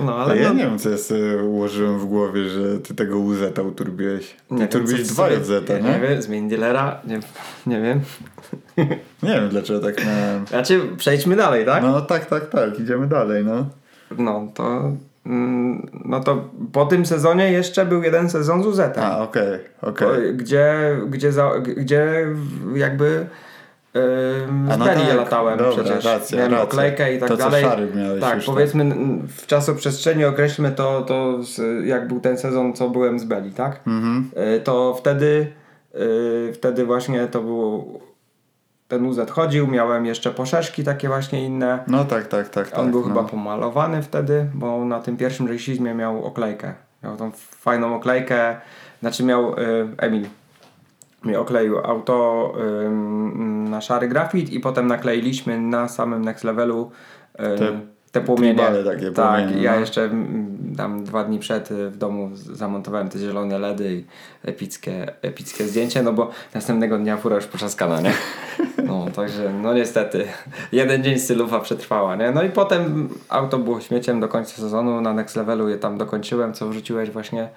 No 0.00 0.16
ale 0.16 0.36
ja 0.36 0.48
no, 0.48 0.54
nie 0.54 0.64
wiem, 0.64 0.78
co 0.78 0.90
ja 0.90 0.98
sobie 0.98 1.36
ułożyłem 1.44 1.98
w 1.98 2.04
głowie, 2.04 2.48
że 2.48 2.78
ty 2.78 2.94
tego 2.94 3.18
UZ 3.18 3.38
uturbiłeś. 3.68 4.36
Ty 4.48 4.54
Nie 4.54 4.68
turbiłeś 4.68 5.02
dwa 5.02 5.30
ja 5.30 5.38
nie? 5.80 5.90
Nie 5.92 6.00
wiem, 6.00 6.22
zmień 6.22 6.48
dealera, 6.48 7.00
nie, 7.06 7.20
nie 7.66 7.80
wiem. 7.80 8.00
Nie 9.22 9.34
wiem, 9.34 9.48
dlaczego 9.48 9.80
tak 9.80 10.06
miałem. 10.06 10.46
Znaczy, 10.46 10.80
przejdźmy 10.96 11.36
dalej, 11.36 11.66
tak? 11.66 11.82
No 11.82 12.00
tak, 12.00 12.26
tak, 12.26 12.50
tak, 12.50 12.80
idziemy 12.80 13.06
dalej, 13.06 13.44
no. 13.44 13.66
No, 14.18 14.48
to... 14.54 14.92
mm, 15.26 15.90
No 16.04 16.20
to 16.20 16.50
po 16.72 16.86
tym 16.86 17.06
sezonie 17.06 17.52
jeszcze 17.52 17.86
był 17.86 18.02
jeden 18.02 18.30
sezon 18.30 18.62
z 18.62 18.66
UZ. 18.66 18.80
A, 18.80 19.18
okej, 19.22 19.58
okej. 19.82 20.36
Gdzie, 20.36 20.96
gdzie, 21.08 21.32
za, 21.32 21.50
gdzie 21.76 22.26
jakby 22.74 23.26
A 23.94 24.74
z 24.74 24.78
no 24.78 24.84
Beli 24.84 25.06
tak, 25.06 25.16
latałem 25.16 25.58
dobra, 25.58 25.84
przecież. 25.84 26.04
racja, 26.04 26.36
Miałem 26.38 26.52
racja. 26.52 26.64
oklejkę 26.68 27.14
i 27.14 27.18
tak 27.18 27.28
To, 27.28 27.36
dalej. 27.36 27.64
tak, 28.20 28.36
już, 28.36 28.44
powiedzmy 28.46 28.82
n- 28.82 29.26
w 29.36 29.46
czasoprzestrzeni 29.46 30.24
określmy 30.24 30.70
to, 30.72 31.02
to 31.02 31.38
jak 31.84 32.08
był 32.08 32.20
ten 32.20 32.38
sezon, 32.38 32.72
co 32.72 32.90
byłem 32.90 33.18
z 33.18 33.24
Beli, 33.24 33.50
tak? 33.52 33.80
Mhm. 33.86 34.30
Y, 34.56 34.60
to 34.60 34.94
wtedy 34.94 35.52
y, 35.94 36.52
wtedy 36.54 36.84
właśnie 36.86 37.26
to 37.26 37.40
było 37.42 37.84
ten 38.88 39.06
UZ 39.06 39.18
chodził, 39.30 39.66
miałem 39.66 40.06
jeszcze 40.06 40.30
poszeszki 40.30 40.84
takie 40.84 41.08
właśnie 41.08 41.44
inne. 41.44 41.78
No 41.86 42.04
tak, 42.04 42.26
tak, 42.28 42.48
tak. 42.48 42.70
tak 42.70 42.78
On 42.78 42.90
był 42.90 43.00
no. 43.00 43.06
chyba 43.08 43.22
pomalowany 43.24 44.02
wtedy, 44.02 44.46
bo 44.54 44.84
na 44.84 45.00
tym 45.00 45.16
pierwszym 45.16 45.46
rejsizmie 45.48 45.94
miał 45.94 46.24
oklejkę. 46.24 46.74
Miał 47.04 47.16
tą 47.16 47.30
fajną 47.60 47.96
oklejkę, 47.96 48.56
znaczy 49.00 49.24
miał 49.24 49.52
y, 49.58 49.88
Emil 49.98 50.24
mi 51.24 51.36
okleił 51.36 51.78
auto 51.78 52.54
na 53.70 53.80
szary 53.80 54.08
grafit 54.08 54.52
i 54.52 54.60
potem 54.60 54.86
nakleiliśmy 54.86 55.60
na 55.60 55.88
samym 55.88 56.24
next 56.24 56.44
levelu 56.44 56.90
Te 57.36 57.92
te 58.12 58.20
płomienie. 58.20 58.54
tribale 58.54 58.84
takie 58.84 59.10
tak, 59.10 59.40
płomienie, 59.40 59.62
ja 59.62 59.74
no. 59.74 59.80
jeszcze 59.80 60.04
mm, 60.04 60.74
tam 60.76 61.04
dwa 61.04 61.24
dni 61.24 61.38
przed 61.38 61.70
y, 61.70 61.90
w 61.90 61.96
domu 61.96 62.30
zamontowałem 62.34 63.08
te 63.08 63.18
zielone 63.18 63.58
LEDy 63.58 63.94
i 63.94 64.04
epickie, 64.44 65.12
epickie 65.22 65.64
zdjęcie, 65.64 66.02
no 66.02 66.12
bo 66.12 66.30
następnego 66.54 66.98
dnia 66.98 67.16
fura 67.16 67.36
już 67.36 67.46
poczaskana, 67.46 68.00
nie? 68.00 68.12
No, 68.86 69.06
także 69.16 69.52
no 69.62 69.74
niestety 69.74 70.24
jeden 70.72 71.04
dzień 71.04 71.18
stylufa 71.18 71.60
przetrwała, 71.60 72.16
nie? 72.16 72.30
No 72.30 72.42
i 72.42 72.50
potem 72.50 73.08
auto 73.28 73.58
było 73.58 73.80
śmieciem 73.80 74.20
do 74.20 74.28
końca 74.28 74.56
sezonu, 74.56 75.00
na 75.00 75.14
next 75.14 75.36
levelu 75.36 75.68
je 75.68 75.78
tam 75.78 75.98
dokończyłem, 75.98 76.54
co 76.54 76.68
wrzuciłeś 76.68 77.10
właśnie, 77.10 77.48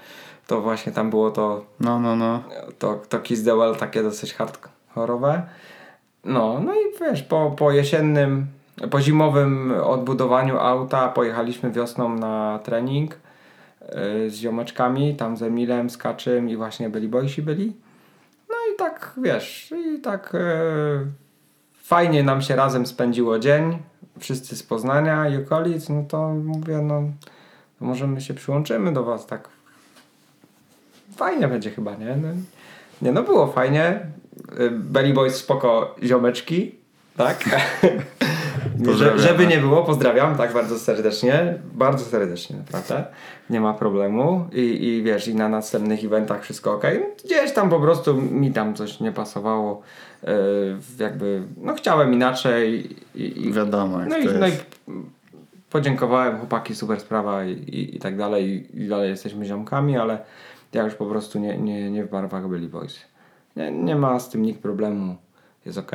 to 0.47 0.61
właśnie 0.61 0.91
tam 0.91 1.09
było 1.09 1.31
to 1.31 1.65
No, 1.79 1.99
no, 1.99 2.15
no. 2.15 2.43
to, 2.79 2.99
to 3.09 3.19
Kiss 3.19 3.43
the 3.43 3.55
Well 3.55 3.75
takie 3.75 4.03
dosyć 4.03 4.33
hardkorowe. 4.33 5.41
No, 6.23 6.59
no 6.59 6.73
i 6.73 6.99
wiesz, 7.01 7.23
po, 7.23 7.51
po 7.57 7.71
jesiennym, 7.71 8.47
po 8.91 9.01
zimowym 9.01 9.73
odbudowaniu 9.83 10.59
auta 10.59 11.07
pojechaliśmy 11.07 11.71
wiosną 11.71 12.15
na 12.15 12.59
trening 12.63 13.11
yy, 13.81 14.29
z 14.29 14.35
ziomeczkami, 14.35 15.15
tam 15.15 15.37
z 15.37 15.43
Emilem, 15.43 15.89
z 15.89 15.97
Kaczym 15.97 16.49
i 16.49 16.55
właśnie 16.57 16.89
byli 16.89 17.07
boysi 17.07 17.41
byli. 17.41 17.73
No 18.49 18.55
i 18.73 18.77
tak, 18.77 19.13
wiesz, 19.23 19.73
i 19.95 19.99
tak 19.99 20.33
yy, 20.33 21.07
fajnie 21.73 22.23
nam 22.23 22.41
się 22.41 22.55
razem 22.55 22.85
spędziło 22.85 23.39
dzień, 23.39 23.77
wszyscy 24.19 24.55
z 24.55 24.63
Poznania 24.63 25.29
i 25.29 25.37
okolic, 25.37 25.89
no 25.89 26.03
to 26.07 26.29
mówię, 26.33 26.77
no 26.77 27.03
to 27.79 27.85
może 27.85 28.07
my 28.07 28.21
się 28.21 28.33
przyłączymy 28.33 28.93
do 28.93 29.03
was 29.03 29.27
tak 29.27 29.54
fajnie 31.15 31.47
będzie 31.47 31.71
chyba, 31.71 31.95
nie? 31.95 32.15
No, 32.21 32.27
nie 33.01 33.11
no, 33.11 33.23
było 33.23 33.47
fajnie. 33.47 33.99
Y, 34.59 34.71
Belly 34.71 35.13
Boys 35.13 35.35
spoko 35.35 35.95
ziomeczki, 36.03 36.75
tak? 37.17 37.43
Że, 38.97 39.19
żeby 39.19 39.47
nie 39.47 39.57
było, 39.57 39.83
pozdrawiam 39.83 40.35
tak 40.37 40.53
bardzo 40.53 40.79
serdecznie, 40.79 41.59
bardzo 41.73 42.05
serdecznie 42.05 42.55
naprawdę, 42.57 43.05
nie 43.49 43.61
ma 43.61 43.73
problemu 43.73 44.47
i, 44.53 44.59
i 44.59 45.03
wiesz, 45.03 45.27
i 45.27 45.35
na 45.35 45.49
następnych 45.49 46.03
eventach 46.03 46.43
wszystko 46.43 46.73
ok. 46.73 46.83
No, 46.83 47.05
gdzieś 47.25 47.53
tam 47.53 47.69
po 47.69 47.79
prostu 47.79 48.21
mi 48.21 48.51
tam 48.51 48.75
coś 48.75 48.99
nie 48.99 49.11
pasowało, 49.11 49.81
y, 50.23 50.27
jakby, 50.99 51.43
no 51.57 51.73
chciałem 51.73 52.13
inaczej 52.13 52.89
i, 53.15 53.47
i, 53.47 53.53
Wiadomo, 53.53 53.99
jak 53.99 54.09
no, 54.09 54.15
to 54.15 54.21
i, 54.21 54.39
no 54.39 54.47
i 54.47 54.51
podziękowałem, 55.69 56.37
chłopaki, 56.37 56.75
super 56.75 56.99
sprawa 56.99 57.45
i, 57.45 57.51
i, 57.51 57.95
i 57.95 57.99
tak 57.99 58.17
dalej. 58.17 58.67
I 58.73 58.87
dalej 58.87 59.09
jesteśmy 59.09 59.45
ziomkami, 59.45 59.97
ale 59.97 60.19
ja 60.75 60.83
już 60.83 60.95
po 60.95 61.05
prostu 61.05 61.39
nie, 61.39 61.57
nie, 61.57 61.91
nie 61.91 62.03
w 62.03 62.09
barwach 62.09 62.47
byli 62.47 62.67
boys. 62.67 62.99
Nie, 63.55 63.71
nie 63.71 63.95
ma 63.95 64.19
z 64.19 64.29
tym 64.29 64.41
nikt 64.41 64.61
problemu, 64.61 65.15
jest 65.65 65.77
ok. 65.77 65.91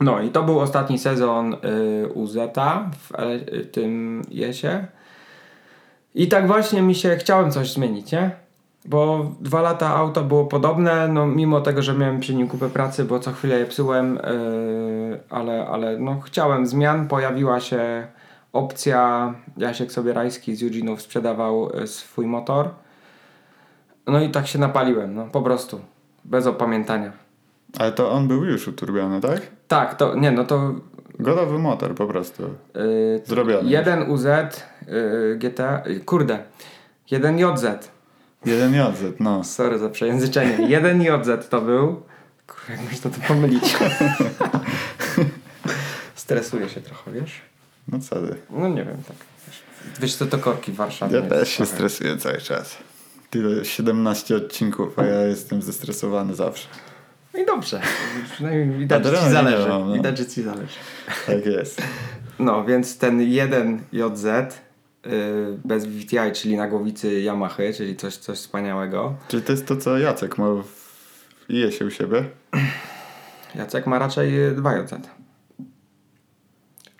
No 0.00 0.22
i 0.22 0.30
to 0.30 0.42
był 0.42 0.60
ostatni 0.60 0.98
sezon 0.98 1.54
y, 1.54 2.08
UZ 2.14 2.36
w 2.98 3.12
y, 3.52 3.64
tym 3.64 4.22
jesie. 4.30 4.86
I 6.14 6.28
tak 6.28 6.46
właśnie 6.46 6.82
mi 6.82 6.94
się 6.94 7.16
chciałem 7.16 7.50
coś 7.50 7.72
zmienić, 7.72 8.12
nie? 8.12 8.30
Bo 8.84 9.30
dwa 9.40 9.62
lata 9.62 9.88
auto 9.96 10.24
było 10.24 10.44
podobne, 10.44 11.08
no 11.08 11.26
mimo 11.26 11.60
tego, 11.60 11.82
że 11.82 11.94
miałem 11.94 12.20
przy 12.20 12.34
nim 12.34 12.48
kupę 12.48 12.68
pracy, 12.68 13.04
bo 13.04 13.20
co 13.20 13.32
chwilę 13.32 13.58
je 13.58 13.66
psułem, 13.66 14.14
yy, 14.14 15.20
ale, 15.30 15.66
ale 15.66 15.98
no 15.98 16.20
chciałem 16.20 16.66
zmian, 16.66 17.08
pojawiła 17.08 17.60
się 17.60 18.06
opcja, 18.52 19.34
Jasiek 19.56 19.92
Sobierajski 19.92 20.56
z 20.56 20.62
Eugene'ów 20.62 20.98
sprzedawał 20.98 21.78
y, 21.82 21.86
swój 21.86 22.26
motor. 22.26 22.83
No 24.06 24.20
i 24.20 24.30
tak 24.30 24.46
się 24.46 24.58
napaliłem, 24.58 25.14
no 25.14 25.26
po 25.26 25.42
prostu, 25.42 25.80
bez 26.24 26.46
opamiętania. 26.46 27.12
Ale 27.78 27.92
to 27.92 28.10
on 28.10 28.28
był 28.28 28.44
już 28.44 28.68
uturbiony, 28.68 29.20
tak? 29.20 29.40
Tak, 29.68 29.94
to, 29.94 30.14
nie 30.14 30.30
no 30.30 30.44
to 30.44 30.74
Gotowy 31.18 31.58
motor 31.58 31.94
po 31.94 32.06
prostu. 32.06 32.42
Yy, 32.74 33.22
Zrobiony 33.24 33.70
Jeden 33.70 34.10
UZ 34.10 34.24
yy, 34.24 35.36
GT, 35.38 35.58
yy, 35.86 36.00
kurde, 36.00 36.38
jeden 37.10 37.38
JZ. 37.38 37.64
Jeden 38.44 38.74
JZ, 38.74 39.20
no. 39.20 39.44
Sorry 39.44 39.78
za 39.78 39.88
przejęzyczenie. 39.88 40.68
Jeden 40.68 41.02
JZ 41.02 41.48
to 41.50 41.60
był. 41.60 42.02
Kurwa, 42.46 42.72
jak 42.72 42.92
można 42.92 43.10
to 43.10 43.16
pomylić. 43.28 43.76
Stresuję 46.14 46.68
się 46.68 46.80
trochę, 46.80 47.12
wiesz? 47.12 47.40
No 47.88 47.98
co 47.98 48.16
ty? 48.16 48.36
No 48.50 48.68
nie 48.68 48.84
wiem, 48.84 49.02
tak. 49.08 49.16
Wiesz, 50.00 50.14
co 50.14 50.26
to 50.26 50.38
korki 50.38 50.72
w 50.72 50.76
Warszawie. 50.76 51.16
Ja 51.16 51.22
też 51.22 51.48
się 51.48 51.66
stresuję 51.66 52.16
cały 52.16 52.38
czas. 52.38 52.76
Tyle 53.34 53.64
17 53.64 54.36
odcinków, 54.36 54.98
a 54.98 55.04
ja 55.04 55.22
jestem 55.22 55.62
zestresowany 55.62 56.34
zawsze. 56.34 56.68
No 57.34 57.40
i 57.40 57.46
dobrze. 57.46 57.80
Przynajmniej 58.32 58.78
widać, 58.78 59.04
że 59.04 59.18
ci 59.18 59.30
zależy. 59.30 59.68
mam, 59.68 59.88
no. 59.88 59.94
Widać, 59.94 60.18
że 60.18 60.26
ci 60.26 60.42
zależy. 60.42 60.74
Tak 61.26 61.46
jest. 61.46 61.82
No, 62.38 62.64
więc 62.64 62.98
ten 62.98 63.20
jeden 63.20 63.80
JZ 63.92 64.24
yy, 64.24 65.12
bez 65.64 65.86
VTI, 65.86 66.32
czyli 66.34 66.56
na 66.56 66.68
głowicy 66.68 67.20
Yamaha, 67.20 67.62
czyli 67.76 67.96
coś, 67.96 68.16
coś 68.16 68.38
wspaniałego. 68.38 69.14
Czyli 69.28 69.42
to 69.42 69.52
jest 69.52 69.66
to, 69.66 69.76
co 69.76 69.98
Jacek 69.98 70.38
ma 70.38 70.48
w 70.48 71.50
IS-ie 71.50 71.86
u 71.86 71.90
siebie? 71.90 72.24
Jacek 73.54 73.86
ma 73.86 73.98
raczej 73.98 74.32
2 74.56 74.76
JZ. 74.76 74.92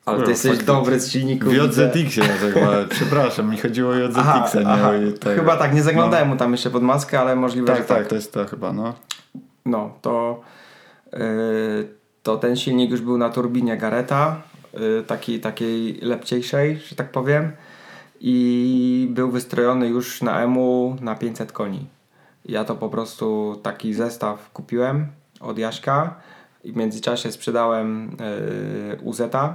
Ale 0.06 0.22
ty 0.24 0.30
jesteś 0.30 0.50
faktycznie. 0.50 0.74
dobry 0.74 1.00
z 1.00 1.10
silników. 1.10 1.48
W. 1.48 1.56
JZX-ie 1.56 2.28
ma. 2.64 2.70
Przepraszam, 2.90 3.50
mi 3.50 3.58
chodziło 3.58 3.90
o 3.90 3.94
JZX-a, 3.94 4.60
nie 4.60 4.66
aha. 4.66 4.90
o 5.14 5.18
tego. 5.18 5.40
Chyba 5.40 5.56
tak, 5.56 5.74
nie 5.74 5.82
zaglądałem 5.82 6.28
mu 6.28 6.36
tam 6.36 6.52
jeszcze 6.52 6.70
pod 6.70 6.82
maskę, 6.82 7.20
ale 7.20 7.36
możliwe, 7.36 7.66
Tak, 7.66 7.76
że 7.76 7.84
tak, 7.84 7.98
tak. 7.98 8.06
to 8.06 8.14
jest 8.14 8.32
to 8.32 8.44
chyba, 8.44 8.72
no. 8.72 8.94
No, 9.66 9.98
to, 10.02 10.40
yy, 11.12 11.18
to 12.22 12.36
ten 12.36 12.56
silnik 12.56 12.90
już 12.90 13.00
był 13.00 13.18
na 13.18 13.30
turbinie 13.30 13.76
Gareta, 13.76 14.42
yy, 14.74 15.04
takiej, 15.06 15.40
takiej 15.40 15.98
lepciejszej, 16.02 16.78
że 16.88 16.96
tak 16.96 17.10
powiem. 17.12 17.52
I 18.20 19.08
był 19.10 19.30
wystrojony 19.30 19.88
już 19.88 20.22
na 20.22 20.40
EMU 20.42 20.96
na 21.00 21.14
500 21.14 21.52
koni. 21.52 21.86
Ja 22.44 22.64
to 22.64 22.74
po 22.74 22.88
prostu 22.88 23.56
taki 23.62 23.94
zestaw 23.94 24.50
kupiłem 24.52 25.06
od 25.40 25.58
Jaśka 25.58 26.14
i 26.64 26.72
w 26.72 26.76
międzyczasie 26.76 27.32
sprzedałem 27.32 28.16
yy, 28.90 29.02
UZ-a. 29.02 29.54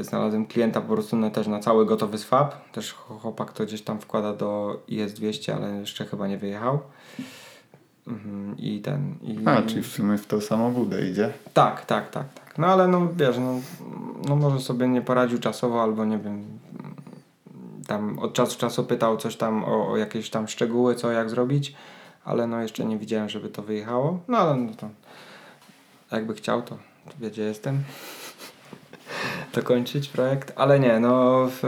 Znalazłem 0.00 0.46
klienta 0.46 0.80
po 0.80 0.94
prostu 0.94 1.16
na, 1.16 1.30
też 1.30 1.46
na 1.46 1.58
cały 1.58 1.86
gotowy 1.86 2.18
swap. 2.18 2.72
Też 2.72 2.92
chłopak 2.92 3.52
to 3.52 3.64
gdzieś 3.64 3.82
tam 3.82 3.98
wkłada 3.98 4.32
do 4.32 4.80
IS-200, 4.88 5.52
ale 5.52 5.70
jeszcze 5.80 6.04
chyba 6.04 6.28
nie 6.28 6.38
wyjechał. 6.38 6.78
Mhm, 8.06 8.56
I 8.58 8.80
ten. 8.80 9.14
I... 9.22 9.38
A, 9.44 9.62
czyli 9.62 9.82
w 9.82 9.86
sumie 9.86 10.18
w 10.18 10.26
tą 10.26 10.40
samą 10.40 10.72
budę 10.72 11.08
idzie. 11.08 11.32
Tak, 11.54 11.84
tak, 11.84 12.10
tak, 12.10 12.34
tak. 12.34 12.58
No 12.58 12.66
ale 12.66 12.88
no 12.88 13.08
wiesz, 13.16 13.38
no, 13.38 13.60
no 14.28 14.36
może 14.36 14.60
sobie 14.60 14.88
nie 14.88 15.02
poradził 15.02 15.38
czasowo, 15.38 15.82
albo 15.82 16.04
nie 16.04 16.18
wiem. 16.18 16.44
Tam 17.86 18.18
od 18.18 18.32
czasu 18.32 18.52
do 18.52 18.58
czasu 18.58 18.84
pytał 18.84 19.16
coś 19.16 19.36
tam 19.36 19.64
o, 19.64 19.90
o 19.90 19.96
jakieś 19.96 20.30
tam 20.30 20.48
szczegóły, 20.48 20.94
co 20.94 21.12
jak 21.12 21.30
zrobić, 21.30 21.74
ale 22.24 22.46
no 22.46 22.62
jeszcze 22.62 22.84
nie 22.84 22.98
widziałem, 22.98 23.28
żeby 23.28 23.48
to 23.48 23.62
wyjechało. 23.62 24.20
No 24.28 24.38
ale 24.38 24.56
no 24.56 24.72
to 24.74 24.88
jakby 26.12 26.34
chciał, 26.34 26.62
to, 26.62 26.76
to 27.04 27.12
wie 27.20 27.30
gdzie 27.30 27.42
jestem. 27.42 27.82
To 29.54 29.62
kończyć 29.62 30.08
projekt, 30.08 30.52
ale 30.56 30.80
nie, 30.80 31.00
no 31.00 31.46
w, 31.50 31.62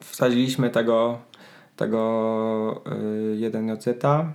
wsadziliśmy 0.00 0.70
tego 0.70 1.18
tego 1.76 2.82
y, 3.32 3.36
jeden 3.36 3.68
joceta 3.68 4.34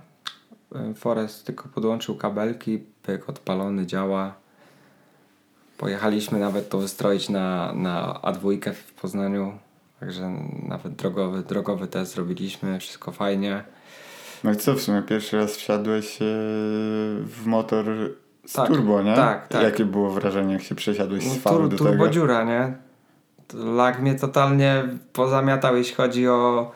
Y, 0.74 0.94
Forest 0.94 1.46
tylko 1.46 1.68
podłączył 1.68 2.16
kabelki, 2.16 2.78
pyk 3.02 3.28
odpalony, 3.28 3.86
działa. 3.86 4.34
Pojechaliśmy 5.78 6.38
nawet 6.38 6.68
to 6.68 6.78
wystroić 6.78 7.28
na, 7.28 7.72
na 7.72 8.20
A2 8.22 8.72
w 8.72 8.92
Poznaniu. 8.92 9.58
Także 10.00 10.30
nawet 10.68 10.92
drogowy, 10.92 11.42
drogowy 11.42 11.86
test 11.86 12.14
zrobiliśmy, 12.14 12.80
wszystko 12.80 13.12
fajnie. 13.12 13.64
No 14.44 14.52
i 14.52 14.56
co, 14.56 14.74
w 14.74 14.80
sumie 14.80 15.02
pierwszy 15.02 15.36
raz 15.36 15.56
wsiadłeś 15.56 16.16
e, 16.16 16.24
w 17.24 17.42
motor 17.46 17.86
z 18.46 18.52
Tak, 18.52 18.66
turbo, 18.68 19.02
nie? 19.02 19.14
tak, 19.14 19.48
tak. 19.48 19.62
Jakie 19.62 19.84
było 19.84 20.10
wrażenie, 20.10 20.52
jak 20.52 20.62
się 20.62 20.74
przesiadłeś 20.74 21.24
z 21.24 21.26
No, 21.26 21.34
fal 21.40 21.52
tur, 21.54 21.68
do 21.68 21.76
tego? 21.78 21.90
turbodziura, 21.90 22.44
nie? 22.44 22.72
Lag 23.54 24.00
mnie 24.00 24.14
totalnie 24.14 24.84
pozamiatał, 25.12 25.76
jeśli 25.76 25.94
chodzi 25.94 26.28
o, 26.28 26.70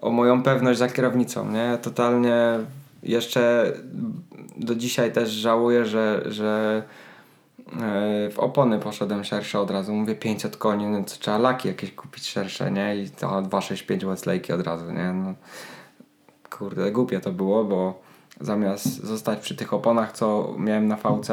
o 0.00 0.10
moją 0.10 0.42
pewność 0.42 0.78
za 0.78 0.88
kierownicą, 0.88 1.50
nie? 1.50 1.78
Totalnie 1.82 2.58
jeszcze 3.02 3.72
do 4.56 4.74
dzisiaj 4.74 5.12
też 5.12 5.30
żałuję, 5.30 5.84
że, 5.84 6.22
że 6.26 6.82
e, 7.82 8.30
w 8.30 8.38
opony 8.38 8.78
poszedłem 8.78 9.24
szersze 9.24 9.60
od 9.60 9.70
razu. 9.70 9.92
Mówię 9.94 10.14
500 10.14 10.56
koni, 10.56 10.86
no 10.86 10.98
to 11.04 11.10
trzeba 11.20 11.38
laki 11.38 11.68
jakieś 11.68 11.92
kupić 11.92 12.28
szersze, 12.28 12.70
nie? 12.70 12.96
I 12.96 13.10
to 13.10 13.42
265 13.42 14.04
Westlake 14.04 14.54
od 14.54 14.66
razu, 14.66 14.92
nie? 14.92 15.12
No, 15.12 15.34
kurde, 16.58 16.92
głupie 16.92 17.20
to 17.20 17.32
było, 17.32 17.64
bo 17.64 18.05
zamiast 18.40 19.04
zostać 19.04 19.38
przy 19.40 19.54
tych 19.56 19.74
oponach, 19.74 20.12
co 20.12 20.54
miałem 20.58 20.88
na 20.88 20.96
VC, 20.96 21.28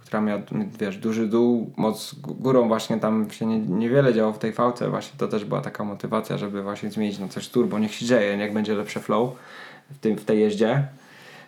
która 0.00 0.20
miała, 0.20 0.40
wiesz, 0.80 0.96
duży 0.98 1.26
dół, 1.26 1.70
moc 1.76 2.14
górą 2.22 2.68
właśnie 2.68 2.96
tam 3.00 3.30
się 3.30 3.46
nie, 3.46 3.58
niewiele 3.58 4.14
działo 4.14 4.32
w 4.32 4.38
tej 4.38 4.52
VC, 4.52 4.90
właśnie 4.90 5.18
to 5.18 5.28
też 5.28 5.44
była 5.44 5.60
taka 5.60 5.84
motywacja, 5.84 6.38
żeby 6.38 6.62
właśnie 6.62 6.90
zmienić 6.90 7.18
na 7.18 7.28
coś 7.28 7.48
turbo, 7.48 7.78
niech 7.78 7.94
się 7.94 8.06
dzieje, 8.06 8.36
niech 8.36 8.52
będzie 8.52 8.74
lepsze 8.74 9.00
flow 9.00 9.30
w, 9.90 9.98
tym, 9.98 10.16
w 10.16 10.24
tej 10.24 10.40
jeździe. 10.40 10.88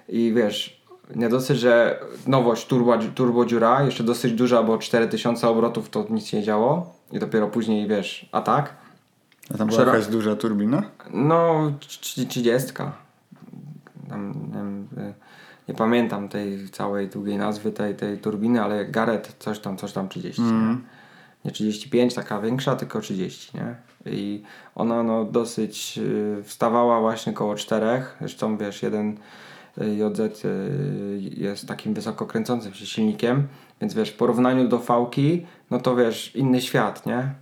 I 0.09 0.33
wiesz, 0.37 0.81
nie 1.17 1.29
dosyć, 1.29 1.59
że 1.59 2.01
nowość 2.27 2.67
turbo, 2.67 2.99
turbo 3.15 3.45
dziura, 3.47 3.83
jeszcze 3.83 4.05
dosyć 4.05 4.33
duża, 4.33 4.63
bo 4.63 4.79
4000 4.79 5.49
obrotów 5.49 5.91
to 5.91 6.07
nic 6.11 6.33
nie 6.33 6.43
działo 6.43 6.93
i 7.13 7.19
dopiero 7.19 7.49
później, 7.49 7.89
wiesz, 7.89 8.29
atak. 8.33 8.75
A 9.55 9.59
tam 9.59 9.69
była 9.69 9.81
Szerok- 9.81 9.87
jakaś 9.95 10.07
duża 10.07 10.37
turbina? 10.37 10.83
No, 11.11 11.73
trz- 11.81 12.27
trzydziestka. 12.29 12.93
Tam, 14.11 14.51
wiem, 14.55 14.89
y, 14.99 15.15
nie 15.69 15.75
pamiętam 15.75 16.29
tej 16.29 16.69
całej 16.69 17.09
długiej 17.09 17.39
nazwy 17.39 17.73
tej, 17.73 17.95
tej 17.95 18.19
turbiny, 18.19 18.63
ale 18.63 18.85
Gareth 18.85 19.37
coś 19.39 19.59
tam, 19.59 19.77
coś 19.77 19.93
tam 19.93 20.09
30. 20.09 20.43
Mhm. 20.43 20.71
Nie? 20.71 20.77
nie 21.45 21.51
35, 21.51 22.15
taka 22.15 22.41
większa, 22.41 22.77
tylko 22.77 23.01
30, 23.01 23.57
nie? 23.57 23.75
I 24.13 24.43
ona 24.75 25.03
no 25.03 25.25
dosyć 25.25 25.99
y, 25.99 26.43
wstawała 26.45 27.01
właśnie 27.01 27.33
koło 27.33 27.55
4. 27.55 28.03
Zresztą 28.21 28.57
wiesz, 28.57 28.83
jeden 28.83 29.17
y, 29.79 29.95
JZ 29.95 30.43
jest 31.37 31.69
takim 31.69 31.95
wysoko 31.95 32.27
kręcącym 32.27 32.75
się 32.75 32.87
silnikiem, 32.87 33.49
więc 33.81 33.95
wiesz, 33.95 34.11
w 34.11 34.17
porównaniu 34.17 34.69
do 34.69 34.79
Fałki, 34.79 35.47
no 35.71 35.81
to 35.81 35.97
wiesz, 35.97 36.37
inny 36.37 36.61
świat, 36.61 37.07
nie? 37.07 37.35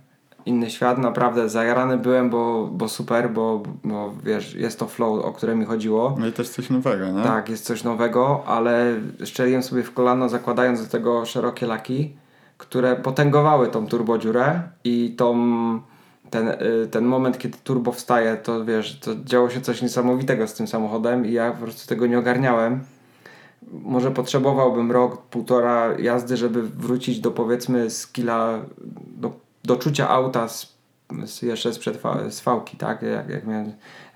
Inny 0.45 0.69
świat, 0.69 0.97
naprawdę 0.97 1.49
zajarany 1.49 1.97
byłem, 1.97 2.29
bo, 2.29 2.69
bo 2.71 2.87
super, 2.87 3.31
bo, 3.31 3.63
bo 3.83 4.13
wiesz, 4.23 4.55
jest 4.55 4.79
to 4.79 4.87
flow, 4.87 5.25
o 5.25 5.31
które 5.33 5.55
mi 5.55 5.65
chodziło. 5.65 6.15
No 6.19 6.27
i 6.27 6.31
też 6.31 6.49
coś 6.49 6.69
nowego, 6.69 7.11
nie? 7.11 7.23
Tak, 7.23 7.49
jest 7.49 7.65
coś 7.65 7.83
nowego, 7.83 8.43
ale 8.45 8.95
szczeliłem 9.25 9.63
sobie 9.63 9.83
w 9.83 9.93
kolano 9.93 10.29
zakładając 10.29 10.83
do 10.83 10.87
tego 10.87 11.25
szerokie 11.25 11.67
laki, 11.67 12.13
które 12.57 12.95
potęgowały 12.95 13.67
tą 13.67 13.87
turbodziurę 13.87 14.61
i 14.83 15.15
tą, 15.17 15.35
ten, 16.29 16.47
y, 16.47 16.87
ten 16.91 17.05
moment, 17.05 17.37
kiedy 17.37 17.57
turbo 17.63 17.91
wstaje, 17.91 18.37
to 18.37 18.65
wiesz, 18.65 18.99
to 18.99 19.11
działo 19.23 19.49
się 19.49 19.61
coś 19.61 19.81
niesamowitego 19.81 20.47
z 20.47 20.53
tym 20.53 20.67
samochodem 20.67 21.25
i 21.25 21.31
ja 21.31 21.51
po 21.51 21.63
prostu 21.63 21.89
tego 21.89 22.07
nie 22.07 22.19
ogarniałem. 22.19 22.83
Może 23.71 24.11
potrzebowałbym 24.11 24.91
rok, 24.91 25.21
półtora 25.21 25.97
jazdy, 25.99 26.37
żeby 26.37 26.63
wrócić 26.63 27.19
do 27.19 27.31
powiedzmy 27.31 27.89
skilla, 27.89 28.59
do, 29.17 29.31
do 29.69 29.75
czucia 29.75 30.09
auta 30.09 30.47
z, 30.47 30.77
z 31.25 31.41
jeszcze 31.41 31.73
sprzed 31.73 32.01
z 32.29 32.39
fałki, 32.39 32.77
tak? 32.77 33.01
Jak, 33.01 33.29
jak, 33.29 33.47
miałem, 33.47 33.65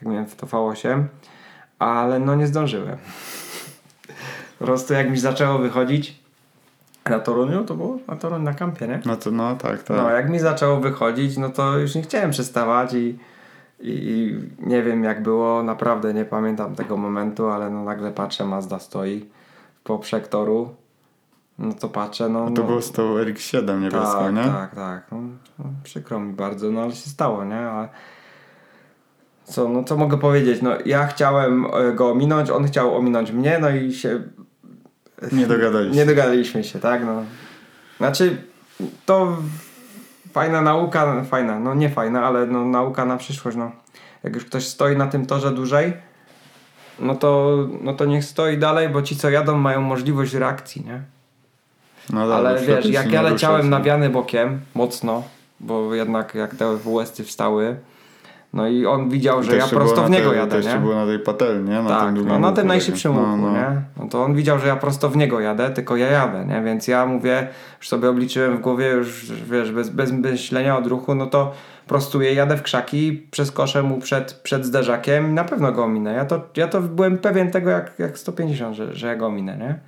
jak 0.01 0.12
miałem 0.12 0.26
w 0.26 0.36
to 0.36 0.47
V8 0.47 1.04
ale 1.80 2.20
no 2.20 2.36
nie 2.36 2.47
zdążyłem. 2.47 2.97
Po 4.60 4.66
prostu 4.66 4.93
jak 4.93 5.10
mi 5.10 5.18
zaczęło 5.18 5.60
wychodzić 5.60 6.24
na 7.10 7.20
Toruniu, 7.20 7.64
to 7.64 7.76
było 7.76 7.97
na 8.08 8.16
Toruniu 8.16 8.43
na 8.43 8.54
kampie, 8.54 8.88
nie? 8.88 8.99
No 9.06 9.16
to 9.16 9.32
no 9.32 9.56
tak, 9.56 9.84
tak. 9.84 9.97
No 9.97 10.10
jak 10.10 10.30
mi 10.30 10.39
zaczęło 10.39 10.80
wychodzić, 10.80 11.38
no 11.38 11.49
to 11.49 11.78
już 11.78 11.95
nie 11.95 12.01
chciałem 12.01 12.32
przestawać 12.32 12.93
i, 12.93 13.20
i, 13.80 13.89
i 13.89 14.38
nie 14.60 14.84
wiem 14.84 15.04
jak 15.04 15.24
było, 15.24 15.64
naprawdę 15.64 16.14
nie 16.14 16.26
pamiętam 16.26 16.76
tego 16.76 16.97
momentu, 16.97 17.49
ale 17.49 17.70
no 17.70 17.84
nagle 17.84 18.12
patrzę, 18.12 18.45
Mazda 18.45 18.80
stoi 18.80 19.26
w 19.76 19.84
poprzek 19.84 20.28
toru, 20.28 20.76
no 21.60 21.74
to 21.74 21.89
patrzę, 21.89 22.30
no... 22.30 22.43
A 22.43 22.51
to 22.51 22.62
no, 22.62 22.68
było 22.68 22.82
z 22.82 22.91
tą 22.91 23.18
RX-7 23.18 23.82
niebieską, 23.82 24.20
tak, 24.20 24.36
nie? 24.36 24.43
Tak, 24.43 24.76
tak. 24.76 25.04
No, 25.12 25.18
no, 25.60 25.66
przykro 25.84 26.20
mi 26.20 26.34
bardzo, 26.34 26.72
no 26.72 26.82
ale 26.82 26.91
się 26.91 27.10
stało, 27.10 27.45
nie? 27.45 27.60
Ale 27.60 27.89
co, 29.43 29.70
no 29.70 29.84
co 29.84 29.97
mogę 29.97 30.18
powiedzieć? 30.18 30.62
No 30.62 30.72
ja 30.86 31.08
chciałem 31.08 31.66
e, 31.66 31.93
go 31.93 32.12
ominąć, 32.12 32.49
on 32.49 32.66
chciał 32.66 32.97
ominąć 32.97 33.32
mnie, 33.32 33.60
no 33.62 33.70
i 33.70 33.93
się 33.93 34.22
Nie 35.32 35.47
dogadaliście. 35.47 35.99
nie 35.99 36.06
dogadaliśmy 36.06 36.64
się, 36.64 36.80
tak? 36.80 37.06
No. 37.06 37.24
Znaczy, 37.97 38.38
to 39.06 39.38
fajna 40.32 40.62
nauka, 40.62 41.24
fajna, 41.24 41.60
no 41.60 41.74
nie 41.74 41.89
fajna, 41.89 42.26
ale 42.26 42.45
no, 42.45 42.66
nauka 42.66 43.06
na 43.06 43.18
przyszłość, 43.18 43.58
no. 43.58 43.72
Jak 44.24 44.36
już 44.36 44.45
ktoś 44.45 44.68
stoi 44.68 44.97
na 44.97 45.08
tym 45.08 45.26
torze 45.26 45.51
dłużej, 45.51 45.93
no 46.99 47.16
to, 47.16 47.58
no 47.82 47.93
to 47.93 48.06
niech 48.06 48.26
stoi 48.26 48.58
dalej, 48.58 48.89
bo 48.89 49.01
ci 49.01 49.16
co 49.16 49.30
jadą 49.30 49.58
mają 49.58 49.82
możliwość 49.82 50.34
reakcji, 50.34 50.86
nie? 50.86 51.04
No 52.10 52.22
Ale 52.36 52.60
wiesz, 52.60 52.86
jak 52.86 53.12
ja 53.12 53.22
leciałem 53.22 53.70
nawiany 53.70 54.10
bokiem, 54.10 54.60
mocno, 54.76 55.24
bo 55.60 55.95
jednak 55.95 56.36
jak 56.36 56.56
te 56.56 56.78
WS-y 56.78 57.24
wstały, 57.24 57.76
no 58.54 58.68
i 58.68 58.86
on 58.86 59.10
widział, 59.10 59.43
że 59.43 59.56
ja 59.56 59.68
prosto 59.68 60.04
w 60.04 60.10
niego 60.10 60.30
tej- 60.30 60.39
jadę, 60.39 60.51
To 60.51 60.58
jeszcze 60.58 60.80
było 60.80 60.95
na 60.95 61.06
tej 61.06 61.20
patelni, 61.20 61.70
nie? 61.70 61.82
Na 61.82 61.89
tak, 61.89 62.14
tym 62.14 62.28
no 62.28 62.39
na 62.39 62.51
tym 62.51 62.68
najszybszym 62.68 63.14
takim. 63.14 63.30
łuku, 63.30 63.41
no, 63.41 63.51
no. 63.51 63.58
nie? 63.58 63.82
No 63.99 64.08
to 64.10 64.24
on 64.24 64.36
widział, 64.36 64.60
że 64.60 64.68
ja 64.68 64.76
prosto 64.76 65.10
w 65.10 65.18
niego 65.18 65.39
jadę, 65.39 65.70
tylko 65.70 65.97
ja 65.97 66.08
jadę, 66.08 66.45
nie? 66.45 66.62
Więc 66.62 66.88
ja 66.88 67.06
mówię, 67.06 67.47
już 67.78 67.89
sobie 67.89 68.10
obliczyłem 68.10 68.58
w 68.58 68.62
głowie, 68.62 68.88
już 68.88 69.32
wiesz, 69.32 69.72
bez, 69.72 69.89
bez 69.89 70.12
myślenia 70.12 70.78
odruchu, 70.78 71.16
no 71.16 71.26
to 71.26 71.54
prostuję, 71.88 72.34
jadę 72.34 72.58
w 72.58 72.62
krzaki, 72.62 73.28
przeskoczę 73.32 73.84
mu 73.84 73.97
przed, 73.99 74.34
przed 74.34 74.66
zderzakiem 74.66 75.30
i 75.30 75.34
na 75.34 75.43
pewno 75.43 75.72
go 75.72 75.84
ominę. 75.84 76.14
Ja 76.14 76.26
to, 76.26 76.41
ja 76.58 76.68
to 76.68 76.82
byłem 76.82 77.18
pewien 77.18 77.51
tego 77.51 77.70
jak, 77.70 77.91
jak 77.99 78.18
150, 78.18 78.76
że, 78.76 78.95
że 78.95 79.08
ja 79.08 79.16
go 79.16 79.26
ominę, 79.28 79.58
nie? 79.58 79.80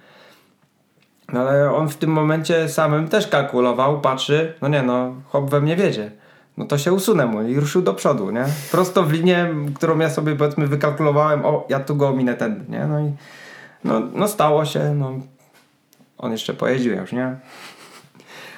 No 1.34 1.40
ale 1.40 1.72
on 1.76 1.90
w 1.90 1.98
tym 1.98 2.10
momencie 2.10 2.70
samym 2.70 3.08
też 3.08 3.28
kalkulował, 3.28 4.02
patrzy, 4.02 4.54
no 4.62 4.68
nie 4.68 4.84
no, 4.84 5.14
chłop 5.30 5.50
we 5.50 5.62
mnie 5.62 5.76
wiedzie. 5.76 6.12
No 6.58 6.66
to 6.66 6.78
się 6.78 6.94
usunę 6.94 7.26
mu 7.26 7.42
i 7.42 7.60
ruszył 7.60 7.82
do 7.82 7.94
przodu, 7.94 8.32
nie? 8.32 8.46
Prosto 8.72 9.04
w 9.04 9.12
linię, 9.12 9.50
którą 9.76 10.00
ja 10.00 10.10
sobie 10.10 10.36
powiedzmy 10.36 10.68
wykalkulowałem, 10.68 11.46
o, 11.46 11.66
ja 11.70 11.80
tu 11.80 11.96
go 11.96 12.08
ominę 12.08 12.34
tędy, 12.34 12.72
nie? 12.72 12.88
No 12.88 13.00
i 13.00 13.12
no, 13.84 14.02
no 14.14 14.28
stało 14.28 14.66
się, 14.66 14.96
no 14.96 15.12
on 16.18 16.32
jeszcze 16.32 16.54
pojeździł 16.54 16.94
już, 16.94 17.12
nie? 17.12 17.36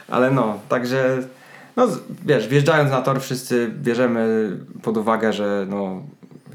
Ale 0.10 0.32
no, 0.32 0.60
także 0.70 1.18
no 1.76 1.88
wiesz, 2.26 2.48
wjeżdżając 2.48 2.92
na 2.92 3.02
tor 3.02 3.22
wszyscy 3.22 3.72
bierzemy 3.82 4.50
pod 4.82 4.98
uwagę, 4.98 5.34
że 5.34 5.66
no 5.70 6.02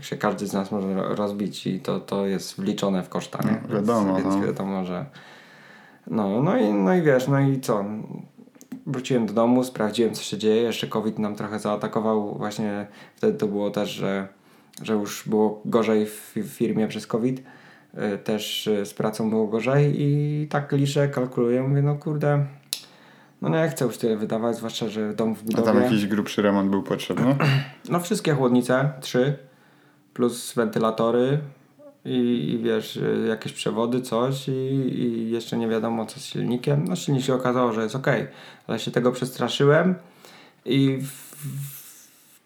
się 0.01 0.17
każdy 0.17 0.47
z 0.47 0.53
nas 0.53 0.71
może 0.71 0.95
ro- 0.95 1.15
rozbić 1.15 1.67
i 1.67 1.81
to, 1.81 2.01
to 2.01 2.27
jest 2.27 2.61
wliczone 2.61 3.03
w 3.03 3.09
koszta, 3.09 3.39
nie? 3.45 3.61
No, 3.69 3.75
wiadomo, 3.75 4.15
więc, 4.15 4.27
więc 4.27 4.41
no. 4.41 4.47
wiadomo, 4.47 4.85
że 4.85 5.05
no, 6.07 6.43
no, 6.43 6.57
i, 6.57 6.73
no 6.73 6.95
i 6.95 7.03
wiesz, 7.03 7.29
no 7.29 7.41
i 7.41 7.61
co? 7.61 7.85
Wróciłem 8.87 9.27
do 9.27 9.33
domu, 9.33 9.65
sprawdziłem 9.65 10.15
co 10.15 10.23
się 10.23 10.39
dzieje, 10.39 10.63
jeszcze 10.63 10.87
COVID 10.87 11.19
nam 11.19 11.37
trochę 11.37 11.59
zaatakował, 11.59 12.35
właśnie 12.39 12.87
wtedy 13.17 13.39
to 13.39 13.47
było 13.47 13.71
też, 13.71 13.91
że, 13.91 14.29
że 14.83 14.93
już 14.93 15.29
było 15.29 15.63
gorzej 15.65 16.07
w, 16.07 16.35
firmie 16.45 16.89
przez 16.89 17.07
COVID, 17.07 17.43
y, 18.15 18.19
też 18.19 18.67
y, 18.67 18.87
z 18.87 18.95
pracą 18.95 19.31
było 19.31 19.47
gorzej 19.47 19.95
i 19.97 20.47
tak 20.51 20.73
liczę, 20.73 21.09
kalkuluję, 21.09 21.63
mówię 21.63 21.83
no 21.83 21.95
kurde, 21.95 22.47
no 23.43 23.49
nie 23.49 23.69
chcę 23.69 23.85
już 23.85 23.99
tyle 23.99 24.17
wydawać, 24.17 24.57
zwłaszcza, 24.57 24.89
że 24.89 25.15
dom 25.15 25.35
w 25.35 25.41
A 25.41 25.45
budowie. 25.45 25.65
tam 25.65 25.83
jakiś 25.83 26.07
grubszy 26.07 26.43
remont 26.43 26.71
był 26.71 26.83
potrzebny? 26.83 27.37
No 27.91 28.01
wszystkie 28.01 28.35
chłodnice, 28.35 28.93
trzy, 29.01 29.39
plus 30.15 30.55
wentylatory 30.55 31.39
i, 32.05 32.51
i 32.53 32.59
wiesz, 32.59 32.97
y, 32.97 33.27
jakieś 33.29 33.53
przewody, 33.53 34.01
coś 34.01 34.49
i, 34.49 34.53
i 34.53 35.31
jeszcze 35.31 35.57
nie 35.57 35.69
wiadomo 35.69 36.07
co 36.07 36.21
z 36.21 36.25
silnikiem. 36.25 36.85
No 36.89 36.97
silnik 36.97 37.25
się 37.25 37.35
okazało, 37.35 37.73
że 37.73 37.83
jest 37.83 37.97
ok, 37.97 38.07
ale 38.67 38.79
się 38.79 38.91
tego 38.91 39.13
przestraszyłem 39.13 39.95
i 40.65 40.99
w, 41.03 41.33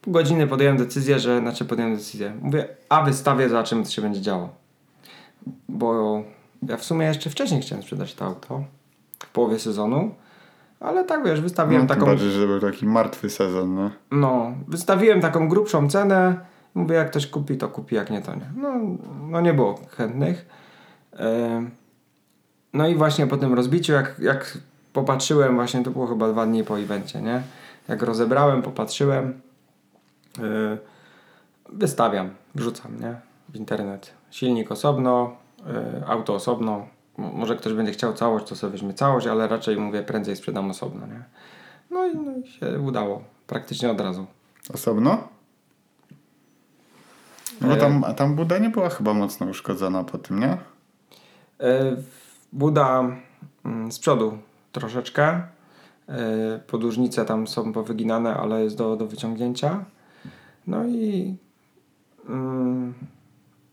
w 0.02 0.10
godziny 0.10 0.46
podjąłem 0.46 0.76
decyzję, 0.76 1.18
że, 1.18 1.40
znaczy 1.40 1.64
podjąłem 1.64 1.96
decyzję, 1.96 2.32
mówię, 2.42 2.68
a 2.88 3.02
wystawię, 3.02 3.48
zobaczymy 3.48 3.84
co 3.84 3.92
się 3.92 4.02
będzie 4.02 4.20
działo. 4.20 4.48
Bo 5.68 6.22
ja 6.68 6.76
w 6.76 6.84
sumie 6.84 7.06
jeszcze 7.06 7.30
wcześniej 7.30 7.62
chciałem 7.62 7.82
sprzedać 7.82 8.14
to 8.14 8.24
auto, 8.24 8.64
w 9.18 9.30
połowie 9.30 9.58
sezonu, 9.58 10.14
ale 10.80 11.04
tak 11.04 11.24
wiesz, 11.24 11.40
wystawiłem 11.40 11.82
No, 11.82 11.88
taką... 11.88 12.06
bardziej, 12.06 12.30
że 12.30 12.46
był 12.46 12.60
taki 12.60 12.86
martwy 12.86 13.30
sezon, 13.30 13.74
no. 13.74 13.90
No, 14.10 14.52
wystawiłem 14.68 15.20
taką 15.20 15.48
grubszą 15.48 15.88
cenę. 15.88 16.40
Mówię, 16.76 16.94
jak 16.96 17.10
ktoś 17.10 17.26
kupi, 17.26 17.56
to 17.56 17.68
kupi, 17.68 17.94
jak 17.94 18.10
nie, 18.10 18.22
to 18.22 18.34
nie. 18.34 18.50
No, 18.56 18.72
no 19.30 19.40
nie 19.40 19.54
było 19.54 19.80
chętnych. 19.96 20.46
Em, 21.12 21.70
No 22.72 22.88
i 22.88 22.94
właśnie 22.94 23.26
po 23.26 23.36
tym 23.36 23.54
rozbiciu, 23.54 23.92
jak, 23.92 24.18
jak 24.18 24.58
popatrzyłem, 24.92 25.54
właśnie 25.54 25.82
to 25.84 25.90
było 25.90 26.06
chyba 26.06 26.28
dwa 26.32 26.46
dni 26.46 26.64
po 26.64 26.78
evencie, 26.78 27.22
nie? 27.22 27.42
Jak 27.88 28.02
rozebrałem, 28.02 28.62
popatrzyłem, 28.62 29.40
yy, 30.38 30.78
wystawiam, 31.72 32.30
wrzucam, 32.54 33.00
nie? 33.00 33.14
W 33.48 33.56
internet. 33.56 34.12
Silnik 34.30 34.72
osobno, 34.72 35.36
yy, 35.66 36.06
auto 36.06 36.34
osobno. 36.34 36.86
Mo- 37.18 37.32
Może 37.32 37.56
ktoś 37.56 37.72
będzie 37.72 37.92
chciał 37.92 38.12
całość, 38.12 38.46
to 38.48 38.56
sobie 38.56 38.70
weźmie 38.70 38.94
całość, 38.94 39.26
ale 39.26 39.48
raczej 39.48 39.76
mówię, 39.76 40.02
prędzej 40.02 40.36
sprzedam 40.36 40.70
osobno, 40.70 41.06
nie? 41.06 41.22
No 41.90 42.06
i, 42.06 42.16
no 42.16 42.32
i 42.36 42.46
się 42.48 42.80
udało. 42.80 43.22
Praktycznie 43.46 43.90
od 43.90 44.00
razu. 44.00 44.26
Osobno? 44.74 45.28
No 47.60 47.68
bo 47.68 47.74
E. 47.74 47.76
tam, 47.76 48.04
a 48.04 48.14
tam 48.14 48.34
Buda 48.36 48.58
nie 48.58 48.70
była 48.70 48.88
chyba 48.88 49.14
mocno 49.14 49.46
uszkodzona 49.46 50.04
po 50.04 50.18
tym, 50.18 50.40
nie? 50.40 50.58
E, 51.60 51.96
Buda 52.52 53.04
mm, 53.64 53.92
z 53.92 53.98
przodu 53.98 54.38
troszeczkę. 54.72 55.42
E, 56.08 56.60
Podłużnice 56.66 57.24
tam 57.24 57.46
są 57.46 57.72
powyginane, 57.72 58.36
ale 58.36 58.64
jest 58.64 58.76
do, 58.76 58.96
do 58.96 59.06
wyciągnięcia. 59.06 59.84
No 60.66 60.84
i 60.86 61.36
mm, 62.28 62.94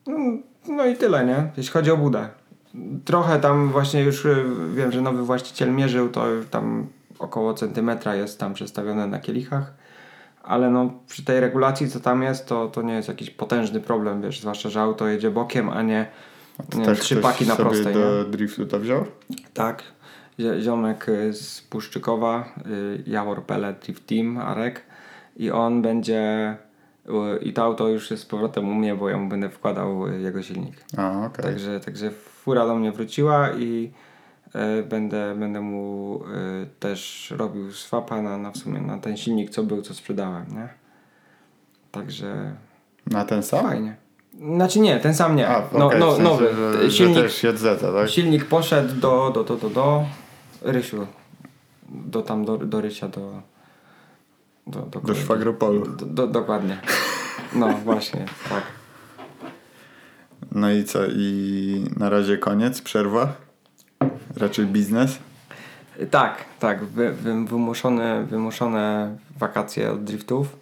no, 0.08 0.18
no 0.68 0.86
i 0.86 0.96
tyle, 0.96 1.26
nie? 1.26 1.52
Jeśli 1.58 1.74
chodzi 1.74 1.92
o 1.92 1.98
budę. 1.98 2.30
Trochę 3.06 3.40
tam 3.40 3.70
właśnie 3.70 4.04
już 4.04 4.28
wiem, 4.74 4.92
że 4.92 5.02
nowy 5.02 5.24
właściciel 5.24 5.74
mierzył, 5.74 6.10
to 6.10 6.26
tam 6.52 6.88
około 7.20 7.54
centymetra 7.54 8.16
jest 8.16 8.40
tam 8.40 8.54
przestawione 8.54 9.08
na 9.08 9.20
kielichach. 9.20 9.74
Ale 10.44 10.70
no 10.70 10.94
przy 11.08 11.26
tej 11.26 11.40
regulacji 11.40 11.90
co 11.90 12.00
tam 12.00 12.24
jest, 12.24 12.48
to, 12.48 12.68
to 12.68 12.82
nie 12.82 12.94
jest 12.94 13.08
jakiś 13.08 13.30
potężny 13.30 13.80
problem, 13.80 14.22
wiesz, 14.22 14.40
zwłaszcza, 14.40 14.70
że 14.70 14.82
auto 14.82 15.08
jedzie 15.08 15.32
bokiem, 15.32 15.70
a 15.70 15.82
nie, 15.82 16.08
A 16.74 16.78
nie 16.78 16.86
też 16.86 17.00
trzy 17.00 17.16
paki 17.16 17.48
na 17.48 17.56
prostej. 17.56 17.94
do 17.94 18.24
nie? 18.24 18.32
driftu 18.32 18.66
to 18.66 18.80
wziął? 18.80 19.06
Tak. 19.54 19.84
Ziomek 20.62 21.10
y, 21.10 21.34
z 21.34 21.62
Puszczykowa, 21.62 22.54
y, 22.68 23.04
Jawor 23.08 23.44
Pellet 23.44 23.80
Drift 23.80 24.08
Team, 24.08 24.38
Arek. 24.38 24.82
I 25.38 25.52
on 25.52 25.82
będzie. 25.82 26.56
y, 27.06 27.44
I 27.44 27.54
to 27.54 27.64
auto 27.64 27.88
już 27.88 28.12
jest 28.12 28.24
z 28.24 28.26
powrotem 28.26 28.70
u 28.70 28.74
mnie, 28.74 28.96
bo 28.96 29.10
ja 29.10 29.18
mu 29.18 29.30
będę 29.30 29.50
wkładał 29.50 30.08
jego 30.08 30.44
silnik. 30.44 30.76
A, 30.98 31.26
okej. 31.26 31.46
Także, 31.46 31.80
także 31.80 32.12
fura 32.12 32.68
do 32.68 32.76
mnie 32.76 32.92
wróciła 32.92 33.50
i 33.52 33.92
będę, 34.90 35.36
będę 35.36 35.62
mu 35.62 36.20
y, 36.64 36.68
też 36.80 37.34
robił 37.38 37.72
swapa 37.72 38.22
na, 38.22 38.38
na 38.38 38.52
w 38.52 38.58
sumie 38.58 38.82
na 38.82 38.98
ten 38.98 39.18
silnik, 39.18 39.50
co 39.50 39.64
był, 39.64 39.82
co 39.82 39.94
sprzedałem, 39.94 40.46
nie? 40.56 40.70
Także 41.92 42.56
Na 43.08 43.26
ten 43.26 43.44
sam? 43.44 43.66
fajnie. 43.66 43.96
Znaczy 44.56 44.80
nie, 44.80 45.00
ten 45.00 45.16
sam 45.16 45.36
nie. 45.36 45.48
A, 45.48 45.70
no, 45.74 45.86
okej, 45.86 46.00
no, 46.00 46.12
w 46.12 46.16
sensie, 46.16 46.24
nowy. 46.30 46.50
Że, 46.84 46.92
silnik, 46.92 47.16
że 47.30 47.54
też 47.54 47.82
tak? 47.94 48.10
Silnik 48.10 48.46
poszedł 48.46 48.96
do, 48.96 49.32
do, 49.34 49.44
do, 49.44 49.58
do, 49.58 49.70
do 49.70 50.06
Rysiu. 50.62 51.08
Do 51.90 52.22
tam, 52.22 52.46
do, 52.46 52.58
do 52.58 52.82
Rysia, 52.82 53.08
do... 53.08 53.42
Do, 54.68 54.82
do, 54.82 55.00
Do 55.00 55.16
Szwagropolu. 55.16 55.88
Do, 55.88 56.06
do, 56.06 56.28
dokładnie. 56.28 56.78
No 57.56 57.68
właśnie, 57.70 58.26
tak. 58.50 58.64
No 60.52 60.72
i 60.72 60.84
co? 60.84 61.00
I 61.06 61.86
na 61.98 62.10
razie 62.10 62.38
koniec? 62.38 62.82
Przerwa? 62.82 63.34
Raczej 64.44 64.66
biznes? 64.66 65.20
Tak, 66.12 66.46
tak. 66.60 66.84
Wy, 66.84 67.14
wy, 67.14 67.46
wymuszone, 67.46 68.24
wymuszone 68.24 69.16
wakacje 69.38 69.92
od 69.92 70.04
driftów. 70.04 70.58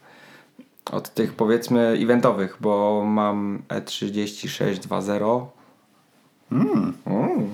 Od 0.92 1.14
tych 1.14 1.34
powiedzmy 1.34 1.98
eventowych, 2.04 2.58
bo 2.60 3.04
mam 3.06 3.62
E 3.70 3.82
E36 3.82 4.74
2.0. 4.74 5.46
Mm. 6.52 6.94
Mm. 7.06 7.50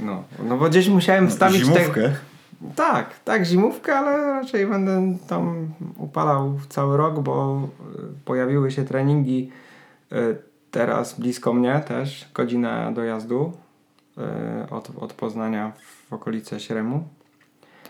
No, 0.00 0.22
no 0.48 0.56
bo 0.56 0.68
gdzieś 0.68 0.88
musiałem 0.88 1.28
wstawić 1.28 1.58
te, 1.58 1.64
Zimówkę? 1.64 2.14
Tak, 2.76 3.20
tak, 3.24 3.44
zimówkę, 3.44 3.96
ale 3.96 4.26
raczej 4.26 4.66
będę 4.66 5.18
tam 5.28 5.68
upalał 5.96 6.60
cały 6.68 6.96
rok, 6.96 7.20
bo 7.20 7.62
y, 7.98 8.24
pojawiły 8.24 8.70
się 8.70 8.84
treningi 8.84 9.50
y, 10.12 10.36
teraz 10.70 11.20
blisko 11.20 11.52
mnie 11.52 11.82
też, 11.88 12.28
godzina 12.34 12.92
dojazdu 12.92 13.52
od, 14.70 14.90
od 14.96 15.12
Poznania 15.12 15.72
w 16.08 16.12
okolice 16.12 16.60
Śremu. 16.60 17.08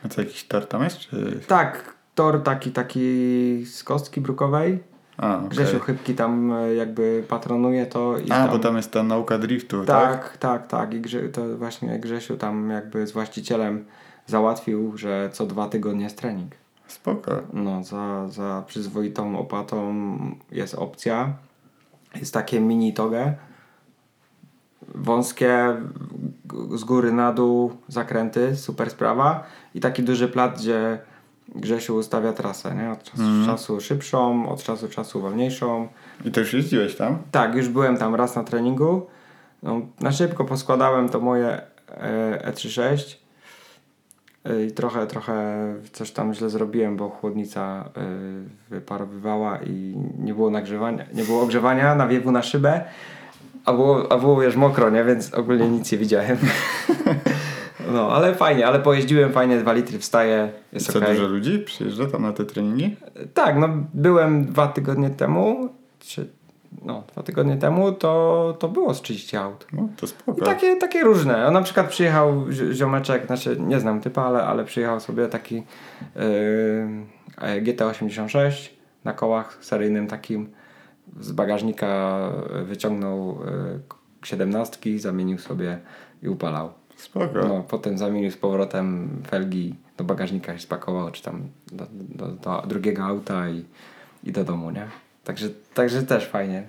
A 0.04 0.08
co, 0.08 0.20
jakiś 0.20 0.44
tor 0.44 0.66
tam 0.66 0.82
jest? 0.82 0.98
Czy... 0.98 1.40
Tak, 1.46 1.94
tor 2.14 2.42
taki, 2.42 2.72
taki 2.72 3.66
z 3.66 3.84
kostki 3.84 4.20
brukowej. 4.20 4.82
A, 5.16 5.36
okej. 5.36 5.48
Grzesiu 5.48 5.80
Chybki 5.80 6.14
tam 6.14 6.52
y, 6.52 6.74
jakby 6.74 7.24
patronuje 7.28 7.86
to. 7.86 8.18
I 8.18 8.24
A, 8.30 8.34
tam, 8.34 8.50
bo 8.50 8.58
tam 8.58 8.76
jest 8.76 8.92
ta 8.92 9.02
nauka 9.02 9.38
driftu, 9.38 9.84
tak? 9.84 10.22
Tak, 10.22 10.36
tak, 10.36 10.66
tak. 10.66 10.94
I 10.94 11.00
Grze, 11.00 11.28
to 11.28 11.56
właśnie 11.56 11.98
Grzesiu 11.98 12.36
tam 12.36 12.70
jakby 12.70 13.06
z 13.06 13.12
właścicielem 13.12 13.84
załatwił, 14.26 14.96
że 14.96 15.30
co 15.32 15.46
dwa 15.46 15.68
tygodnie 15.68 16.04
jest 16.04 16.18
trening. 16.18 16.54
Spoko. 16.86 17.42
No, 17.52 17.84
za, 17.84 18.28
za 18.28 18.64
przyzwoitą 18.66 19.38
opłatą 19.38 19.94
jest 20.50 20.74
opcja. 20.74 21.32
Jest 22.14 22.34
takie 22.34 22.60
mini 22.60 22.94
togę. 22.94 23.34
Wąskie, 24.94 25.76
z 26.74 26.84
góry 26.84 27.12
na 27.12 27.32
dół, 27.32 27.72
zakręty, 27.88 28.56
super 28.56 28.90
sprawa. 28.90 29.44
I 29.74 29.80
taki 29.80 30.02
duży 30.02 30.28
plat, 30.28 30.58
gdzie 30.58 30.98
Grzesiu 31.54 31.96
ustawia 31.96 32.32
trasę, 32.32 32.74
nie? 32.74 32.90
Od 32.90 33.02
czasu 33.02 33.22
do 33.22 33.46
czasu 33.46 33.80
szybszą, 33.80 34.48
od 34.48 34.62
czasu 34.62 34.88
czasu 34.88 35.20
wolniejszą. 35.20 35.88
I 36.24 36.30
to 36.30 36.40
już 36.40 36.52
jeździłeś 36.52 36.96
tam? 36.96 37.18
Tak, 37.30 37.54
już 37.54 37.68
byłem 37.68 37.96
tam 37.96 38.14
raz 38.14 38.36
na 38.36 38.44
treningu. 38.44 39.06
No, 39.62 39.80
na 40.00 40.12
szybko 40.12 40.44
poskładałem 40.44 41.08
to 41.08 41.20
moje 41.20 41.60
e, 41.90 42.52
E36 42.52 43.16
E, 44.48 44.64
i 44.64 44.72
trochę, 44.72 45.06
trochę 45.06 45.34
coś 45.92 46.10
tam 46.10 46.34
źle 46.34 46.50
zrobiłem, 46.50 46.96
bo 46.96 47.08
chłodnica 47.08 47.84
e, 47.96 48.00
wyparowywała 48.70 49.58
i 49.66 49.96
nie 50.18 50.34
było 50.34 50.50
nagrzewania, 50.50 51.04
nie 51.14 51.24
było 51.24 51.42
ogrzewania, 51.42 51.94
nawiewu 51.94 52.32
na 52.32 52.42
szybę, 52.42 52.84
a 53.68 53.72
było, 53.72 54.12
a 54.12 54.18
było 54.18 54.42
już 54.42 54.56
mokro, 54.56 54.90
nie? 54.90 55.04
Więc 55.04 55.34
ogólnie 55.34 55.68
nic 55.68 55.92
nie 55.92 55.98
widziałem. 55.98 56.36
No, 57.92 58.12
ale 58.12 58.34
fajnie, 58.34 58.66
ale 58.66 58.78
pojeździłem 58.80 59.32
fajnie, 59.32 59.56
dwa 59.58 59.72
litry 59.72 59.98
wstaje, 59.98 60.52
jest 60.72 60.92
Co 60.92 60.98
okej. 60.98 61.14
dużo 61.16 61.28
ludzi 61.28 61.58
przyjeżdża 61.58 62.06
tam 62.06 62.22
na 62.22 62.32
te 62.32 62.44
treningi? 62.44 62.96
Tak, 63.34 63.56
no 63.58 63.68
byłem 63.94 64.44
dwa 64.46 64.66
tygodnie 64.68 65.10
temu, 65.10 65.68
czy 66.00 66.28
no, 66.84 67.02
dwa 67.12 67.22
tygodnie 67.22 67.56
temu, 67.56 67.92
to, 67.92 68.56
to 68.58 68.68
było 68.68 68.94
z 68.94 69.02
30 69.02 69.36
aut. 69.36 69.66
No, 69.72 69.88
to 69.96 70.06
I 70.06 70.08
spoko. 70.08 70.44
takie, 70.44 70.76
takie 70.76 71.00
różne. 71.04 71.46
On 71.46 71.54
na 71.54 71.62
przykład 71.62 71.88
przyjechał 71.88 72.52
zi- 72.52 72.74
ziomeczek, 72.74 73.26
znaczy 73.26 73.56
nie 73.60 73.80
znam 73.80 74.00
typa, 74.00 74.22
ale, 74.22 74.42
ale 74.42 74.64
przyjechał 74.64 75.00
sobie 75.00 75.28
taki 75.28 75.54
yy, 76.16 77.62
GT86 77.62 78.68
na 79.04 79.12
kołach 79.12 79.58
seryjnym 79.60 80.06
takim 80.06 80.48
z 81.20 81.32
bagażnika 81.32 82.18
wyciągnął 82.64 83.38
yy, 83.44 83.80
17, 84.24 84.98
zamienił 84.98 85.38
sobie 85.38 85.78
i 86.22 86.28
upalał. 86.28 86.72
Spoko. 86.96 87.48
No, 87.48 87.64
potem 87.68 87.98
zamienił 87.98 88.30
z 88.30 88.36
powrotem 88.36 89.08
felgi 89.30 89.74
do 89.96 90.04
bagażnika 90.04 90.54
i 90.54 90.60
spakował, 90.60 91.10
czy 91.10 91.22
tam 91.22 91.48
do, 91.72 91.86
do, 91.92 92.28
do 92.28 92.62
drugiego 92.66 93.04
auta 93.04 93.48
i, 93.48 93.64
i 94.24 94.32
do 94.32 94.44
domu, 94.44 94.70
nie? 94.70 94.86
Także, 95.24 95.48
także 95.74 96.02
też 96.02 96.26
fajnie. 96.26 96.68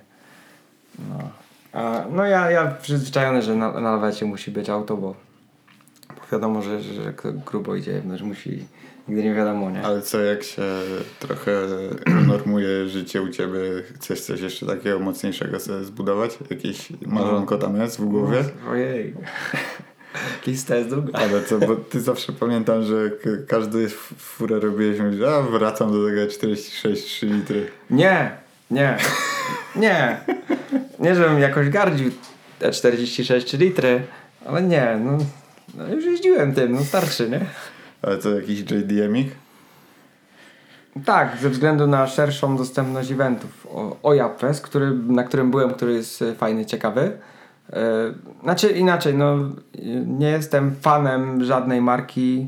No, 1.10 1.30
A, 1.74 2.06
no 2.12 2.26
ja, 2.26 2.52
ja 2.52 2.68
przyzwyczajony, 2.68 3.42
że 3.42 3.56
na, 3.56 3.72
na 3.72 3.92
lawecie 3.92 4.26
musi 4.26 4.52
być 4.52 4.70
auto, 4.70 4.98
bo, 4.98 5.16
wiadomo, 6.32 6.62
że, 6.62 6.82
że, 6.82 6.94
że 6.94 7.14
grubo 7.46 7.76
idzie, 7.76 8.02
no, 8.06 8.18
że 8.18 8.26
musi, 8.26 8.68
nigdy 9.10 9.24
nie 9.24 9.34
wiadomo, 9.34 9.72
nie? 9.72 9.82
Ale 9.82 10.02
co, 10.02 10.20
jak 10.20 10.44
się 10.44 10.64
trochę 11.20 11.52
normuje 12.28 12.88
życie 12.88 13.22
u 13.22 13.30
ciebie, 13.30 13.60
chcesz 13.96 14.22
coś 14.22 14.42
jeszcze 14.42 14.66
takiego 14.66 15.00
mocniejszego 15.00 15.60
sobie 15.60 15.84
zbudować? 15.84 16.38
Jakieś 16.50 16.88
marzonko 17.06 17.58
tam 17.58 17.82
jest 17.82 18.00
w 18.00 18.06
głowie? 18.06 18.44
Ojej. 18.70 19.14
Lista 20.48 20.76
jest 20.76 20.90
długa. 20.90 21.20
Ale 21.20 21.44
co, 21.44 21.60
bo 21.60 21.76
ty 21.76 22.02
zawsze 22.02 22.34
pamiętam, 22.34 22.84
że 22.84 23.12
każdy 23.48 23.90
furę 24.18 24.60
robiłeś 24.60 25.00
mówisz, 25.00 25.22
a 25.22 25.42
wracam 25.42 25.92
do 25.92 26.08
tego 26.08 26.28
46 26.32 27.06
3 27.06 27.26
litry. 27.26 27.68
Nie, 27.90 28.32
nie, 28.72 28.98
nie. 29.76 30.18
Nie, 31.00 31.16
żebym 31.16 31.40
jakoś 31.40 31.70
gardził 31.70 32.12
te 32.60 32.72
46 32.72 33.54
litry, 33.54 34.02
ale 34.46 34.62
nie, 34.62 35.00
no, 35.04 35.18
no 35.78 35.88
już 35.88 36.06
jeździłem 36.06 36.54
tym, 36.54 36.72
no 36.72 36.84
starczy, 36.84 37.30
nie? 37.30 37.40
Ale 38.02 38.18
co, 38.18 38.30
jakiś 38.30 38.60
JDM-ik? 38.60 39.36
Tak, 41.06 41.38
ze 41.42 41.50
względu 41.50 41.88
na 41.88 42.08
szerszą 42.08 42.58
dostępność 42.58 43.12
eventów. 43.12 43.68
O, 43.72 43.98
OJAP 44.04 44.40
Fest, 44.40 44.62
który, 44.62 44.92
na 44.92 45.24
którym 45.24 45.52
byłem, 45.52 45.74
który 45.74 45.94
jest 45.94 46.22
e, 46.22 46.36
fajny, 46.36 46.66
ciekawy. 46.66 47.18
E, 47.74 47.82
znaczy 48.44 48.70
inaczej, 48.70 49.14
no 49.14 49.38
nie 50.06 50.30
jestem 50.30 50.76
fanem 50.82 51.44
żadnej 51.44 51.82
marki, 51.82 52.48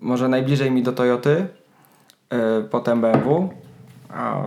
może 0.00 0.28
najbliżej 0.28 0.70
mi 0.70 0.82
do 0.82 0.92
Toyoty, 0.92 1.46
e, 2.30 2.62
potem 2.70 3.00
BMW, 3.00 3.48
a 4.08 4.42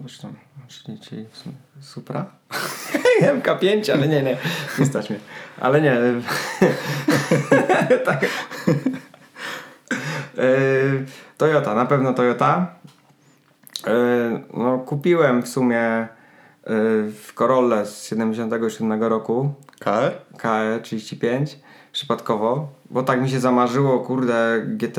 zresztą, 0.00 0.34
czyli, 0.68 1.00
czyli 1.00 1.26
Supra. 1.80 2.26
MK5, 3.42 3.92
ale 3.92 4.08
nie, 4.08 4.22
nie, 4.22 4.36
nie 4.78 4.86
stać 4.86 5.10
mnie. 5.10 5.18
Ale 5.60 5.80
nie. 5.80 5.96
tak. 8.06 8.26
Yy, 9.90 11.06
Toyota, 11.36 11.74
na 11.74 11.86
pewno 11.86 12.14
Toyota. 12.14 12.66
Yy, 13.86 13.92
no, 14.54 14.78
kupiłem 14.78 15.42
w 15.42 15.48
sumie 15.48 16.08
yy, 16.66 17.12
w 17.12 17.32
Corolle 17.34 17.86
z 17.86 18.04
77 18.04 19.02
roku 19.02 19.54
KR? 19.78 20.12
KE 20.38 20.80
35 20.82 21.58
przypadkowo, 21.92 22.68
bo 22.90 23.02
tak 23.02 23.22
mi 23.22 23.30
się 23.30 23.40
zamarzyło, 23.40 24.00
kurde, 24.00 24.62
GT 24.66 24.98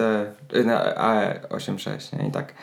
AE 0.95 1.49
86, 1.49 2.11
nie? 2.11 2.27
I 2.27 2.31
tak 2.31 2.53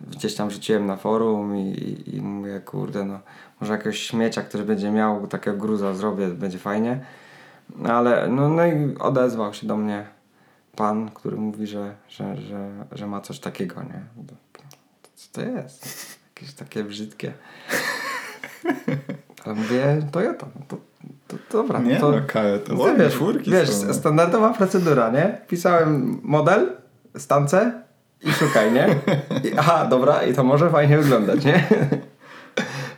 gdzieś 0.00 0.34
tam 0.34 0.50
rzuciłem 0.50 0.86
na 0.86 0.96
forum 0.96 1.56
i, 1.56 1.60
i, 1.60 2.16
i 2.16 2.22
mówię, 2.22 2.60
kurde, 2.60 3.04
no 3.04 3.20
może 3.60 3.72
jakiegoś 3.72 3.98
śmiecia, 3.98 4.42
który 4.42 4.64
będzie 4.64 4.90
miał 4.90 5.26
takiego 5.26 5.56
gruza 5.56 5.94
zrobię, 5.94 6.28
będzie 6.28 6.58
fajnie. 6.58 7.00
Ale, 7.88 8.28
no, 8.28 8.48
no 8.48 8.66
i 8.66 8.94
odezwał 8.98 9.54
się 9.54 9.66
do 9.66 9.76
mnie 9.76 10.15
pan, 10.76 11.10
który 11.10 11.36
mówi, 11.36 11.66
że, 11.66 11.94
że, 12.08 12.36
że, 12.36 12.70
że 12.92 13.06
ma 13.06 13.20
coś 13.20 13.38
takiego, 13.38 13.82
nie? 13.82 14.26
Co 15.14 15.28
to 15.32 15.40
jest? 15.40 15.86
Jakieś 16.34 16.54
takie 16.54 16.84
brzydkie. 16.84 17.32
Ale 19.44 19.54
mówię, 19.54 20.02
Toyota, 20.12 20.46
no 20.54 20.66
to, 20.68 20.76
to, 21.28 21.36
to 21.48 21.62
dobra. 21.62 21.78
Nie, 21.78 21.96
to, 21.96 22.10
no 22.10 22.20
KR 22.26 22.64
to 22.66 22.74
no 22.74 22.96
wiesz, 22.96 23.18
wiesz, 23.46 23.70
są. 23.70 23.86
no. 23.86 23.94
standardowa 23.94 24.52
procedura, 24.52 25.10
nie? 25.10 25.40
Pisałem 25.48 26.20
model, 26.22 26.76
stance 27.16 27.82
i 28.22 28.32
szukaj, 28.32 28.72
nie? 28.72 28.88
I, 29.50 29.58
aha, 29.58 29.86
dobra, 29.90 30.22
i 30.22 30.34
to 30.34 30.44
może 30.44 30.70
fajnie 30.70 30.98
wyglądać, 30.98 31.44
nie? 31.44 31.68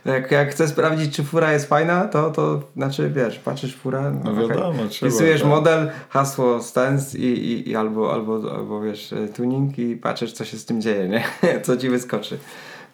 Jak, 0.05 0.31
jak 0.31 0.51
chcę 0.51 0.67
sprawdzić, 0.67 1.15
czy 1.15 1.23
fura 1.23 1.53
jest 1.53 1.65
fajna, 1.69 2.07
to, 2.07 2.31
to 2.31 2.61
znaczy, 2.75 3.09
wiesz, 3.15 3.39
patrzysz 3.39 3.75
fura, 3.75 4.11
No 4.23 4.35
wiadomo, 4.35 4.87
trzeba, 4.89 5.09
Wpisujesz 5.11 5.41
tak. 5.41 5.49
model, 5.49 5.91
hasło 6.09 6.61
stance 6.63 7.17
i, 7.17 7.25
i, 7.25 7.69
i 7.69 7.75
albo, 7.75 8.13
albo, 8.13 8.55
albo, 8.55 8.81
wiesz, 8.81 9.13
e, 9.13 9.27
tuning 9.27 9.79
i 9.79 9.95
patrzysz, 9.95 10.33
co 10.33 10.45
się 10.45 10.57
z 10.57 10.65
tym 10.65 10.81
dzieje, 10.81 11.07
nie? 11.09 11.23
Co 11.63 11.77
ci 11.77 11.89
wyskoczy. 11.89 12.37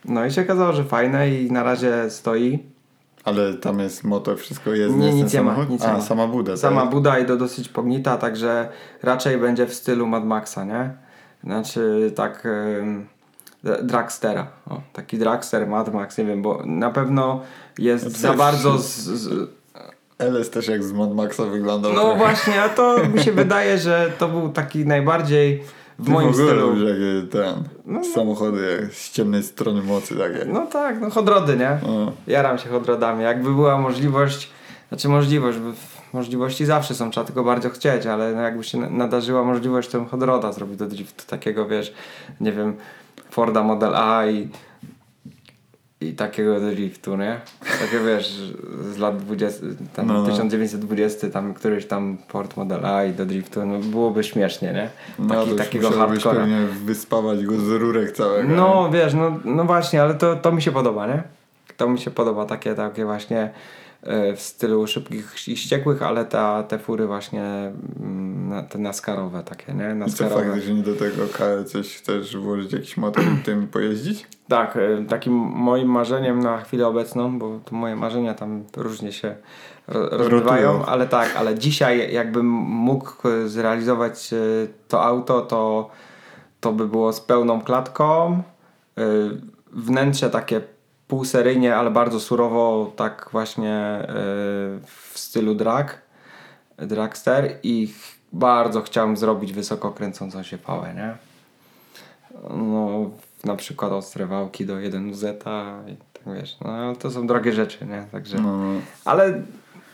No 0.06 0.26
i 0.26 0.32
się 0.32 0.42
okazało, 0.42 0.74
że 0.74 0.84
fajne 0.84 1.30
i 1.30 1.52
na 1.52 1.64
razie 1.64 2.10
stoi. 2.10 2.60
Ale 3.24 3.54
tam 3.54 3.80
jest 3.80 4.04
motor, 4.04 4.38
wszystko 4.38 4.74
jest. 4.74 4.96
Nie, 4.96 5.14
nic 5.14 5.34
nie 5.34 5.42
ma, 5.42 5.66
nic 5.70 5.82
A, 5.82 5.88
nie 5.88 5.94
ma. 5.94 6.02
sama 6.02 6.28
buda. 6.28 6.58
Sama 6.58 6.82
tak? 6.82 6.90
buda 6.90 7.20
i 7.20 7.26
do 7.26 7.38
dosyć 7.38 7.70
pognita, 7.70 8.18
także 8.18 8.70
raczej 9.04 9.38
będzie 9.38 9.66
w 9.66 9.74
stylu 9.74 10.08
Mad 10.08 10.26
Maxa, 10.26 10.64
nie? 10.64 10.90
Znaczy 11.44 12.12
tak 12.16 12.46
ym, 12.46 13.06
dragstera. 13.84 14.48
O, 14.70 14.82
taki 14.94 15.18
dragster, 15.18 15.68
Mad 15.68 15.94
Max, 15.94 16.18
nie 16.18 16.26
wiem, 16.26 16.42
bo 16.42 16.62
na 16.66 16.90
pewno 16.92 17.42
jest 17.80 18.04
No 18.06 18.10
za 18.10 18.34
bardzo 18.34 18.78
z, 18.78 18.96
z, 18.98 19.50
LS 20.20 20.50
też 20.50 20.68
jak 20.68 20.84
z 20.84 20.92
Mad 20.94 21.14
Maxa 21.16 21.46
wyglądał. 21.46 21.94
No 21.94 22.02
trochę. 22.02 22.18
właśnie, 22.18 22.62
a 22.62 22.70
to 22.70 22.98
mi 23.14 23.20
się 23.24 23.32
wydaje, 23.32 23.78
że 23.78 24.12
to 24.20 24.28
był 24.28 24.50
taki 24.50 24.86
najbardziej 24.86 25.64
w 26.00 26.06
Ty 26.06 26.12
moim 26.12 26.28
w 26.32 26.32
ogóle 26.34 26.48
stylu. 26.48 26.88
jakie 26.88 27.28
ten, 27.28 28.04
samochody 28.14 28.78
jak 28.82 28.94
z 28.94 29.12
ciemnej 29.12 29.44
strony 29.44 29.82
mocy 29.82 30.16
takie. 30.16 30.46
No 30.46 30.66
tak, 30.68 31.02
no 31.02 31.10
chodrody, 31.10 31.58
nie? 31.58 31.78
No. 31.88 32.12
Jaram 32.28 32.58
się 32.58 32.70
chodrodami. 32.70 33.24
Jakby 33.24 33.54
była 33.54 33.78
możliwość, 33.78 34.50
znaczy 34.90 35.10
możliwość, 35.10 35.58
bo 35.58 35.70
możliwości 36.14 36.66
zawsze 36.66 36.96
są, 36.96 37.12
trzeba 37.12 37.26
tylko 37.26 37.44
bardzo 37.44 37.70
chcieć, 37.70 38.06
ale 38.06 38.32
no 38.34 38.42
jakby 38.42 38.64
się 38.64 38.78
na- 38.78 38.90
nadarzyła 38.90 39.44
możliwość, 39.44 39.90
to 39.90 39.98
bym 39.98 40.08
chodroda 40.08 40.52
zrobił 40.52 40.76
do 40.76 40.86
driftu 40.88 41.24
takiego, 41.28 41.68
wiesz, 41.68 41.94
nie 42.42 42.52
wiem, 42.52 42.76
Forda 43.30 43.64
Model 43.64 43.96
A 43.96 44.26
i 44.26 44.50
i 46.02 46.14
takiego 46.14 46.60
driftu, 46.60 47.18
nie? 47.18 47.40
Takie 47.82 48.00
wiesz, 48.06 48.28
z 48.92 48.98
lat 48.98 49.18
20, 49.18 49.62
tam 49.96 50.08
No, 50.08 50.14
no. 50.14 50.26
1920, 50.26 51.30
tam 51.30 51.54
któryś 51.54 51.86
tam 51.86 52.18
Ford 52.28 52.58
Model 52.58 52.86
A 52.86 53.04
i 53.06 53.14
do 53.14 53.26
driftu, 53.26 53.66
no 53.66 53.80
byłoby 53.80 54.24
śmiesznie, 54.24 54.74
nie? 54.74 54.90
No 55.20 55.36
Taki, 55.36 55.50
już 55.50 55.60
takiego 55.60 55.92
hardcora. 55.92 56.40
pewnie 56.40 56.58
wyspawać 56.86 57.46
go 57.46 57.58
z 57.58 57.70
rurek 57.70 58.12
całego. 58.12 58.50
No 58.56 58.90
wiesz, 58.92 59.14
no, 59.14 59.40
no 59.46 59.64
właśnie, 59.64 60.02
ale 60.02 60.14
to, 60.14 60.36
to 60.36 60.52
mi 60.52 60.62
się 60.62 60.72
podoba, 60.72 61.08
nie? 61.08 61.24
To 61.78 61.90
mi 61.90 62.00
się 62.00 62.12
podoba, 62.12 62.46
takie, 62.46 62.76
takie 62.76 63.06
właśnie 63.06 63.50
w 64.36 64.42
stylu 64.42 64.88
szybkich 64.88 65.48
i 65.48 65.58
ściekłych, 65.58 66.02
ale 66.04 66.26
ta, 66.26 66.64
te 66.64 66.80
fury 66.80 67.08
właśnie 67.08 67.44
mm, 68.00 68.50
na- 68.50 68.64
te 68.64 68.78
naskarowe 68.80 69.44
takie, 69.44 69.74
nie? 69.74 69.86
I 69.86 69.90
co 69.90 69.96
Naskarowe. 69.96 70.52
fakt, 70.52 70.64
że 70.64 70.74
nie 70.74 70.84
do 70.84 70.96
tego 70.96 71.24
KL 71.34 71.64
coś 71.66 71.98
chcesz 71.98 72.38
włożyć 72.38 72.74
jakiś 72.74 72.98
motor 72.98 73.24
i 73.24 73.44
tym 73.44 73.68
pojeździć? 73.68 74.28
Tak, 74.48 74.78
e, 74.78 75.06
takim 75.06 75.34
moim 75.34 75.88
marzeniem 75.90 76.40
na 76.40 76.58
chwilę 76.62 76.88
obecną, 76.88 77.40
bo 77.40 77.60
moje 77.72 77.96
marzenia 77.96 78.34
tam 78.34 78.64
różnie 78.78 79.12
się 79.12 79.36
ro- 79.88 80.10
rozbywają, 80.12 80.86
ale 80.86 81.08
tak, 81.08 81.36
ale 81.38 81.56
dzisiaj 81.60 82.14
jakbym 82.14 82.46
mógł 82.56 83.28
e, 83.28 83.48
zrealizować 83.50 84.34
e, 84.34 84.38
to 84.88 85.04
auto, 85.04 85.42
to, 85.42 85.90
to 86.60 86.72
by 86.74 86.88
było 86.88 87.14
z 87.14 87.22
pełną 87.22 87.62
klatką, 87.62 88.42
e, 88.98 89.02
wnętrze 89.74 90.30
takie 90.30 90.62
półseryjnie, 91.08 91.76
ale 91.76 91.92
bardzo 91.92 92.20
surowo, 92.20 92.92
tak 92.96 93.30
właśnie 93.32 93.74
e, 93.74 94.08
w 94.86 95.12
stylu 95.14 95.56
drag, 95.56 96.02
dragster 96.78 97.60
i 97.64 97.94
bardzo 98.34 98.82
chciałem 98.82 99.18
zrobić 99.18 99.54
wysoko 99.54 99.92
kręcącą 99.92 100.44
się 100.44 100.58
pałę, 100.58 100.94
nie? 100.94 101.16
No, 102.50 103.10
na 103.44 103.56
przykład 103.56 103.92
ostre 103.92 104.26
wałki 104.26 104.66
do 104.66 104.76
1Z 104.76 105.34
i 105.88 105.96
tak 106.14 106.36
wiesz, 106.36 106.58
no 106.62 106.96
to 106.96 107.12
są 107.12 107.28
drogie 107.28 107.52
rzeczy, 107.52 107.86
nie? 107.86 108.08
Także, 108.12 108.38
No, 108.42 108.58
ale 109.06 109.42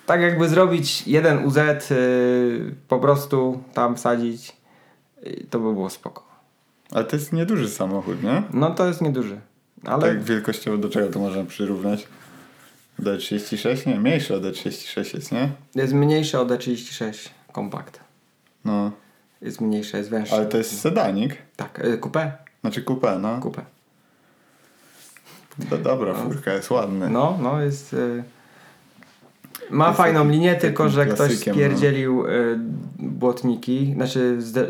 tak 0.05 0.22
jakby 0.22 0.49
zrobić 0.49 1.07
jeden 1.07 1.45
UZ, 1.45 1.57
y, 1.91 2.76
po 2.88 2.99
prostu 2.99 3.64
tam 3.74 3.95
wsadzić, 3.95 4.57
y, 5.28 5.45
to 5.49 5.59
by 5.59 5.74
było 5.74 5.89
spoko. 5.89 6.24
Ale 6.91 7.05
to 7.05 7.16
jest 7.16 7.34
nieduży 7.34 7.70
samochód, 7.70 8.24
nie? 8.24 8.43
No 8.53 8.72
to 8.72 8.88
jest 8.88 9.01
nieduży, 9.01 9.41
ale 9.86 10.01
Tak 10.01 10.23
wielkościowo 10.23 10.77
do 10.77 10.89
czego 10.89 11.07
to 11.07 11.19
można 11.19 11.43
przyrównać? 11.43 12.07
Do 12.99 13.17
36? 13.17 13.86
Nie, 13.86 13.99
mniejsze 13.99 14.36
od 14.36 14.53
36 14.53 15.13
jest, 15.13 15.32
nie? 15.32 15.49
jest 15.75 15.93
mniejszy 15.93 16.39
od 16.39 16.49
E36 16.49 17.29
kompakt. 17.51 17.99
No. 18.65 18.91
Jest 19.41 19.61
mniejsze, 19.61 19.97
jest 19.97 20.09
węższe. 20.09 20.36
Ale 20.36 20.45
to 20.45 20.57
jest 20.57 20.82
sedanik. 20.82 21.38
Tak, 21.55 21.86
y, 21.86 21.97
coupé? 21.97 22.32
Znaczy 22.61 22.84
coupé, 22.84 23.19
no. 23.21 23.39
Coupé. 23.39 23.61
No 25.71 25.77
dobra, 25.77 26.13
furka 26.13 26.53
jest 26.53 26.69
ładna. 26.71 27.09
No, 27.09 27.38
no 27.41 27.61
jest... 27.61 27.93
Y... 27.93 28.23
Ma 29.69 29.88
Jest 29.88 29.97
fajną 29.97 30.19
taki- 30.19 30.32
linię, 30.32 30.55
tylko 30.55 30.89
że 30.89 31.05
ktoś 31.05 31.45
no. 31.47 31.53
spierdzielił 31.53 32.27
y, 32.27 32.59
błotniki, 32.99 33.93
znaczy 33.93 34.41
zde, 34.41 34.67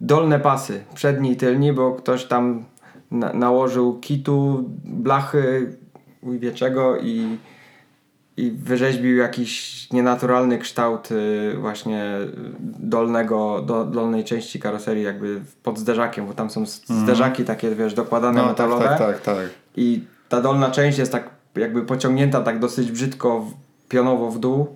dolne 0.00 0.40
pasy, 0.40 0.84
przedni 0.94 1.32
i 1.32 1.36
tylni, 1.36 1.72
bo 1.72 1.92
ktoś 1.92 2.24
tam 2.24 2.64
na, 3.10 3.32
nałożył 3.32 3.98
kitu, 3.98 4.64
blachy, 4.84 5.76
chuj 6.24 6.38
wie 6.38 6.52
czego 6.52 6.96
i, 6.98 7.38
i 8.36 8.50
wyrzeźbił 8.50 9.16
jakiś 9.16 9.86
nienaturalny 9.92 10.58
kształt 10.58 11.08
y, 11.12 11.56
właśnie 11.60 12.04
dolnego, 12.80 13.62
do, 13.62 13.84
dolnej 13.84 14.24
części 14.24 14.60
karoserii 14.60 15.04
jakby 15.04 15.40
pod 15.62 15.78
zderzakiem, 15.78 16.26
bo 16.26 16.34
tam 16.34 16.50
są 16.50 16.62
s- 16.62 16.82
zderzaki 17.02 17.44
takie, 17.44 17.74
wiesz, 17.74 17.94
dokładane 17.94 18.40
Mhm. 18.40 18.48
No 18.48 18.54
tak, 18.54 18.66
metalowe. 18.68 18.88
tak, 18.88 18.98
tak, 18.98 19.20
tak. 19.36 19.46
I 19.76 20.04
ta 20.28 20.40
dolna 20.40 20.70
część 20.70 20.98
jest 20.98 21.12
tak 21.12 21.30
jakby 21.56 21.82
pociągnięta 21.82 22.40
tak 22.40 22.58
dosyć 22.58 22.92
brzydko, 22.92 23.46
pionowo 23.88 24.30
w 24.30 24.38
dół, 24.38 24.66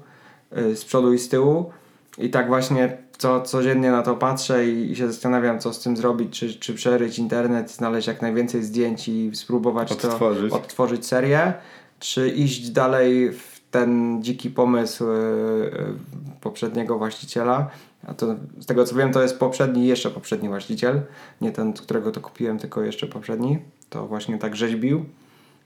y, 0.59 0.76
z 0.76 0.85
przodu 0.85 1.12
i 1.12 1.18
z 1.18 1.28
tyłu. 1.28 1.70
I 2.18 2.30
tak 2.30 2.47
właśnie 2.49 2.97
co, 3.19 3.41
codziennie 3.41 3.91
na 3.91 4.03
to 4.03 4.17
patrzę 4.17 4.69
i, 4.69 4.91
i 4.91 4.97
się 4.97 5.07
zastanawiam, 5.07 5.61
co 5.61 5.73
z 5.73 5.81
tym 5.81 5.97
zrobić, 5.97 6.39
czy, 6.39 6.55
czy 6.55 6.75
przeryć 6.75 7.19
internet, 7.19 7.71
znaleźć 7.71 8.09
jak 8.09 8.23
najwięcej 8.23 8.62
zdjęć 8.62 9.09
i 9.09 9.31
spróbować 9.35 9.93
Odtworzyć. 9.93 10.51
to 10.51 10.57
odtworzyć 10.57 11.07
serię, 11.07 11.53
czy 11.99 12.29
iść 12.29 12.71
dalej 12.71 13.33
w 13.33 13.55
ten 13.71 14.23
dziki 14.23 14.51
pomysł 14.51 15.05
y, 15.05 15.17
y, 15.17 16.41
poprzedniego 16.41 16.99
właściciela. 16.99 17.71
A 18.07 18.15
to 18.15 18.37
z 18.61 18.67
tego 18.67 18.85
co 18.85 18.97
wiem, 18.97 19.12
to 19.12 19.23
jest 19.23 19.39
poprzedni, 19.39 19.87
jeszcze 19.87 20.11
poprzedni 20.11 20.49
właściciel. 20.49 21.01
Nie 21.41 21.53
ten, 21.53 21.73
którego 21.73 22.11
to 22.11 22.21
kupiłem, 22.21 22.59
tylko 22.59 22.83
jeszcze 22.83 23.07
poprzedni. 23.07 23.59
To 23.91 24.07
właśnie 24.07 24.39
tak 24.39 24.57
rzeźbił. 24.57 25.05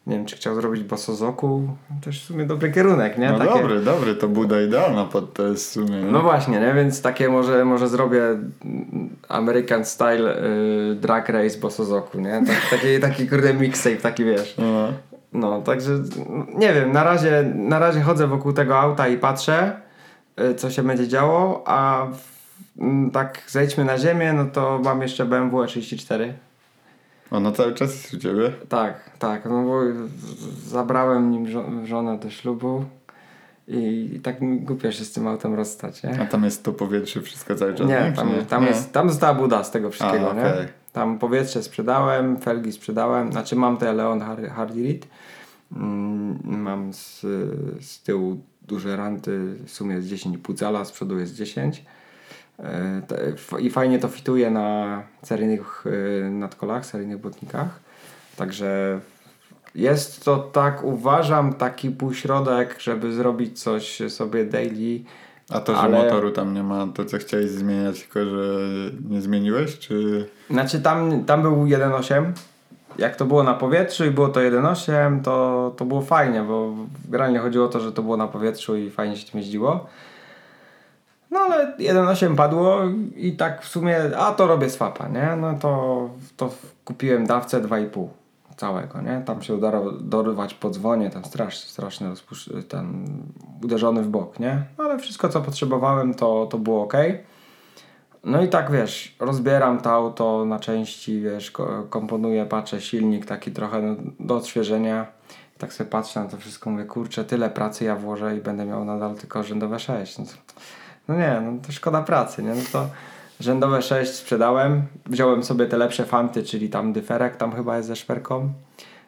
Nie 0.09 0.17
wiem, 0.17 0.27
czy 0.27 0.37
chciał 0.37 0.55
zrobić 0.55 0.83
bosozoku. 0.83 1.69
To 2.05 2.11
jest 2.11 2.23
w 2.23 2.25
sumie 2.25 2.45
dobry 2.47 2.73
kierunek, 2.73 3.19
nie? 3.19 3.31
No 3.33 3.39
Takie- 3.39 3.51
dobry, 3.61 3.81
dobry, 3.81 4.15
to 4.15 4.29
Buda 4.29 4.61
idealna 4.63 5.05
pod 5.05 5.33
to 5.35 5.47
jest 5.47 5.69
w 5.69 5.73
sumie. 5.73 6.03
nie? 6.03 6.11
No 6.13 6.23
właśnie, 6.23 6.61
nie? 6.61 6.75
Więc 6.75 7.03
takie 7.03 7.29
może, 7.29 7.65
może 7.65 7.89
zrobię 7.89 8.23
American 9.29 9.85
Style 9.85 10.43
y, 10.91 10.95
Drag 10.95 11.29
Race 11.29 11.59
Bosozoku, 11.59 12.21
nie? 12.21 12.43
Tak, 12.47 12.71
taki, 12.71 13.01
taki 13.01 13.29
kurde 13.29 13.55
mixtape, 13.55 13.97
taki 13.97 14.25
wiesz. 14.25 14.55
No. 14.59 14.89
No, 15.33 15.63
także 15.63 15.91
nie 16.55 16.75
wiem, 16.75 16.93
na 16.93 17.05
razie, 17.05 17.53
na 17.55 17.79
razie 17.79 18.01
chodzę 18.01 18.27
wokół 18.27 18.53
tego 18.53 18.79
auta 18.79 19.09
i 19.09 19.19
patrzę, 19.19 19.73
y, 20.41 20.55
co 20.55 20.71
się 20.71 20.83
będzie 20.83 21.09
działo, 21.09 21.63
a 21.67 22.07
w, 22.13 22.39
tak 23.13 23.43
zejdźmy 23.47 23.85
na 23.85 23.99
ziemię, 23.99 24.33
no 24.33 24.45
to 24.53 24.81
mam 24.85 25.03
jeszcze 25.03 25.25
BMW 25.25 25.57
E34. 25.59 26.33
Ono 27.31 27.53
cały 27.53 27.75
czas 27.75 27.91
jest 27.95 28.15
u 28.15 28.19
ciebie. 28.19 28.53
Tak, 28.69 29.11
tak, 29.19 29.45
no 29.45 29.63
bo 29.65 29.81
zabrałem 30.67 31.31
nim 31.31 31.47
żo- 31.47 31.87
żonę 31.87 32.19
do 32.19 32.31
ślubu 32.31 32.85
i, 33.69 34.11
i 34.17 34.21
tak 34.21 34.37
głupio 34.65 34.93
się 34.93 35.05
z 35.05 35.13
tym 35.13 35.27
autem 35.27 35.55
rozstać, 35.55 36.03
nie? 36.03 36.21
A 36.21 36.27
tam 36.27 36.45
jest 36.45 36.65
to 36.65 36.73
powietrze 36.73 37.23
wszystko 37.23 37.55
cały 37.55 37.75
czas. 37.75 37.89
Nie, 37.89 38.13
tam, 38.17 38.29
nie? 38.37 38.43
tam, 38.43 38.63
Nie. 38.63 38.69
jest, 38.69 38.93
tam 38.93 39.09
została 39.11 39.35
buda 39.35 39.65
z 39.65 39.71
tego 39.71 39.91
wszystkiego, 39.91 40.31
A, 40.31 40.35
nie? 40.35 40.41
okej. 40.41 40.67
Tam 40.93 41.19
powietrze 41.19 41.63
sprzedałem, 41.63 42.39
felgi 42.41 42.73
sprzedałem, 42.73 43.33
znaczy 43.33 43.57
mam 43.57 43.77
te 43.77 43.93
Leon 43.93 44.21
Har- 44.21 44.49
Hardy 44.51 44.83
Reed. 44.83 45.07
Mm, 45.77 46.39
mam 46.45 46.93
z, 46.93 47.21
z 47.81 48.03
tyłu 48.03 48.41
duże 48.63 48.97
ranty, 48.97 49.55
w 49.67 49.71
sumie 49.71 49.95
jest 49.95 50.09
10,5 50.09 50.55
cala, 50.57 50.85
z 50.85 50.93
przodu 50.93 51.19
jest 51.19 51.35
10. 51.35 51.85
E, 52.63 53.03
I 53.61 53.71
fajnie 53.71 53.99
to 53.99 54.09
fituje 54.09 54.51
na 54.51 55.03
seryjnych 55.23 55.85
e, 56.27 56.31
nadkolach, 56.31 56.87
seryjnych 56.87 57.19
błotnikach. 57.19 57.81
Także 58.37 59.01
jest 59.75 60.25
to 60.25 60.37
tak, 60.37 60.85
uważam, 60.85 61.55
taki 61.55 61.91
półśrodek, 61.91 62.81
żeby 62.81 63.13
zrobić 63.13 63.63
coś 63.63 64.03
sobie 64.09 64.45
daily. 64.45 65.01
A 65.51 65.61
to, 65.61 65.75
że 65.75 65.81
Ale- 65.81 66.05
motoru 66.05 66.31
tam 66.31 66.55
nie 66.55 66.63
ma, 66.63 66.87
to 66.95 67.05
co 67.05 67.19
chciałeś 67.19 67.51
zmieniać, 67.51 68.03
tylko 68.03 68.25
że 68.25 68.59
nie 69.09 69.21
zmieniłeś, 69.21 69.79
czy... 69.79 70.29
Znaczy 70.51 70.81
tam, 70.81 71.25
tam 71.25 71.43
był 71.43 71.65
1.8. 71.65 72.33
Jak 72.99 73.17
to 73.17 73.25
było 73.25 73.43
na 73.43 73.55
powietrzu 73.55 74.05
i 74.05 74.11
było 74.11 74.29
to 74.29 74.41
1.8, 74.41 75.23
to, 75.23 75.75
to 75.77 75.85
było 75.85 76.03
fajnie, 76.03 76.43
bo 76.43 76.75
generalnie 77.05 77.39
chodziło 77.39 77.67
o 77.67 77.69
to, 77.69 77.81
że 77.81 77.93
to 77.93 78.03
było 78.03 78.17
na 78.17 78.29
powietrzu 78.29 78.77
i 78.77 78.91
fajnie 78.91 79.17
się 79.17 79.31
tym 79.31 79.41
jeździło. 79.41 79.87
No 81.31 81.39
ale 81.41 81.77
1.8 81.77 82.37
padło 82.37 82.79
i 83.17 83.33
tak 83.33 83.63
w 83.63 83.69
sumie, 83.69 84.17
a 84.19 84.33
to 84.33 84.47
robię 84.47 84.71
swapa, 84.71 85.09
nie? 85.09 85.37
No 85.41 85.55
to, 85.59 86.11
to 86.37 86.51
kupiłem 86.85 87.27
dawcę 87.27 87.61
2,5 87.61 88.07
całego, 88.57 89.01
nie? 89.03 89.23
Tam 89.27 89.43
się 89.43 89.55
udało 89.55 89.93
dorywać 89.93 90.55
po 90.55 90.71
dzwonie, 90.71 91.11
tam 91.11 91.25
strasz, 91.25 91.59
straszny 91.59 92.09
rozpusz- 92.09 92.65
ten 92.69 93.07
uderzony 93.65 94.03
w 94.03 94.09
bok, 94.09 94.41
nie? 94.41 94.63
No 94.79 94.85
ale 94.85 94.99
wszystko 94.99 95.29
co 95.29 95.41
potrzebowałem 95.41 96.15
to, 96.15 96.47
to 96.51 96.59
było 96.59 96.83
ok. 96.83 96.95
No 98.25 98.43
i 98.43 98.49
tak 98.49 98.71
wiesz, 98.71 99.17
rozbieram 99.21 99.81
to 99.81 99.91
auto 99.91 100.45
na 100.45 100.59
części, 100.59 101.21
wiesz, 101.21 101.51
ko- 101.51 101.87
komponuję, 101.91 102.47
patrzę, 102.47 102.81
silnik 102.81 103.27
taki 103.27 103.51
trochę 103.51 103.83
no, 103.83 103.97
do 104.21 104.37
odświeżenia. 104.37 105.07
Tak 105.59 105.73
sobie 105.73 105.91
patrzę 105.91 106.21
na 106.21 106.29
to 106.29 106.37
wszystko, 106.37 106.71
mówię, 106.71 106.85
kurczę, 106.85 107.25
tyle 107.25 107.51
pracy 107.51 107.85
ja 107.85 107.97
włożę 107.97 108.37
i 108.37 108.41
będę 108.41 108.65
miał 108.65 108.85
nadal 108.85 109.15
tylko 109.15 109.43
rzędowe 109.43 109.79
6. 109.79 110.19
No, 110.19 110.25
to, 110.25 110.33
no 111.09 111.17
nie, 111.17 111.41
no 111.41 111.53
to 111.67 111.73
szkoda 111.73 112.03
pracy, 112.03 112.43
nie? 112.43 112.55
No 112.55 112.63
to 112.73 112.89
rzędowe 113.41 113.83
6 113.83 114.13
sprzedałem, 114.13 114.83
wziąłem 115.07 115.45
sobie 115.45 115.67
te 115.67 115.77
lepsze 115.77 116.05
fanty, 116.05 116.43
czyli 116.43 116.69
tam 116.69 116.93
dyferek, 116.93 117.37
tam 117.37 117.53
chyba 117.53 117.77
jest 117.77 117.89
ze 117.89 117.97
szperką, 117.97 118.53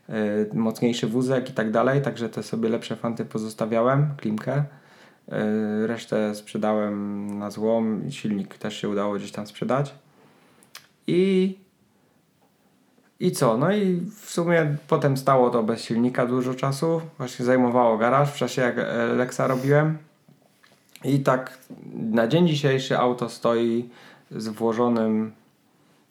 yy, 0.08 0.14
mocniejszy 0.54 1.06
wózek 1.06 1.50
i 1.50 1.52
tak 1.52 1.70
dalej, 1.70 2.02
także 2.02 2.28
te 2.28 2.42
sobie 2.42 2.68
lepsze 2.68 2.96
fanty 2.96 3.24
pozostawiałem, 3.24 4.14
klimkę. 4.16 4.64
Yy, 5.28 5.86
Resztę 5.86 6.34
sprzedałem 6.34 7.38
na 7.38 7.50
złom 7.50 8.02
silnik 8.10 8.58
też 8.58 8.76
się 8.76 8.88
udało 8.88 9.14
gdzieś 9.14 9.32
tam 9.32 9.46
sprzedać. 9.46 9.94
I 11.06 11.58
i 13.20 13.32
co? 13.32 13.56
No 13.56 13.72
i 13.72 14.00
w 14.20 14.30
sumie 14.30 14.76
potem 14.88 15.16
stało 15.16 15.50
to 15.50 15.62
bez 15.62 15.84
silnika 15.84 16.26
dużo 16.26 16.54
czasu. 16.54 17.00
Właśnie 17.18 17.44
zajmowało 17.44 17.98
garaż 17.98 18.32
w 18.32 18.36
czasie 18.36 18.62
jak 18.62 18.76
Lexa 19.16 19.40
robiłem. 19.46 19.98
I 21.04 21.20
tak 21.20 21.58
na 21.94 22.28
dzień 22.28 22.48
dzisiejszy 22.48 22.98
auto 22.98 23.28
stoi 23.28 23.88
z 24.30 24.48
włożonym 24.48 25.32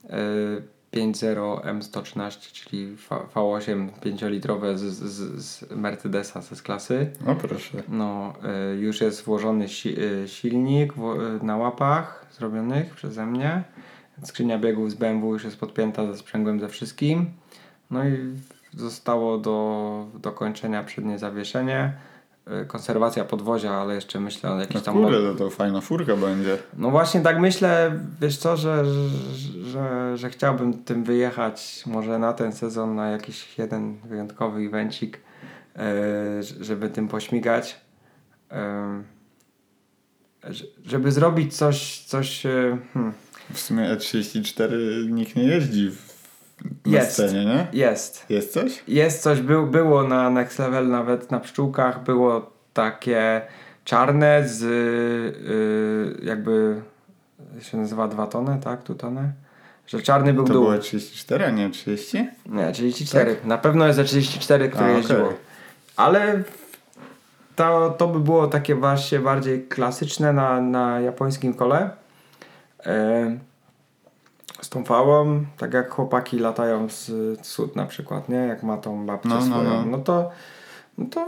e, 0.10 0.18
5.0 0.94 1.62
M113, 1.80 2.52
czyli 2.52 2.86
V- 2.86 3.26
V8 3.36 3.90
5-litrowe 4.02 4.78
z, 4.78 4.82
z, 4.82 5.44
z 5.46 5.72
Mercedesa 5.72 6.42
z 6.42 6.62
klasy. 6.62 7.12
O 7.28 7.36
proszę. 7.36 7.84
No, 7.90 8.34
y, 8.74 8.78
już 8.78 9.02
jest 9.02 9.24
włożony 9.24 9.68
si 9.68 10.00
y, 10.00 10.28
silnik 10.28 10.94
na 11.42 11.58
łapach 11.58 12.26
zrobionych 12.32 12.96
przeze 12.96 13.26
mnie. 13.26 13.64
Skrzynia 14.24 14.60
biegów 14.60 14.92
z 14.92 14.94
BMW 14.96 15.34
już 15.34 15.44
jest 15.44 15.60
podpięta 15.60 16.06
ze 16.06 16.18
sprzęgłem 16.18 16.60
ze 16.60 16.70
wszystkim. 16.70 17.26
No 17.92 18.08
i 18.08 18.18
zostało 18.74 19.38
do 19.38 20.08
dokończenia 20.20 20.84
przednie 20.84 21.20
zawieszenie. 21.20 21.94
Y, 22.64 22.66
konserwacja 22.66 23.26
podwozia, 23.26 23.72
ale 23.72 23.96
jeszcze 23.96 24.20
myślę 24.20 24.50
o 24.52 24.54
No 24.56 24.62
jakichś 24.62 24.84
tam... 24.84 24.94
kurde, 24.96 25.18
to, 25.22 25.36
to 25.36 25.50
fajna 25.50 25.82
furka 25.82 26.16
będzie. 26.16 26.58
No 26.78 26.92
właśnie 26.92 27.22
tak 27.22 27.40
myślę, 27.40 28.00
wiesz 28.22 28.38
co, 28.38 28.58
że, 28.58 28.86
że, 29.64 30.18
że, 30.18 30.30
chciałbym 30.30 30.84
tym 30.84 31.04
wyjechać 31.04 31.84
może 31.86 32.20
na 32.20 32.34
ten 32.34 32.52
sezon 32.54 32.96
na 32.96 33.10
jakiś 33.10 33.58
jeden 33.58 33.98
wyjątkowy 33.98 34.62
evencik, 34.62 35.20
e, 35.76 35.84
żeby 36.62 36.90
tym 36.90 37.08
pośmigać. 37.08 37.82
Ż- 40.50 40.66
żeby 40.86 41.12
zrobić 41.12 41.58
coś, 41.58 42.00
coś 42.08 42.44
hmm, 42.94 43.14
W 43.54 43.60
sumie 43.60 43.84
E34 43.96 44.72
nikt 45.10 45.36
nie 45.36 45.44
jeździ 45.44 45.90
w, 45.92 46.09
na 46.86 46.92
Jest. 46.98 47.12
scenie, 47.12 47.46
nie? 47.46 47.68
jest. 47.74 48.26
Jest 48.30 48.54
coś? 48.54 48.84
Jest 48.88 49.22
coś, 49.22 49.42
był, 49.42 49.68
było 49.68 50.04
na 50.04 50.30
Next 50.30 50.60
Level 50.60 50.88
nawet 50.88 51.32
na 51.32 51.40
pszczółkach, 51.40 52.04
było 52.04 52.52
takie 52.74 53.42
czarne 53.86 54.48
z 54.48 54.64
y, 54.64 56.26
jakby 56.26 56.82
się 57.62 57.78
nazywa 57.78 58.08
dwa 58.08 58.28
tony, 58.28 58.58
tak? 58.64 58.84
Tu 58.84 58.96
tony? 58.96 59.32
Że 59.88 60.02
czarny 60.02 60.34
był 60.34 60.46
To 60.46 60.54
dół. 60.54 60.64
było 60.64 60.78
34, 60.78 61.46
a 61.46 61.50
nie 61.50 61.70
30? 61.70 62.28
Nie, 62.46 62.72
34. 62.72 63.36
Na 63.44 63.58
pewno 63.58 63.86
jest 63.88 63.98
za 63.98 64.04
34, 64.04 64.70
które 64.70 64.86
A, 64.86 64.90
jeździło. 64.90 65.34
Ale 65.96 66.44
to, 67.56 67.96
to 67.98 68.08
by 68.08 68.20
było 68.20 68.48
takie 68.48 68.76
właśnie 68.76 69.20
bardziej 69.20 69.68
klasyczne 69.68 70.34
na, 70.34 70.62
na 70.62 71.00
japońskim 71.00 71.54
kole. 71.54 71.90
E, 72.86 73.38
z 74.62 74.70
tą 74.70 74.84
fałą, 74.84 75.46
tak 75.58 75.74
jak 75.74 75.92
chłopaki 75.92 76.40
latają 76.40 76.90
z 76.90 77.12
cud 77.42 77.76
na 77.76 77.86
przykład, 77.86 78.30
nie? 78.30 78.38
Jak 78.38 78.64
ma 78.64 78.78
tą 78.78 79.06
babcię 79.06 79.30
No, 79.30 79.36
no, 79.36 79.42
swoją. 79.42 79.64
no. 79.64 79.86
No, 79.86 79.98
to, 79.98 80.30
no 80.98 81.06
to 81.12 81.28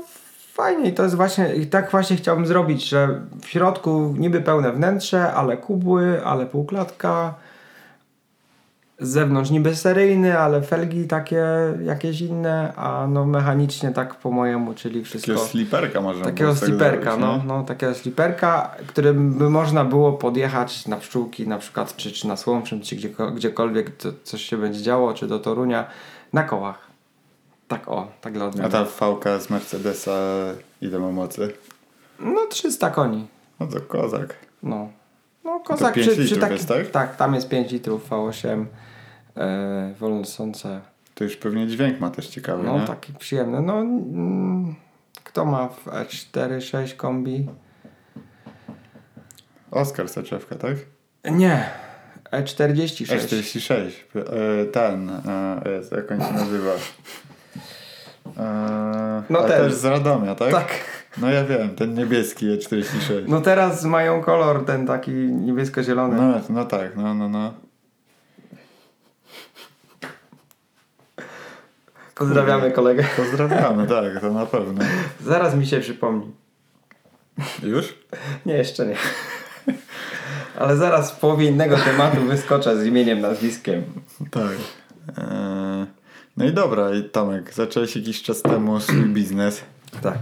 fajnie 0.53 0.89
i 0.89 0.93
to 0.93 1.03
jest 1.03 1.15
właśnie, 1.15 1.55
i 1.55 1.67
tak 1.67 1.91
właśnie 1.91 2.15
chciałbym 2.17 2.45
zrobić, 2.45 2.89
że 2.89 3.21
w 3.41 3.47
środku 3.47 4.13
niby 4.17 4.41
pełne 4.41 4.71
wnętrze, 4.71 5.33
ale 5.33 5.57
kubły, 5.57 6.21
ale 6.25 6.45
półklatka, 6.45 7.33
z 9.01 9.09
zewnątrz 9.09 9.49
niby 9.51 9.75
seryjny, 9.75 10.39
ale 10.39 10.61
felgi 10.61 11.07
takie 11.07 11.43
jakieś 11.83 12.21
inne, 12.21 12.73
a 12.75 13.07
no 13.07 13.25
mechanicznie 13.25 13.91
tak 13.91 14.15
po 14.15 14.31
mojemu, 14.31 14.73
czyli 14.73 15.03
wszystko... 15.03 15.31
Takiego 15.31 15.47
sliperka 15.47 16.01
można 16.01 16.25
Takiego 16.25 16.55
sliperka, 16.55 17.17
no, 17.17 17.37
nie? 17.37 17.43
no, 17.47 17.63
takiego 17.63 17.93
sliperka, 17.95 18.75
którym 18.87 19.33
by 19.33 19.49
można 19.49 19.85
było 19.85 20.13
podjechać 20.13 20.87
na 20.87 20.97
pszczółki 20.97 21.47
na 21.47 21.57
przykład, 21.57 21.95
czy, 21.95 22.11
czy 22.11 22.27
na 22.27 22.37
Słomczyn, 22.37 22.81
czy 22.81 22.95
gdzieko- 22.95 23.31
gdziekolwiek 23.35 23.95
to, 23.97 24.09
coś 24.23 24.41
się 24.41 24.57
będzie 24.57 24.81
działo, 24.81 25.13
czy 25.13 25.27
do 25.27 25.39
Torunia, 25.39 25.85
na 26.33 26.43
kołach. 26.43 26.87
Tak 27.67 27.87
o, 27.87 28.07
tak 28.21 28.33
dla 28.33 28.45
A 28.45 28.47
odmiany. 28.47 28.69
ta 28.69 28.85
fałka 28.85 29.39
z 29.39 29.49
Mercedesa 29.49 30.11
ile 30.81 30.99
ma 30.99 31.11
mocy? 31.11 31.53
No 32.19 32.47
300 32.49 32.89
koni, 32.89 33.27
No 33.59 33.67
to 33.67 33.81
kozak. 33.81 34.35
no. 34.63 34.89
No 35.43 35.59
kozak 35.59 35.93
pięć 35.93 36.07
przy, 36.07 36.15
przy 36.15 36.23
litrów 36.23 36.39
taki, 36.41 36.53
jest, 36.53 36.67
tak? 36.67 36.87
Tak, 36.91 37.15
tam 37.15 37.35
jest 37.35 37.49
5 37.49 37.71
litrów 37.71 38.09
V8, 38.09 38.65
e, 39.37 39.93
wolnosące. 39.99 40.81
To 41.15 41.23
już 41.23 41.37
pewnie 41.37 41.67
dźwięk 41.67 41.99
ma 41.99 42.09
też 42.11 42.27
ciekawy, 42.27 42.63
No 42.63 42.79
nie? 42.79 42.87
taki 42.87 43.13
przyjemny. 43.13 43.61
No, 43.61 43.79
mm, 43.79 44.75
kto 45.23 45.45
ma 45.45 45.67
w 45.67 45.85
E4, 45.85 46.61
6 46.61 46.93
kombi? 46.93 47.47
Oskar 49.71 50.09
soczewka, 50.09 50.55
tak? 50.55 50.75
Nie, 51.31 51.69
E 52.31 52.43
E46. 52.43 53.05
E46. 53.05 53.91
E, 54.15 54.65
Ten, 54.65 55.09
e, 55.09 55.61
jest, 55.71 55.91
jak 55.91 56.11
on 56.11 56.21
się 56.21 56.33
nazywa? 56.33 56.71
E, 58.37 59.23
No 59.29 59.39
ten. 59.41 59.49
też 59.49 59.73
z 59.73 59.85
Radomia, 59.85 60.35
tak? 60.35 60.51
Tak. 60.51 60.67
No 61.17 61.31
ja 61.31 61.43
wiem, 61.43 61.75
ten 61.75 61.93
niebieski 61.93 62.45
E46. 62.45 63.27
No 63.27 63.41
teraz 63.41 63.85
mają 63.85 64.21
kolor 64.21 64.65
ten 64.65 64.87
taki 64.87 65.11
niebiesko-zielony. 65.11 66.15
No, 66.17 66.41
no 66.49 66.65
tak, 66.65 66.95
no, 66.95 67.13
no, 67.13 67.29
no. 67.29 67.53
Pozdrawiamy 72.15 72.71
kolegę. 72.71 73.03
Pozdrawiamy, 73.17 73.87
tak, 73.87 74.21
to 74.21 74.33
na 74.33 74.45
pewno. 74.45 74.85
Zaraz 75.21 75.55
mi 75.55 75.65
się 75.67 75.79
przypomni. 75.79 76.31
Już? 77.63 77.97
Nie, 78.45 78.53
jeszcze 78.53 78.85
nie. 78.85 78.95
Ale 80.59 80.77
zaraz 80.77 81.11
w 81.11 81.19
połowie 81.19 81.47
innego 81.47 81.77
tematu 81.77 82.21
wyskoczę 82.21 82.77
z 82.77 82.85
imieniem, 82.85 83.19
nazwiskiem. 83.19 83.83
Tak. 84.31 84.51
E, 85.17 85.85
no 86.37 86.45
i 86.45 86.53
dobra, 86.53 86.91
i 86.95 87.03
Tomek, 87.03 87.53
zacząłeś 87.53 87.95
jakiś 87.95 88.23
czas 88.23 88.41
temu 88.41 88.79
swój 88.79 89.05
biznes. 89.05 89.63
Tak. 90.01 90.17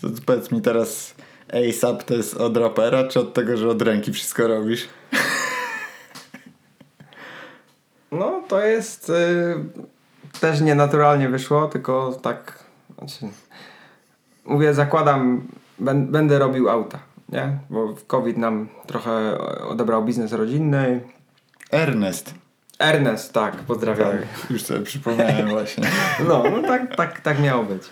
To 0.00 0.08
powiedz 0.26 0.50
mi 0.50 0.62
teraz, 0.62 1.14
ASAP 1.52 2.04
to 2.04 2.14
jest 2.14 2.34
od 2.34 2.56
rapera, 2.56 3.08
czy 3.08 3.20
od 3.20 3.34
tego, 3.34 3.56
że 3.56 3.68
od 3.68 3.82
ręki 3.82 4.12
wszystko 4.12 4.48
robisz? 4.48 4.88
No 8.12 8.42
to 8.48 8.60
jest... 8.60 9.10
Y, 9.10 9.54
też 10.40 10.60
nienaturalnie 10.60 11.28
wyszło, 11.28 11.68
tylko 11.68 12.18
tak... 12.22 12.64
Znaczy, 12.98 13.26
mówię, 14.44 14.74
zakładam, 14.74 15.48
ben, 15.78 16.06
będę 16.06 16.38
robił 16.38 16.68
auta, 16.68 16.98
nie? 17.28 17.58
Bo 17.70 17.94
COVID 18.06 18.36
nam 18.36 18.68
trochę 18.86 19.38
odebrał 19.68 20.04
biznes 20.04 20.32
rodzinny. 20.32 21.00
Ernest. 21.70 22.34
Ernest, 22.78 23.32
tak, 23.32 23.56
pozdrawiamy. 23.56 24.18
Tak, 24.18 24.50
już 24.50 24.62
sobie 24.62 24.80
przypomniałem 24.80 25.48
właśnie. 25.48 25.84
No, 26.28 26.44
no 26.50 26.68
tak, 26.68 26.96
tak, 26.96 27.20
tak 27.20 27.40
miało 27.40 27.64
być. 27.64 27.82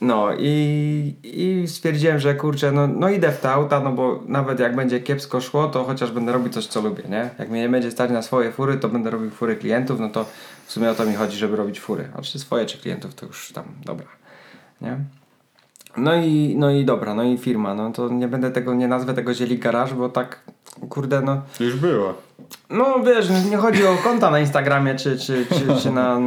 No 0.00 0.28
i, 0.38 1.14
i 1.22 1.68
stwierdziłem, 1.68 2.18
że 2.18 2.34
kurczę, 2.34 2.72
no, 2.72 2.86
no 2.86 3.08
idę 3.08 3.32
w 3.32 3.40
te 3.40 3.50
auta, 3.50 3.80
no 3.80 3.92
bo 3.92 4.22
nawet 4.26 4.60
jak 4.60 4.76
będzie 4.76 5.00
kiepsko 5.00 5.40
szło, 5.40 5.68
to 5.68 5.84
chociaż 5.84 6.12
będę 6.12 6.32
robił 6.32 6.52
coś, 6.52 6.66
co 6.66 6.80
lubię, 6.80 7.02
nie? 7.08 7.30
Jak 7.38 7.50
mnie 7.50 7.60
nie 7.60 7.68
będzie 7.68 7.90
stać 7.90 8.10
na 8.10 8.22
swoje 8.22 8.52
fury, 8.52 8.76
to 8.76 8.88
będę 8.88 9.10
robił 9.10 9.30
fury 9.30 9.56
klientów, 9.56 10.00
no 10.00 10.08
to 10.08 10.26
w 10.66 10.72
sumie 10.72 10.90
o 10.90 10.94
to 10.94 11.06
mi 11.06 11.14
chodzi, 11.14 11.36
żeby 11.36 11.56
robić 11.56 11.80
fury. 11.80 12.08
A 12.16 12.22
czy 12.22 12.38
swoje, 12.38 12.66
czy 12.66 12.78
klientów, 12.78 13.14
to 13.14 13.26
już 13.26 13.52
tam, 13.52 13.64
dobra, 13.84 14.06
nie? 14.80 14.96
No 15.96 16.14
i, 16.14 16.54
no 16.58 16.70
i 16.70 16.84
dobra, 16.84 17.14
no 17.14 17.22
i 17.22 17.38
firma, 17.38 17.74
no 17.74 17.92
to 17.92 18.08
nie 18.08 18.28
będę 18.28 18.50
tego, 18.50 18.74
nie 18.74 18.88
nazwę 18.88 19.14
tego 19.14 19.34
zieli 19.34 19.58
garaż, 19.58 19.94
bo 19.94 20.08
tak, 20.08 20.40
kurde, 20.88 21.20
no 21.20 21.42
już 21.60 21.76
było. 21.76 22.14
No 22.70 23.02
wiesz, 23.02 23.30
nie 23.50 23.56
chodzi 23.56 23.86
o 23.86 23.96
konta 23.96 24.30
na 24.30 24.40
Instagramie 24.40 24.94
czy, 24.94 25.18
czy, 25.18 25.46
czy, 25.46 25.76
czy 25.82 25.90
na 25.90 26.20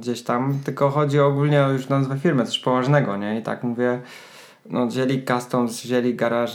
gdzieś 0.00 0.22
tam, 0.22 0.58
tylko 0.64 0.90
chodzi 0.90 1.20
ogólnie 1.20 1.64
o 1.64 1.70
już 1.70 1.88
nazwę 1.88 2.18
firmy, 2.18 2.46
coś 2.46 2.58
poważnego, 2.58 3.16
nie? 3.16 3.38
I 3.38 3.42
tak 3.42 3.62
mówię, 3.62 4.00
no 4.66 4.90
Zielik 4.90 5.30
Customs, 5.30 5.82
Zielik 5.82 6.16
Garage, 6.16 6.52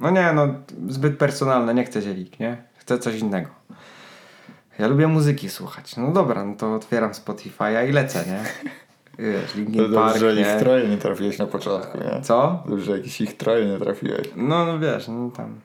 no 0.00 0.10
nie, 0.10 0.32
no 0.32 0.46
zbyt 0.88 1.18
personalne, 1.18 1.74
nie 1.74 1.84
chcę 1.84 2.02
Zielik, 2.02 2.40
nie? 2.40 2.56
Chcę 2.76 2.98
coś 2.98 3.18
innego. 3.18 3.48
Ja 4.78 4.88
lubię 4.88 5.06
muzyki 5.06 5.50
słuchać. 5.50 5.96
No 5.96 6.12
dobra, 6.12 6.44
no 6.44 6.54
to 6.56 6.74
otwieram 6.74 7.10
Spotify'a 7.10 7.88
i 7.88 7.92
lecę, 7.92 8.24
nie? 8.26 8.70
Wiesz, 9.18 9.52
To 9.52 9.58
Linkin 9.58 9.94
Park, 9.94 10.12
dobrze, 10.12 10.34
że 10.34 10.40
ich 10.40 10.46
nie? 10.46 10.60
troje 10.60 10.88
nie 10.88 10.96
trafiłeś 10.96 11.38
na 11.38 11.46
początku, 11.46 11.98
nie? 11.98 12.20
Co? 12.22 12.62
Dobrze, 12.68 12.92
jakiś 12.92 13.20
ich 13.20 13.36
troje 13.36 13.66
nie 13.66 13.78
trafiłeś. 13.78 14.28
No, 14.36 14.66
no 14.66 14.78
wiesz, 14.78 15.08
no 15.08 15.30
tam 15.36 15.60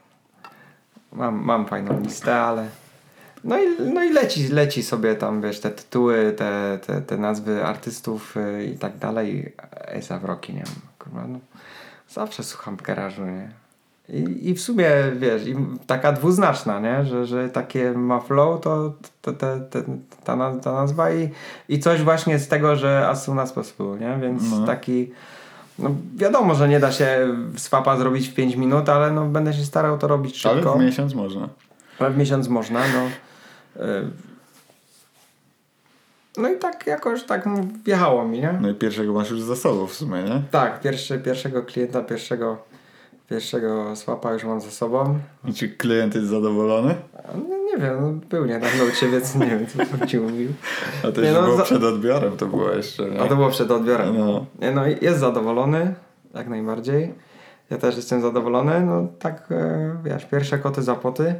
mam, 1.16 1.36
mam 1.45 1.66
fajną 1.66 1.99
listę, 1.99 2.41
ale 2.41 2.68
no 3.43 3.57
i, 3.59 3.68
no 3.93 4.03
i 4.03 4.09
leci, 4.14 4.47
leci 4.47 4.84
sobie 4.84 5.16
tam, 5.16 5.41
wiesz, 5.41 5.59
te 5.59 5.70
tytuły, 5.72 6.34
te, 6.38 6.80
te, 6.88 7.01
te 7.01 7.18
nazwy 7.18 7.66
artystów 7.66 8.38
y, 8.38 8.66
i 8.66 8.78
tak 8.78 8.97
dalej. 8.97 9.53
Esa 9.88 10.20
w 10.20 10.26
Rocky, 10.26 10.53
nie 10.53 10.59
wiem, 10.64 10.76
kurwa, 10.99 11.28
no 11.28 11.39
zawsze 12.09 12.43
słucham 12.43 12.76
garażu, 12.84 13.26
nie? 13.26 13.49
I, 14.09 14.49
I 14.49 14.53
w 14.53 14.61
sumie, 14.61 14.89
wiesz, 15.16 15.47
i 15.47 15.55
taka 15.88 16.11
dwuznaczna, 16.11 16.80
nie? 16.80 17.05
Że, 17.05 17.26
że 17.26 17.49
takie 17.49 17.91
ma 17.91 18.20
flow, 18.20 18.61
to, 18.61 18.93
to, 19.22 19.34
te, 19.34 19.59
te, 19.70 19.84
ta, 20.24 20.53
ta 20.64 20.74
nazwa 20.74 21.11
i, 21.11 21.30
i 21.70 21.80
coś 21.80 22.01
właśnie 22.01 22.39
z 22.39 22.47
tego, 22.47 22.76
że 22.76 23.07
as 23.09 23.24
soon 23.24 23.39
as 23.39 23.53
possible, 23.53 23.97
nie? 23.99 24.18
Więc 24.22 24.51
No. 24.51 24.66
taki 24.66 25.11
no 25.80 25.89
wiadomo, 26.15 26.55
że 26.55 26.69
nie 26.69 26.80
da 26.80 26.91
się 26.91 27.28
swapa 27.57 27.97
zrobić 27.97 28.30
w 28.30 28.34
5 28.34 28.55
minut, 28.55 28.89
ale 28.89 29.11
no 29.11 29.26
będę 29.26 29.53
się 29.53 29.63
starał 29.63 29.97
to 29.97 30.07
robić 30.07 30.45
Ale 30.45 30.55
szybko. 30.55 30.74
w 30.74 30.80
miesiąc 30.82 31.13
można. 31.15 31.49
Ale 31.99 32.09
w 32.11 32.17
miesiąc 32.17 32.47
można, 32.47 32.80
no. 32.93 33.07
Y, 33.86 34.07
No 36.38 36.49
i 36.49 36.57
tak 36.59 36.88
jakoś 36.88 37.24
tak 37.24 37.45
mu 37.45 37.67
wjechało 37.86 38.28
mi, 38.28 38.39
nie? 38.39 38.57
No 38.61 38.69
i 38.69 38.74
pierwszego 38.74 39.13
masz 39.13 39.30
już 39.30 39.41
za 39.41 39.55
sobą 39.55 39.88
w 39.88 39.93
sumie, 39.93 40.24
nie? 40.24 40.41
Tak, 40.51 40.82
pierwszy, 40.82 41.19
pierwszego 41.19 41.63
klienta, 41.63 42.01
pierwszego, 42.01 42.57
pierwszego 43.30 43.95
swapa 43.95 44.34
już 44.34 44.43
mam 44.43 44.61
za 44.61 44.71
sobą. 44.71 45.19
I 45.45 45.53
czy 45.53 45.69
klient 45.69 46.15
jest 46.15 46.28
zadowolony? 46.28 46.95
No, 47.49 47.55
nie 47.76 47.82
wiem, 47.82 47.97
no, 48.01 48.28
był 48.30 48.45
niedawno 48.45 48.84
u 48.84 48.91
ciebie, 48.99 49.11
więc 49.11 49.36
nie 49.36 49.45
wiem, 49.45 49.67
co 49.67 49.97
tam 49.97 50.07
ci 50.07 50.17
mówił. 50.19 50.53
A 51.03 51.11
to 51.11 51.21
Nie, 51.21 51.28
już 51.28 51.38
no, 51.38 51.43
było 51.43 51.57
za- 51.57 51.63
przed 51.63 51.84
odbiorem, 51.84 52.38
to 52.38 52.45
było 52.45 52.71
jeszcze, 52.71 53.09
nie? 53.09 53.21
A 53.21 53.28
to 53.28 53.36
było 53.36 53.49
przed 53.49 53.71
odbiorem. 53.71 54.17
No. 54.17 54.45
Nie, 54.61 54.71
no 54.71 54.82
jest 55.01 55.19
zadowolony, 55.19 55.93
jak 56.34 56.47
najbardziej. 56.47 57.13
Ja 57.69 57.78
też 57.78 57.95
jestem 57.95 58.21
zadowolony. 58.21 58.82
No 58.82 59.07
tak, 59.19 59.43
e, 59.51 59.95
wiesz, 60.03 60.26
pierwsze 60.26 60.59
koty 60.59 60.82
za 60.82 60.95
poty. 60.95 61.36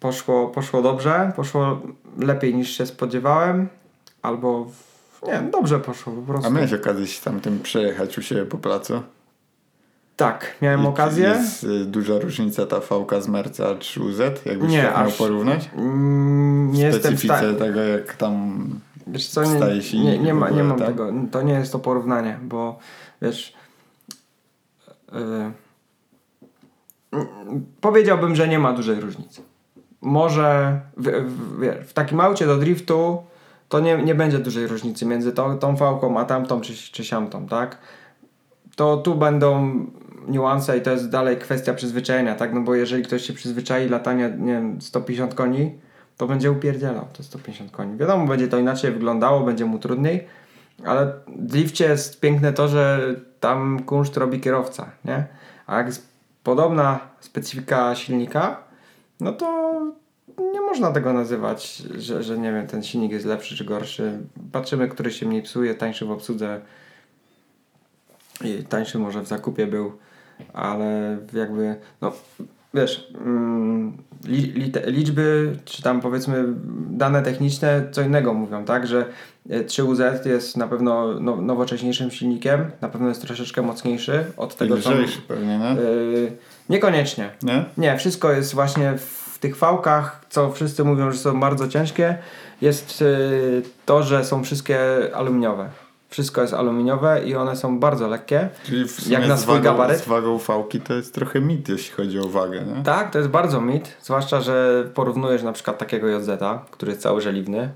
Poszło, 0.00 0.48
poszło 0.48 0.82
dobrze, 0.82 1.32
poszło 1.36 1.80
lepiej 2.18 2.54
niż 2.54 2.70
się 2.76 2.86
spodziewałem. 2.86 3.68
Albo, 4.22 4.64
w- 4.64 5.22
nie 5.26 5.32
wiem, 5.32 5.50
dobrze 5.50 5.78
poszło 5.80 6.12
po 6.12 6.22
prostu. 6.22 6.46
A 6.46 6.50
miałeś 6.50 6.72
okazję 6.72 7.06
się 7.06 7.22
tam 7.24 7.40
tym 7.40 7.60
przejechać 7.60 8.18
u 8.18 8.22
siebie 8.22 8.44
po 8.44 8.58
placu? 8.58 9.02
Tak, 10.18 10.54
miałem 10.62 10.82
I 10.82 10.86
okazję. 10.86 11.28
Jest 11.28 11.64
y, 11.64 11.84
duża 11.84 12.18
różnica 12.18 12.66
ta 12.66 12.80
VK 12.80 13.14
z 13.20 13.28
Merca 13.28 13.64
3UZ? 13.74 14.20
Jakbyś 14.46 14.70
Nie, 14.70 14.82
tak 14.82 14.96
miał 14.96 15.06
aż- 15.06 15.16
porównać? 15.16 15.70
Mm, 15.76 16.72
nie 16.72 16.90
W 16.90 16.94
jestem 16.94 17.16
w 17.16 17.18
specyfice 17.18 17.54
tego, 17.54 17.80
jak 17.80 18.16
tam... 18.16 18.68
Wiesz 19.06 19.28
co, 19.28 19.42
nie, 19.42 19.82
silnik 19.82 20.06
nie, 20.06 20.18
nie, 20.18 20.34
ma, 20.34 20.50
nie 20.50 20.64
mam 20.64 20.78
tak? 20.78 20.86
tego. 20.88 21.12
To 21.30 21.42
nie 21.42 21.52
jest 21.52 21.72
to 21.72 21.78
porównanie, 21.78 22.38
bo 22.42 22.78
wiesz. 23.22 23.54
Yy, 27.12 27.20
powiedziałbym, 27.80 28.36
że 28.36 28.48
nie 28.48 28.58
ma 28.58 28.72
dużej 28.72 29.00
różnicy. 29.00 29.42
Może 30.00 30.80
w, 30.96 31.06
w, 31.26 31.88
w 31.88 31.92
takim 31.92 32.20
aucie 32.20 32.46
do 32.46 32.56
driftu 32.56 33.22
to 33.68 33.80
nie, 33.80 34.02
nie 34.02 34.14
będzie 34.14 34.38
dużej 34.38 34.66
różnicy 34.66 35.06
między 35.06 35.32
tą, 35.32 35.58
tą 35.58 35.76
fałką 35.76 36.20
a 36.20 36.24
tamtą 36.24 36.60
czy, 36.60 36.74
czy 36.92 37.04
siamtą, 37.04 37.46
tak? 37.46 37.78
To 38.76 38.96
tu 38.96 39.14
będą 39.14 39.86
niuanse 40.28 40.78
i 40.78 40.80
to 40.80 40.90
jest 40.90 41.10
dalej 41.10 41.36
kwestia 41.36 41.74
przyzwyczajenia, 41.74 42.34
tak? 42.34 42.54
No 42.54 42.60
bo 42.60 42.74
jeżeli 42.74 43.02
ktoś 43.02 43.22
się 43.22 43.32
przyzwyczai 43.32 43.88
latania, 43.88 44.28
nie 44.28 44.52
wiem, 44.52 44.80
150 44.82 45.34
koni, 45.34 45.78
to 46.16 46.26
będzie 46.26 46.52
upierdzielał 46.52 47.06
te 47.16 47.22
150 47.22 47.70
koni. 47.70 47.96
Wiadomo, 47.96 48.26
będzie 48.26 48.48
to 48.48 48.58
inaczej 48.58 48.92
wyglądało, 48.92 49.40
będzie 49.40 49.64
mu 49.64 49.78
trudniej, 49.78 50.26
ale 50.84 51.06
w 51.06 51.46
drifcie 51.46 51.84
jest 51.84 52.20
piękne 52.20 52.52
to, 52.52 52.68
że 52.68 53.14
tam 53.40 53.82
kunszt 53.82 54.16
robi 54.16 54.40
kierowca, 54.40 54.90
nie? 55.04 55.26
A 55.66 55.78
jak 55.78 55.88
podobna 56.42 56.98
specyfika 57.20 57.94
silnika, 57.94 58.56
no 59.20 59.32
to 59.32 59.80
nie 60.52 60.60
można 60.60 60.92
tego 60.92 61.12
nazywać, 61.12 61.76
że, 61.76 62.22
że 62.22 62.38
nie 62.38 62.52
wiem, 62.52 62.66
ten 62.66 62.82
silnik 62.82 63.12
jest 63.12 63.26
lepszy 63.26 63.56
czy 63.56 63.64
gorszy. 63.64 64.18
Patrzymy, 64.52 64.88
który 64.88 65.12
się 65.12 65.26
mniej 65.26 65.42
psuje, 65.42 65.74
tańszy 65.74 66.04
w 66.04 66.10
obsłudze, 66.10 66.60
i 68.44 68.64
tańszy 68.64 68.98
może 68.98 69.22
w 69.22 69.26
zakupie 69.26 69.66
był, 69.66 69.92
ale 70.52 71.18
jakby, 71.32 71.76
no 72.00 72.12
wiesz, 72.74 73.08
mm, 73.24 73.96
li, 74.24 74.42
li, 74.42 74.72
liczby, 74.86 75.56
czy 75.64 75.82
tam 75.82 76.00
powiedzmy 76.00 76.44
dane 76.90 77.22
techniczne 77.22 77.88
co 77.90 78.02
innego 78.02 78.34
mówią, 78.34 78.64
tak, 78.64 78.86
że 78.86 79.04
3UZ 79.48 80.26
jest 80.26 80.56
na 80.56 80.68
pewno 80.68 81.20
no, 81.20 81.36
nowocześniejszym 81.36 82.10
silnikiem, 82.10 82.70
na 82.80 82.88
pewno 82.88 83.08
jest 83.08 83.22
troszeczkę 83.22 83.62
mocniejszy 83.62 84.24
od 84.36 84.56
tego, 84.56 84.76
co... 84.76 84.90
Pewnie, 85.28 85.58
nie? 85.58 85.82
Yy, 85.82 86.32
niekoniecznie. 86.68 87.30
Nie? 87.42 87.64
Nie, 87.78 87.96
wszystko 87.96 88.32
jest 88.32 88.54
właśnie 88.54 88.94
w 88.98 89.38
tych 89.38 89.56
fałkach, 89.56 90.24
co 90.28 90.52
wszyscy 90.52 90.84
mówią, 90.84 91.12
że 91.12 91.18
są 91.18 91.40
bardzo 91.40 91.68
ciężkie, 91.68 92.18
jest 92.60 93.00
yy, 93.00 93.62
to, 93.86 94.02
że 94.02 94.24
są 94.24 94.44
wszystkie 94.44 94.78
aluminiowe. 95.14 95.68
Wszystko 96.08 96.42
jest 96.42 96.54
aluminiowe 96.54 97.22
i 97.24 97.34
one 97.34 97.56
są 97.56 97.80
bardzo 97.80 98.08
lekkie. 98.08 98.48
Czyli 98.64 98.86
jak 99.08 99.28
na 99.28 99.36
swój 99.36 99.54
wagą, 99.54 99.64
gabaryt. 99.64 99.98
Z 99.98 100.06
wagą 100.08 100.38
fałki 100.38 100.80
to 100.80 100.94
jest 100.94 101.14
trochę 101.14 101.40
mit, 101.40 101.68
jeśli 101.68 101.92
chodzi 101.92 102.18
o 102.18 102.28
wagę, 102.28 102.62
nie? 102.62 102.82
Tak, 102.82 103.10
to 103.10 103.18
jest 103.18 103.30
bardzo 103.30 103.60
mit. 103.60 103.96
Zwłaszcza, 104.00 104.40
że 104.40 104.84
porównujesz 104.94 105.42
na 105.42 105.52
przykład 105.52 105.78
takiego 105.78 106.08
JZ, 106.08 106.30
który 106.70 106.92
jest 106.92 107.02
cały 107.02 107.20
żeliwny, 107.20 107.70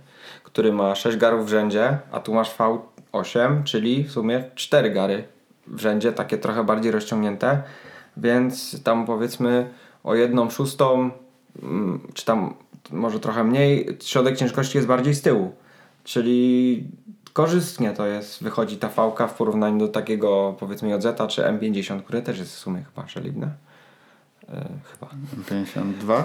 który 0.44 0.72
ma 0.72 0.94
6 0.94 1.16
garów 1.16 1.46
w 1.46 1.48
rzędzie, 1.48 1.98
a 2.12 2.20
tu 2.20 2.34
masz 2.34 2.56
V8, 2.56 3.62
czyli 3.64 4.04
w 4.04 4.12
sumie 4.12 4.44
4 4.54 4.90
gary 4.90 5.24
w 5.66 5.80
rzędzie, 5.80 6.12
takie 6.12 6.38
trochę 6.38 6.64
bardziej 6.64 6.92
rozciągnięte. 6.92 7.62
Więc 8.16 8.82
tam 8.82 9.06
powiedzmy 9.06 9.70
o 10.04 10.14
jedną 10.14 10.50
szóstą, 10.50 11.10
mm, 11.62 12.00
czy 12.14 12.24
tam 12.24 12.54
może 12.90 13.20
trochę 13.20 13.44
mniej, 13.44 13.98
środek 14.02 14.36
ciężkości 14.36 14.78
jest 14.78 14.88
bardziej 14.88 15.14
z 15.14 15.22
tyłu. 15.22 15.52
Czyli 16.04 16.84
korzystnie 17.32 17.92
to 17.92 18.06
jest, 18.06 18.42
wychodzi 18.42 18.76
ta 18.76 18.88
fałka 18.88 19.26
w 19.26 19.34
porównaniu 19.34 19.78
do 19.78 19.88
takiego 19.88 20.56
powiedzmy 20.58 20.90
JZ 20.90 21.06
czy 21.28 21.42
M50, 21.42 22.02
które 22.02 22.22
też 22.22 22.38
jest 22.38 22.54
w 22.54 22.58
sumie 22.58 22.84
chyba 22.94 23.08
żeliwne. 23.08 23.50
E, 24.48 24.68
chyba. 24.92 25.10
M52? 25.50 26.22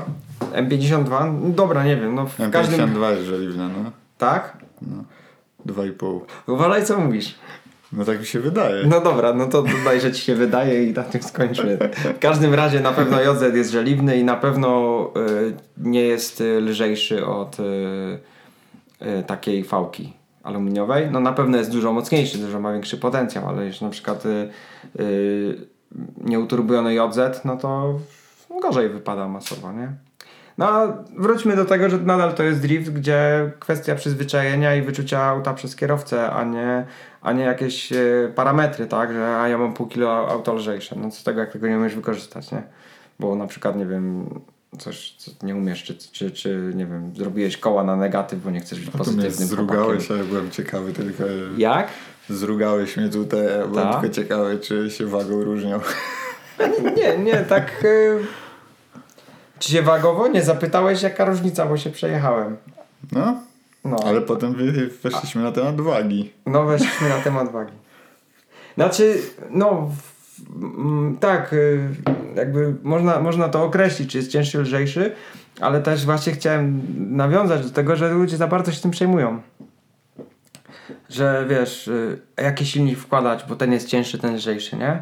M52? 0.54 1.40
No 1.44 1.50
dobra, 1.50 1.84
nie 1.84 1.98
wiem. 1.98 2.16
No 2.16 2.26
w 2.26 2.40
M52 2.40 2.52
każdym... 2.52 3.02
jest 3.02 3.24
żeliwne, 3.24 3.70
no. 3.70 3.92
Tak? 4.18 4.58
No. 4.82 5.04
2,5. 5.66 6.20
Uważaj 6.48 6.86
co 6.86 7.00
mówisz. 7.00 7.36
No 7.92 8.06
tak 8.06 8.20
mi 8.20 8.26
się 8.26 8.40
wydaje. 8.40 8.86
No 8.86 9.02
dobra, 9.02 9.34
no 9.34 9.46
to 9.46 9.62
dodaj, 9.62 10.02
że 10.02 10.12
ci 10.12 10.22
się 10.22 10.36
wydaje 10.36 10.84
i 10.84 10.94
na 10.94 11.04
tym 11.04 11.24
skończmy. 11.24 11.78
W 12.16 12.20
każdym 12.20 12.54
razie 12.54 12.80
na 12.80 12.92
pewno 12.92 13.22
JZ 13.22 13.56
jest 13.56 13.72
żeliwny 13.72 14.18
i 14.18 14.24
na 14.24 14.36
pewno 14.36 15.12
y, 15.18 15.54
nie 15.78 16.02
jest 16.02 16.44
lżejszy 16.62 17.26
od 17.26 17.60
y, 17.60 17.64
y, 19.02 19.24
takiej 19.24 19.64
fałki 19.64 20.17
aluminiowej. 20.48 21.12
No 21.12 21.20
na 21.20 21.34
pewno 21.34 21.58
jest 21.58 21.72
dużo 21.72 21.94
mocniejszy, 21.94 22.38
dużo 22.38 22.60
ma 22.60 22.74
większy 22.74 22.98
potencjał, 22.98 23.50
ale 23.50 23.66
jeśli 23.66 23.86
na 23.86 23.92
przykład 23.92 24.26
y, 24.26 24.50
y, 25.00 25.68
JZ, 26.90 27.46
no 27.46 27.58
to 27.58 28.00
gorzej 28.62 28.90
wypada 28.90 29.28
masowo, 29.28 29.72
nie? 29.72 29.92
No 30.58 30.70
a 30.70 31.04
wróćmy 31.18 31.56
do 31.56 31.66
tego, 31.66 31.90
że 31.90 31.98
nadal 31.98 32.34
to 32.34 32.44
jest 32.44 32.62
drift, 32.62 32.90
gdzie 32.90 33.52
kwestia 33.60 33.96
przyzwyczajenia 33.96 34.76
i 34.76 34.82
wyczucia 34.82 35.24
auta 35.24 35.54
przez 35.54 35.76
kierowcę, 35.76 36.32
a 36.32 36.44
nie, 36.44 36.86
a 37.22 37.34
nie 37.34 37.44
jakieś 37.44 37.92
y, 37.92 38.32
parametry, 38.36 38.88
tak? 38.88 39.14
Że 39.14 39.38
a 39.38 39.48
ja 39.48 39.58
mam 39.58 39.74
pół 39.74 39.88
kilo 39.88 40.30
auto 40.30 40.54
lżejsze. 40.54 40.96
No 40.96 41.12
co 41.12 41.24
tego, 41.24 41.40
jak 41.40 41.52
tego 41.52 41.68
nie 41.68 41.78
umiesz 41.78 41.96
wykorzystać, 41.96 42.52
nie? 42.52 42.64
Bo 43.20 43.36
na 43.36 43.48
przykład, 43.48 43.76
nie 43.76 43.86
wiem, 43.86 44.30
coś, 44.80 45.16
co 45.18 45.32
nie 45.44 45.56
umiesz, 45.56 45.84
czy, 45.84 45.96
czy, 46.12 46.32
czy 46.32 46.72
nie 46.76 46.86
wiem, 46.86 47.14
zrobiłeś 47.16 47.58
koła 47.58 47.84
na 47.84 47.96
negatyw, 47.96 48.44
bo 48.44 48.52
nie 48.52 48.60
chcesz 48.60 48.80
być 48.80 48.90
pozytywnym 48.90 49.48
zrugałeś, 49.48 50.12
ale 50.12 50.24
byłem 50.24 50.52
ciekawy 50.52 50.94
tylko... 50.94 51.24
Jak? 51.58 51.88
Zrugałeś 52.30 52.98
mnie 52.98 53.10
tutaj, 53.10 53.46
ja 53.46 53.68
byłem 53.68 53.88
Ta? 53.88 54.00
tylko 54.00 54.16
ciekawy, 54.16 54.60
czy 54.60 54.92
się 54.92 55.06
wagą 55.06 55.44
różnią. 55.44 55.80
Nie, 56.98 57.18
nie, 57.18 57.36
tak... 57.36 57.84
Y, 57.86 58.20
czy 59.60 59.72
się 59.72 59.82
wagowo? 59.82 60.28
Nie 60.28 60.44
zapytałeś 60.44 61.02
jaka 61.02 61.26
różnica, 61.26 61.66
bo 61.66 61.78
się 61.78 61.90
przejechałem. 61.90 62.58
No, 63.12 63.36
no. 63.86 63.98
ale 64.06 64.22
potem 64.22 64.56
weszliśmy 65.04 65.42
A. 65.42 65.44
na 65.44 65.52
temat 65.52 65.82
wagi. 65.82 66.32
No, 66.46 66.64
weszliśmy 66.64 67.10
na 67.10 67.20
temat 67.20 67.52
wagi. 67.52 67.74
Znaczy, 68.76 69.22
no, 69.50 69.70
Mm, 69.70 69.98
tak, 71.20 71.54
y, 71.54 71.90
jakby 72.36 72.76
można, 72.84 73.20
można 73.20 73.50
to 73.50 73.64
określić, 73.64 74.12
czy 74.12 74.18
jest 74.18 74.32
cięższy, 74.32 74.62
lżejszy, 74.62 75.12
ale 75.62 75.82
też 75.82 76.06
właśnie 76.06 76.34
chciałem 76.34 76.82
nawiązać 77.18 77.64
do 77.64 77.70
tego, 77.70 77.96
że 77.96 78.10
ludzie 78.10 78.38
za 78.38 78.48
bardzo 78.48 78.72
się 78.72 78.82
tym 78.82 78.92
przejmują. 78.92 79.42
Że 81.10 81.46
wiesz, 81.50 81.88
y, 81.88 82.22
jaki 82.38 82.66
silnik 82.66 83.00
wkładać, 83.00 83.46
bo 83.50 83.56
ten 83.56 83.72
jest 83.72 83.88
cięższy, 83.88 84.18
ten 84.18 84.36
lżejszy, 84.36 84.76
nie? 84.76 85.02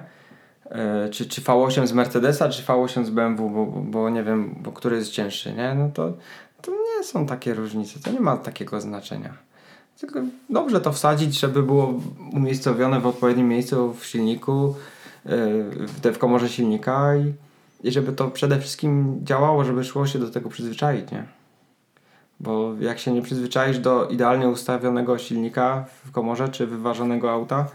Y, 1.06 1.10
czy, 1.10 1.26
czy 1.26 1.42
V8 1.42 1.88
z 1.88 1.94
Mercedesa, 1.94 2.50
czy 2.50 2.64
V8 2.64 3.06
z 3.06 3.10
BMW, 3.10 3.50
bo, 3.50 3.66
bo 3.66 4.10
nie 4.10 4.24
wiem, 4.24 4.56
bo 4.60 4.72
który 4.72 4.96
jest 4.96 5.12
cięższy, 5.12 5.54
nie? 5.54 5.76
No 5.76 5.90
to, 5.94 6.14
to 6.62 6.72
nie 6.72 7.04
są 7.04 7.26
takie 7.26 7.54
różnice, 7.54 8.00
to 8.00 8.12
nie 8.12 8.20
ma 8.20 8.38
takiego 8.38 8.82
znaczenia. 8.82 9.34
Tylko 10.00 10.20
dobrze 10.50 10.82
to 10.82 10.92
wsadzić, 10.92 11.40
żeby 11.40 11.64
było 11.64 11.94
umiejscowione 12.34 13.00
w 13.00 13.08
odpowiednim 13.08 13.48
miejscu 13.48 13.94
w 13.94 14.06
silniku, 14.06 14.76
w, 15.26 16.12
w 16.14 16.18
komorze 16.18 16.50
silnika 16.50 17.16
i, 17.16 17.34
i 17.88 17.92
żeby 17.92 18.14
to 18.14 18.28
przede 18.28 18.60
wszystkim 18.60 19.20
działało, 19.24 19.66
żeby 19.66 19.84
szło 19.84 20.08
się 20.08 20.20
do 20.20 20.30
tego 20.30 20.50
przyzwyczaić, 20.50 21.12
nie? 21.12 21.24
Bo 22.40 22.74
jak 22.80 23.00
się 23.00 23.12
nie 23.12 23.22
przyzwyczaisz 23.22 23.80
do 23.80 24.08
idealnie 24.08 24.48
ustawionego 24.48 25.18
silnika 25.18 25.86
w 26.06 26.12
komorze 26.12 26.50
czy 26.50 26.68
wyważonego 26.68 27.32
auta, 27.32 27.68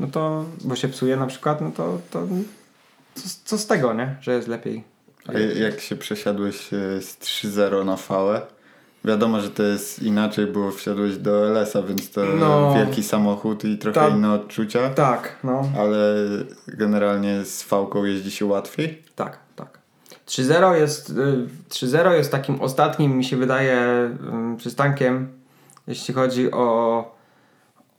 no 0.00 0.06
to, 0.06 0.44
bo 0.64 0.76
się 0.76 0.88
psuje 0.88 1.16
na 1.16 1.26
przykład, 1.26 1.60
no 1.60 1.70
to, 1.70 1.98
to 2.10 2.26
co, 3.14 3.28
co 3.44 3.58
z 3.58 3.66
tego, 3.66 3.94
nie? 3.94 4.16
Że 4.20 4.32
jest 4.32 4.48
lepiej. 4.48 4.84
A 5.26 5.38
jak 5.38 5.80
się 5.80 5.96
przesiadłeś 5.96 6.72
e, 6.72 7.02
z 7.02 7.18
3.0 7.18 7.84
na 7.84 7.96
fałę, 7.96 8.42
Wiadomo, 9.04 9.40
że 9.40 9.50
to 9.50 9.62
jest 9.62 10.02
inaczej, 10.02 10.46
bo 10.46 10.70
wsiadłeś 10.70 11.16
do 11.16 11.46
LS-a, 11.46 11.82
więc 11.82 12.10
to 12.10 12.24
no, 12.24 12.74
wielki 12.74 13.02
samochód 13.02 13.64
i 13.64 13.78
trochę 13.78 14.00
ta, 14.00 14.08
inne 14.08 14.32
odczucia. 14.32 14.90
Tak, 14.90 15.36
no. 15.44 15.68
Ale 15.78 16.14
generalnie 16.66 17.44
z 17.44 17.62
fałką 17.62 18.04
jeździ 18.04 18.30
się 18.30 18.46
łatwiej? 18.46 19.02
Tak, 19.16 19.38
tak. 19.56 19.78
3.0 20.26 20.72
jest, 20.72 21.14
3.0 21.68 22.12
y, 22.12 22.16
jest 22.16 22.32
takim 22.32 22.60
ostatnim, 22.60 23.16
mi 23.16 23.24
się 23.24 23.36
wydaje, 23.36 24.10
przystankiem, 24.56 25.28
jeśli 25.86 26.14
chodzi 26.14 26.50
o, 26.50 27.04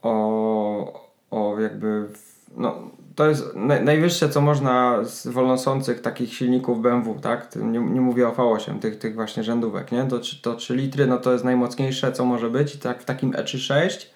o, 0.02 1.10
o 1.30 1.60
jakby, 1.60 2.08
no, 2.56 2.90
to 3.14 3.28
jest 3.28 3.54
najwyższe, 3.84 4.28
co 4.28 4.40
można 4.40 5.04
z 5.04 5.26
wolnosących 5.26 6.00
takich 6.00 6.34
silników 6.34 6.82
BMW, 6.82 7.14
tak? 7.20 7.56
Nie, 7.56 7.80
nie 7.80 8.00
mówię 8.00 8.28
o 8.28 8.32
V8, 8.32 8.78
tych, 8.78 8.98
tych 8.98 9.14
właśnie 9.14 9.44
rzędówek, 9.44 9.92
nie? 9.92 10.04
To, 10.04 10.20
to 10.42 10.54
3 10.54 10.76
litry, 10.76 11.06
no 11.06 11.18
to 11.18 11.32
jest 11.32 11.44
najmocniejsze, 11.44 12.12
co 12.12 12.24
może 12.24 12.50
być 12.50 12.74
i 12.74 12.78
tak 12.78 13.02
w 13.02 13.04
takim 13.04 13.32
E36 13.32 14.06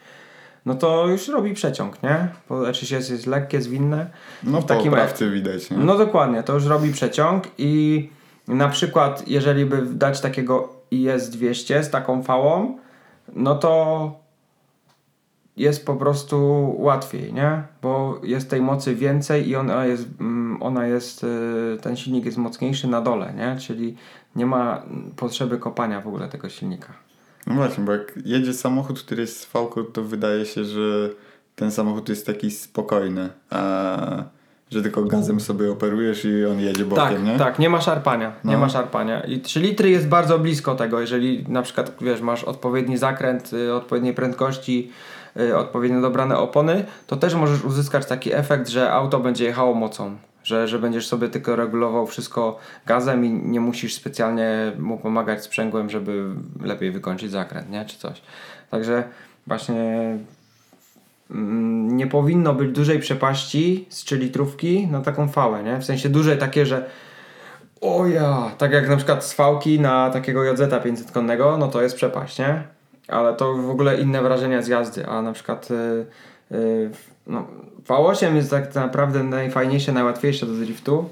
no 0.66 0.74
to 0.74 1.08
już 1.08 1.28
robi 1.28 1.54
przeciąg, 1.54 2.02
nie? 2.02 2.28
Bo 2.48 2.62
E36 2.62 3.12
jest 3.12 3.26
lekkie, 3.26 3.62
zwinne. 3.62 4.10
No 4.42 4.60
w 4.60 4.66
takim 4.66 4.92
oprawcy 4.92 5.30
widać, 5.30 5.70
nie? 5.70 5.76
No 5.76 5.98
dokładnie, 5.98 6.42
to 6.42 6.52
już 6.54 6.66
robi 6.66 6.92
przeciąg 6.92 7.44
i 7.58 8.08
na 8.48 8.68
przykład 8.68 9.28
jeżeli 9.28 9.66
by 9.66 9.82
dać 9.82 10.20
takiego 10.20 10.72
IS 10.90 11.30
200 11.30 11.82
z 11.82 11.90
taką 11.90 12.22
fałą, 12.22 12.78
no 13.32 13.54
to 13.54 14.25
jest 15.56 15.86
po 15.86 15.96
prostu 15.96 16.74
łatwiej, 16.78 17.32
nie? 17.32 17.62
Bo 17.82 18.20
jest 18.22 18.50
tej 18.50 18.60
mocy 18.60 18.94
więcej 18.94 19.48
i 19.48 19.56
ona 19.56 19.86
jest, 19.86 20.08
mm, 20.20 20.62
ona 20.62 20.86
jest, 20.86 21.24
y, 21.24 21.78
ten 21.82 21.96
silnik 21.96 22.24
jest 22.24 22.38
mocniejszy 22.38 22.88
na 22.88 23.00
dole, 23.00 23.32
nie? 23.36 23.56
Czyli 23.60 23.96
nie 24.36 24.46
ma 24.46 24.82
potrzeby 25.16 25.58
kopania 25.58 26.00
w 26.00 26.06
ogóle 26.06 26.28
tego 26.28 26.48
silnika. 26.48 26.92
No 27.46 27.54
właśnie, 27.54 27.84
bo 27.84 27.92
jak 27.92 28.18
jedzie 28.24 28.54
samochód, 28.54 29.02
który 29.02 29.20
jest 29.20 29.40
z 29.40 29.44
fałką, 29.44 29.84
to 29.84 30.02
wydaje 30.02 30.46
się, 30.46 30.64
że 30.64 31.10
ten 31.56 31.70
samochód 31.70 32.08
jest 32.08 32.26
taki 32.26 32.50
spokojny, 32.50 33.28
a 33.50 34.24
że 34.70 34.82
tylko 34.82 35.04
gazem 35.04 35.40
sobie 35.40 35.72
operujesz 35.72 36.24
i 36.24 36.44
on 36.44 36.60
jedzie 36.60 36.84
bokiem, 36.84 37.04
tak, 37.08 37.24
nie? 37.24 37.38
Tak, 37.38 37.58
nie 37.58 37.70
ma 37.70 37.80
szarpania, 37.80 38.32
no. 38.44 38.50
nie 38.50 38.58
ma 38.58 38.68
szarpania. 38.68 39.20
I 39.20 39.40
3 39.40 39.60
litry 39.60 39.90
jest 39.90 40.08
bardzo 40.08 40.38
blisko 40.38 40.74
tego, 40.74 41.00
jeżeli 41.00 41.44
na 41.48 41.62
przykład, 41.62 41.92
wiesz, 42.00 42.20
masz 42.20 42.44
odpowiedni 42.44 42.98
zakręt, 42.98 43.52
y, 43.52 43.74
odpowiedniej 43.74 44.14
prędkości, 44.14 44.90
odpowiednio 45.56 46.00
dobrane 46.00 46.38
opony, 46.38 46.84
to 47.06 47.16
też 47.16 47.34
możesz 47.34 47.64
uzyskać 47.64 48.06
taki 48.06 48.34
efekt, 48.34 48.68
że 48.68 48.92
auto 48.92 49.20
będzie 49.20 49.44
jechało 49.44 49.74
mocą. 49.74 50.16
Że, 50.44 50.68
że 50.68 50.78
będziesz 50.78 51.06
sobie 51.06 51.28
tylko 51.28 51.56
regulował 51.56 52.06
wszystko 52.06 52.58
gazem 52.86 53.24
i 53.24 53.30
nie 53.30 53.60
musisz 53.60 53.94
specjalnie 53.94 54.72
mu 54.78 54.98
pomagać 54.98 55.44
sprzęgłem, 55.44 55.90
żeby 55.90 56.24
lepiej 56.62 56.90
wykończyć 56.90 57.30
zakręt, 57.30 57.70
nie? 57.70 57.84
Czy 57.84 57.98
coś. 57.98 58.22
Także 58.70 59.04
właśnie 59.46 60.18
mm, 61.30 61.96
nie 61.96 62.06
powinno 62.06 62.54
być 62.54 62.72
dużej 62.72 62.98
przepaści 62.98 63.86
z 63.88 64.04
3 64.04 64.16
litrówki 64.16 64.86
na 64.86 65.00
taką 65.00 65.28
fałę, 65.28 65.62
nie? 65.62 65.78
W 65.78 65.84
sensie 65.84 66.08
duże 66.08 66.36
takie, 66.36 66.66
że 66.66 66.90
o 67.80 68.06
ja, 68.06 68.50
tak 68.58 68.72
jak 68.72 68.88
na 68.88 68.96
przykład 68.96 69.24
z 69.24 69.32
fałki 69.32 69.80
na 69.80 70.10
takiego 70.10 70.44
JZ 70.44 70.60
500 70.84 71.10
konnego, 71.10 71.58
no 71.58 71.68
to 71.68 71.82
jest 71.82 71.96
przepaść, 71.96 72.38
nie? 72.38 72.75
Ale 73.08 73.34
to 73.34 73.54
w 73.54 73.70
ogóle 73.70 74.00
inne 74.00 74.22
wrażenia 74.22 74.62
z 74.62 74.68
jazdy, 74.68 75.06
a 75.06 75.22
na 75.22 75.32
przykład 75.32 75.70
yy, 75.70 76.06
yy, 76.50 76.90
no, 77.26 77.46
V8 77.88 78.34
jest 78.34 78.50
tak 78.50 78.74
naprawdę 78.74 79.22
najfajniejsze, 79.22 79.92
najłatwiejsze 79.92 80.46
do 80.46 80.52
driftu, 80.52 81.08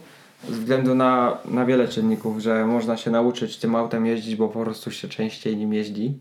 ze 0.49 0.55
względu 0.55 0.95
na, 0.95 1.39
na 1.45 1.65
wiele 1.65 1.89
czynników, 1.89 2.39
że 2.39 2.67
można 2.67 2.97
się 2.97 3.11
nauczyć 3.11 3.57
tym 3.57 3.75
autem 3.75 4.07
jeździć, 4.07 4.37
bo 4.37 4.49
po 4.49 4.61
prostu 4.61 4.91
się 4.91 5.09
częściej 5.09 5.57
nim 5.57 5.73
jeździ, 5.73 6.19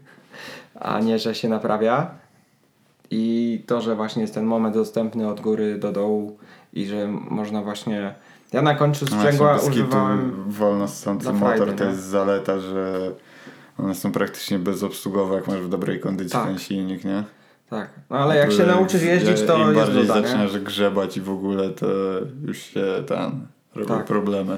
a 0.79 0.99
nie, 0.99 1.19
że 1.19 1.35
się 1.35 1.49
naprawia. 1.49 2.11
I 3.11 3.63
to, 3.67 3.81
że 3.81 3.95
właśnie 3.95 4.21
jest 4.21 4.33
ten 4.33 4.45
moment 4.45 4.75
dostępny 4.75 5.27
od 5.27 5.41
góry 5.41 5.77
do 5.77 5.91
dołu 5.91 6.37
i 6.73 6.85
że 6.85 7.07
można 7.07 7.61
właśnie... 7.61 8.15
Ja 8.53 8.61
na 8.61 8.75
końcu 8.75 9.05
No 9.11 9.17
sprzęgła 9.17 9.55
kitu 9.59 9.69
używałem... 9.69 10.43
wolno 10.47 10.87
ssący 10.87 11.23
dla 11.23 11.33
motor 11.33 11.75
to 11.75 11.83
nie? 11.83 11.89
jest 11.89 12.03
zaleta, 12.03 12.59
że 12.59 13.11
one 13.77 13.95
są 13.95 14.11
praktycznie 14.11 14.59
bezobsługowe, 14.59 15.35
jak 15.35 15.47
masz 15.47 15.59
w 15.59 15.69
dobrej 15.69 15.99
kondycji 15.99 16.31
Tak. 16.31 16.45
ten 16.47 16.57
silnik, 16.59 17.05
nie? 17.05 17.23
Tak, 17.69 17.89
no 18.09 18.17
ale 18.17 18.37
jak 18.37 18.51
się 18.51 18.65
nauczysz 18.65 19.01
jeździć, 19.03 19.41
to 19.41 19.57
Im 19.57 19.61
jest 19.63 19.75
bardziej 19.79 20.01
nie? 20.01 20.07
zaczynasz 20.07 20.59
grzebać 20.59 21.17
i 21.17 21.21
w 21.21 21.29
ogóle, 21.29 21.69
to 21.69 21.85
już 22.45 22.57
się 22.57 22.85
tam 23.07 23.47
robią 23.75 23.87
Tak. 23.95 24.05
problemy. 24.05 24.57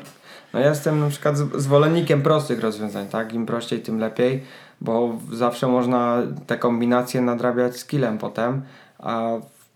No 0.53 0.59
ja 0.59 0.69
jestem 0.69 0.99
na 0.99 1.09
przykład 1.09 1.37
z- 1.37 1.55
zwolennikiem 1.61 2.21
prostych 2.21 2.61
rozwiązań, 2.61 3.07
tak? 3.07 3.33
Im 3.33 3.45
prościej, 3.45 3.81
tym 3.81 3.99
lepiej, 3.99 4.43
bo 4.81 5.19
zawsze 5.33 5.67
można 5.67 6.21
te 6.47 6.57
kombinacje 6.57 7.21
nadrabiać 7.21 7.77
skillem 7.77 8.17
potem, 8.17 8.61
a 8.99 9.29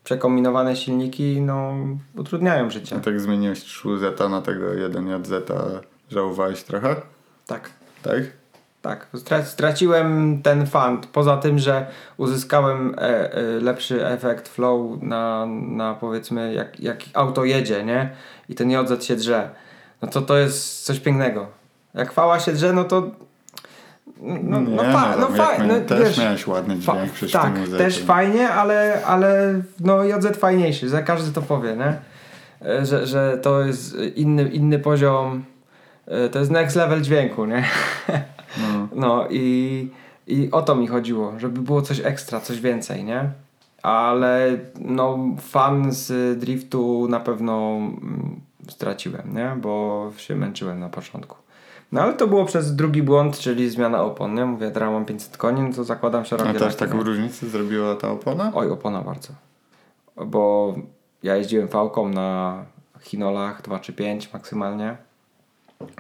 przekombinowane 0.04 0.76
silniki, 0.76 1.42
no, 1.42 1.74
utrudniają 2.18 2.70
życie. 2.70 2.96
A 2.96 3.00
tak 3.00 3.20
zmieniłeś 3.22 3.60
3Z 3.60 4.30
na 4.30 4.42
tego 4.42 4.66
1JZ, 4.66 5.42
żałowałeś 6.12 6.64
trochę? 6.64 6.96
Tak, 7.48 7.70
Tak? 8.04 8.20
Tak. 8.82 9.08
Stra- 9.14 9.44
straciłem 9.44 10.40
ten 10.44 10.66
fan, 10.68 11.02
poza 11.14 11.38
tym, 11.38 11.60
że 11.60 11.86
uzyskałem 12.18 12.96
e, 12.98 13.34
e, 13.34 13.42
lepszy 13.44 14.08
efekt 14.08 14.48
flow 14.48 15.02
na, 15.02 15.46
na 15.62 15.94
powiedzmy, 15.94 16.54
jak, 16.54 16.80
jak 16.80 16.98
auto 17.14 17.46
jedzie, 17.46 17.84
nie? 17.84 18.10
I 18.50 18.56
ten 18.56 18.72
JZ 18.72 19.04
się 19.06 19.16
drze. 19.16 19.50
No 20.02 20.08
to 20.08 20.22
to 20.22 20.38
jest 20.38 20.86
coś 20.86 21.00
pięknego. 21.00 21.48
Jak 21.94 22.12
fała 22.12 22.40
się 22.40 22.52
drze, 22.54 22.74
no 22.74 22.84
to 22.84 23.12
no, 24.22 24.60
Nie, 24.62 24.76
no, 24.76 24.84
fa- 24.84 25.16
no, 25.20 25.28
fa- 25.28 25.58
no, 25.60 25.74
my- 25.74 25.82
też 25.82 26.00
wiesz, 26.00 26.18
miałeś 26.18 26.48
ładny 26.48 26.80
dźwięk 26.80 27.12
przy 27.12 27.30
tak, 27.32 27.54
też 27.78 28.00
fajnie, 28.04 28.50
ale, 28.50 29.02
ale 29.06 29.62
no 29.80 30.04
JZ 30.04 30.38
fajniejszy, 30.38 30.90
za 30.90 31.02
każdy 31.02 31.32
to 31.34 31.42
powie, 31.42 31.76
nie? 31.76 31.94
E, 32.70 32.86
Że, 32.86 33.08
że 33.08 33.38
to 33.42 33.62
jest 33.62 33.96
inny, 34.16 34.44
inny 34.50 34.80
poziom, 34.80 35.44
e, 36.08 36.30
to 36.30 36.40
jest 36.40 36.52
next 36.52 36.76
level 36.76 37.02
dźwięku, 37.02 37.46
nie? 37.46 37.64
No. 38.96 39.28
I, 39.30 39.90
i 40.28 40.52
o 40.52 40.62
to 40.62 40.76
mi 40.76 40.88
chodziło, 40.88 41.34
żeby 41.40 41.62
było 41.62 41.82
coś 41.82 42.00
ekstra, 42.00 42.40
coś 42.40 42.60
więcej, 42.62 43.04
nie? 43.04 43.32
Ale 43.84 44.58
no 44.80 45.18
fan 45.42 45.92
z 45.92 46.40
driftu 46.40 47.08
na 47.10 47.20
pewno 47.20 47.76
mm, 47.78 48.40
straciłem, 48.70 49.34
nie? 49.34 49.58
Bo 49.62 50.12
się 50.18 50.36
męczyłem 50.36 50.80
na 50.80 50.90
początku. 50.90 51.38
No 51.92 52.02
ale 52.02 52.14
to 52.14 52.28
było 52.28 52.46
przez 52.46 52.76
drugi 52.76 53.04
błąd, 53.04 53.40
czyli 53.40 53.70
zmiana 53.70 54.04
opon, 54.04 54.34
nie? 54.34 54.46
Mówię, 54.46 54.72
teraz 54.72 54.92
mam 54.92 55.06
500 55.06 55.38
koni, 55.38 55.62
no 55.62 55.74
to 55.74 55.84
zakładam 55.84 56.22
A 56.22 56.26
szerokie 56.26 56.54
też 56.54 56.62
laki, 56.62 56.78
taką 56.78 56.98
nie? 56.98 57.04
różnicę 57.04 57.48
zrobiła 57.48 57.96
ta 57.96 58.12
opona? 58.12 58.52
Oj, 58.56 58.72
opona 58.72 59.02
bardzo. 59.02 59.30
Bo 60.26 60.76
ja 61.24 61.36
jeździłem 61.36 61.68
fałką 61.68 62.10
na 62.10 62.64
Chinolach 63.02 63.62
2 63.62 63.80
czy 63.80 63.94
5 63.94 64.34
maksymalnie. 64.34 64.98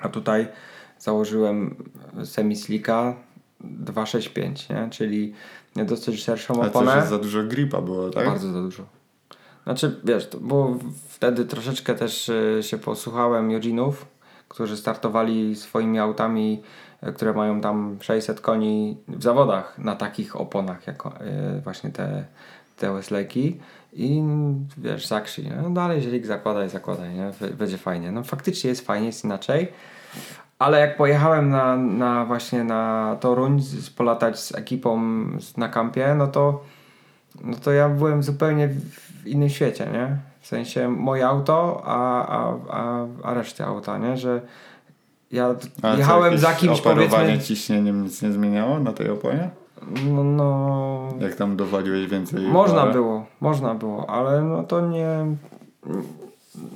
A 0.02 0.10
tutaj 0.10 0.48
założyłem 1.00 1.76
semislika 2.26 3.16
265, 3.62 4.70
nie? 4.70 4.88
Czyli 4.92 5.34
dosyć 5.76 6.24
szerszą 6.24 6.56
też 6.56 6.68
oponę. 6.68 6.96
jest 6.96 7.10
za 7.10 7.18
dużo 7.18 7.44
gripa 7.44 7.82
było, 7.82 8.10
tak? 8.10 8.26
Bardzo 8.26 8.52
za 8.52 8.62
dużo. 8.62 8.84
Znaczy, 9.64 10.00
wiesz, 10.04 10.30
to 10.30 10.38
było 10.38 10.78
wtedy 11.08 11.46
troszeczkę 11.46 11.96
też 11.96 12.30
y, 12.30 12.60
się 12.62 12.78
posłuchałem 12.78 13.52
Jodzinów, 13.52 14.06
którzy 14.48 14.78
startowali 14.78 15.56
swoimi 15.56 16.00
autami, 16.00 16.64
y, 17.08 17.14
które 17.14 17.34
mają 17.34 17.62
tam 17.62 17.98
600 18.02 18.42
koni 18.42 18.98
w 19.08 19.24
zawodach 19.24 19.78
na 19.78 19.96
takich 19.96 20.36
oponach, 20.36 20.88
jako 20.88 21.14
y, 21.58 21.62
właśnie 21.62 21.90
te, 21.90 22.26
te 22.78 22.94
Westlaki. 22.94 23.60
I 23.94 24.24
wiesz, 24.78 25.10
nie? 25.38 25.60
no 25.64 25.70
dalej 25.70 26.02
zielig 26.02 26.26
zakładaj, 26.26 26.70
zakładaj, 26.70 27.14
nie? 27.14 27.32
Będzie 27.58 27.78
fajnie. 27.78 28.12
No 28.12 28.24
faktycznie 28.24 28.70
jest 28.70 28.86
fajnie, 28.86 29.08
jest 29.08 29.24
inaczej. 29.24 29.68
Ale 30.60 30.80
jak 30.80 30.98
pojechałem 30.98 31.50
na, 31.50 31.76
na 31.78 32.26
właśnie 32.26 32.64
na 32.64 33.16
Toruń, 33.20 33.62
z- 33.62 33.90
polatać 33.90 34.40
z 34.40 34.56
ekipą 34.56 35.02
na 35.58 35.70
kampie, 35.70 36.16
no 36.18 36.28
to 36.28 36.62
no 37.44 37.58
to 37.64 37.72
ja 37.72 37.90
byłem 37.90 38.24
zupełnie 38.24 38.68
w 38.68 39.28
innym 39.28 39.50
świecie, 39.50 39.88
nie? 39.94 40.18
W 40.42 40.48
sensie 40.48 40.90
moje 40.90 41.28
auto, 41.28 41.82
a, 41.86 42.26
a, 42.28 42.54
a, 42.70 43.06
a 43.24 43.34
reszty 43.34 43.64
auta, 43.66 43.98
nie? 43.98 44.18
Że 44.18 44.42
ja 45.32 45.56
A 45.82 45.96
jechałem 45.96 46.38
za 46.38 46.54
kimś, 46.54 46.80
operowanie 46.80 47.10
powiedzmy... 47.10 47.40
ciśnieniem 47.40 48.04
nic 48.04 48.22
nie 48.22 48.32
zmieniało 48.32 48.80
na 48.80 48.94
tej 48.94 49.10
oponie? 49.10 49.50
No, 50.12 50.24
no... 50.24 51.10
Jak 51.20 51.36
tam 51.36 51.56
dowaliłeś 51.56 52.08
więcej? 52.08 52.42
Można 52.48 52.80
parę? 52.82 52.94
było, 52.94 53.26
można 53.42 53.76
było, 53.76 54.10
ale 54.10 54.42
no 54.42 54.64
to 54.64 54.88
nie... 54.88 55.26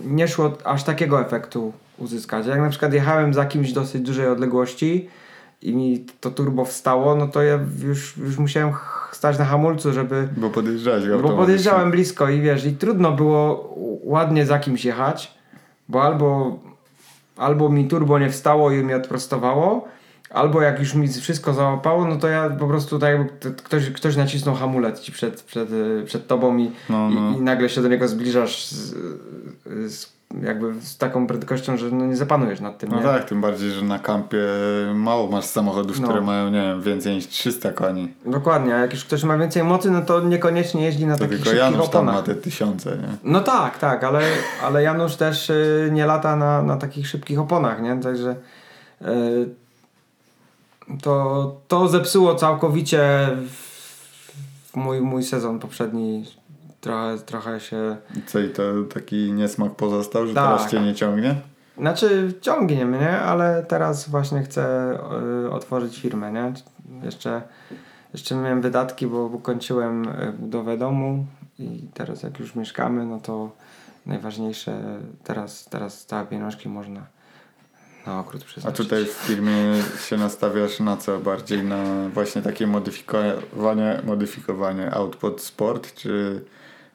Nie 0.05 0.27
szło 0.27 0.51
aż 0.65 0.83
takiego 0.83 1.21
efektu 1.21 1.73
uzyskać. 2.03 2.47
Jak 2.47 2.59
na 2.59 2.69
przykład 2.69 2.93
jechałem 2.93 3.33
za 3.33 3.45
kimś 3.45 3.71
dosyć 3.71 4.01
dużej 4.01 4.27
odległości 4.27 5.09
i 5.61 5.75
mi 5.75 6.05
to 6.19 6.31
turbo 6.31 6.65
wstało, 6.65 7.15
no 7.15 7.27
to 7.27 7.41
ja 7.41 7.59
już, 7.83 8.17
już 8.17 8.37
musiałem 8.37 8.73
stać 9.11 9.39
na 9.39 9.45
hamulcu, 9.45 9.93
żeby... 9.93 10.27
Bo 10.37 10.49
podjeżdżałeś 10.49 11.05
Bo 11.21 11.29
podjeżdżałem 11.29 11.91
blisko 11.91 12.29
i 12.29 12.41
wiesz, 12.41 12.65
i 12.65 12.71
trudno 12.75 13.11
było 13.11 13.75
ładnie 14.03 14.45
za 14.45 14.59
kimś 14.59 14.85
jechać, 14.85 15.37
bo 15.89 16.03
albo, 16.03 16.59
albo 17.37 17.69
mi 17.69 17.87
turbo 17.87 18.19
nie 18.19 18.29
wstało 18.29 18.71
i 18.71 18.83
mnie 18.83 18.95
odprostowało, 18.95 19.87
albo 20.29 20.61
jak 20.61 20.79
już 20.79 20.93
mi 20.93 21.07
wszystko 21.07 21.53
załapało, 21.53 22.07
no 22.07 22.15
to 22.15 22.27
ja 22.27 22.49
po 22.49 22.67
prostu 22.67 22.99
tak 22.99 23.09
jakby 23.11 23.51
ktoś, 23.63 23.89
ktoś 23.89 24.15
nacisnął 24.15 24.55
hamulec 24.55 24.99
ci 24.99 25.11
przed, 25.11 25.41
przed, 25.41 25.69
przed 26.05 26.27
tobą 26.27 26.57
i, 26.57 26.71
No, 26.89 27.09
no. 27.09 27.31
i, 27.31 27.37
i 27.37 27.41
nagle 27.41 27.69
się 27.69 27.81
do 27.81 27.87
niego 27.87 28.07
zbliżasz 28.07 28.65
z, 28.65 28.95
z, 29.85 30.13
jakby 30.41 30.81
z 30.81 30.97
taką 30.97 31.27
prędkością, 31.27 31.77
że 31.77 31.91
no 31.91 32.05
nie 32.05 32.15
zapanujesz 32.15 32.59
nad 32.59 32.77
tym, 32.77 32.89
No 32.89 32.97
nie? 32.97 33.03
tak, 33.03 33.23
tym 33.25 33.41
bardziej, 33.41 33.71
że 33.71 33.81
na 33.81 33.99
kampie 33.99 34.37
mało 34.95 35.27
masz 35.31 35.45
samochodów, 35.45 35.99
No. 35.99 36.07
które 36.07 36.21
mają, 36.21 36.49
nie 36.49 36.61
wiem, 36.61 36.81
więcej 36.81 37.15
niż 37.15 37.27
300 37.27 37.71
koni. 37.71 38.13
Dokładnie, 38.25 38.75
a 38.75 38.79
jak 38.79 38.93
już 38.93 39.05
ktoś 39.05 39.23
ma 39.23 39.37
więcej 39.37 39.63
mocy, 39.63 39.91
no 39.91 40.01
to 40.01 40.19
niekoniecznie 40.21 40.83
jeździ 40.85 41.05
na 41.05 41.13
To 41.13 41.19
takich 41.19 41.35
tylko 41.37 41.49
szybkich 41.49 41.63
Janusz 41.71 41.89
tam 41.89 42.01
oponach. 42.01 42.15
ma 42.15 42.21
te 42.21 42.35
tysiące, 42.35 42.89
nie? 42.97 43.07
No 43.23 43.39
tak, 43.39 43.77
tak, 43.79 44.03
ale, 44.03 44.21
ale 44.63 44.83
Janusz 44.83 45.15
też 45.15 45.49
y, 45.49 45.89
nie 45.93 46.05
lata 46.05 46.35
na, 46.35 46.61
na 46.61 46.77
takich 46.77 47.07
szybkich 47.07 47.39
oponach, 47.39 47.81
nie? 47.81 47.97
Także 47.99 48.35
y, 49.01 49.05
to, 51.01 51.55
to 51.67 51.87
zepsuło 51.87 52.35
całkowicie 52.35 53.29
w 53.49 54.75
mój, 54.75 55.01
mój 55.01 55.23
sezon 55.23 55.59
poprzedni. 55.59 56.25
Trochę, 56.83 57.17
trochę 57.25 57.59
się. 57.59 57.97
Co, 58.25 58.39
i 58.39 58.49
to 58.49 58.63
taki 58.93 59.31
niesmak 59.31 59.75
pozostał, 59.75 60.27
że 60.27 60.33
Tak. 60.33 60.43
teraz 60.57 60.71
cię 60.71 60.81
nie 60.81 60.95
ciągnie? 60.95 61.35
Znaczy, 61.77 62.33
ciągnie 62.41 62.85
mnie, 62.85 63.19
ale 63.19 63.65
teraz 63.67 64.09
właśnie 64.09 64.43
chcę 64.43 64.93
y, 65.45 65.51
otworzyć 65.51 65.99
firmę, 65.99 66.31
nie? 66.31 66.53
Jeszcze, 67.05 67.41
jeszcze 68.13 68.35
miałem 68.35 68.61
wydatki, 68.61 69.07
bo, 69.07 69.29
bo 69.29 69.39
kończyłem 69.39 70.07
y, 70.07 70.33
budowę 70.39 70.77
domu 70.77 71.25
i 71.59 71.87
teraz 71.93 72.23
jak 72.23 72.39
już 72.39 72.55
mieszkamy, 72.55 73.05
no 73.05 73.19
to 73.19 73.51
najważniejsze 74.05 74.99
teraz, 75.23 75.65
teraz 75.65 76.05
całe 76.05 76.25
pieniążki 76.25 76.69
można 76.69 77.01
na 78.07 78.19
okrót 78.19 78.41
A 78.41 78.45
przeznaczyć. 78.45 78.77
tutaj 78.85 79.05
w 79.05 79.09
firmie 79.13 79.53
się 80.09 80.17
nastawiasz 80.17 80.79
na 80.79 80.97
co? 80.97 81.19
Bardziej 81.19 81.63
na 81.63 81.83
właśnie 82.13 82.41
takie 82.41 82.67
modyfikowanie, 82.67 84.01
modyfikowanie 84.05 84.91
aut 84.93 85.15
pod 85.15 85.41
sport, 85.41 85.93
czy 85.95 86.41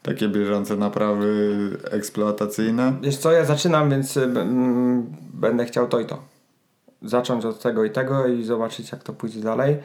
takie 0.02 0.28
bieżące 0.28 0.76
naprawy 0.76 1.70
eksploatacyjne? 1.90 2.92
Wiesz 3.02 3.16
co, 3.16 3.32
ja 3.32 3.44
zaczynam, 3.44 3.90
więc 3.90 4.16
y, 4.16 4.24
mm, 4.24 5.06
będę 5.34 5.64
chciał 5.64 5.88
to 5.88 6.00
i 6.00 6.06
to. 6.06 6.22
Zacząć 7.02 7.44
od 7.44 7.62
tego 7.62 7.84
i 7.84 7.90
tego 7.90 8.26
i 8.26 8.44
zobaczyć 8.44 8.92
jak 8.92 9.02
to 9.02 9.12
pójdzie 9.12 9.40
dalej. 9.40 9.76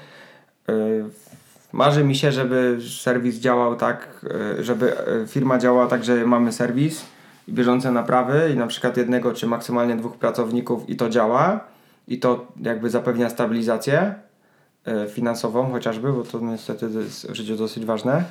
Y, 0.69 1.05
Marzy 1.71 2.03
mi 2.03 2.15
się, 2.15 2.31
żeby 2.31 2.77
serwis 3.01 3.35
działał 3.35 3.75
tak, 3.75 4.25
y, 4.59 4.63
żeby 4.63 4.95
firma 5.27 5.57
działała 5.57 5.87
tak, 5.87 6.03
że 6.03 6.25
mamy 6.25 6.51
serwis 6.51 7.05
i 7.47 7.53
bieżące 7.53 7.91
naprawy 7.91 8.51
i 8.53 8.57
na 8.57 8.67
przykład 8.67 8.97
jednego 8.97 9.33
czy 9.33 9.47
maksymalnie 9.47 9.95
dwóch 9.95 10.17
pracowników 10.17 10.89
i 10.89 10.95
to 10.95 11.09
działa 11.09 11.59
i 12.07 12.19
to 12.19 12.47
jakby 12.61 12.89
zapewnia 12.89 13.29
stabilizację 13.29 14.15
finansową 15.09 15.71
chociażby, 15.71 16.13
bo 16.13 16.23
to 16.23 16.39
niestety 16.39 16.85
jest 16.85 17.31
w 17.31 17.35
życiu 17.35 17.55
dosyć 17.55 17.85
ważne. 17.85 18.23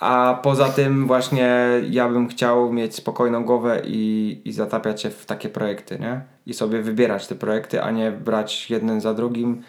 A 0.00 0.40
poza 0.42 0.68
tym 0.68 1.06
właśnie 1.06 1.68
ja 1.90 2.08
bym 2.08 2.28
chciał 2.28 2.72
mieć 2.72 2.94
spokojną 2.94 3.44
głowę 3.44 3.82
i, 3.84 4.40
i 4.44 4.52
zatapiać 4.52 5.02
się 5.02 5.10
w 5.10 5.26
takie 5.26 5.48
projekty, 5.48 5.98
nie? 5.98 6.20
I 6.46 6.54
sobie 6.54 6.82
wybierać 6.82 7.26
te 7.26 7.34
projekty, 7.34 7.82
a 7.82 7.90
nie 7.90 8.12
brać 8.12 8.70
jeden 8.70 9.00
za 9.00 9.14
drugim, 9.14 9.62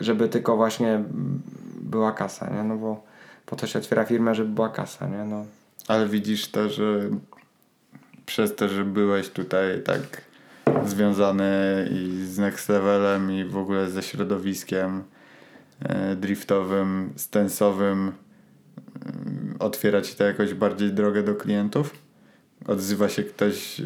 żeby 0.00 0.28
tylko 0.28 0.56
właśnie 0.56 1.04
była 1.80 2.12
kasa, 2.12 2.50
nie? 2.50 2.62
No 2.62 2.76
bo 2.76 3.02
po 3.46 3.56
to 3.56 3.66
się 3.66 3.78
otwiera 3.78 4.04
firmę, 4.04 4.34
żeby 4.34 4.48
była 4.50 4.68
kasa, 4.68 5.08
nie? 5.08 5.24
No. 5.24 5.44
Ale 5.88 6.08
widzisz 6.08 6.48
to, 6.48 6.68
że 6.68 7.00
przez 8.26 8.56
to, 8.56 8.68
że 8.68 8.84
byłeś 8.84 9.28
tutaj 9.28 9.82
tak 9.84 10.22
związany 10.84 11.88
i 11.92 12.26
z 12.26 12.38
Next 12.38 12.68
Levelem 12.68 13.32
i 13.32 13.44
w 13.44 13.56
ogóle 13.56 13.90
ze 13.90 14.02
środowiskiem 14.02 15.02
e, 15.82 16.16
driftowym, 16.16 17.12
stensowym 17.16 18.12
otwiera 19.58 20.02
ci 20.02 20.14
to 20.14 20.24
jakoś 20.24 20.54
bardziej 20.54 20.92
drogę 20.92 21.22
do 21.22 21.34
klientów? 21.34 21.94
Odzywa 22.66 23.08
się 23.08 23.22
ktoś, 23.22 23.80
e, 23.80 23.84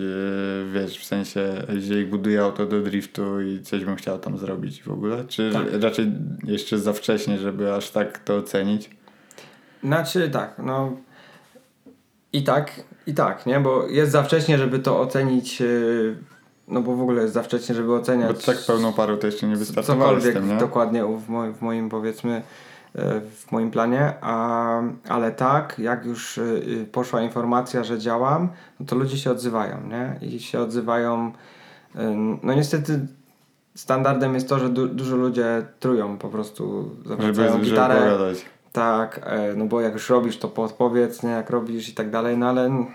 wiesz, 0.72 0.98
w 0.98 1.04
sensie, 1.04 1.40
jeżeli 1.74 2.06
buduje 2.06 2.42
auto 2.42 2.66
do 2.66 2.80
driftu 2.80 3.40
i 3.40 3.62
coś 3.62 3.84
bym 3.84 3.96
chciał 3.96 4.18
tam 4.18 4.38
zrobić 4.38 4.82
w 4.82 4.90
ogóle? 4.90 5.24
Czy 5.24 5.50
Tak. 5.52 5.82
raczej 5.82 6.12
jeszcze 6.44 6.78
za 6.78 6.92
wcześnie, 6.92 7.38
żeby 7.38 7.74
aż 7.74 7.90
tak 7.90 8.18
to 8.18 8.36
ocenić? 8.36 8.90
Znaczy 9.84 10.30
tak, 10.30 10.54
no 10.64 10.96
i 12.32 12.42
tak, 12.42 12.84
i 13.06 13.14
tak, 13.14 13.46
nie? 13.46 13.60
Bo 13.60 13.86
jest 13.86 14.12
za 14.12 14.22
wcześnie, 14.22 14.58
żeby 14.58 14.78
to 14.78 15.00
ocenić, 15.00 15.60
yy, 15.60 16.16
no 16.68 16.82
bo 16.82 16.96
w 16.96 17.02
ogóle 17.02 17.22
jest 17.22 17.34
za 17.34 17.42
wcześnie, 17.42 17.74
żeby 17.74 17.94
oceniać 17.94 18.36
Bo 18.36 18.42
tak 18.52 18.58
pełną 18.66 18.92
parą 18.92 19.16
to 19.16 19.26
jeszcze 19.26 19.46
nie 19.46 19.56
wystartowałeś 19.56 20.22
z 20.22 20.26
cokolwiek 20.26 20.42
tym, 20.42 20.54
nie? 20.54 20.60
dokładnie 20.60 21.04
w 21.04 21.28
moim, 21.28 21.54
w 21.54 21.60
moim 21.62 21.88
powiedzmy 21.88 22.32
e, 22.32 22.42
w 23.30 23.52
moim 23.52 23.70
planie, 23.70 24.12
a, 24.20 24.80
ale 25.08 25.32
tak, 25.32 25.78
jak 25.78 26.04
już 26.04 26.38
y, 26.38 26.86
poszła 26.92 27.22
informacja, 27.22 27.84
że 27.84 27.98
działam, 27.98 28.48
no 28.80 28.86
to 28.86 28.96
ludzie 28.96 29.18
się 29.18 29.30
odzywają, 29.30 29.76
nie? 29.88 30.28
I 30.28 30.40
się 30.40 30.60
odzywają, 30.60 31.32
y, 31.96 31.98
no 32.42 32.54
niestety 32.54 33.06
standardem 33.74 34.34
jest 34.34 34.48
to, 34.48 34.58
że 34.58 34.68
du- 34.68 34.88
dużo 34.88 35.16
ludzie 35.16 35.66
trują 35.80 36.18
po 36.18 36.28
prostu, 36.28 36.90
zawracają 37.06 37.60
gitarę, 37.60 38.18
tak, 38.72 39.20
e, 39.24 39.54
no 39.54 39.64
bo 39.64 39.80
jak 39.80 39.92
już 39.92 40.10
robisz, 40.10 40.38
to 40.38 40.48
podpowiedz, 40.48 41.22
nie, 41.22 41.30
jak 41.30 41.50
robisz 41.50 41.88
i 41.88 41.94
tak 41.94 42.10
dalej, 42.10 42.38
no 42.38 42.48
ale 42.48 42.86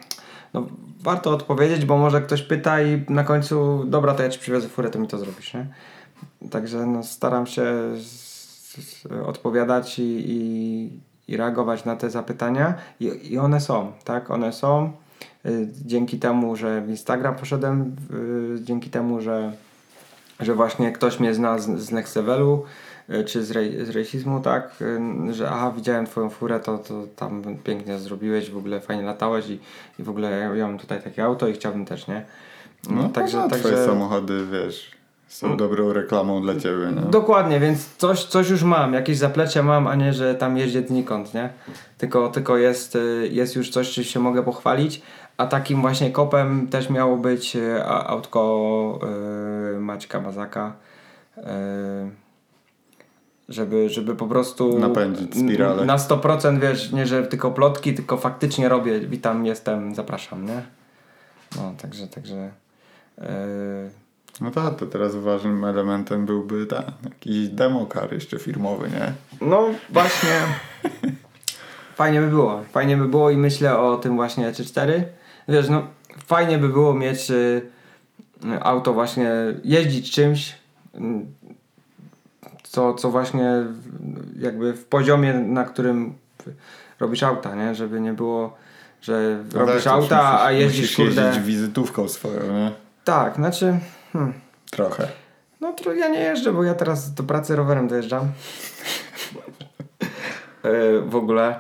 no, 0.54 0.68
warto 1.02 1.32
odpowiedzieć, 1.32 1.86
bo 1.86 1.98
może 1.98 2.22
ktoś 2.22 2.42
pyta 2.42 2.82
i 2.82 3.06
na 3.10 3.24
końcu, 3.24 3.84
dobra, 3.86 4.14
to 4.14 4.24
ja 4.24 4.30
ci 4.30 4.40
przywiozę 4.40 4.70
furę, 4.70 4.90
to 4.90 5.00
mi 5.00 5.08
to 5.08 5.18
zrobisz, 5.18 5.54
nie? 5.54 5.68
Także 6.52 6.86
no, 6.86 7.04
staram 7.04 7.48
się 7.48 7.66
odpowiadać 9.26 10.00
i, 10.00 10.24
i, 10.28 11.00
i 11.28 11.38
reagować 11.38 11.86
na 11.86 11.96
te 11.96 12.10
zapytania 12.10 12.74
I, 13.00 13.34
i 13.34 13.38
one 13.38 13.62
są, 13.62 13.92
tak, 14.04 14.32
one 14.32 14.54
są. 14.54 14.92
Y, 15.46 15.68
Dzięki 15.86 16.20
temu, 16.20 16.56
że 16.56 16.82
w 16.82 16.90
Instagram 16.90 17.36
poszedłem, 17.36 17.96
y, 18.58 18.64
dzięki 18.64 18.90
temu, 18.90 19.22
że, 19.22 19.54
że 20.40 20.56
właśnie 20.56 20.92
ktoś 20.92 21.20
mnie 21.20 21.34
zna 21.34 21.60
z, 21.60 21.80
z 21.80 21.92
Next 21.92 22.16
Levelu, 22.16 22.66
y, 23.10 23.24
czy 23.24 23.44
z, 23.44 23.52
rej, 23.52 23.86
z 23.86 23.90
rejsizmu, 23.90 24.40
tak, 24.40 24.84
że 25.32 25.50
aha, 25.50 25.74
widziałem 25.76 26.06
twoją 26.06 26.30
furę, 26.30 26.60
to, 26.60 26.78
to 26.78 27.08
tam 27.16 27.44
pięknie 27.64 28.00
zrobiłeś, 28.00 28.52
w 28.52 28.58
ogóle 28.58 28.82
fajnie 28.82 29.04
latałeś 29.04 29.50
i, 29.50 29.60
i 30.00 30.04
w 30.04 30.10
ogóle 30.10 30.32
ja, 30.32 30.56
ja 30.56 30.68
mam 30.68 30.78
tutaj 30.78 31.02
takie 31.02 31.24
auto 31.24 31.48
i 31.48 31.54
chciałbym 31.54 31.86
też, 31.86 32.08
nie? 32.08 32.26
No, 32.90 33.10
także, 33.10 33.48
twoje 33.50 33.86
samochody, 33.86 34.48
wiesz, 34.52 34.92
są 35.34 35.58
dobrą 35.58 35.94
reklamą 35.94 36.42
dla 36.42 36.56
ciebie, 36.56 36.92
no. 36.96 37.02
Dokładnie, 37.02 37.60
więc 37.60 37.96
coś, 37.96 38.24
coś 38.24 38.50
już 38.50 38.64
mam, 38.64 38.94
jakieś 38.94 39.18
zaplecze 39.18 39.64
mam, 39.64 39.88
a 39.88 39.96
nie, 39.96 40.14
że 40.14 40.36
tam 40.36 40.58
jeździę 40.58 40.88
znikąd, 40.88 41.34
nie? 41.34 41.50
Tylko, 41.98 42.30
tylko 42.30 42.58
jest, 42.58 42.96
y, 42.96 43.30
jest 43.32 43.56
już 43.56 43.70
coś, 43.70 43.92
czym 43.92 44.04
się 44.04 44.20
mogę 44.20 44.44
pochwalić, 44.44 45.02
a 45.38 45.48
takim 45.48 45.82
właśnie 45.82 46.12
kopem 46.12 46.68
też 46.68 46.90
miało 46.90 47.18
być 47.18 47.56
y, 47.56 47.86
autko 47.86 49.00
y, 49.76 49.80
Maćka 49.80 50.22
Mazaka, 50.22 50.74
y, 51.38 51.42
żeby, 53.50 53.90
żeby 53.90 54.16
po 54.16 54.28
prostu 54.28 54.80
Napędzić 54.80 55.36
spiralę. 55.36 55.86
na 55.86 55.98
100% 55.98 56.60
wiesz, 56.60 56.92
nie, 56.92 57.08
że 57.08 57.24
tylko 57.24 57.52
plotki, 57.52 57.94
tylko 57.94 58.18
faktycznie 58.18 58.70
robię, 58.70 59.00
witam, 59.00 59.46
jestem, 59.46 59.96
zapraszam, 59.96 60.46
nie? 60.46 60.62
No, 61.56 61.74
także, 61.82 62.08
także 62.08 62.52
y, 63.20 63.24
No 64.42 64.52
tak, 64.52 64.76
to 64.76 64.86
teraz 64.86 65.16
ważnym 65.16 65.66
elementem 65.66 66.26
byłby 66.26 66.66
ten, 66.66 66.84
jakiś 67.04 67.48
demokar 67.48 68.14
jeszcze 68.14 68.40
firmowy, 68.40 68.90
nie? 68.90 69.14
No 69.48 69.70
właśnie. 69.90 70.30
Fajnie 71.96 72.22
by 72.22 72.28
było. 72.28 72.64
Fajnie 72.72 72.98
by 72.98 73.08
było 73.08 73.30
i 73.30 73.38
myślę 73.38 73.80
o 73.80 73.98
tym 73.98 74.16
właśnie 74.16 74.52
3-4. 74.52 75.04
Wiesz, 75.48 75.70
no 75.70 75.88
fajnie 76.26 76.58
by 76.58 76.70
było 76.70 76.94
mieć 76.94 77.32
y, 77.32 77.62
auto 78.62 78.94
właśnie, 78.94 79.32
jeździć 79.64 80.12
czymś, 80.12 80.56
y, 80.96 81.00
co, 82.64 82.94
co 82.94 83.12
właśnie 83.12 83.52
jakby 84.40 84.74
w 84.74 84.86
poziomie, 84.86 85.34
na 85.34 85.64
którym 85.64 86.14
robisz 87.00 87.24
auta, 87.24 87.56
nie? 87.56 87.76
Żeby 87.76 88.02
nie 88.02 88.14
było, 88.14 88.58
że 89.02 89.44
No 89.54 89.60
robisz 89.60 89.84
tak, 89.84 89.94
auta, 89.94 90.32
musisz, 90.32 90.42
a 90.42 90.52
jeździsz 90.52 90.82
musisz 90.82 90.96
kurde... 90.96 91.22
jeździć 91.26 91.44
wizytówką 91.44 92.08
swoją, 92.08 92.54
nie? 92.54 92.72
Tak, 93.04 93.36
znaczy... 93.36 93.80
Hmm. 94.14 94.34
Trochę. 94.72 95.08
No 95.62 95.74
to 95.74 95.94
ja 95.94 96.08
nie 96.08 96.20
jeżdżę, 96.20 96.54
bo 96.54 96.64
ja 96.64 96.74
teraz 96.74 97.14
do 97.14 97.24
pracy 97.24 97.56
rowerem 97.56 97.88
dojeżdżam. 97.88 98.32
E, 100.64 101.00
w 101.00 101.16
ogóle 101.16 101.60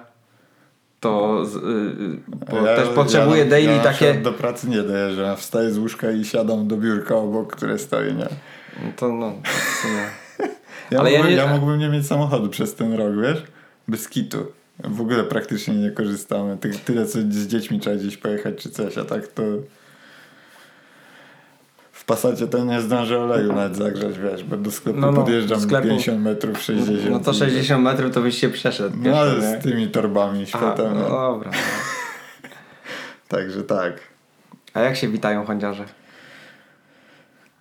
to 1.00 1.46
z, 1.46 1.56
y, 1.56 1.60
y, 1.60 2.20
bo 2.28 2.64
też 2.64 2.90
potrzebuję 2.90 3.44
ja, 3.44 3.50
daily 3.50 3.76
ja 3.76 3.84
takie. 3.84 4.14
do 4.14 4.32
pracy 4.32 4.70
nie 4.70 4.82
dojeżdżam, 4.82 5.26
ja 5.26 5.36
wstaję 5.36 5.72
z 5.72 5.78
łóżka 5.78 6.12
i 6.12 6.26
siadam 6.26 6.68
do 6.68 6.78
biurka 6.78 7.16
obok, 7.16 7.56
które 7.56 7.80
stoi, 7.80 8.14
nie? 8.14 8.28
To 8.96 9.12
no, 9.12 9.34
w 9.44 9.82
sumie. 9.82 10.06
Ja, 10.92 11.00
Ale 11.00 11.12
ja 11.12 11.18
mógłbym, 11.18 11.38
nie- 11.38 11.44
ja 11.44 11.54
mógłbym 11.54 11.80
nie 11.80 11.90
mieć 11.90 12.08
samochodu 12.08 12.50
przez 12.50 12.76
ten 12.76 12.94
rok, 12.94 13.22
wiesz? 13.22 13.44
Bez 13.88 14.10
kitu. 14.10 14.46
W 14.80 15.02
ogóle 15.02 15.24
praktycznie 15.24 15.76
nie 15.76 15.92
korzystamy. 15.92 16.58
Ty, 16.58 16.70
tyle 16.86 17.06
co 17.06 17.20
z 17.20 17.48
dziećmi 17.48 17.80
trzeba 17.80 17.96
gdzieś 17.96 18.18
pojechać 18.18 18.56
czy 18.56 18.70
coś, 18.70 18.98
a 18.98 19.06
tak 19.06 19.28
to... 19.28 19.44
W 22.04 22.06
Passacie 22.06 22.48
to 22.48 22.66
nie 22.66 22.82
zdążę 22.82 23.20
oleju 23.22 23.54
nawet 23.54 23.76
zagrzać, 23.76 24.20
wiesz, 24.20 24.44
bo 24.44 24.58
do 24.58 24.72
sklepu 24.72 25.00
No, 25.00 25.12
no, 25.12 25.18
podjeżdżam 25.24 25.60
sklepu. 25.62 25.88
50 25.88 26.22
metrów, 26.22 26.62
60. 26.62 27.10
No 27.12 27.20
to 27.20 27.32
i- 27.32 27.36
60 27.36 27.84
metrów 27.84 28.14
to 28.14 28.22
byś 28.22 28.38
się 28.38 28.50
przeszedł. 28.50 28.98
No 29.00 29.18
ale 29.20 29.34
nie? 29.36 29.42
z 29.42 29.64
tymi 29.64 29.88
torbami 29.88 30.46
światem. 30.48 30.94
no 30.94 31.10
dobra. 31.10 31.52
No. 31.52 31.58
Także 33.38 33.64
tak. 33.64 33.94
A 34.74 34.80
jak 34.80 34.96
się 34.96 35.08
witają 35.08 35.46
chądziarze? 35.46 35.86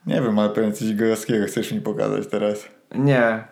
Nie 0.07 0.15
wiem, 0.23 0.39
ale 0.39 0.49
pewnie 0.51 0.73
coś 0.73 0.95
gojowskiego 0.95 1.47
chcesz 1.47 1.73
mi 1.73 1.81
pokazać 1.81 2.27
teraz. 2.27 2.65
Nie, 2.95 3.45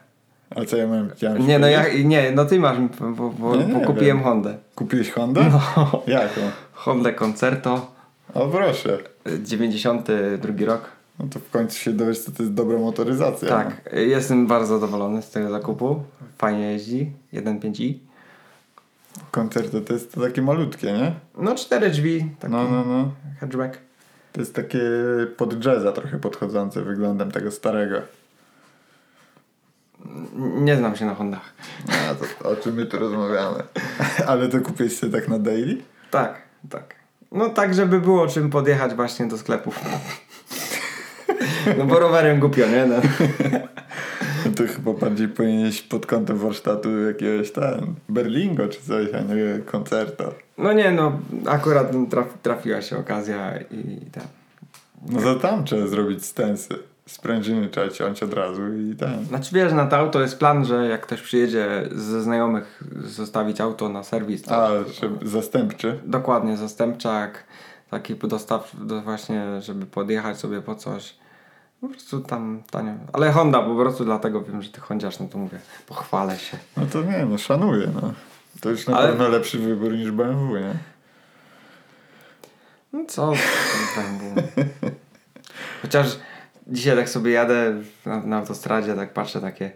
A 0.57 0.65
co 0.65 0.77
ja 0.77 0.87
mam? 0.87 1.11
chciałem 1.11 1.39
ci 1.43 1.49
nie, 1.49 1.59
no 1.59 1.67
ja, 1.69 1.85
nie, 2.05 2.33
no 2.33 2.45
ty 2.45 2.59
masz, 2.61 2.77
bo, 3.17 3.31
bo, 3.31 3.57
Nie, 3.57 3.63
bo 3.65 3.79
nie 3.79 3.85
kupiłem 3.87 4.17
wiem. 4.17 4.23
Hondę. 4.25 4.59
Kupiłeś 4.75 5.11
Hondę? 5.11 5.51
No, 5.77 6.03
Jaką? 6.07 6.41
Hondę 6.73 7.13
Concerto, 7.13 7.93
O 8.35 8.49
proszę. 8.49 8.99
y, 9.29 9.43
92 9.43 10.67
rok. 10.67 10.83
No 11.19 11.27
to 11.31 11.39
w 11.39 11.51
końcu 11.51 11.79
się 11.79 11.93
dowiesz, 11.93 12.19
co 12.21 12.33
to 12.33 12.43
jest 12.43 12.55
dobra 12.55 12.79
motoryzacja. 12.79 13.49
Tak, 13.49 13.95
y, 13.95 14.07
jestem 14.07 14.47
bardzo 14.47 14.79
zadowolony 14.79 15.23
z 15.23 15.31
tego 15.31 15.51
zakupu. 15.51 16.03
Fajnie 16.39 16.73
jeździ, 16.73 17.13
1.5i. 17.33 17.95
Koncerty 19.31 19.81
to 19.81 19.93
jest 19.93 20.15
to 20.15 20.21
takie 20.21 20.43
malutkie, 20.43 20.93
nie? 20.93 21.13
No 21.39 21.55
cztery 21.55 21.91
drzwi, 21.91 22.31
taki 22.41 22.53
No, 22.53 22.69
no, 22.69 22.85
no. 22.85 23.11
hatchback. 23.41 23.79
To 24.33 24.41
jest 24.41 24.55
takie 24.55 24.81
pod 25.37 25.65
jazza 25.67 25.93
trochę 25.93 26.19
podchodzące 26.19 26.83
wyglądem 26.83 27.31
tego 27.31 27.51
starego. 27.51 28.03
Nie 30.37 30.77
znam 30.77 30.97
się 30.97 31.05
na 31.07 31.15
Hondach. 31.15 31.55
A 32.11 32.15
to 32.15 32.49
o 32.49 32.57
czym 32.57 32.75
my 32.75 32.87
tu 32.87 32.99
rozmawiamy? 32.99 33.63
Ale 34.27 34.49
to 34.49 34.61
kupiłeś 34.61 34.99
sobie 34.99 35.13
tak 35.13 35.29
na 35.29 35.39
daily? 35.39 35.77
Tak, 36.11 36.43
tak. 36.71 36.95
No 37.33 37.49
tak, 37.49 37.75
żeby 37.75 38.01
było 38.01 38.27
czym 38.27 38.51
podjechać 38.51 38.95
właśnie 38.95 39.27
do 39.27 39.39
sklepów. 39.39 39.81
No 41.79 41.85
bo 41.87 41.99
rowerem 41.99 42.41
głupio, 42.41 42.67
nie? 42.67 42.87
No. 42.87 42.97
To 44.57 44.63
chyba 44.67 44.93
bardziej 44.93 45.29
powinieneś 45.29 45.83
pod 45.83 46.07
kątem 46.07 46.37
warsztatu 46.39 47.07
jakiegoś 47.07 47.51
ten 47.53 47.95
Berlingo 48.09 48.69
czy 48.69 48.81
coś, 48.83 49.07
a 49.15 49.21
nie 49.21 49.59
koncerto. 49.67 50.35
no 50.59 50.73
nie, 50.73 50.91
no 50.91 51.21
akurat 51.47 51.93
traf, 52.11 52.27
trafiła 52.43 52.83
się 52.83 52.99
okazja 52.99 53.59
i 53.71 53.97
tak. 54.13 54.25
No 55.09 55.21
to 55.21 55.35
tam 55.35 55.65
trzeba 55.65 55.87
zrobić 55.87 56.25
stensy. 56.25 56.75
Sprężyny 57.11 57.69
trzeba 57.69 57.89
ciąć 57.89 58.23
od 58.23 58.35
razu 58.35 58.75
i 58.75 58.95
ten. 58.97 59.25
Znaczy 59.25 59.55
wiesz, 59.55 59.73
na 59.73 59.87
to 59.87 59.97
auto 59.97 60.21
jest 60.21 60.39
plan, 60.39 60.65
że 60.65 60.89
jak 60.89 61.01
ktoś 61.07 61.21
przyjedzie 61.23 61.89
ze 61.93 62.23
znajomych 62.23 62.83
zostawić 63.05 63.61
auto 63.61 63.89
na 63.89 64.03
serwis, 64.03 64.43
to 64.43 64.67
A, 64.67 64.69
żeby 65.01 65.29
zastępczy. 65.29 65.99
dokładnie 66.05 66.57
zastępczak, 66.57 67.45
taki 67.91 68.15
dostaw 68.15 68.73
do 68.87 69.01
właśnie, 69.03 69.63
żeby 69.63 69.87
podjechać 69.87 70.39
sobie 70.39 70.63
po 70.63 70.75
coś. 70.75 71.15
Po 71.81 71.89
prostu 71.89 72.21
tam 72.21 72.63
tanio. 72.71 72.93
Ale 73.13 73.33
Honda 73.33 73.63
po 73.63 73.75
prostu 73.77 74.05
dlatego 74.05 74.43
wiem, 74.43 74.63
że 74.63 74.71
ty 74.71 74.81
Hondziarz, 74.81 75.19
no 75.21 75.29
to 75.29 75.39
mówię, 75.39 75.59
pochwalę 75.87 76.39
się. 76.39 76.57
No 76.77 76.83
to 76.93 77.03
nie, 77.03 77.27
no 77.31 77.39
szanuję, 77.39 77.89
no. 78.03 78.13
To 78.61 78.71
już 78.71 78.87
na 78.87 78.97
Ale- 78.97 79.09
pewno 79.09 79.29
lepszy 79.29 79.59
wybór 79.59 79.93
niż 79.93 80.11
BMW, 80.11 80.55
nie? 80.61 80.75
No 82.93 83.05
co 83.09 83.33
było. 84.21 84.49
Chociaż 85.83 86.07
dzisiaj 86.67 86.97
tak 86.97 87.09
sobie 87.09 87.31
jadę 87.31 87.75
na, 88.07 88.21
na 88.21 88.37
autostradzie, 88.37 88.95
tak 88.95 89.13
patrzę 89.13 89.41
takie, 89.41 89.71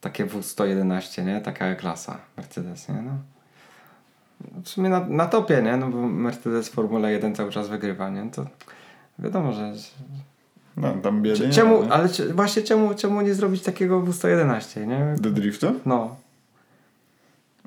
takie 0.00 0.26
W111, 0.26 1.24
nie? 1.26 1.40
Taka 1.40 1.74
klasa 1.74 2.18
Mercedes, 2.36 2.88
nie? 2.88 2.94
No. 3.02 3.10
W 4.64 4.68
sumie 4.68 4.88
na, 4.88 5.00
na 5.08 5.26
topie, 5.26 5.62
nie? 5.62 5.76
No 5.76 5.88
bo 5.90 5.98
Mercedes 6.08 6.68
Formule 6.68 7.12
1 7.12 7.34
cały 7.34 7.50
czas 7.50 7.68
wygrywa, 7.68 8.10
nie? 8.10 8.30
To 8.30 8.46
wiadomo, 9.18 9.52
że 9.52 9.72
No, 10.76 10.94
tam 11.02 11.22
biedy 11.22 11.46
nie 11.46 11.52
Czemu, 11.52 11.78
ma, 11.80 11.84
nie? 11.86 11.92
ale 11.92 12.08
właśnie 12.34 12.62
czemu, 12.62 12.94
czemu 12.94 13.20
nie 13.20 13.34
zrobić 13.34 13.62
takiego 13.62 14.00
W111, 14.02 14.86
nie? 14.86 15.14
Do 15.20 15.30
driftu? 15.30 15.80
No. 15.86 16.16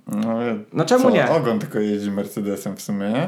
No, 0.07 0.37
No 0.73 0.85
czemu 0.85 1.03
co, 1.03 1.09
nie? 1.09 1.29
Ogon 1.29 1.59
tylko 1.59 1.79
jeździ 1.79 2.11
Mercedesem 2.11 2.75
w 2.75 2.81
sumie, 2.81 3.09
nie? 3.09 3.27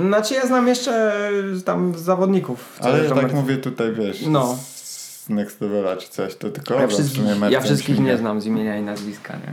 Znaczy 0.00 0.34
ja 0.34 0.46
znam 0.46 0.68
jeszcze 0.68 1.20
y, 1.56 1.62
tam 1.62 1.98
zawodników. 1.98 2.78
Ale 2.80 3.04
ja 3.04 3.14
tak 3.14 3.32
mówię 3.32 3.56
tutaj, 3.56 3.92
wiesz, 3.92 4.26
No. 4.26 4.58
z 4.74 5.28
Next 5.28 5.60
Levela 5.60 5.96
czy 5.96 6.08
coś, 6.08 6.36
to 6.36 6.50
tylko 6.50 6.74
Ja 6.74 6.86
wszystkich, 6.86 7.22
ja 7.50 7.60
wszystkich 7.60 7.98
nie 7.98 8.16
znam 8.16 8.40
z 8.40 8.46
imienia 8.46 8.76
i 8.78 8.82
nazwiska, 8.82 9.34
nie? 9.34 9.52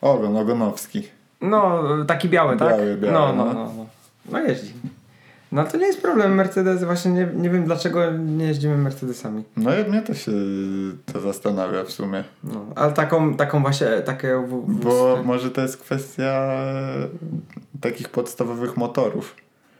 Ogon, 0.00 0.36
Ogonowski. 0.36 1.08
No, 1.40 1.82
taki 2.06 2.28
biały, 2.28 2.56
tak? 2.56 2.68
Biały, 2.68 2.96
biały, 2.96 3.12
no, 3.14 3.32
no, 3.32 3.44
no. 3.44 3.54
no, 3.54 3.72
no. 3.76 3.86
No 4.30 4.38
jeździ. 4.40 4.72
No 5.54 5.64
to 5.64 5.76
nie 5.76 5.86
jest 5.86 6.02
problem 6.02 6.34
Mercedes, 6.34 6.84
właśnie 6.84 7.10
nie, 7.10 7.28
nie 7.34 7.50
wiem 7.50 7.64
dlaczego 7.64 8.10
nie 8.10 8.44
jeździmy 8.44 8.76
Mercedesami. 8.76 9.44
No 9.56 9.78
i 9.78 9.84
mnie 9.84 10.02
to 10.02 10.14
się 10.14 10.32
to 11.12 11.20
zastanawia 11.20 11.84
w 11.84 11.90
sumie. 11.90 12.24
No, 12.44 12.66
ale 12.74 12.92
taką, 12.92 13.36
taką 13.36 13.62
właśnie, 13.62 13.86
takie 13.86 14.36
w, 14.36 14.50
w, 14.50 14.84
Bo 14.84 15.22
może 15.24 15.50
to 15.50 15.60
jest 15.60 15.76
kwestia 15.76 16.50
takich 17.80 18.08
podstawowych 18.08 18.76
motorów. 18.76 19.36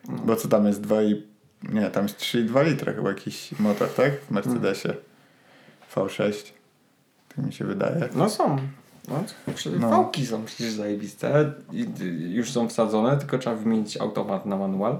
No. 0.08 0.18
Bo 0.24 0.36
co 0.36 0.48
tam 0.48 0.66
jest 0.66 0.82
2,5 0.82 1.14
nie, 1.72 1.90
tam 1.90 2.02
jest 2.02 2.18
3,2 2.18 2.64
litra 2.64 2.92
chyba 2.92 3.08
jakiś 3.08 3.58
motor, 3.58 3.88
tak? 3.88 4.20
W 4.20 4.30
Mercedesie. 4.30 4.94
V6. 5.94 6.32
Tak 7.36 7.46
mi 7.46 7.52
się 7.52 7.64
wydaje. 7.64 8.08
No 8.14 8.30
są. 8.30 8.56
No, 9.08 9.24
No. 9.80 9.90
Fałki 9.90 10.26
są 10.26 10.44
przecież 10.44 10.72
zajebiste. 10.72 11.52
I, 11.72 11.86
już 12.34 12.52
są 12.52 12.68
wsadzone, 12.68 13.16
tylko 13.16 13.38
trzeba 13.38 13.56
wymienić 13.56 13.96
automat 13.96 14.46
na 14.46 14.56
manual. 14.56 14.98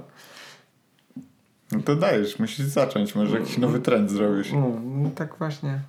No 1.71 1.79
to 1.85 1.95
dajesz, 1.95 2.39
musisz 2.39 2.65
zacząć, 2.65 3.15
może 3.15 3.39
jakiś 3.39 3.57
nowy 3.57 3.79
trend 3.79 4.11
zrobisz. 4.11 4.51
No, 4.53 4.71
no 4.85 5.09
tak 5.15 5.35
właśnie. 5.37 5.79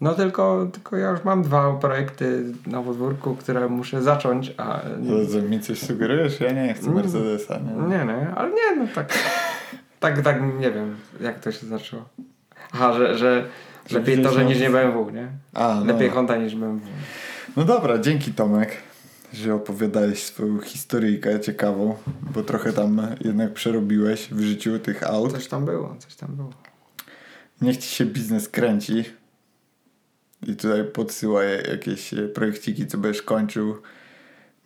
No 0.00 0.14
tylko, 0.14 0.66
tylko 0.72 0.96
ja 0.96 1.10
już 1.10 1.24
mam 1.24 1.42
dwa 1.42 1.72
projekty 1.72 2.44
na 2.66 2.82
podwórku, 2.82 3.34
które 3.34 3.68
muszę 3.68 4.02
zacząć, 4.02 4.54
a... 4.56 4.80
To, 5.08 5.30
że 5.30 5.42
mi 5.42 5.60
coś 5.60 5.78
sugerujesz? 5.78 6.40
Ja 6.40 6.52
nie 6.52 6.74
chcę 6.74 6.86
Mm. 6.86 6.94
Mercedesa. 6.96 7.58
Nie? 7.58 7.96
Nie, 7.96 8.04
nie, 8.04 8.34
ale 8.34 8.50
nie, 8.50 8.76
no 8.76 8.86
tak. 8.94 9.18
tak, 10.00 10.22
tak, 10.22 10.42
nie 10.58 10.70
wiem, 10.70 10.96
jak 11.20 11.40
to 11.40 11.52
się 11.52 11.66
zaczęło. 11.66 12.04
Aha, 12.72 12.92
że, 12.92 13.18
że 13.18 13.44
Że 13.90 13.98
lepiej 13.98 14.22
to, 14.22 14.32
że 14.32 14.44
niż 14.44 14.60
nie 14.60 14.70
BMW, 14.70 15.10
nie? 15.10 15.28
A, 15.54 15.74
no. 15.74 15.84
Lepiej 15.84 16.10
Honda 16.10 16.36
niż 16.36 16.54
BMW. 16.54 16.86
No 17.56 17.64
dobra, 17.64 17.98
dzięki 17.98 18.32
Tomek, 18.32 18.76
że 19.32 19.54
opowiadałeś 19.54 20.22
swoją 20.22 20.60
historyjkę 20.60 21.40
ciekawą, 21.40 21.96
bo 22.34 22.42
trochę 22.42 22.72
tam 22.72 23.16
jednak 23.20 23.52
przerobiłeś 23.52 24.28
w 24.30 24.40
życiu 24.40 24.78
tych 24.78 25.02
aut. 25.02 25.32
Coś 25.32 25.46
tam 25.46 25.64
było, 25.64 25.96
coś 25.98 26.14
tam 26.14 26.36
było. 26.36 26.52
Niech 27.60 27.76
ci 27.76 27.88
się 27.88 28.06
biznes 28.06 28.48
kręci 28.48 29.04
i 30.46 30.56
tutaj 30.56 30.84
podsyłaj 30.84 31.46
jakieś 31.70 32.14
projekciki, 32.34 32.86
co 32.86 32.98
będziesz 32.98 33.22
kończył, 33.22 33.82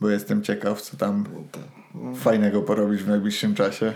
bo 0.00 0.10
jestem 0.10 0.42
ciekaw, 0.42 0.82
co 0.82 0.96
tam 0.96 1.24
fajnego 2.16 2.62
porobisz 2.62 3.02
w 3.02 3.08
najbliższym 3.08 3.54
czasie. 3.54 3.92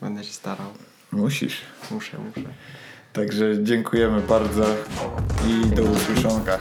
Będę 0.00 0.24
się 0.24 0.32
starał. 0.32 0.66
Musisz. 1.12 1.60
Muszę, 1.90 2.18
muszę. 2.18 2.48
Także 3.12 3.64
dziękujemy 3.64 4.20
bardzo 4.20 4.64
i 5.48 5.66
do 5.76 5.82
usłyszonka. 5.82 6.58